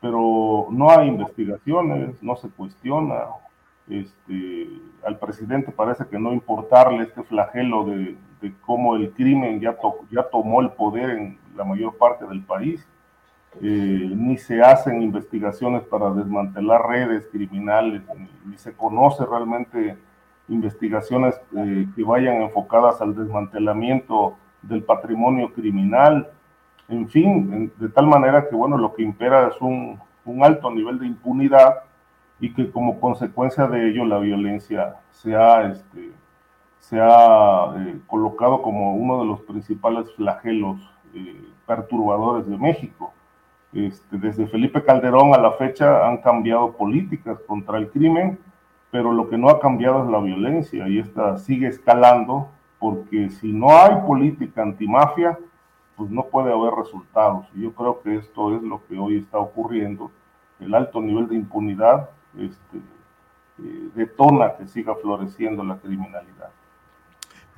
pero 0.00 0.68
no 0.70 0.90
hay 0.90 1.08
investigaciones, 1.08 2.22
no 2.22 2.36
se 2.36 2.48
cuestiona, 2.48 3.24
este, 3.88 4.68
al 5.04 5.18
presidente 5.18 5.70
parece 5.70 6.06
que 6.06 6.18
no 6.18 6.32
importarle 6.32 7.04
este 7.04 7.22
flagelo 7.22 7.84
de, 7.84 8.16
cómo 8.64 8.94
el 8.94 9.12
crimen 9.12 9.58
ya, 9.60 9.76
ya 10.12 10.22
tomó 10.22 10.60
el 10.60 10.70
poder 10.70 11.10
en 11.10 11.38
la 11.56 11.64
mayor 11.64 11.96
parte 11.96 12.24
del 12.26 12.44
país, 12.44 12.86
ni 13.60 14.36
se 14.38 14.60
hacen 14.60 15.02
investigaciones 15.02 15.82
para 15.84 16.10
desmantelar 16.10 16.86
redes 16.86 17.26
criminales, 17.30 18.02
ni, 18.44 18.56
se 18.58 18.74
conoce 18.74 19.24
realmente 19.24 19.96
investigaciones 20.48 21.34
eh, 21.56 21.86
que 21.94 22.04
vayan 22.04 22.42
enfocadas 22.42 23.00
al 23.00 23.14
desmantelamiento 23.14 24.36
del 24.62 24.82
patrimonio 24.82 25.52
criminal, 25.52 26.28
en 26.88 27.08
fin, 27.08 27.72
de 27.78 27.88
tal 27.88 28.06
manera 28.06 28.48
que, 28.48 28.54
bueno, 28.54 28.78
lo 28.78 28.94
que 28.94 29.02
impera 29.02 29.48
es 29.48 29.60
un, 29.60 29.98
un 30.24 30.44
alto 30.44 30.70
nivel 30.70 30.98
de 30.98 31.06
impunidad 31.06 31.82
y 32.38 32.52
que 32.52 32.70
como 32.70 33.00
consecuencia 33.00 33.66
de 33.66 33.88
ello 33.88 34.04
la 34.04 34.18
violencia 34.18 34.96
se 35.10 35.34
ha, 35.34 35.62
este, 35.70 36.12
se 36.78 37.00
ha 37.00 37.74
eh, 37.76 37.98
colocado 38.06 38.60
como 38.62 38.94
uno 38.94 39.20
de 39.20 39.26
los 39.26 39.40
principales 39.42 40.12
flagelos 40.14 40.78
eh, 41.14 41.44
perturbadores 41.66 42.46
de 42.46 42.58
México. 42.58 43.12
Este, 43.76 44.16
desde 44.16 44.46
Felipe 44.46 44.82
Calderón 44.82 45.34
a 45.34 45.38
la 45.38 45.52
fecha 45.52 46.08
han 46.08 46.22
cambiado 46.22 46.72
políticas 46.72 47.38
contra 47.46 47.76
el 47.76 47.90
crimen, 47.90 48.38
pero 48.90 49.12
lo 49.12 49.28
que 49.28 49.36
no 49.36 49.50
ha 49.50 49.60
cambiado 49.60 50.02
es 50.02 50.10
la 50.10 50.18
violencia 50.18 50.88
y 50.88 50.98
esta 50.98 51.36
sigue 51.36 51.66
escalando 51.66 52.48
porque 52.78 53.28
si 53.28 53.52
no 53.52 53.76
hay 53.76 53.96
política 54.06 54.62
antimafia, 54.62 55.38
pues 55.94 56.10
no 56.10 56.24
puede 56.24 56.54
haber 56.54 56.72
resultados. 56.72 57.46
Yo 57.54 57.74
creo 57.74 58.00
que 58.00 58.16
esto 58.16 58.56
es 58.56 58.62
lo 58.62 58.80
que 58.86 58.98
hoy 58.98 59.18
está 59.18 59.36
ocurriendo, 59.38 60.10
el 60.58 60.74
alto 60.74 61.02
nivel 61.02 61.28
de 61.28 61.34
impunidad 61.34 62.08
este, 62.38 62.78
eh, 63.58 63.88
detona 63.94 64.56
que 64.56 64.66
siga 64.68 64.94
floreciendo 64.94 65.62
la 65.62 65.76
criminalidad. 65.76 66.48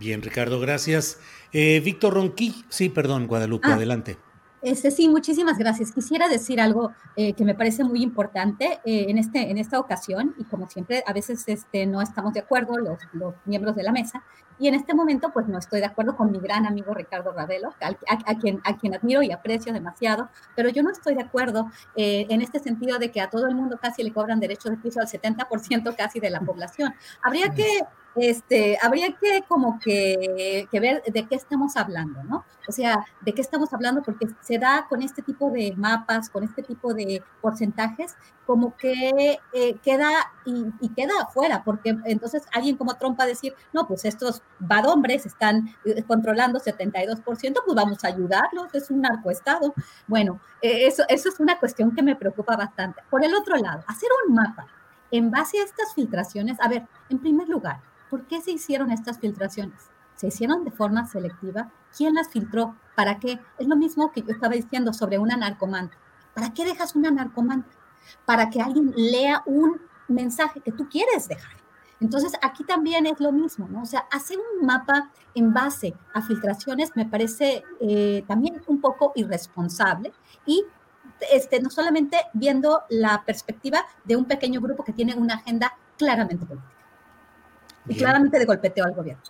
Bien, 0.00 0.20
Ricardo, 0.20 0.58
gracias. 0.58 1.20
Eh, 1.52 1.80
Víctor 1.84 2.14
Ronqui, 2.14 2.64
sí, 2.68 2.88
perdón, 2.88 3.28
Guadalupe, 3.28 3.68
ah, 3.70 3.74
adelante. 3.74 4.16
Este, 4.62 4.90
sí, 4.90 5.08
muchísimas 5.08 5.58
gracias. 5.58 5.92
Quisiera 5.92 6.28
decir 6.28 6.60
algo 6.60 6.92
eh, 7.16 7.32
que 7.32 7.44
me 7.44 7.54
parece 7.54 7.84
muy 7.84 8.02
importante 8.02 8.80
en, 8.84 9.18
este, 9.18 9.50
en 9.50 9.58
esta 9.58 9.78
ocasión, 9.78 10.34
y 10.38 10.44
como 10.44 10.68
siempre, 10.68 11.02
a 11.06 11.12
veces 11.12 11.44
este, 11.46 11.86
no 11.86 12.02
estamos 12.02 12.32
de 12.32 12.40
acuerdo 12.40 12.76
los, 12.78 12.98
los 13.12 13.34
miembros 13.44 13.76
de 13.76 13.82
la 13.82 13.92
mesa, 13.92 14.22
y 14.58 14.66
en 14.66 14.74
este 14.74 14.94
momento, 14.94 15.30
pues 15.32 15.46
no 15.46 15.58
estoy 15.58 15.80
de 15.80 15.86
acuerdo 15.86 16.16
con 16.16 16.32
mi 16.32 16.40
gran 16.40 16.66
amigo 16.66 16.92
Ricardo 16.92 17.32
Ravelo, 17.32 17.74
a, 17.80 18.34
quien, 18.34 18.60
a 18.64 18.76
quien 18.76 18.94
admiro 18.94 19.22
y 19.22 19.30
aprecio 19.30 19.72
demasiado, 19.72 20.28
pero 20.56 20.68
yo 20.68 20.82
no 20.82 20.90
estoy 20.90 21.14
de 21.14 21.22
acuerdo 21.22 21.70
eh, 21.94 22.26
en 22.28 22.42
este 22.42 22.58
sentido 22.58 22.98
de 22.98 23.10
que 23.10 23.20
a 23.20 23.30
todo 23.30 23.46
el 23.46 23.54
mundo 23.54 23.78
casi 23.80 24.02
le 24.02 24.12
cobran 24.12 24.40
derechos 24.40 24.72
de 24.72 24.78
piso 24.78 25.00
al 25.00 25.06
70% 25.06 25.94
casi 25.96 26.18
de 26.18 26.30
la 26.30 26.40
población. 26.40 26.92
Habría 27.22 27.50
que 27.50 27.82
este, 28.20 28.78
habría 28.82 29.12
que 29.16 29.44
como 29.48 29.78
que, 29.78 30.68
ver 30.72 31.02
de 31.02 31.26
qué 31.26 31.34
estamos 31.34 31.76
hablando, 31.76 32.22
¿no? 32.24 32.44
O 32.68 32.72
sea, 32.72 33.04
de 33.22 33.32
qué 33.32 33.40
estamos 33.40 33.72
hablando 33.72 34.02
porque 34.02 34.28
se 34.40 34.58
da 34.58 34.86
con 34.88 35.02
este 35.02 35.22
tipo 35.22 35.50
de 35.50 35.74
mapas, 35.76 36.28
con 36.28 36.44
este 36.44 36.62
tipo 36.62 36.94
de 36.94 37.22
porcentajes, 37.40 38.16
como 38.46 38.76
que 38.76 39.38
eh, 39.52 39.74
queda 39.82 40.10
y, 40.44 40.88
queda 40.90 41.12
afuera, 41.22 41.62
porque 41.64 41.96
entonces 42.04 42.44
alguien 42.52 42.76
como 42.76 42.94
Trump 42.94 43.18
va 43.18 43.24
a 43.24 43.28
decir, 43.28 43.54
no, 43.72 43.86
pues 43.86 44.04
estos 44.04 44.42
badombres 44.58 45.26
están 45.26 45.74
eh, 45.84 46.02
controlando 46.04 46.58
72%, 46.58 47.22
pues 47.24 47.74
vamos 47.74 48.04
a 48.04 48.08
ayudarlos, 48.08 48.74
es 48.74 48.90
un 48.90 49.02
narcoestado. 49.02 49.74
Bueno, 50.06 50.40
eh, 50.62 50.86
eso, 50.86 51.04
eso 51.08 51.28
es 51.28 51.40
una 51.40 51.58
cuestión 51.58 51.94
que 51.94 52.02
me 52.02 52.16
preocupa 52.16 52.56
bastante. 52.56 53.02
Por 53.10 53.24
el 53.24 53.34
otro 53.34 53.56
lado, 53.56 53.82
hacer 53.86 54.08
un 54.26 54.34
mapa 54.34 54.66
en 55.10 55.30
base 55.30 55.58
a 55.58 55.64
estas 55.64 55.94
filtraciones, 55.94 56.58
a 56.60 56.68
ver, 56.68 56.86
en 57.08 57.18
primer 57.18 57.48
lugar, 57.48 57.80
¿Por 58.10 58.26
qué 58.26 58.40
se 58.40 58.52
hicieron 58.52 58.90
estas 58.90 59.18
filtraciones? 59.18 59.90
¿Se 60.16 60.28
hicieron 60.28 60.64
de 60.64 60.70
forma 60.70 61.06
selectiva? 61.06 61.70
¿Quién 61.96 62.14
las 62.14 62.28
filtró? 62.28 62.76
¿Para 62.96 63.18
qué? 63.18 63.38
Es 63.58 63.68
lo 63.68 63.76
mismo 63.76 64.10
que 64.12 64.22
yo 64.22 64.32
estaba 64.32 64.54
diciendo 64.54 64.92
sobre 64.92 65.18
una 65.18 65.36
narcomanta. 65.36 65.96
¿Para 66.34 66.52
qué 66.52 66.64
dejas 66.64 66.96
una 66.96 67.10
narcomanta? 67.10 67.70
Para 68.24 68.50
que 68.50 68.60
alguien 68.60 68.92
lea 68.96 69.42
un 69.46 69.80
mensaje 70.08 70.60
que 70.60 70.72
tú 70.72 70.88
quieres 70.88 71.28
dejar. 71.28 71.56
Entonces, 72.00 72.32
aquí 72.42 72.64
también 72.64 73.06
es 73.06 73.20
lo 73.20 73.32
mismo, 73.32 73.68
¿no? 73.68 73.82
O 73.82 73.86
sea, 73.86 74.06
hacer 74.10 74.38
un 74.38 74.66
mapa 74.66 75.10
en 75.34 75.52
base 75.52 75.94
a 76.14 76.22
filtraciones 76.22 76.90
me 76.94 77.06
parece 77.06 77.62
eh, 77.80 78.24
también 78.26 78.62
un 78.66 78.80
poco 78.80 79.12
irresponsable 79.16 80.12
y 80.46 80.64
este, 81.32 81.60
no 81.60 81.70
solamente 81.70 82.18
viendo 82.32 82.82
la 82.88 83.24
perspectiva 83.24 83.84
de 84.04 84.16
un 84.16 84.26
pequeño 84.26 84.60
grupo 84.60 84.84
que 84.84 84.92
tiene 84.92 85.14
una 85.14 85.34
agenda 85.34 85.76
claramente 85.96 86.46
política 86.46 86.77
y 87.88 87.96
claramente 87.96 88.38
de 88.38 88.44
golpeteo 88.44 88.84
al 88.84 88.94
gobierno. 88.94 89.22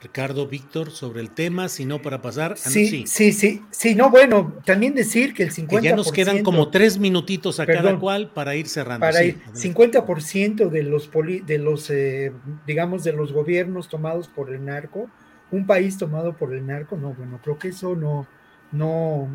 Ricardo, 0.00 0.46
Víctor, 0.46 0.90
sobre 0.90 1.20
el 1.20 1.30
tema, 1.30 1.68
sino 1.68 2.00
para 2.00 2.22
pasar. 2.22 2.56
Sí, 2.56 3.06
sí, 3.06 3.32
sí, 3.32 3.62
sí, 3.70 3.94
no, 3.94 4.10
bueno, 4.10 4.54
también 4.64 4.94
decir 4.94 5.34
que 5.34 5.42
el 5.42 5.52
50%. 5.52 5.82
ya 5.82 5.94
nos 5.94 6.10
quedan 6.10 6.42
como 6.42 6.70
tres 6.70 6.98
minutitos 6.98 7.60
a 7.60 7.66
cada 7.66 7.98
cual 7.98 8.30
para 8.30 8.56
ir 8.56 8.66
cerrando. 8.66 9.06
Para 9.06 9.22
ir, 9.22 9.40
50% 9.52 10.70
de 10.70 10.82
los, 10.82 11.10
de 11.46 11.58
los 11.58 11.90
eh, 11.90 12.32
digamos, 12.66 13.04
de 13.04 13.12
los 13.12 13.32
gobiernos 13.32 13.88
tomados 13.88 14.26
por 14.26 14.52
el 14.52 14.64
narco, 14.64 15.10
un 15.50 15.66
país 15.66 15.98
tomado 15.98 16.34
por 16.34 16.54
el 16.54 16.66
narco, 16.66 16.96
no, 16.96 17.12
bueno, 17.12 17.38
creo 17.42 17.58
que 17.58 17.68
eso 17.68 17.94
no, 17.94 18.26
no, 18.72 19.28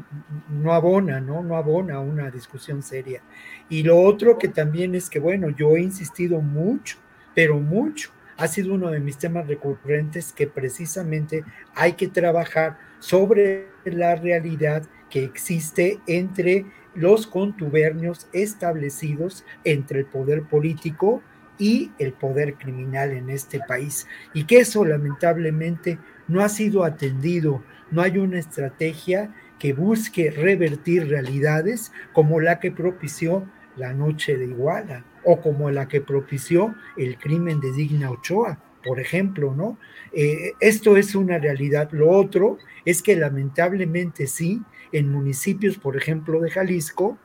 no 0.50 0.74
abona, 0.74 1.20
¿no? 1.20 1.44
No 1.44 1.56
abona 1.56 2.00
una 2.00 2.32
discusión 2.32 2.82
seria. 2.82 3.22
Y 3.70 3.84
lo 3.84 4.02
otro 4.02 4.38
que 4.38 4.48
también 4.48 4.96
es 4.96 5.10
que, 5.10 5.20
bueno, 5.20 5.50
yo 5.50 5.76
he 5.76 5.82
insistido 5.82 6.42
mucho, 6.42 6.98
pero 7.36 7.60
mucho. 7.60 8.10
Ha 8.38 8.48
sido 8.48 8.74
uno 8.74 8.90
de 8.90 9.00
mis 9.00 9.18
temas 9.18 9.48
recurrentes 9.48 10.34
que 10.34 10.48
precisamente 10.48 11.44
hay 11.76 11.94
que 11.94 12.08
trabajar 12.08 12.78
sobre 13.00 13.68
la 13.86 14.16
realidad 14.16 14.84
que 15.10 15.24
existe 15.24 16.00
entre 16.08 16.66
los 16.96 17.28
contubernios 17.28 18.28
establecidos 18.34 19.46
entre 19.64 20.00
el 20.00 20.06
poder 20.06 20.44
político 20.44 21.22
y 21.58 21.92
el 22.00 22.14
poder 22.14 22.56
criminal 22.56 23.12
en 23.12 23.30
este 23.30 23.60
país 23.60 24.08
y 24.34 24.46
que 24.46 24.60
eso 24.60 24.84
lamentablemente 24.84 26.00
no 26.28 26.42
ha 26.42 26.50
sido 26.50 26.84
atendido, 26.84 27.64
no 27.92 28.02
hay 28.02 28.18
una 28.18 28.40
estrategia 28.40 29.34
que 29.60 29.74
busque 29.74 30.32
revertir 30.32 31.08
realidades 31.08 31.92
como 32.14 32.40
la 32.40 32.60
que 32.60 32.72
propició 32.72 33.48
la 33.78 33.94
noche 33.94 34.38
de 34.38 34.46
Iguala 34.46 35.06
o 35.24 35.42
como 35.42 35.70
la 35.72 35.88
que 35.88 36.02
propició 36.02 36.76
el 36.98 37.18
crimen 37.18 37.60
de 37.60 37.72
Digna 37.72 38.12
Ochoa, 38.12 38.60
por 38.84 39.00
ejemplo, 39.00 39.54
¿no? 39.56 39.78
Eh, 40.14 40.54
esto 40.60 40.98
es 40.98 41.16
una 41.16 41.40
realidad. 41.40 41.90
Lo 41.92 42.12
otro 42.12 42.58
es 42.86 43.02
que 43.02 43.16
lamentablemente 43.16 44.28
sí, 44.28 44.62
en 44.92 45.12
municipios, 45.12 45.78
por 45.78 45.98
ejemplo, 45.98 46.40
de 46.40 46.52
Jalisco, 46.52 47.18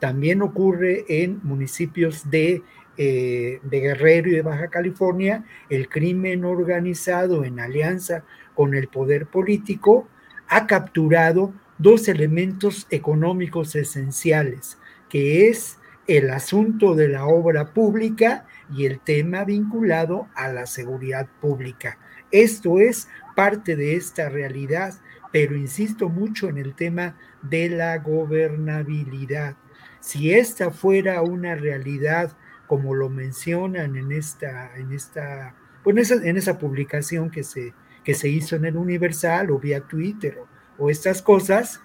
también 0.00 0.42
ocurre 0.42 1.04
en 1.08 1.40
municipios 1.42 2.24
eh, 2.30 3.60
de 3.62 3.80
Guerrero 3.80 4.28
y 4.28 4.32
de 4.32 4.42
Baja 4.42 4.68
California, 4.68 5.44
el 5.68 5.88
crimen 5.88 6.44
organizado 6.44 7.44
en 7.44 7.60
alianza 7.60 8.24
con 8.54 8.74
el 8.74 8.88
poder 8.88 9.26
político 9.26 10.08
ha 10.48 10.66
capturado 10.66 11.52
dos 11.78 12.08
elementos 12.08 12.86
económicos 12.90 13.74
esenciales, 13.74 14.78
que 15.08 15.48
es 15.48 15.78
el 16.06 16.30
asunto 16.30 16.94
de 16.94 17.08
la 17.08 17.26
obra 17.26 17.72
pública 17.72 18.46
y 18.72 18.86
el 18.86 19.00
tema 19.00 19.44
vinculado 19.44 20.28
a 20.34 20.48
la 20.48 20.66
seguridad 20.66 21.26
pública. 21.40 21.98
Esto 22.30 22.80
es 22.80 23.08
parte 23.36 23.76
de 23.76 23.96
esta 23.96 24.28
realidad, 24.28 24.94
pero 25.32 25.56
insisto 25.56 26.08
mucho 26.08 26.48
en 26.48 26.58
el 26.58 26.74
tema 26.74 27.16
de 27.42 27.68
la 27.70 27.98
gobernabilidad. 27.98 29.56
Si 30.00 30.32
esta 30.32 30.70
fuera 30.70 31.22
una 31.22 31.54
realidad, 31.54 32.36
como 32.66 32.94
lo 32.94 33.08
mencionan 33.08 33.96
en 33.96 34.12
esta, 34.12 34.76
en 34.76 34.92
esta, 34.92 35.54
pues 35.82 36.10
en 36.10 36.36
esa, 36.36 36.58
publicación 36.58 37.30
que 37.30 37.42
se, 37.42 37.72
que 38.02 38.14
se 38.14 38.28
hizo 38.28 38.56
en 38.56 38.66
el 38.66 38.76
Universal 38.76 39.50
o 39.50 39.58
vía 39.58 39.80
Twitter 39.80 40.38
o, 40.78 40.90
estas 40.90 41.22
cosas, 41.22 41.80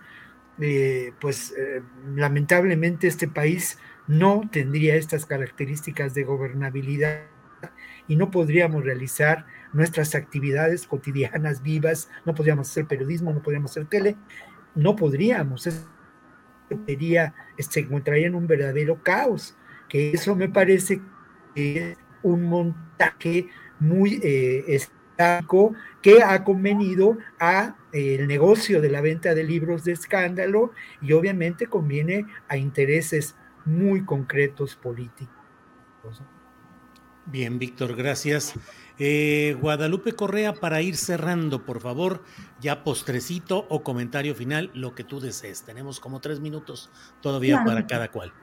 eh, 0.59 1.13
pues 1.21 1.53
eh, 1.57 1.81
lamentablemente 2.15 3.07
este 3.07 3.27
país 3.27 3.77
no 4.09 4.41
tendría 4.51 4.95
estas 4.95 5.27
características 5.27 6.15
de 6.15 6.23
gobernabilidad 6.23 7.27
y 8.07 8.15
no 8.15 8.31
podríamos 8.31 8.83
realizar 8.83 9.45
nuestras 9.71 10.15
actividades 10.15 10.87
cotidianas 10.87 11.61
vivas, 11.61 12.09
no 12.25 12.33
podríamos 12.33 12.71
hacer 12.71 12.87
periodismo, 12.87 13.31
no 13.31 13.43
podríamos 13.43 13.69
hacer 13.69 13.85
tele, 13.85 14.15
no 14.73 14.95
podríamos, 14.95 15.69
sería, 16.87 17.35
se 17.59 17.81
encontraría 17.81 18.25
en 18.25 18.33
un 18.33 18.47
verdadero 18.47 19.03
caos, 19.03 19.55
que 19.87 20.11
eso 20.11 20.35
me 20.35 20.49
parece 20.49 20.99
que 21.53 21.91
es 21.91 21.97
un 22.23 22.45
montaje 22.45 23.49
muy 23.79 24.19
eh, 24.23 24.65
estático 24.69 25.75
que 26.01 26.23
ha 26.23 26.43
convenido 26.43 27.19
a 27.39 27.75
eh, 27.91 28.15
el 28.19 28.27
negocio 28.27 28.81
de 28.81 28.89
la 28.89 29.01
venta 29.01 29.35
de 29.35 29.43
libros 29.43 29.83
de 29.83 29.91
escándalo 29.91 30.71
y 30.99 31.13
obviamente 31.13 31.67
conviene 31.67 32.25
a 32.47 32.57
intereses 32.57 33.35
muy 33.69 34.03
concretos 34.03 34.75
políticos. 34.75 36.21
Bien, 37.25 37.59
Víctor, 37.59 37.95
gracias. 37.95 38.55
Eh, 38.97 39.55
Guadalupe 39.61 40.13
Correa, 40.13 40.53
para 40.53 40.81
ir 40.81 40.97
cerrando, 40.97 41.63
por 41.63 41.79
favor, 41.79 42.23
ya 42.59 42.83
postrecito 42.83 43.65
o 43.69 43.83
comentario 43.83 44.35
final, 44.35 44.71
lo 44.73 44.95
que 44.95 45.03
tú 45.03 45.19
desees. 45.19 45.61
Tenemos 45.63 45.99
como 45.99 46.19
tres 46.19 46.39
minutos 46.39 46.89
todavía 47.21 47.63
para 47.63 47.85
cada 47.85 48.09
cual. 48.09 48.33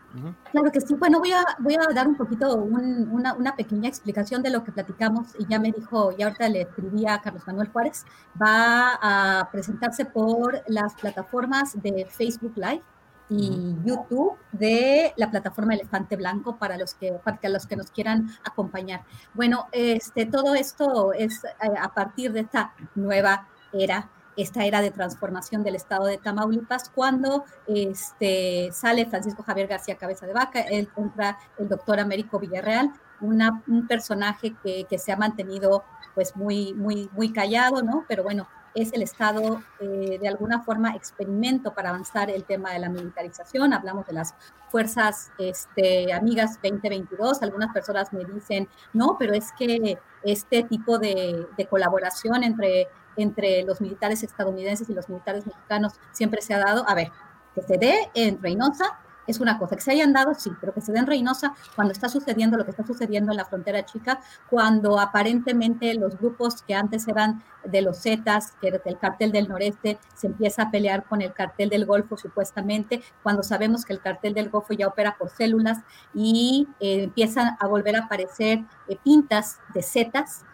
Claro 0.53 0.71
que 0.73 0.81
sí. 0.81 0.95
Bueno, 0.95 1.19
voy 1.19 1.33
a, 1.33 1.45
voy 1.59 1.75
a 1.75 1.93
dar 1.93 2.07
un 2.07 2.17
poquito 2.17 2.55
una, 2.55 3.35
una, 3.35 3.57
pequeña 3.57 3.89
explicación 3.89 4.43
de 4.43 4.51
lo 4.51 4.65
que 4.65 4.73
platicamos 4.73 5.35
y 5.39 5.47
ya 5.47 5.59
me 5.59 5.73
dijo, 5.73 6.17
ya 6.17 6.27
ahorita 6.27 6.49
le 6.49 6.63
escribí 6.63 7.07
a 7.07 7.21
Carlos 7.21 7.43
Manuel 7.47 7.69
Juárez, 7.69 8.07
va 8.41 8.99
a 9.03 9.51
presentarse 9.51 10.07
por 10.07 10.63
las 10.69 10.95
plataformas 10.95 11.81
de 11.83 12.07
Facebook 12.09 12.55
Live 12.57 12.83
y 13.29 13.75
YouTube 13.85 14.37
de 14.53 15.13
la 15.17 15.31
plataforma 15.31 15.75
Elefante 15.75 16.17
Blanco 16.17 16.57
para 16.57 16.77
los 16.77 16.95
que, 16.95 17.13
para 17.13 17.49
los 17.49 17.67
que 17.67 17.77
nos 17.77 17.91
quieran 17.91 18.29
acompañar. 18.45 19.03
Bueno, 19.35 19.67
este, 19.73 20.27
todo 20.27 20.55
esto 20.55 21.13
es 21.13 21.45
eh, 21.45 21.51
a 21.81 21.93
partir 21.93 22.33
de 22.33 22.41
esta 22.41 22.75
nueva 22.95 23.49
era 23.73 24.11
esta 24.37 24.65
era 24.65 24.83
de 24.83 24.91
transformación 24.91 25.63
del 25.63 25.77
estado 25.77 26.05
de 26.05 26.19
Tamaulipas, 26.19 26.91
cuando 26.91 27.45
este, 27.67 28.69
sale 28.73 29.07
Francisco 29.07 29.43
Javier 29.43 29.67
García 29.67 29.97
Cabeza 29.97 30.27
de 30.27 30.35
Vaca, 30.35 30.61
él 30.61 30.91
entra 30.97 31.39
el 31.59 31.69
doctor 31.69 31.99
Américo 31.99 32.39
Villarreal, 32.39 32.93
una, 33.21 33.63
un 33.67 33.87
personaje 33.87 34.55
que, 34.63 34.85
que, 34.85 34.99
se 34.99 35.11
ha 35.11 35.17
mantenido 35.17 35.85
pues 36.15 36.37
muy, 36.37 36.75
muy, 36.75 37.09
muy 37.15 37.33
callado, 37.33 37.83
¿no? 37.83 38.05
Pero 38.09 38.23
bueno, 38.23 38.47
es 38.77 38.93
el 38.93 39.03
Estado 39.03 39.63
eh, 39.81 40.19
de 40.21 40.29
alguna 40.29 40.63
forma 40.63 40.95
experimento 40.95 41.73
para 41.73 41.89
avanzar 41.89 42.31
el 42.31 42.45
tema 42.45 42.73
de 42.73 42.79
la 42.79 42.91
militarización. 42.91 43.73
Hablamos 43.73 44.07
de 44.07 44.13
las 44.13 44.35
fuerzas 44.71 45.33
este, 45.39 46.13
amigas 46.13 46.61
2022. 46.63 47.43
Algunas 47.43 47.73
personas 47.73 48.13
me 48.13 48.25
dicen, 48.25 48.69
no, 48.93 49.17
pero 49.19 49.33
es 49.33 49.51
que 49.53 49.99
este 50.23 50.63
tipo 50.65 50.99
de, 50.99 51.47
colaboración 51.71 52.45
entre, 52.45 52.89
entre 53.17 53.63
los 53.63 53.81
militares 53.81 54.23
estadounidenses 54.23 54.91
y 54.91 54.95
los 54.95 55.09
militares 55.09 55.47
mexicanos 55.47 55.95
siempre 56.13 56.43
se 56.43 56.53
ha 56.53 56.59
dado. 56.59 56.85
A 56.87 56.95
ver, 56.95 57.11
que 57.55 57.63
se 57.63 57.79
dé 57.79 58.11
en 58.15 58.43
Reynosa, 58.43 59.01
es 59.27 59.41
una 59.41 59.59
cosa. 59.59 59.77
Que 59.77 59.83
se 59.83 59.93
hayan 59.93 60.13
dado, 60.13 60.35
sí, 60.35 60.51
pero 60.61 60.73
que 60.73 60.81
se 60.81 60.93
den 60.93 61.07
Reynosa 61.07 61.55
cuando 61.75 61.93
está 61.93 62.09
sucediendo 62.09 62.57
lo 62.57 62.65
que 62.65 62.71
está 62.71 62.87
sucediendo 62.87 63.33
en 63.33 63.37
la 63.37 63.45
frontera 63.45 63.85
chica, 63.85 64.21
cuando 64.49 64.99
aparentemente 64.99 65.95
los 65.95 66.19
grupos 66.19 66.63
que 66.63 66.75
antes 66.75 67.09
eran 67.09 67.43
de 67.65 67.83
los 67.83 68.03
Zetas, 68.03 68.53
que 68.61 68.69
era 68.69 68.81
el 68.85 68.99
cartel 68.99 69.33
del 69.33 69.49
noreste, 69.49 69.99
se 70.15 70.29
empieza 70.29 70.63
a 70.63 70.71
pelear 70.71 71.05
con 71.05 71.23
el 71.23 71.33
cartel 71.33 71.69
del 71.69 71.85
Golfo 71.85 72.17
supuestamente, 72.17 73.03
cuando 73.23 73.43
sabemos 73.43 73.85
que 73.85 73.93
el 73.93 74.01
cartel 74.01 74.35
del 74.35 74.51
Golfo 74.51 74.73
ya 74.75 74.87
opera 74.87 75.17
por 75.19 75.31
células 75.31 75.79
y 76.15 76.69
eh, 76.81 77.05
empiezan 77.05 77.57
a 77.59 77.67
volver 77.67 77.97
a 77.97 78.05
aparecer 78.05 78.61
eh, 78.89 78.97
pintas 79.03 79.59
de 79.75 79.83
Zetas 79.83 80.45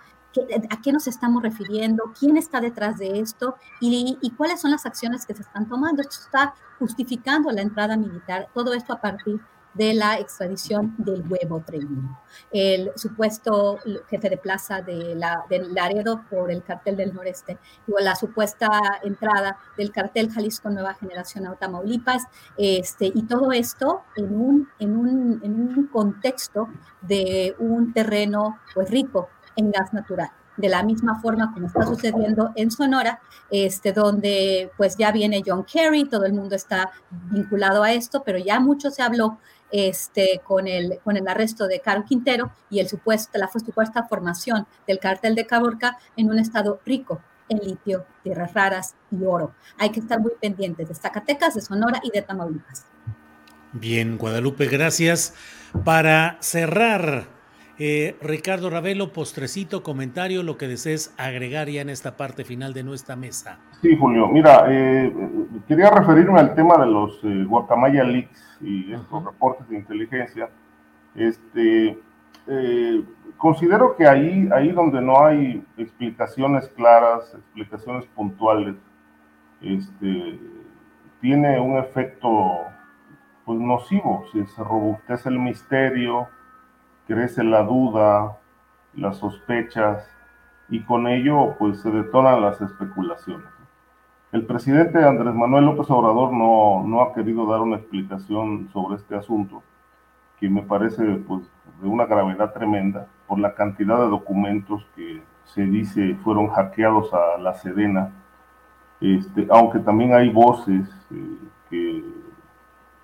a 0.71 0.81
qué 0.81 0.93
nos 0.93 1.07
estamos 1.07 1.43
refiriendo, 1.43 2.13
quién 2.19 2.37
está 2.37 2.61
detrás 2.61 2.99
de 2.99 3.21
esto 3.21 3.57
y, 3.81 4.17
cuáles 4.37 4.61
son 4.61 4.71
las 4.71 4.87
acciones 4.87 5.27
que 5.27 5.35
se 5.35 5.43
están 5.43 5.69
tomando. 5.69 6.03
Esto 6.03 6.17
está 6.25 6.55
justificando 6.79 7.51
la 7.51 7.63
entrada 7.63 7.97
militar, 7.97 8.49
todo 8.55 8.73
esto 8.75 8.93
a 8.93 9.01
partir 9.01 9.41
de 9.75 9.95
la 9.95 10.19
extradición 10.19 10.95
del 10.99 11.25
huevo 11.27 11.63
Treviño, 11.65 12.21
el 12.51 12.91
supuesto 12.95 13.79
jefe 14.09 14.29
de 14.29 14.37
plaza 14.37 14.83
de 14.83 15.15
la, 15.15 15.47
del 15.49 15.73
Laredo 15.73 16.25
por 16.29 16.51
el 16.51 16.63
cartel 16.63 16.97
del 16.97 17.15
noreste, 17.15 17.59
o 17.89 17.99
la 17.99 18.15
supuesta 18.15 18.69
entrada 19.03 19.57
del 19.79 19.91
cartel 19.91 20.31
Jalisco 20.31 20.69
Nueva 20.69 20.95
Generación 20.95 21.47
a 21.47 21.55
Tamaulipas, 21.55 22.25
este, 22.59 23.07
y 23.15 23.23
todo 23.23 23.53
esto 23.53 24.03
en 24.17 24.39
un, 24.39 24.69
en, 24.79 24.97
un, 24.97 25.41
en 25.43 25.55
un 25.55 25.87
contexto 25.87 26.69
de 27.01 27.57
un 27.59 27.95
terreno 27.95 28.59
pues 28.75 28.91
rico 28.91 29.31
en 29.57 29.71
gas 29.71 29.93
natural. 29.93 30.31
De 30.57 30.69
la 30.69 30.83
misma 30.83 31.21
forma 31.21 31.53
como 31.55 31.67
está 31.67 31.87
sucediendo 31.87 32.53
en 32.57 32.71
Sonora, 32.71 33.21
este, 33.51 33.93
donde 33.93 34.71
pues 34.77 34.97
ya 34.97 35.11
viene 35.11 35.43
John 35.45 35.65
Kerry, 35.65 36.05
todo 36.05 36.27
el 36.27 36.35
mundo 36.35 36.55
está 36.55 36.91
vinculado 37.31 37.83
a 37.83 37.93
esto, 37.93 38.23
pero 38.23 38.39
ya 38.39 38.61
mucho 38.61 38.91
se 38.91 39.03
habló 39.03 39.39
este, 39.71 40.43
con, 40.45 40.69
el, 40.69 40.99
con 41.03 41.17
el 41.17 41.27
arresto 41.27 41.67
de 41.67 41.81
Caro 41.81 42.05
Quintero 42.05 42.53
y 42.69 42.81
el 42.81 42.89
supuesto, 42.89 43.39
la 43.39 43.49
supuesta 43.49 44.05
formación 44.05 44.67
del 44.87 44.99
cártel 44.99 45.35
de 45.35 45.47
Caborca 45.47 45.97
en 46.17 46.29
un 46.29 46.39
estado 46.39 46.81
rico 46.85 47.21
en 47.49 47.59
litio, 47.59 48.07
tierras 48.23 48.53
raras 48.55 48.95
y 49.11 49.25
oro. 49.25 49.55
Hay 49.79 49.91
que 49.91 50.01
estar 50.01 50.21
muy 50.21 50.33
pendientes 50.41 50.89
de 50.89 50.95
Zacatecas, 50.95 51.55
de 51.55 51.61
Sonora 51.61 52.01
y 52.03 52.11
de 52.11 52.23
Tamaulipas. 52.23 52.87
Bien, 53.73 54.19
Guadalupe, 54.19 54.67
gracias. 54.67 55.35
Para 55.85 56.37
cerrar 56.41 57.29
Eh, 57.85 58.15
Ricardo 58.21 58.71
Ravelo, 58.71 59.13
postrecito, 59.13 59.83
comentario, 59.83 60.45
lo 60.45 60.57
que 60.57 60.69
desees 60.69 61.13
agregar 61.19 61.69
ya 61.69 61.81
en 61.81 61.91
esta 61.91 62.17
parte 62.17 62.45
final 62.45 62.75
de 62.75 62.85
nuestra 62.85 63.17
mesa. 63.17 63.59
Sí, 63.81 63.97
Julio, 63.97 64.29
mira, 64.29 64.67
eh, 64.69 65.13
quería 65.67 65.91
referirme 65.91 66.39
al 66.39 66.55
tema 66.55 66.77
de 66.77 66.87
los 66.87 67.19
eh, 67.25 67.45
Guacamaya 67.45 68.05
Leaks 68.05 68.59
y 68.61 68.93
estos 68.93 69.25
reportes 69.25 69.69
de 69.69 69.79
inteligencia. 69.79 70.49
Este, 71.17 71.99
considero 73.37 73.97
que 73.97 74.07
ahí, 74.07 74.49
ahí 74.55 74.71
donde 74.71 75.03
no 75.03 75.27
hay 75.27 75.65
explicaciones 75.77 76.69
claras, 76.77 77.35
explicaciones 77.35 78.07
puntuales, 78.15 78.77
este, 79.61 80.39
tiene 81.21 81.59
un 81.59 81.79
efecto 81.79 82.61
pues 83.45 83.59
nocivo, 83.59 84.25
si 84.31 84.47
se 84.47 84.63
robustece 84.63 85.31
el 85.31 85.41
misterio, 85.41 86.29
crece 87.13 87.45
la 87.45 87.63
duda, 87.63 88.39
las 88.95 89.19
sospechas 89.19 90.09
y 90.71 90.83
con 90.83 91.07
ello 91.07 91.55
pues 91.59 91.81
se 91.83 91.91
detonan 91.91 92.41
las 92.41 92.59
especulaciones. 92.63 93.47
El 94.33 94.47
presidente 94.47 95.05
Andrés 95.05 95.35
Manuel 95.35 95.67
López 95.67 95.91
Obrador 95.91 96.33
no, 96.33 96.83
no 96.87 97.03
ha 97.03 97.13
querido 97.13 97.45
dar 97.47 97.61
una 97.61 97.77
explicación 97.77 98.71
sobre 98.73 98.97
este 98.97 99.15
asunto, 99.15 99.63
que 100.41 100.49
me 100.49 100.63
parece 100.63 101.05
pues 101.29 101.43
de 101.83 101.87
una 101.87 102.07
gravedad 102.07 102.55
tremenda 102.55 103.09
por 103.27 103.39
la 103.39 103.55
cantidad 103.55 103.99
de 103.99 104.09
documentos 104.09 104.87
que 104.97 105.23
se 105.45 105.67
dice 105.67 106.15
fueron 106.25 106.49
hackeados 106.49 107.13
a 107.13 107.39
la 107.39 107.53
Sedena, 107.53 108.11
este, 109.03 109.47
aunque 109.51 109.81
también 109.81 110.15
hay 110.15 110.31
voces 110.31 110.89
eh, 111.11 111.37
que 111.69 112.05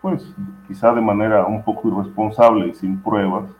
pues 0.00 0.34
quizá 0.66 0.94
de 0.94 1.02
manera 1.02 1.44
un 1.44 1.62
poco 1.62 1.88
irresponsable 1.88 2.68
y 2.68 2.74
sin 2.74 3.02
pruebas, 3.02 3.50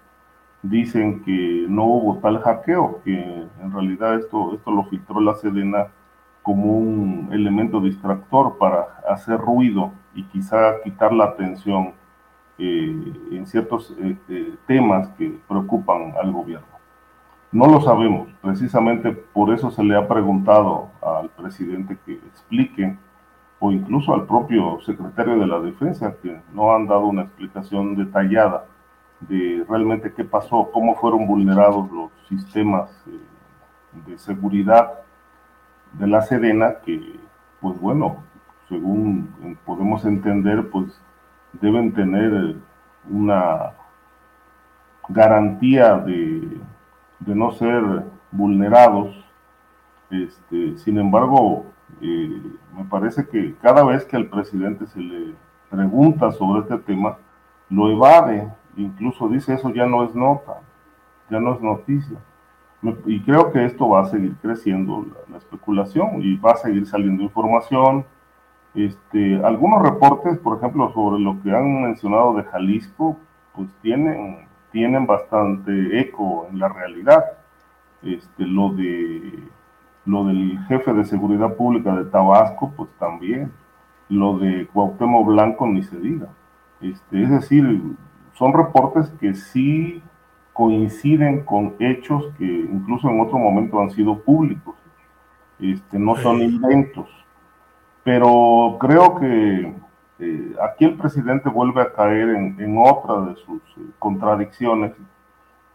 dicen 0.63 1.23
que 1.23 1.67
no 1.69 1.85
hubo 1.85 2.19
tal 2.19 2.41
hackeo, 2.41 3.01
que 3.05 3.47
en 3.63 3.73
realidad 3.73 4.17
esto, 4.17 4.55
esto 4.55 4.71
lo 4.71 4.85
filtró 4.85 5.21
la 5.21 5.35
Sedena 5.35 5.89
como 6.43 6.79
un 6.79 7.29
elemento 7.33 7.81
distractor 7.81 8.57
para 8.59 9.01
hacer 9.09 9.39
ruido 9.39 9.93
y 10.15 10.25
quizá 10.25 10.81
quitar 10.83 11.13
la 11.13 11.25
atención 11.25 11.93
eh, 12.59 13.13
en 13.31 13.47
ciertos 13.47 13.95
eh, 14.01 14.55
temas 14.67 15.09
que 15.11 15.39
preocupan 15.47 16.15
al 16.21 16.33
gobierno. 16.33 16.67
No 17.53 17.67
lo 17.67 17.81
sabemos, 17.81 18.29
precisamente 18.43 19.13
por 19.13 19.55
eso 19.55 19.71
se 19.71 19.83
le 19.83 19.97
ha 19.97 20.07
preguntado 20.07 20.89
al 21.01 21.31
presidente 21.31 21.97
que 22.05 22.15
explique, 22.15 22.97
o 23.59 23.73
incluso 23.73 24.15
al 24.15 24.27
propio 24.27 24.81
secretario 24.81 25.39
de 25.39 25.47
la 25.47 25.61
Defensa, 25.61 26.15
que 26.23 26.41
no 26.53 26.75
han 26.75 26.87
dado 26.87 27.07
una 27.07 27.23
explicación 27.23 27.97
detallada 27.97 28.67
de 29.21 29.65
realmente 29.69 30.13
qué 30.13 30.25
pasó, 30.25 30.71
cómo 30.73 30.95
fueron 30.97 31.27
vulnerados 31.27 31.91
los 31.91 32.11
sistemas 32.29 32.91
eh, 33.07 34.11
de 34.11 34.19
seguridad 34.19 34.93
de 35.93 36.07
la 36.07 36.23
Sedena, 36.23 36.77
que 36.85 37.19
pues 37.61 37.81
bueno, 37.81 38.23
según 38.69 39.59
podemos 39.65 40.05
entender, 40.05 40.69
pues 40.71 41.01
deben 41.53 41.93
tener 41.93 42.57
una 43.11 43.73
garantía 45.09 45.97
de, 45.97 46.61
de 47.21 47.35
no 47.35 47.51
ser 47.53 48.05
vulnerados. 48.31 49.25
Este, 50.11 50.77
sin 50.79 50.99
embargo, 50.99 51.67
eh, 52.01 52.43
me 52.77 52.85
parece 52.85 53.27
que 53.27 53.55
cada 53.61 53.83
vez 53.85 54.05
que 54.05 54.17
al 54.17 54.27
presidente 54.27 54.87
se 54.87 55.01
le 55.01 55.35
pregunta 55.71 56.31
sobre 56.33 56.61
este 56.61 56.79
tema, 56.79 57.17
lo 57.69 57.91
evade 57.91 58.49
incluso 58.77 59.29
dice 59.29 59.55
eso 59.55 59.71
ya 59.71 59.87
no 59.87 60.05
es 60.05 60.15
nota, 60.15 60.61
ya 61.31 61.41
no 61.41 61.55
es 61.55 61.61
noticia. 61.61 62.19
Y 63.07 63.21
creo 63.23 63.51
que 63.51 63.65
esto 63.65 63.89
va 63.89 64.03
a 64.03 64.05
seguir 64.07 64.37
creciendo 64.41 65.05
la, 65.31 65.39
especulación 65.39 66.23
y 66.23 66.37
va 66.37 66.53
a 66.53 66.57
seguir 66.57 66.87
saliendo 66.87 67.23
información. 67.23 68.05
Este, 68.75 69.45
algunos 69.45 69.83
reportes, 69.83 70.39
por 70.39 70.59
ejemplo, 70.59 70.93
sobre 70.93 71.21
lo 71.21 71.41
que 71.43 71.51
han 71.51 71.83
mencionado 71.83 72.35
de 72.35 72.45
Jalisco, 72.45 73.17
pues 73.55 73.69
tienen, 73.83 74.47
tienen 74.71 75.07
bastante 75.07 76.01
eco 76.01 76.47
en 76.51 76.61
la 76.61 76.69
realidad. 76.69 77.25
Este, 78.03 78.47
lo, 78.47 78.71
de, 78.75 79.43
lo 80.05 80.25
del 80.27 80.59
jefe 80.69 80.93
de 80.93 81.05
seguridad 81.05 81.55
pública 81.55 81.97
de 81.97 82.05
Tabasco, 82.05 82.73
pues 82.77 82.91
también. 82.99 83.51
Lo 84.09 84.39
de 84.39 84.69
Cuauhtémoc 84.73 85.27
Blanco 85.27 85.67
ni 85.67 85.83
se 85.83 85.99
diga. 85.99 86.29
Este, 86.81 87.23
es 87.25 87.31
decir, 87.31 87.97
son 88.39 88.53
reportes 88.53 89.11
que 89.21 89.35
sí 89.35 90.01
coinciden 90.53 91.45
con 91.45 91.75
hechos 91.81 92.33
que 92.39 92.45
incluso 92.45 93.09
en 93.11 93.21
otro 93.21 93.37
momento 93.37 93.81
han 93.81 93.91
sido 93.91 94.21
públicos. 94.21 94.77
Este, 95.59 95.99
no 95.99 96.15
son 96.17 96.41
inventos. 96.41 97.09
Pero 98.05 98.77
creo 98.79 99.17
que 99.17 99.75
eh, 100.21 100.57
aquí 100.63 100.85
el 100.85 100.97
presidente 100.97 101.49
vuelve 101.49 101.83
a 101.83 101.93
caer 101.93 102.29
en, 102.29 102.77
otra 102.79 103.23
de 103.23 103.37
sus 103.37 103.61
eh, 103.77 103.91
contradicciones, 103.99 104.93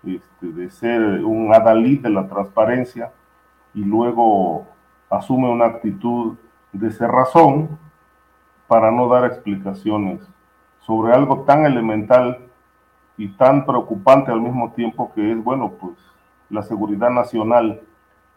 este, 0.05 0.47
de 0.47 0.69
ser 0.71 1.01
un 1.23 1.53
adalid 1.53 2.01
de 2.01 2.09
la 2.09 2.27
transparencia 2.27 3.11
y 3.73 3.83
luego 3.83 4.67
asume 5.09 5.49
una 5.49 5.65
actitud 5.65 6.35
de 6.71 6.91
cerrazón 6.91 7.77
para 8.67 8.89
no 8.91 9.07
dar 9.09 9.25
explicaciones 9.25 10.21
sobre 10.79 11.13
algo 11.13 11.41
tan 11.41 11.65
elemental 11.65 12.49
y 13.17 13.29
tan 13.29 13.65
preocupante 13.65 14.31
al 14.31 14.41
mismo 14.41 14.71
tiempo 14.71 15.11
que 15.13 15.31
es, 15.31 15.43
bueno, 15.43 15.73
pues 15.79 15.93
la 16.49 16.61
seguridad 16.63 17.09
nacional 17.09 17.81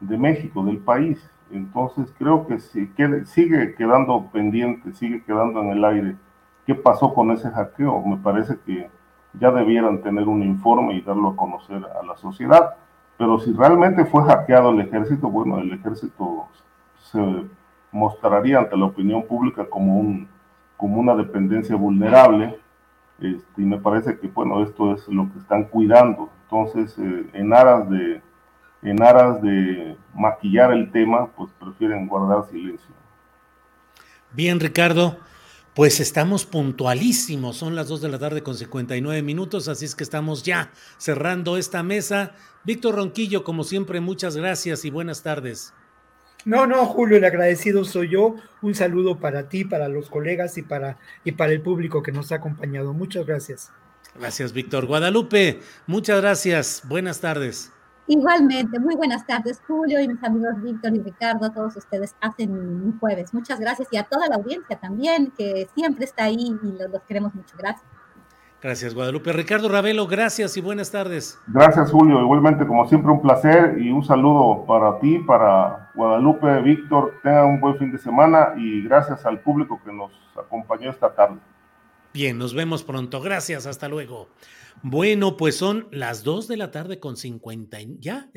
de 0.01 0.19
México, 0.19 0.65
del 0.65 0.78
país. 0.78 1.31
Entonces 1.51 2.12
creo 2.19 2.47
que 2.47 2.59
sigue 2.59 3.74
quedando 3.74 4.27
pendiente, 4.32 4.93
sigue 4.93 5.23
quedando 5.24 5.61
en 5.61 5.70
el 5.70 5.85
aire 5.85 6.16
qué 6.66 6.74
pasó 6.74 7.15
con 7.15 7.31
ese 7.31 7.51
hackeo. 7.51 8.03
Me 8.05 8.16
parece 8.16 8.59
que 8.65 8.90
ya 9.35 9.51
debieran 9.51 10.03
tener 10.03 10.27
un 10.27 10.43
informe 10.43 10.94
y 10.94 11.03
darlo 11.03 11.31
a 11.31 11.36
conocer 11.36 11.82
a 11.85 12.05
la 12.05 12.16
sociedad. 12.16 12.74
Pero 13.16 13.39
si 13.39 13.53
realmente 13.53 14.05
fue 14.05 14.24
hackeado 14.24 14.70
el 14.70 14.81
ejército, 14.81 15.31
bueno, 15.31 15.59
el 15.59 15.73
ejército 15.73 16.48
se 16.98 17.44
mostraría 17.93 18.59
ante 18.59 18.77
la 18.77 18.86
opinión 18.86 19.23
pública 19.23 19.65
como, 19.70 19.98
un, 19.98 20.28
como 20.77 20.98
una 20.98 21.15
dependencia 21.15 21.77
vulnerable 21.77 22.59
este, 23.20 23.62
y 23.62 23.64
me 23.64 23.78
parece 23.78 24.18
que, 24.18 24.28
bueno, 24.28 24.62
esto 24.62 24.94
es 24.94 25.06
lo 25.09 25.30
que 25.32 25.38
están 25.38 25.64
cuidando. 25.64 26.30
Entonces, 26.44 26.97
eh, 26.98 27.26
en, 27.32 27.52
aras 27.52 27.88
de, 27.88 28.22
en 28.82 29.02
aras 29.02 29.40
de 29.43 29.97
maquillar 30.14 30.72
el 30.72 30.90
tema, 30.93 31.26
pues 31.36 31.51
prefieren 31.59 32.06
guardar 32.06 32.48
silencio. 32.51 32.94
Bien, 34.32 34.60
Ricardo. 34.60 35.18
Pues 35.74 36.01
estamos 36.01 36.47
puntualísimos, 36.47 37.59
son 37.59 37.76
las 37.76 37.88
2 37.88 38.01
de 38.01 38.09
la 38.09 38.18
tarde 38.18 38.43
con 38.43 38.55
59 38.55 39.20
minutos, 39.20 39.68
así 39.68 39.84
es 39.84 39.94
que 39.94 40.05
estamos 40.05 40.43
ya 40.43 40.70
cerrando 40.97 41.59
esta 41.59 41.82
mesa. 41.82 42.32
Víctor 42.64 42.94
Ronquillo, 42.94 43.44
como 43.44 43.62
siempre, 43.62 44.01
muchas 44.01 44.38
gracias 44.38 44.86
y 44.86 44.90
buenas 44.90 45.22
tardes. 45.22 45.74
No, 46.47 46.64
no, 46.64 46.86
Julio, 46.86 47.16
el 47.16 47.24
agradecido 47.24 47.85
soy 47.85 48.10
yo. 48.10 48.36
Un 48.62 48.77
saludo 48.77 49.18
para 49.18 49.48
ti, 49.48 49.64
para 49.64 49.89
los 49.89 50.09
colegas 50.09 50.56
y 50.56 50.62
para, 50.62 50.97
y 51.24 51.32
para 51.32 51.51
el 51.51 51.60
público 51.60 52.05
que 52.05 52.12
nos 52.12 52.31
ha 52.31 52.36
acompañado. 52.36 52.94
Muchas 52.94 53.27
gracias. 53.27 53.73
Gracias, 54.16 54.52
Víctor. 54.52 54.86
Guadalupe, 54.86 55.59
muchas 55.89 56.20
gracias. 56.20 56.82
Buenas 56.86 57.20
tardes. 57.20 57.73
Igualmente, 58.06 58.78
muy 58.78 58.94
buenas 58.94 59.27
tardes, 59.27 59.60
Julio 59.66 60.01
y 60.01 60.06
mis 60.06 60.23
amigos 60.23 60.62
Víctor 60.62 60.94
y 60.94 61.01
Ricardo, 61.01 61.47
a 61.47 61.52
todos 61.52 61.77
ustedes 61.77 62.14
hacen 62.20 62.52
un 62.52 62.97
jueves. 63.01 63.35
Muchas 63.35 63.59
gracias 63.59 63.89
y 63.90 63.97
a 63.97 64.05
toda 64.05 64.28
la 64.28 64.36
audiencia 64.36 64.77
también, 64.77 65.32
que 65.36 65.68
siempre 65.74 66.05
está 66.05 66.24
ahí 66.24 66.56
y 66.62 66.78
los, 66.78 66.89
los 66.89 67.02
queremos 67.02 67.35
mucho. 67.35 67.56
Gracias. 67.59 67.85
Gracias, 68.62 68.94
Guadalupe. 68.94 69.32
Ricardo 69.32 69.68
Ravelo, 69.68 70.06
gracias 70.06 70.56
y 70.56 70.60
buenas 70.60 70.93
tardes. 70.93 71.40
Gracias, 71.48 71.90
Julio. 71.90 72.20
Igualmente, 72.20 72.64
como 72.64 72.89
siempre, 72.89 73.10
un 73.10 73.20
placer 73.20 73.77
y 73.81 73.90
un 73.90 74.05
saludo 74.05 74.64
para 74.64 75.01
ti, 75.01 75.18
para 75.18 75.85
Guadalupe, 75.97 76.60
Víctor. 76.60 77.18
Tengan 77.23 77.47
un 77.47 77.60
buen 77.60 77.78
fin 77.78 77.90
de 77.90 77.98
semana 77.98 78.55
y 78.56 78.82
gracias 78.82 79.24
al 79.24 79.40
público 79.40 79.81
que 79.85 79.93
nos 79.93 80.12
acompañó 80.36 80.90
esta 80.90 81.14
tarde. 81.14 81.40
Bien, 82.12 82.39
nos 82.39 82.55
vemos 82.55 82.85
pronto. 82.85 83.20
Gracias, 83.20 83.66
hasta 83.66 83.89
luego. 83.89 84.28
Bueno, 84.82 85.36
pues 85.36 85.56
son 85.56 85.89
las 85.90 86.23
2 86.23 86.48
de 86.48 86.56
la 86.59 86.70
tarde 86.70 87.01
con 87.01 87.16
50. 87.16 87.78
Ya 87.98 88.31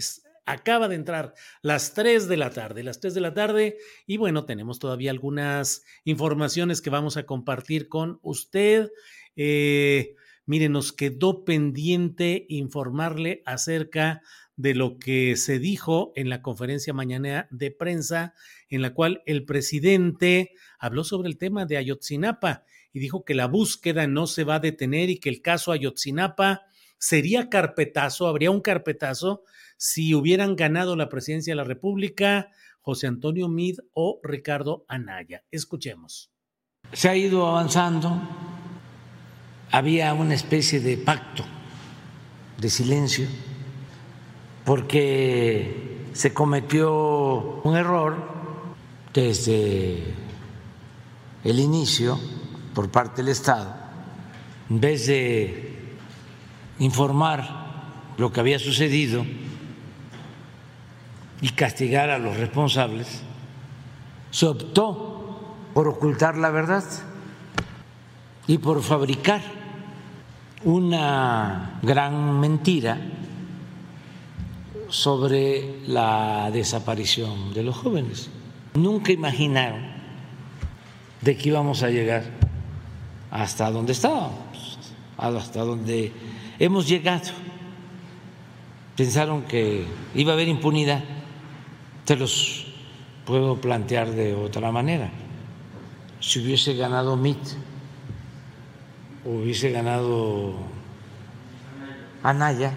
acaba 0.45 0.87
de 0.87 0.95
entrar 0.95 1.33
las 1.61 1.93
3 1.93 2.27
de 2.27 2.37
la 2.37 2.49
tarde, 2.49 2.81
las 2.81 3.01
3 3.01 3.13
de 3.13 3.21
la 3.21 3.33
tarde. 3.33 3.77
Y 4.07 4.17
bueno, 4.17 4.45
tenemos 4.45 4.79
todavía 4.79 5.11
algunas 5.11 5.83
informaciones 6.05 6.81
que 6.81 6.89
vamos 6.89 7.17
a 7.17 7.25
compartir 7.25 7.89
con 7.89 8.19
usted. 8.21 8.89
Eh, 9.35 10.15
Mire, 10.49 10.67
nos 10.67 10.93
quedó 10.93 11.45
pendiente 11.45 12.47
informarle 12.49 13.43
acerca 13.45 14.23
de 14.59 14.75
lo 14.75 14.99
que 14.99 15.37
se 15.37 15.57
dijo 15.57 16.11
en 16.17 16.27
la 16.27 16.41
conferencia 16.41 16.91
mañana 16.93 17.47
de 17.49 17.71
prensa, 17.71 18.33
en 18.67 18.81
la 18.81 18.93
cual 18.93 19.23
el 19.25 19.45
presidente 19.45 20.51
habló 20.77 21.05
sobre 21.05 21.29
el 21.29 21.37
tema 21.37 21.65
de 21.65 21.77
Ayotzinapa 21.77 22.65
y 22.91 22.99
dijo 22.99 23.23
que 23.23 23.35
la 23.35 23.45
búsqueda 23.45 24.05
no 24.05 24.27
se 24.27 24.43
va 24.43 24.55
a 24.55 24.59
detener 24.59 25.09
y 25.09 25.19
que 25.21 25.29
el 25.29 25.41
caso 25.41 25.71
Ayotzinapa 25.71 26.63
¿Sería 26.97 27.49
carpetazo? 27.49 28.27
¿Habría 28.27 28.51
un 28.51 28.59
carpetazo 28.59 29.43
si 29.77 30.13
hubieran 30.13 30.57
ganado 30.57 30.97
la 30.97 31.07
presidencia 31.07 31.53
de 31.53 31.55
la 31.55 31.63
República 31.63 32.49
José 32.81 33.07
Antonio 33.07 33.47
Mid 33.47 33.79
o 33.93 34.19
Ricardo 34.21 34.83
Anaya? 34.89 35.45
Escuchemos. 35.49 36.29
Se 36.91 37.07
ha 37.07 37.15
ido 37.15 37.47
avanzando. 37.47 38.21
Había 39.71 40.13
una 40.13 40.33
especie 40.33 40.81
de 40.81 40.97
pacto 40.97 41.45
de 42.57 42.69
silencio 42.69 43.25
porque 44.69 46.05
se 46.13 46.31
cometió 46.31 47.59
un 47.63 47.75
error 47.75 48.15
desde 49.11 50.13
el 51.43 51.59
inicio 51.59 52.19
por 52.75 52.91
parte 52.91 53.23
del 53.23 53.31
Estado, 53.31 53.73
en 54.69 54.79
vez 54.79 55.07
de 55.07 55.95
informar 56.77 57.49
lo 58.19 58.31
que 58.31 58.41
había 58.41 58.59
sucedido 58.59 59.25
y 61.41 61.49
castigar 61.49 62.11
a 62.11 62.19
los 62.19 62.37
responsables, 62.37 63.23
se 64.29 64.45
optó 64.45 65.55
por 65.73 65.87
ocultar 65.87 66.37
la 66.37 66.51
verdad 66.51 66.83
y 68.45 68.59
por 68.59 68.83
fabricar 68.83 69.41
una 70.63 71.79
gran 71.81 72.39
mentira 72.39 72.99
sobre 74.89 75.87
la 75.87 76.49
desaparición 76.51 77.53
de 77.53 77.63
los 77.63 77.77
jóvenes. 77.77 78.29
Nunca 78.73 79.11
imaginaron 79.11 79.81
de 81.21 81.37
que 81.37 81.49
íbamos 81.49 81.83
a 81.83 81.89
llegar 81.89 82.23
hasta 83.31 83.69
donde 83.71 83.93
estábamos, 83.93 84.79
hasta 85.17 85.61
donde 85.61 86.11
hemos 86.57 86.87
llegado. 86.87 87.29
Pensaron 88.95 89.43
que 89.43 89.85
iba 90.15 90.31
a 90.31 90.33
haber 90.33 90.47
impunidad. 90.47 91.03
Te 92.05 92.15
los 92.15 92.65
puedo 93.25 93.61
plantear 93.61 94.11
de 94.11 94.33
otra 94.33 94.71
manera. 94.71 95.09
Si 96.19 96.39
hubiese 96.39 96.75
ganado 96.75 97.15
MIT, 97.15 97.37
hubiese 99.25 99.71
ganado 99.71 100.55
Anaya, 102.23 102.73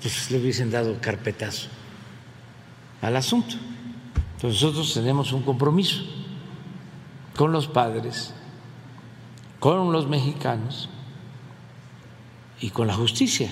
pues 0.00 0.30
le 0.30 0.38
hubiesen 0.38 0.70
dado 0.70 0.98
carpetazo 1.00 1.68
al 3.02 3.16
asunto. 3.16 3.56
nosotros 4.42 4.92
tenemos 4.94 5.32
un 5.32 5.42
compromiso 5.42 6.02
con 7.36 7.52
los 7.52 7.66
padres, 7.66 8.34
con 9.58 9.92
los 9.92 10.08
mexicanos 10.08 10.88
y 12.60 12.70
con 12.70 12.86
la 12.86 12.94
justicia. 12.94 13.50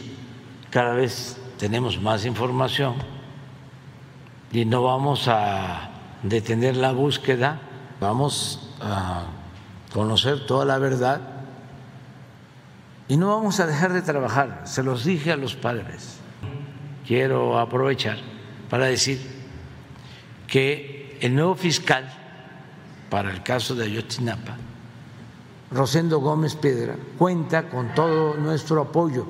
Cada 0.71 0.93
vez 0.93 1.39
tenemos 1.59 2.01
más 2.01 2.25
información 2.25 2.95
y 4.53 4.65
no 4.65 4.83
vamos 4.83 5.29
a 5.29 5.91
detener 6.23 6.77
la 6.77 6.93
búsqueda, 6.93 7.61
vamos 8.01 8.71
a 8.81 9.27
conocer 9.93 10.47
toda 10.47 10.65
la 10.65 10.79
verdad 10.79 11.21
y 13.09 13.17
no 13.17 13.29
vamos 13.29 13.59
a 13.61 13.67
dejar 13.67 13.93
de 13.93 14.03
trabajar, 14.03 14.63
se 14.65 14.83
los 14.83 15.05
dije 15.05 15.33
a 15.33 15.37
los 15.37 15.55
padres. 15.55 16.18
Quiero 17.09 17.59
aprovechar 17.59 18.19
para 18.69 18.85
decir 18.85 19.19
que 20.47 21.17
el 21.23 21.35
nuevo 21.35 21.55
fiscal 21.55 22.07
para 23.09 23.33
el 23.33 23.43
caso 23.43 23.75
de 23.75 23.87
Ayotzinapa, 23.87 24.59
Rosendo 25.71 26.19
Gómez 26.21 26.55
Piedra, 26.55 26.99
cuenta 27.17 27.71
con 27.71 27.95
todo 27.95 28.35
nuestro 28.35 28.83
apoyo. 28.83 29.27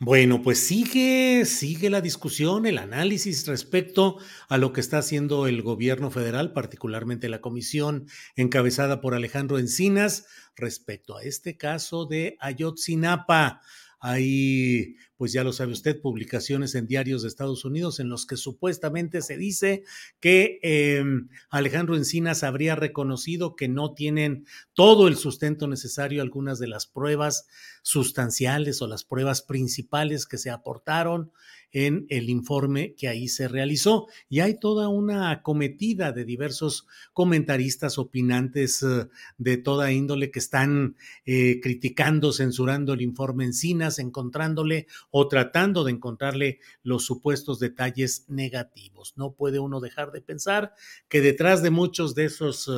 Bueno, 0.00 0.40
pues 0.42 0.58
sigue, 0.60 1.44
sigue 1.44 1.90
la 1.90 2.00
discusión, 2.00 2.64
el 2.64 2.78
análisis 2.78 3.46
respecto 3.46 4.16
a 4.48 4.56
lo 4.56 4.72
que 4.72 4.80
está 4.80 4.98
haciendo 4.98 5.46
el 5.46 5.60
gobierno 5.60 6.10
federal, 6.10 6.54
particularmente 6.54 7.28
la 7.28 7.42
comisión 7.42 8.06
encabezada 8.36 9.02
por 9.02 9.14
Alejandro 9.14 9.58
Encinas, 9.58 10.24
respecto 10.56 11.16
a 11.18 11.24
este 11.24 11.58
caso 11.58 12.06
de 12.06 12.38
Ayotzinapa. 12.40 13.60
Hay, 14.00 14.96
pues 15.16 15.32
ya 15.32 15.42
lo 15.42 15.52
sabe 15.52 15.72
usted, 15.72 16.00
publicaciones 16.00 16.74
en 16.74 16.86
diarios 16.86 17.22
de 17.22 17.28
Estados 17.28 17.64
Unidos 17.64 17.98
en 17.98 18.08
los 18.08 18.26
que 18.26 18.36
supuestamente 18.36 19.22
se 19.22 19.36
dice 19.36 19.82
que 20.20 20.60
em, 20.62 21.28
Alejandro 21.50 21.96
Encinas 21.96 22.44
habría 22.44 22.76
reconocido 22.76 23.56
que 23.56 23.68
no 23.68 23.94
tienen 23.94 24.46
todo 24.72 25.08
el 25.08 25.16
sustento 25.16 25.66
necesario 25.66 26.22
algunas 26.22 26.58
de 26.58 26.68
las 26.68 26.86
pruebas 26.86 27.48
sustanciales 27.82 28.82
o 28.82 28.86
las 28.86 29.04
pruebas 29.04 29.42
principales 29.42 30.26
que 30.26 30.38
se 30.38 30.50
aportaron 30.50 31.32
en 31.72 32.06
el 32.08 32.30
informe 32.30 32.94
que 32.94 33.08
ahí 33.08 33.28
se 33.28 33.48
realizó. 33.48 34.06
Y 34.28 34.40
hay 34.40 34.58
toda 34.58 34.88
una 34.88 35.30
acometida 35.30 36.12
de 36.12 36.24
diversos 36.24 36.86
comentaristas, 37.12 37.98
opinantes 37.98 38.82
eh, 38.82 39.08
de 39.36 39.56
toda 39.56 39.92
índole 39.92 40.30
que 40.30 40.38
están 40.38 40.96
eh, 41.26 41.60
criticando, 41.62 42.32
censurando 42.32 42.92
el 42.92 43.02
informe 43.02 43.44
Encinas, 43.44 43.98
encontrándole 43.98 44.86
o 45.10 45.28
tratando 45.28 45.84
de 45.84 45.92
encontrarle 45.92 46.60
los 46.82 47.04
supuestos 47.04 47.58
detalles 47.58 48.24
negativos. 48.28 49.14
No 49.16 49.32
puede 49.32 49.58
uno 49.58 49.80
dejar 49.80 50.12
de 50.12 50.20
pensar 50.20 50.74
que 51.08 51.20
detrás 51.20 51.62
de 51.62 51.70
muchos 51.70 52.14
de 52.14 52.24
esos 52.26 52.70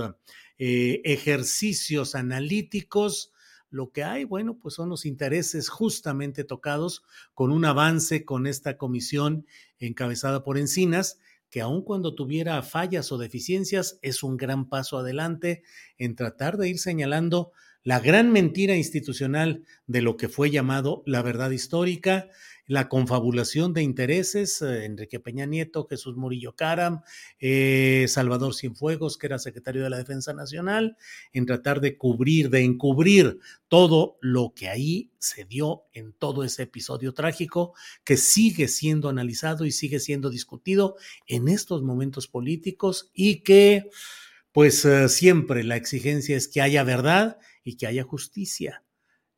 eh, 0.59 1.01
ejercicios 1.05 2.15
analíticos, 2.15 3.33
lo 3.71 3.93
que 3.93 4.05
hay, 4.05 4.25
bueno, 4.25 4.59
pues 4.59 4.75
son 4.75 4.89
los 4.89 5.07
intereses 5.07 5.69
justamente 5.69 6.45
tocados 6.45 7.03
con 7.35 7.53
un 7.53 7.65
avance 7.65 8.25
con 8.25 8.47
esta 8.47 8.77
comisión 8.77 9.47
encabezada 9.79 10.43
por 10.43 10.59
Encinas, 10.59 11.19
que 11.49 11.61
aun 11.61 11.83
cuando 11.83 12.15
tuviera 12.15 12.63
fallas 12.63 13.11
o 13.13 13.19
deficiencias, 13.19 13.99
es 14.03 14.23
un 14.23 14.37
gran 14.37 14.69
paso 14.69 14.99
adelante 14.99 15.63
en 15.99 16.15
tratar 16.15 16.57
de 16.57 16.69
ir 16.69 16.79
señalando 16.79 17.53
la 17.83 18.01
gran 18.01 18.31
mentira 18.33 18.77
institucional 18.77 19.65
de 19.87 20.03
lo 20.03 20.17
que 20.17 20.29
fue 20.29 20.51
llamado 20.51 21.03
la 21.07 21.23
verdad 21.23 21.51
histórica 21.51 22.29
la 22.71 22.89
confabulación 22.89 23.75
de 23.75 23.83
intereses, 23.83 24.63
eh, 24.63 24.85
Enrique 24.85 25.19
Peña 25.19 25.45
Nieto, 25.45 25.89
Jesús 25.91 26.17
Murillo 26.17 26.55
Caram, 26.55 27.01
eh, 27.41 28.07
Salvador 28.07 28.55
Cienfuegos, 28.55 29.19
que 29.19 29.27
era 29.27 29.41
secretario 29.41 29.83
de 29.83 29.91
la 29.91 29.97
Defensa 29.97 30.35
Nacional, 30.35 30.97
en 31.33 31.47
tratar 31.47 31.81
de 31.81 31.99
cubrir, 31.99 32.49
de 32.49 32.63
encubrir 32.63 33.41
todo 33.67 34.19
lo 34.21 34.53
que 34.55 34.69
ahí 34.69 35.11
se 35.19 35.45
dio 35.45 35.83
en 35.93 36.13
todo 36.13 36.45
ese 36.45 36.63
episodio 36.63 37.13
trágico 37.13 37.75
que 38.05 38.17
sigue 38.17 38.69
siendo 38.69 39.09
analizado 39.09 39.65
y 39.65 39.73
sigue 39.73 39.99
siendo 39.99 40.31
discutido 40.31 40.95
en 41.27 41.49
estos 41.49 41.83
momentos 41.83 42.29
políticos 42.29 43.11
y 43.13 43.41
que 43.41 43.91
pues 44.53 44.85
eh, 44.85 45.09
siempre 45.09 45.65
la 45.65 45.75
exigencia 45.75 46.37
es 46.37 46.47
que 46.47 46.61
haya 46.61 46.85
verdad 46.85 47.39
y 47.63 47.77
que 47.77 47.87
haya 47.87 48.03
justicia 48.03 48.85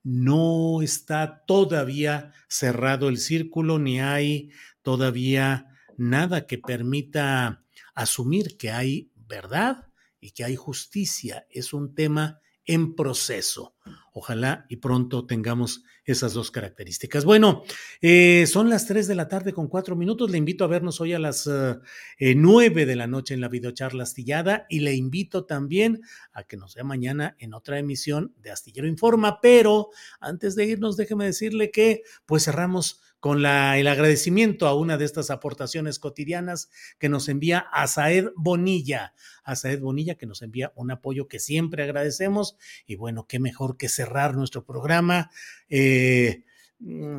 no 0.02 0.82
está 0.82 1.44
todavía 1.46 2.32
cerrado 2.48 3.08
el 3.08 3.18
círculo, 3.18 3.78
ni 3.78 4.00
hay 4.00 4.50
todavía 4.82 5.68
nada 5.96 6.46
que 6.46 6.58
permita 6.58 7.64
asumir 7.94 8.56
que 8.56 8.70
hay 8.70 9.12
verdad 9.14 9.88
y 10.20 10.32
que 10.32 10.44
hay 10.44 10.56
justicia. 10.56 11.46
Es 11.50 11.72
un 11.72 11.94
tema 11.94 12.40
en 12.66 12.94
proceso. 12.94 13.74
Ojalá 14.14 14.66
y 14.68 14.76
pronto 14.76 15.26
tengamos 15.26 15.84
esas 16.04 16.34
dos 16.34 16.50
características. 16.50 17.24
Bueno, 17.24 17.62
eh, 18.00 18.46
son 18.46 18.68
las 18.68 18.86
3 18.86 19.06
de 19.06 19.14
la 19.14 19.28
tarde 19.28 19.52
con 19.52 19.68
cuatro 19.68 19.96
minutos. 19.96 20.30
Le 20.30 20.38
invito 20.38 20.64
a 20.64 20.68
vernos 20.68 21.00
hoy 21.00 21.14
a 21.14 21.18
las 21.18 21.46
eh, 21.46 22.34
9 22.34 22.84
de 22.84 22.96
la 22.96 23.06
noche 23.06 23.34
en 23.34 23.40
la 23.40 23.48
videocharla 23.48 24.02
astillada 24.02 24.66
y 24.68 24.80
le 24.80 24.94
invito 24.94 25.46
también 25.46 26.02
a 26.32 26.44
que 26.44 26.56
nos 26.56 26.74
vea 26.74 26.84
mañana 26.84 27.36
en 27.38 27.54
otra 27.54 27.78
emisión 27.78 28.34
de 28.38 28.50
Astillero 28.50 28.86
Informa. 28.86 29.40
Pero 29.40 29.88
antes 30.20 30.56
de 30.56 30.66
irnos, 30.66 30.96
déjeme 30.96 31.24
decirle 31.24 31.70
que 31.70 32.02
pues 32.26 32.44
cerramos 32.44 33.00
con 33.22 33.40
la, 33.40 33.78
el 33.78 33.86
agradecimiento 33.86 34.66
a 34.66 34.74
una 34.74 34.98
de 34.98 35.04
estas 35.04 35.30
aportaciones 35.30 36.00
cotidianas 36.00 36.70
que 36.98 37.08
nos 37.08 37.28
envía 37.28 37.60
a 37.72 37.86
Bonilla, 38.34 39.14
a 39.44 39.54
Bonilla 39.80 40.16
que 40.16 40.26
nos 40.26 40.42
envía 40.42 40.72
un 40.74 40.90
apoyo 40.90 41.28
que 41.28 41.38
siempre 41.38 41.84
agradecemos 41.84 42.56
y 42.84 42.96
bueno, 42.96 43.28
qué 43.28 43.38
mejor 43.38 43.76
que 43.76 43.88
cerrar 43.88 44.34
nuestro 44.34 44.64
programa. 44.64 45.30
Eh, 45.68 46.42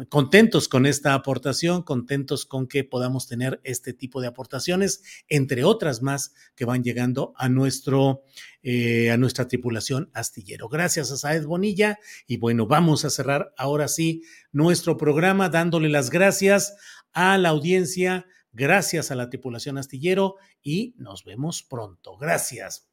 contentos 0.09 0.67
con 0.67 0.85
esta 0.85 1.13
aportación, 1.13 1.83
contentos 1.83 2.45
con 2.45 2.67
que 2.67 2.83
podamos 2.83 3.27
tener 3.27 3.61
este 3.63 3.93
tipo 3.93 4.19
de 4.19 4.27
aportaciones, 4.27 5.03
entre 5.29 5.63
otras 5.63 6.01
más 6.01 6.33
que 6.55 6.65
van 6.65 6.83
llegando 6.83 7.33
a 7.37 7.47
nuestro 7.49 8.23
eh, 8.61 9.11
a 9.11 9.17
nuestra 9.17 9.47
tripulación 9.47 10.09
astillero. 10.13 10.67
Gracias 10.69 11.11
a 11.11 11.17
Saed 11.17 11.45
Bonilla 11.45 11.99
y 12.27 12.37
bueno, 12.37 12.67
vamos 12.67 13.05
a 13.05 13.09
cerrar 13.09 13.53
ahora 13.57 13.87
sí 13.87 14.23
nuestro 14.51 14.97
programa 14.97 15.49
dándole 15.49 15.89
las 15.89 16.09
gracias 16.09 16.75
a 17.13 17.37
la 17.37 17.49
audiencia, 17.49 18.25
gracias 18.51 19.11
a 19.11 19.15
la 19.15 19.29
tripulación 19.29 19.77
astillero 19.77 20.35
y 20.61 20.93
nos 20.97 21.23
vemos 21.23 21.63
pronto. 21.63 22.17
Gracias. 22.17 22.92